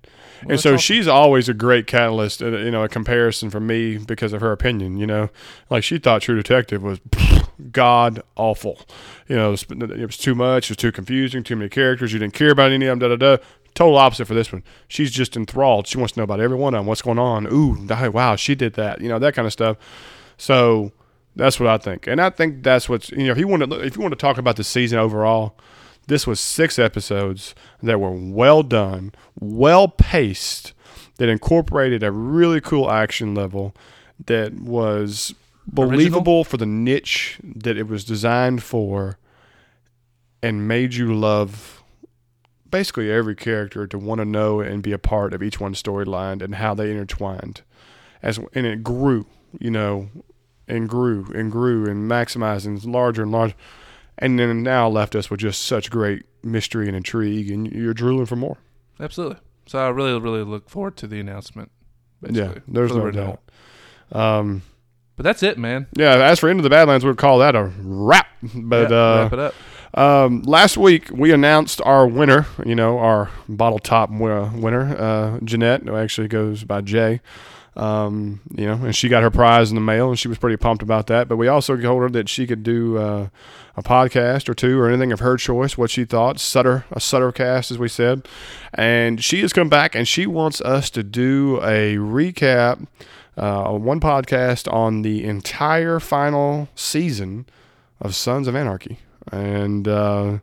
and 0.46 0.60
so 0.60 0.74
awesome. 0.74 0.78
she's 0.78 1.08
always 1.08 1.48
a 1.48 1.54
great 1.54 1.86
catalyst. 1.86 2.42
uh, 2.42 2.48
You 2.48 2.70
know, 2.70 2.84
a 2.84 2.88
comparison 2.90 3.48
for 3.48 3.58
me 3.60 3.96
because 3.96 4.34
of 4.34 4.42
her 4.42 4.52
opinion. 4.52 4.98
You 4.98 5.06
know, 5.06 5.30
like 5.70 5.82
she 5.82 5.96
thought 5.98 6.20
True 6.22 6.36
Detective 6.36 6.82
was 6.82 7.00
god 7.72 8.22
awful. 8.36 8.80
You 9.28 9.36
know, 9.36 9.54
it 9.54 10.06
was 10.06 10.18
too 10.18 10.34
much. 10.34 10.66
It 10.66 10.72
was 10.72 10.76
too 10.76 10.92
confusing. 10.92 11.42
Too 11.42 11.56
many 11.56 11.70
characters. 11.70 12.12
You 12.12 12.18
didn't 12.18 12.34
care 12.34 12.50
about 12.50 12.70
any 12.70 12.84
of 12.86 12.98
them. 13.00 13.10
Da 13.10 13.16
da 13.16 13.36
da. 13.38 13.42
Total 13.74 13.96
opposite 13.96 14.26
for 14.26 14.34
this 14.34 14.52
one. 14.52 14.62
She's 14.86 15.10
just 15.10 15.36
enthralled. 15.36 15.86
She 15.86 15.98
wants 15.98 16.12
to 16.12 16.20
know 16.20 16.24
about 16.24 16.40
every 16.40 16.56
one 16.56 16.74
of 16.74 16.78
them. 16.78 16.86
What's 16.86 17.02
going 17.02 17.18
on? 17.18 17.46
Ooh, 17.52 17.76
wow, 18.10 18.36
she 18.36 18.54
did 18.54 18.74
that. 18.74 19.00
You 19.00 19.08
know 19.08 19.18
that 19.18 19.34
kind 19.34 19.46
of 19.46 19.52
stuff. 19.52 19.76
So 20.36 20.92
that's 21.34 21.58
what 21.58 21.68
I 21.68 21.78
think, 21.78 22.06
and 22.06 22.20
I 22.20 22.30
think 22.30 22.62
that's 22.62 22.88
what's 22.88 23.10
you 23.10 23.24
know 23.24 23.32
if 23.32 23.38
you 23.38 23.48
want 23.48 23.68
to 23.68 23.80
if 23.80 23.96
you 23.96 24.02
want 24.02 24.12
to 24.12 24.16
talk 24.16 24.38
about 24.38 24.56
the 24.56 24.64
season 24.64 24.98
overall, 24.98 25.56
this 26.06 26.26
was 26.26 26.38
six 26.38 26.78
episodes 26.78 27.54
that 27.82 27.98
were 27.98 28.12
well 28.12 28.62
done, 28.62 29.12
well 29.40 29.88
paced, 29.88 30.72
that 31.16 31.28
incorporated 31.28 32.02
a 32.02 32.12
really 32.12 32.60
cool 32.60 32.90
action 32.90 33.34
level 33.34 33.74
that 34.26 34.54
was 34.54 35.34
believable 35.66 36.44
for 36.44 36.56
the 36.56 36.66
niche 36.66 37.38
that 37.42 37.76
it 37.76 37.88
was 37.88 38.04
designed 38.04 38.62
for, 38.62 39.18
and 40.42 40.68
made 40.68 40.94
you 40.94 41.12
love 41.12 41.82
basically 42.74 43.08
every 43.10 43.36
character 43.36 43.86
to 43.86 43.96
want 43.96 44.18
to 44.18 44.24
know 44.24 44.58
and 44.60 44.82
be 44.82 44.90
a 44.92 44.98
part 44.98 45.32
of 45.32 45.42
each 45.42 45.60
one's 45.60 45.80
storyline 45.80 46.42
and 46.42 46.56
how 46.56 46.74
they 46.74 46.90
intertwined 46.90 47.62
as 48.20 48.38
and 48.52 48.66
it 48.66 48.82
grew 48.82 49.26
you 49.60 49.70
know 49.70 50.08
and 50.66 50.88
grew 50.88 51.24
and 51.34 51.52
grew 51.52 51.86
and 51.88 52.10
maximized 52.10 52.66
and 52.66 52.84
larger 52.84 53.22
and 53.22 53.30
larger 53.30 53.54
and 54.18 54.38
then 54.40 54.62
now 54.64 54.88
left 54.88 55.14
us 55.14 55.30
with 55.30 55.38
just 55.38 55.62
such 55.62 55.88
great 55.88 56.24
mystery 56.42 56.88
and 56.88 56.96
intrigue 56.96 57.48
and 57.50 57.70
you're 57.70 57.94
drooling 57.94 58.26
for 58.26 58.36
more 58.36 58.56
Absolutely. 58.98 59.38
So 59.66 59.78
I 59.78 59.88
really, 59.88 60.18
really 60.20 60.42
look 60.44 60.68
forward 60.68 60.96
to 60.98 61.06
the 61.06 61.18
announcement. 61.20 61.70
yeah 62.28 62.54
there's 62.66 62.92
no 62.92 63.10
doubt 63.12 63.40
um 64.12 64.62
But 65.16 65.22
that's 65.22 65.42
it, 65.44 65.58
man. 65.58 65.86
yeah 65.96 66.16
as 66.30 66.40
for 66.40 66.48
into 66.50 66.62
the 66.64 66.70
badlands 66.70 67.04
we'd 67.04 67.18
call 67.18 67.38
that 67.38 67.54
a 67.54 67.70
wrap 67.82 68.26
but 68.54 68.90
Yeah, 68.90 68.96
uh 68.96 69.22
wrap 69.22 69.32
it 69.32 69.38
up. 69.38 69.54
Um, 69.94 70.42
last 70.42 70.76
week 70.76 71.08
we 71.12 71.32
announced 71.32 71.80
our 71.84 72.06
winner. 72.06 72.46
You 72.66 72.74
know, 72.74 72.98
our 72.98 73.30
bottle 73.48 73.78
top 73.78 74.10
winner, 74.10 74.96
uh, 74.96 75.38
Jeanette, 75.44 75.82
who 75.84 75.96
actually 75.96 76.28
goes 76.28 76.64
by 76.64 76.80
Jay. 76.80 77.20
Um, 77.76 78.40
you 78.54 78.66
know, 78.66 78.74
and 78.74 78.94
she 78.94 79.08
got 79.08 79.24
her 79.24 79.32
prize 79.32 79.70
in 79.70 79.74
the 79.74 79.80
mail, 79.80 80.08
and 80.08 80.18
she 80.18 80.28
was 80.28 80.38
pretty 80.38 80.56
pumped 80.56 80.82
about 80.82 81.08
that. 81.08 81.26
But 81.26 81.36
we 81.38 81.48
also 81.48 81.76
told 81.76 82.02
her 82.02 82.10
that 82.10 82.28
she 82.28 82.46
could 82.46 82.62
do 82.62 82.98
uh, 82.98 83.28
a 83.76 83.82
podcast 83.82 84.48
or 84.48 84.54
two 84.54 84.78
or 84.78 84.88
anything 84.88 85.10
of 85.10 85.20
her 85.20 85.36
choice, 85.36 85.76
what 85.76 85.90
she 85.90 86.04
thought, 86.04 86.38
Sutter, 86.38 86.84
a 86.92 87.00
Sutter 87.00 87.32
cast, 87.32 87.72
as 87.72 87.78
we 87.78 87.88
said. 87.88 88.28
And 88.72 89.22
she 89.22 89.40
has 89.40 89.52
come 89.52 89.68
back, 89.68 89.96
and 89.96 90.06
she 90.06 90.24
wants 90.26 90.60
us 90.60 90.88
to 90.90 91.02
do 91.02 91.56
a 91.62 91.96
recap, 91.96 92.86
uh, 93.36 93.72
one 93.72 93.98
podcast 93.98 94.72
on 94.72 95.02
the 95.02 95.24
entire 95.24 95.98
final 95.98 96.68
season 96.76 97.46
of 98.00 98.14
Sons 98.14 98.46
of 98.46 98.54
Anarchy 98.54 98.98
and 99.32 99.86
uh, 99.88 100.38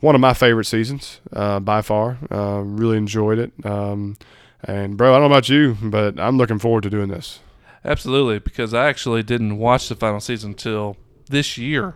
one 0.00 0.14
of 0.14 0.20
my 0.20 0.34
favorite 0.34 0.64
seasons 0.64 1.20
uh, 1.32 1.60
by 1.60 1.82
far. 1.82 2.18
Uh, 2.30 2.62
really 2.64 2.96
enjoyed 2.96 3.38
it. 3.38 3.52
Um, 3.64 4.16
and 4.64 4.96
bro, 4.96 5.14
I 5.14 5.18
don't 5.18 5.28
know 5.28 5.34
about 5.34 5.48
you, 5.48 5.76
but 5.82 6.18
I'm 6.18 6.36
looking 6.36 6.58
forward 6.58 6.82
to 6.84 6.90
doing 6.90 7.08
this. 7.08 7.40
Absolutely, 7.84 8.38
because 8.38 8.74
I 8.74 8.88
actually 8.88 9.22
didn't 9.22 9.58
watch 9.58 9.88
the 9.88 9.94
final 9.94 10.20
season 10.20 10.54
till 10.54 10.96
this 11.26 11.56
year, 11.56 11.94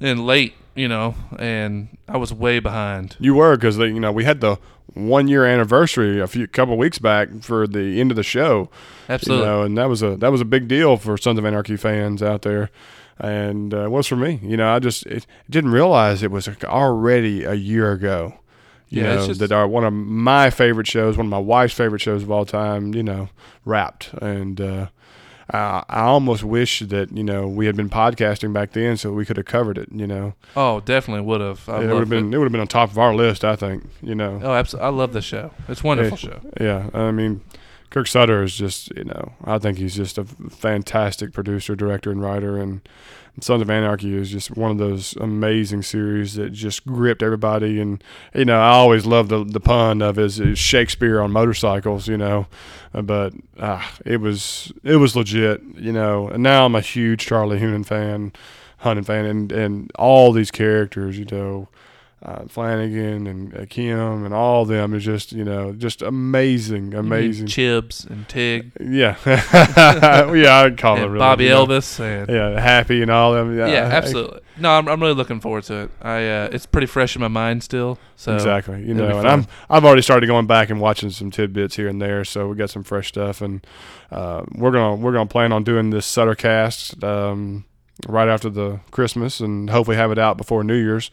and 0.00 0.24
late, 0.24 0.54
you 0.76 0.86
know, 0.86 1.16
and 1.38 1.98
I 2.08 2.16
was 2.16 2.32
way 2.32 2.60
behind. 2.60 3.16
You 3.18 3.34
were 3.34 3.56
because 3.56 3.78
you 3.78 3.98
know 3.98 4.12
we 4.12 4.24
had 4.24 4.40
the 4.40 4.58
one 4.94 5.26
year 5.26 5.44
anniversary 5.44 6.20
a 6.20 6.26
few 6.26 6.46
couple 6.46 6.76
weeks 6.78 6.98
back 6.98 7.28
for 7.42 7.66
the 7.66 8.00
end 8.00 8.12
of 8.12 8.16
the 8.16 8.22
show. 8.22 8.70
Absolutely. 9.08 9.44
You 9.44 9.52
know, 9.52 9.62
and 9.62 9.76
that 9.76 9.88
was 9.88 10.02
a 10.02 10.16
that 10.18 10.30
was 10.30 10.40
a 10.40 10.44
big 10.46 10.68
deal 10.68 10.96
for 10.96 11.18
Sons 11.18 11.38
of 11.38 11.44
Anarchy 11.44 11.76
fans 11.76 12.22
out 12.22 12.42
there. 12.42 12.70
And 13.18 13.72
uh, 13.72 13.84
it 13.84 13.90
was 13.90 14.06
for 14.06 14.16
me. 14.16 14.40
You 14.42 14.56
know, 14.56 14.68
I 14.74 14.78
just 14.80 15.06
it, 15.06 15.26
didn't 15.48 15.70
realize 15.70 16.22
it 16.22 16.30
was 16.30 16.48
already 16.64 17.44
a 17.44 17.54
year 17.54 17.92
ago. 17.92 18.34
You 18.88 19.02
Yeah, 19.02 19.14
know, 19.16 19.26
just- 19.26 19.40
that 19.40 19.52
are 19.52 19.66
one 19.68 19.84
of 19.84 19.92
my 19.92 20.50
favorite 20.50 20.86
shows, 20.86 21.16
one 21.16 21.26
of 21.26 21.30
my 21.30 21.38
wife's 21.38 21.74
favorite 21.74 22.00
shows 22.00 22.22
of 22.22 22.30
all 22.30 22.44
time. 22.44 22.94
You 22.94 23.02
know, 23.02 23.28
wrapped, 23.64 24.12
and 24.14 24.60
uh, 24.60 24.86
I, 25.52 25.82
I 25.88 26.00
almost 26.02 26.42
wish 26.44 26.80
that 26.80 27.16
you 27.16 27.24
know 27.24 27.46
we 27.48 27.66
had 27.66 27.76
been 27.76 27.88
podcasting 27.90 28.52
back 28.52 28.72
then, 28.72 28.96
so 28.96 29.12
we 29.12 29.24
could 29.24 29.36
have 29.36 29.46
covered 29.46 29.78
it. 29.78 29.88
You 29.92 30.06
know, 30.06 30.34
Oh, 30.56 30.80
definitely 30.80 31.22
would 31.24 31.40
have. 31.40 31.68
I 31.68 31.82
it 31.84 31.88
would 31.88 32.00
have 32.00 32.08
been 32.08 32.32
it 32.34 32.36
would 32.38 32.44
have 32.46 32.52
been 32.52 32.60
on 32.60 32.66
top 32.68 32.90
of 32.90 32.98
our 32.98 33.14
list. 33.14 33.44
I 33.44 33.56
think. 33.56 33.84
You 34.02 34.14
know, 34.14 34.40
Oh, 34.42 34.52
absolutely. 34.54 34.86
I 34.86 34.90
love 34.90 35.12
the 35.12 35.22
show. 35.22 35.50
It's 35.68 35.82
a 35.82 35.86
wonderful 35.86 36.18
Yeah. 36.20 36.34
show. 36.34 36.40
Yeah, 36.60 36.90
I 36.94 37.10
mean, 37.10 37.40
Kurt 37.90 38.08
Sutter 38.08 38.42
is 38.42 38.54
just 38.56 38.94
you 38.96 39.04
know 39.04 39.32
I 39.44 39.58
think 39.58 39.78
he's 39.78 39.94
just 39.94 40.18
a 40.18 40.24
fantastic 40.24 41.32
producer, 41.32 41.76
director, 41.76 42.10
and 42.10 42.20
writer, 42.22 42.58
and 42.58 42.80
Sons 43.40 43.62
of 43.62 43.68
Anarchy 43.70 44.14
is 44.14 44.30
just 44.30 44.52
one 44.56 44.70
of 44.70 44.78
those 44.78 45.16
amazing 45.16 45.82
series 45.82 46.34
that 46.34 46.50
just 46.52 46.86
gripped 46.86 47.22
everybody. 47.22 47.80
And 47.80 48.02
you 48.32 48.44
know, 48.44 48.60
I 48.60 48.70
always 48.70 49.06
love 49.06 49.28
the 49.28 49.44
the 49.44 49.60
pun 49.60 50.02
of 50.02 50.16
his, 50.16 50.40
Shakespeare 50.58 51.20
on 51.20 51.32
motorcycles, 51.32 52.06
you 52.08 52.16
know, 52.16 52.46
Uh, 52.92 53.02
but 53.02 53.32
ah, 53.60 53.92
it 54.04 54.18
was 54.18 54.72
it 54.84 54.96
was 54.96 55.16
legit, 55.16 55.62
you 55.76 55.92
know. 55.92 56.28
And 56.28 56.42
now 56.42 56.64
I'm 56.66 56.74
a 56.74 56.80
huge 56.80 57.26
Charlie 57.26 57.58
Hunnam 57.58 57.84
fan, 57.84 58.32
Hunnam 58.82 59.04
fan, 59.04 59.24
and 59.24 59.52
and 59.52 59.90
all 59.96 60.32
these 60.32 60.50
characters, 60.50 61.18
you 61.18 61.26
know 61.30 61.68
uh, 62.24 62.46
Flanagan 62.48 63.26
and 63.26 63.54
uh, 63.54 63.66
Kim 63.68 64.24
and 64.24 64.32
all 64.32 64.64
them 64.64 64.94
is 64.94 65.04
just 65.04 65.32
you 65.32 65.44
know 65.44 65.72
just 65.72 66.00
amazing, 66.00 66.94
amazing. 66.94 67.46
Chibs 67.46 68.08
and 68.08 68.26
Tig 68.28 68.72
Yeah, 68.80 69.16
yeah, 69.26 70.62
I'd 70.64 70.78
call 70.78 70.96
it 70.96 71.02
really, 71.04 71.18
Bobby 71.18 71.44
you 71.44 71.50
know. 71.50 71.66
Elvis 71.66 72.00
and 72.00 72.28
Yeah, 72.30 72.58
happy 72.58 73.02
and 73.02 73.10
all 73.10 73.34
them. 73.34 73.56
Yeah, 73.56 73.66
yeah, 73.66 73.88
I- 73.88 73.92
absolutely. 73.92 74.40
No, 74.56 74.70
I'm, 74.70 74.88
I'm 74.88 75.00
really 75.02 75.14
looking 75.14 75.40
forward 75.40 75.64
to 75.64 75.74
it. 75.82 75.90
I 76.00 76.26
uh, 76.28 76.48
it's 76.52 76.64
pretty 76.64 76.86
fresh 76.86 77.16
in 77.16 77.20
my 77.20 77.28
mind 77.28 77.62
still. 77.64 77.98
So 78.16 78.34
exactly. 78.34 78.82
You 78.86 78.94
know, 78.94 79.18
and. 79.18 79.28
I'm 79.28 79.46
I've 79.68 79.84
already 79.84 80.02
started 80.02 80.26
going 80.26 80.46
back 80.46 80.70
and 80.70 80.80
watching 80.80 81.10
some 81.10 81.30
tidbits 81.30 81.76
here 81.76 81.88
and 81.88 82.00
there, 82.00 82.24
so 82.24 82.48
we 82.48 82.56
got 82.56 82.70
some 82.70 82.84
fresh 82.84 83.08
stuff, 83.08 83.40
and 83.42 83.66
uh, 84.12 84.44
we're 84.54 84.70
gonna 84.70 84.94
we're 84.94 85.12
gonna 85.12 85.26
plan 85.26 85.52
on 85.52 85.64
doing 85.64 85.90
this 85.90 86.06
Sutter 86.06 86.36
cast 86.36 87.02
um, 87.02 87.64
right 88.08 88.28
after 88.28 88.50
the 88.50 88.80
Christmas, 88.90 89.40
and 89.40 89.70
hopefully 89.70 89.96
have 89.96 90.10
it 90.12 90.18
out 90.18 90.36
before 90.36 90.64
New 90.64 90.76
Year's, 90.76 91.10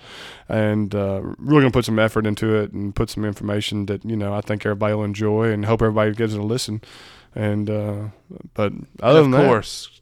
and 0.49 0.93
uh, 0.95 1.21
really 1.37 1.61
gonna 1.61 1.71
put 1.71 1.85
some 1.85 1.99
effort 1.99 2.25
into 2.25 2.55
it 2.55 2.71
and 2.71 2.95
put 2.95 3.09
some 3.09 3.23
information 3.25 3.85
that 3.85 4.03
you 4.05 4.15
know 4.15 4.33
I 4.33 4.41
think 4.41 4.65
everybody 4.65 4.93
will 4.93 5.03
enjoy, 5.03 5.51
and 5.51 5.65
hope 5.65 5.81
everybody 5.81 6.13
gives 6.13 6.33
it 6.33 6.39
a 6.39 6.43
listen. 6.43 6.81
And 7.35 7.69
uh, 7.69 8.07
but 8.53 8.73
other 9.01 9.21
And 9.21 9.33
than 9.33 9.39
of 9.39 9.45
that, 9.45 9.47
course, 9.47 10.01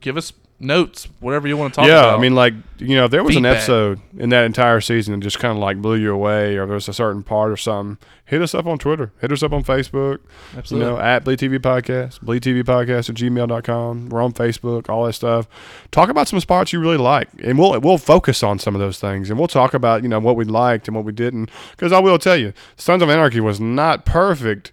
give 0.00 0.16
us 0.16 0.32
notes, 0.60 1.08
whatever 1.20 1.48
you 1.48 1.56
want 1.56 1.72
to 1.72 1.80
talk 1.80 1.88
yeah, 1.88 2.00
about. 2.00 2.18
I 2.18 2.22
mean, 2.22 2.34
like 2.34 2.54
you 2.78 2.94
know, 2.94 3.06
if 3.06 3.10
there 3.10 3.24
was 3.24 3.36
an 3.36 3.46
episode 3.46 4.00
in 4.16 4.28
that 4.30 4.44
entire 4.44 4.80
season 4.80 5.18
that 5.18 5.24
just 5.24 5.38
kind 5.38 5.52
of 5.52 5.58
like 5.58 5.78
blew 5.78 5.96
you 5.96 6.12
away, 6.12 6.56
or 6.56 6.66
there 6.66 6.74
was 6.74 6.88
a 6.88 6.92
certain 6.92 7.22
part 7.22 7.50
or 7.50 7.56
something, 7.56 7.98
hit 8.26 8.42
us 8.42 8.54
up 8.54 8.66
on 8.66 8.78
Twitter, 8.78 9.12
hit 9.20 9.32
us 9.32 9.42
up 9.42 9.52
on 9.52 9.64
Facebook, 9.64 10.20
absolutely. 10.56 10.88
you 10.88 10.92
know, 10.92 11.00
at 11.00 11.24
Bleed 11.24 11.38
TV 11.38 11.58
Podcast, 11.58 12.20
Bleed 12.20 12.42
TV 12.42 12.62
Podcast 12.62 13.08
at 13.08 13.16
gmail.com. 13.16 14.10
We're 14.10 14.22
on 14.22 14.32
Facebook, 14.32 14.88
all 14.88 15.04
that 15.06 15.14
stuff. 15.14 15.48
Talk 15.90 16.08
about 16.10 16.28
some 16.28 16.40
spots 16.40 16.72
you 16.72 16.80
really 16.80 16.98
like, 16.98 17.28
and 17.42 17.58
we'll 17.58 17.80
we'll 17.80 17.98
focus 17.98 18.42
on 18.42 18.58
some 18.58 18.74
of 18.74 18.80
those 18.80 19.00
things, 19.00 19.30
and 19.30 19.38
we'll 19.38 19.48
talk 19.48 19.74
about 19.74 20.02
you 20.02 20.08
know 20.08 20.20
what 20.20 20.36
we 20.36 20.44
liked 20.44 20.88
and 20.88 20.94
what 20.94 21.04
we 21.04 21.12
didn't. 21.12 21.50
Because 21.72 21.92
I 21.92 21.98
will 21.98 22.18
tell 22.18 22.36
you, 22.36 22.52
Sons 22.76 23.02
of 23.02 23.08
Anarchy 23.08 23.40
was 23.40 23.60
not 23.60 24.04
perfect. 24.04 24.72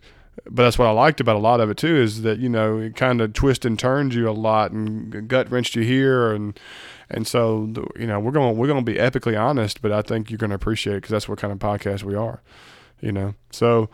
But 0.50 0.64
that's 0.64 0.78
what 0.78 0.88
I 0.88 0.92
liked 0.92 1.20
about 1.20 1.36
a 1.36 1.40
lot 1.40 1.60
of 1.60 1.70
it 1.70 1.78
too 1.78 1.96
is 1.96 2.22
that 2.24 2.40
you 2.40 2.50
know 2.50 2.78
it 2.80 2.96
kind 2.96 3.22
of 3.22 3.34
twist 3.34 3.66
and 3.66 3.78
turns 3.78 4.16
you 4.16 4.30
a 4.30 4.32
lot 4.32 4.72
and 4.72 5.28
gut 5.28 5.50
wrenched 5.52 5.76
you 5.76 5.84
here 5.84 6.32
and 6.32 6.58
and 7.10 7.26
so 7.28 7.70
you 7.98 8.08
know 8.08 8.20
we're 8.20 8.32
going 8.32 8.58
we're 8.58 8.68
going 8.68 8.84
to 8.84 8.92
be 8.92 8.98
epically 8.98 9.40
honest, 9.40 9.82
but 9.82 9.92
I 9.92 10.02
think 10.02 10.30
you're 10.30 10.38
going 10.38 10.50
to 10.52 10.56
appreciate 10.56 10.94
it 10.94 10.98
because 10.98 11.12
that's 11.12 11.30
what 11.30 11.40
kind 11.40 11.52
of 11.54 11.60
podcast 11.60 12.04
we 12.04 12.16
are, 12.16 12.42
you 13.02 13.12
know. 13.12 13.34
So 13.52 13.90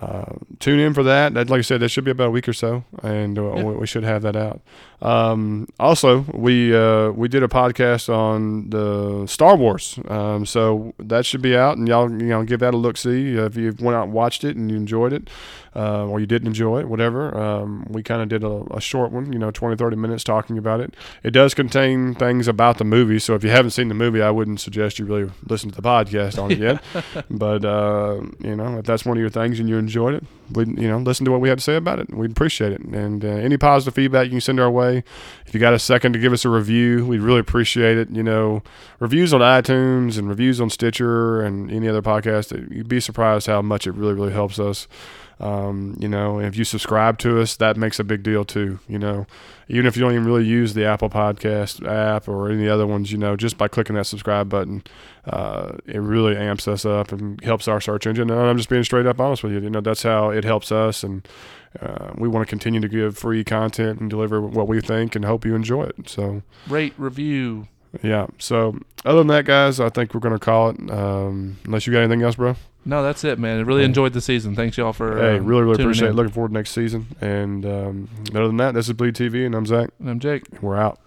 uh, 0.00 0.34
tune 0.58 0.78
in 0.78 0.92
for 0.92 1.02
that. 1.04 1.32
that. 1.34 1.48
Like 1.48 1.58
I 1.58 1.62
said, 1.62 1.80
that 1.80 1.88
should 1.88 2.04
be 2.04 2.10
about 2.10 2.26
a 2.28 2.30
week 2.30 2.48
or 2.48 2.52
so, 2.52 2.84
and 3.02 3.38
uh, 3.38 3.54
Yeah. 3.54 3.62
we, 3.64 3.74
we 3.76 3.86
should 3.86 4.04
have 4.04 4.22
that 4.22 4.36
out. 4.36 4.60
Um, 5.02 5.68
also, 5.78 6.20
we 6.32 6.74
uh, 6.74 7.10
we 7.10 7.28
did 7.28 7.42
a 7.42 7.48
podcast 7.48 8.12
on 8.12 8.70
the 8.70 9.26
Star 9.26 9.56
Wars, 9.56 9.98
um, 10.08 10.46
so 10.46 10.94
that 10.98 11.26
should 11.26 11.42
be 11.42 11.56
out, 11.56 11.76
and 11.76 11.86
y'all 11.86 12.10
you 12.10 12.28
know 12.28 12.42
give 12.44 12.60
that 12.60 12.72
a 12.72 12.76
look. 12.76 12.96
See 12.96 13.34
if 13.34 13.56
you 13.56 13.74
went 13.78 13.96
out 13.96 14.04
and 14.04 14.12
watched 14.12 14.44
it 14.44 14.56
and 14.56 14.70
you 14.70 14.76
enjoyed 14.76 15.12
it, 15.12 15.28
uh, 15.74 16.06
or 16.06 16.18
you 16.18 16.26
didn't 16.26 16.48
enjoy 16.48 16.80
it, 16.80 16.88
whatever. 16.88 17.36
Um, 17.36 17.86
we 17.90 18.02
kind 18.02 18.22
of 18.22 18.28
did 18.28 18.42
a, 18.42 18.64
a 18.70 18.80
short 18.80 19.12
one, 19.12 19.32
you 19.32 19.38
know, 19.38 19.50
20, 19.50 19.76
30 19.76 19.96
minutes 19.96 20.24
talking 20.24 20.56
about 20.56 20.80
it. 20.80 20.94
It 21.22 21.32
does 21.32 21.52
contain 21.52 22.14
things 22.14 22.48
about 22.48 22.78
the 22.78 22.84
movie, 22.84 23.18
so 23.18 23.34
if 23.34 23.44
you 23.44 23.50
haven't 23.50 23.72
seen 23.72 23.88
the 23.88 23.94
movie, 23.94 24.22
I 24.22 24.30
wouldn't 24.30 24.60
suggest 24.60 24.98
you 24.98 25.04
really 25.04 25.30
listen 25.46 25.70
to 25.70 25.76
the 25.76 25.86
podcast 25.86 26.42
on 26.42 26.52
it 26.52 26.58
yet. 26.58 26.82
but 27.30 27.64
uh, 27.64 28.22
you 28.40 28.56
know, 28.56 28.78
if 28.78 28.86
that's 28.86 29.04
one 29.04 29.18
of 29.18 29.20
your 29.20 29.30
things 29.30 29.60
and 29.60 29.68
you 29.68 29.76
enjoyed 29.76 30.14
it, 30.14 30.24
we 30.52 30.64
you 30.64 30.88
know 30.88 30.98
listen 30.98 31.24
to 31.24 31.32
what 31.32 31.40
we 31.40 31.48
had 31.48 31.58
to 31.58 31.64
say 31.64 31.76
about 31.76 31.98
it. 31.98 32.12
We'd 32.14 32.30
appreciate 32.30 32.72
it. 32.72 32.80
And 32.80 33.24
uh, 33.24 33.28
any 33.28 33.56
positive 33.56 33.94
feedback 33.94 34.24
you 34.24 34.30
can 34.32 34.40
send 34.40 34.60
our 34.60 34.70
way. 34.70 35.04
If 35.46 35.54
you 35.54 35.60
got 35.60 35.74
a 35.74 35.78
second 35.78 36.12
to 36.12 36.18
give 36.18 36.32
us 36.32 36.44
a 36.44 36.48
review, 36.48 37.06
we'd 37.06 37.20
really 37.20 37.40
appreciate 37.40 37.98
it. 37.98 38.10
You 38.10 38.22
know, 38.22 38.62
reviews 38.98 39.32
on 39.34 39.40
iTunes 39.40 40.18
and 40.18 40.28
reviews 40.28 40.60
on 40.60 40.70
Stitcher 40.70 41.42
and 41.42 41.70
any 41.70 41.88
other 41.88 42.02
podcast. 42.02 42.52
You'd 42.74 42.88
be 42.88 43.00
surprised 43.00 43.46
how 43.46 43.62
much 43.62 43.86
it 43.86 43.92
really 43.92 44.14
really 44.14 44.32
helps 44.32 44.58
us. 44.58 44.88
Um, 45.38 45.96
you 46.00 46.08
know, 46.08 46.40
if 46.40 46.56
you 46.56 46.64
subscribe 46.64 47.18
to 47.18 47.40
us, 47.40 47.56
that 47.56 47.76
makes 47.76 47.98
a 47.98 48.04
big 48.04 48.22
deal 48.22 48.44
too. 48.44 48.78
You 48.88 48.98
know, 48.98 49.26
even 49.68 49.86
if 49.86 49.96
you 49.96 50.02
don't 50.02 50.12
even 50.12 50.24
really 50.24 50.46
use 50.46 50.72
the 50.72 50.86
Apple 50.86 51.10
Podcast 51.10 51.86
app 51.86 52.26
or 52.26 52.50
any 52.50 52.68
other 52.68 52.86
ones, 52.86 53.12
you 53.12 53.18
know, 53.18 53.36
just 53.36 53.58
by 53.58 53.68
clicking 53.68 53.96
that 53.96 54.06
subscribe 54.06 54.48
button, 54.48 54.82
uh, 55.26 55.72
it 55.84 55.98
really 55.98 56.36
amps 56.36 56.66
us 56.66 56.86
up 56.86 57.12
and 57.12 57.42
helps 57.44 57.68
our 57.68 57.80
search 57.80 58.06
engine. 58.06 58.30
And 58.30 58.40
I'm 58.40 58.56
just 58.56 58.70
being 58.70 58.84
straight 58.84 59.06
up 59.06 59.20
honest 59.20 59.42
with 59.42 59.52
you. 59.52 59.60
You 59.60 59.70
know, 59.70 59.82
that's 59.82 60.02
how 60.02 60.30
it 60.30 60.44
helps 60.44 60.72
us, 60.72 61.02
and 61.02 61.28
uh, 61.80 62.12
we 62.16 62.28
want 62.28 62.46
to 62.46 62.50
continue 62.50 62.80
to 62.80 62.88
give 62.88 63.18
free 63.18 63.44
content 63.44 64.00
and 64.00 64.08
deliver 64.08 64.40
what 64.40 64.68
we 64.68 64.80
think, 64.80 65.14
and 65.14 65.24
hope 65.24 65.44
you 65.44 65.54
enjoy 65.54 65.84
it. 65.84 66.08
So, 66.08 66.42
Rate, 66.66 66.94
review. 66.96 67.68
Yeah. 68.02 68.26
So, 68.38 68.78
other 69.04 69.18
than 69.18 69.26
that, 69.28 69.44
guys, 69.44 69.80
I 69.80 69.88
think 69.88 70.14
we're 70.14 70.20
gonna 70.20 70.38
call 70.38 70.70
it. 70.70 70.90
Um, 70.90 71.56
unless 71.64 71.86
you 71.86 71.92
got 71.92 72.00
anything 72.00 72.22
else, 72.22 72.36
bro. 72.36 72.56
No, 72.84 73.02
that's 73.02 73.24
it, 73.24 73.38
man. 73.38 73.58
I 73.58 73.62
really 73.62 73.80
Yeah. 73.80 73.86
enjoyed 73.88 74.12
the 74.12 74.20
season. 74.20 74.54
Thanks 74.54 74.76
y'all 74.78 74.92
for. 74.92 75.18
Hey, 75.18 75.38
um, 75.38 75.44
really, 75.46 75.62
really 75.62 75.82
appreciate 75.82 76.10
it. 76.10 76.14
Looking 76.14 76.32
forward 76.32 76.48
to 76.50 76.54
next 76.54 76.70
season. 76.70 77.06
And 77.20 77.66
um, 77.66 78.08
other 78.30 78.46
than 78.46 78.58
that, 78.58 78.74
this 78.74 78.86
is 78.86 78.92
Bleed 78.92 79.14
TV, 79.14 79.44
and 79.44 79.54
I'm 79.54 79.66
Zach. 79.66 79.90
And 79.98 80.08
I'm 80.08 80.20
Jake. 80.20 80.44
We're 80.62 80.76
out. 80.76 81.00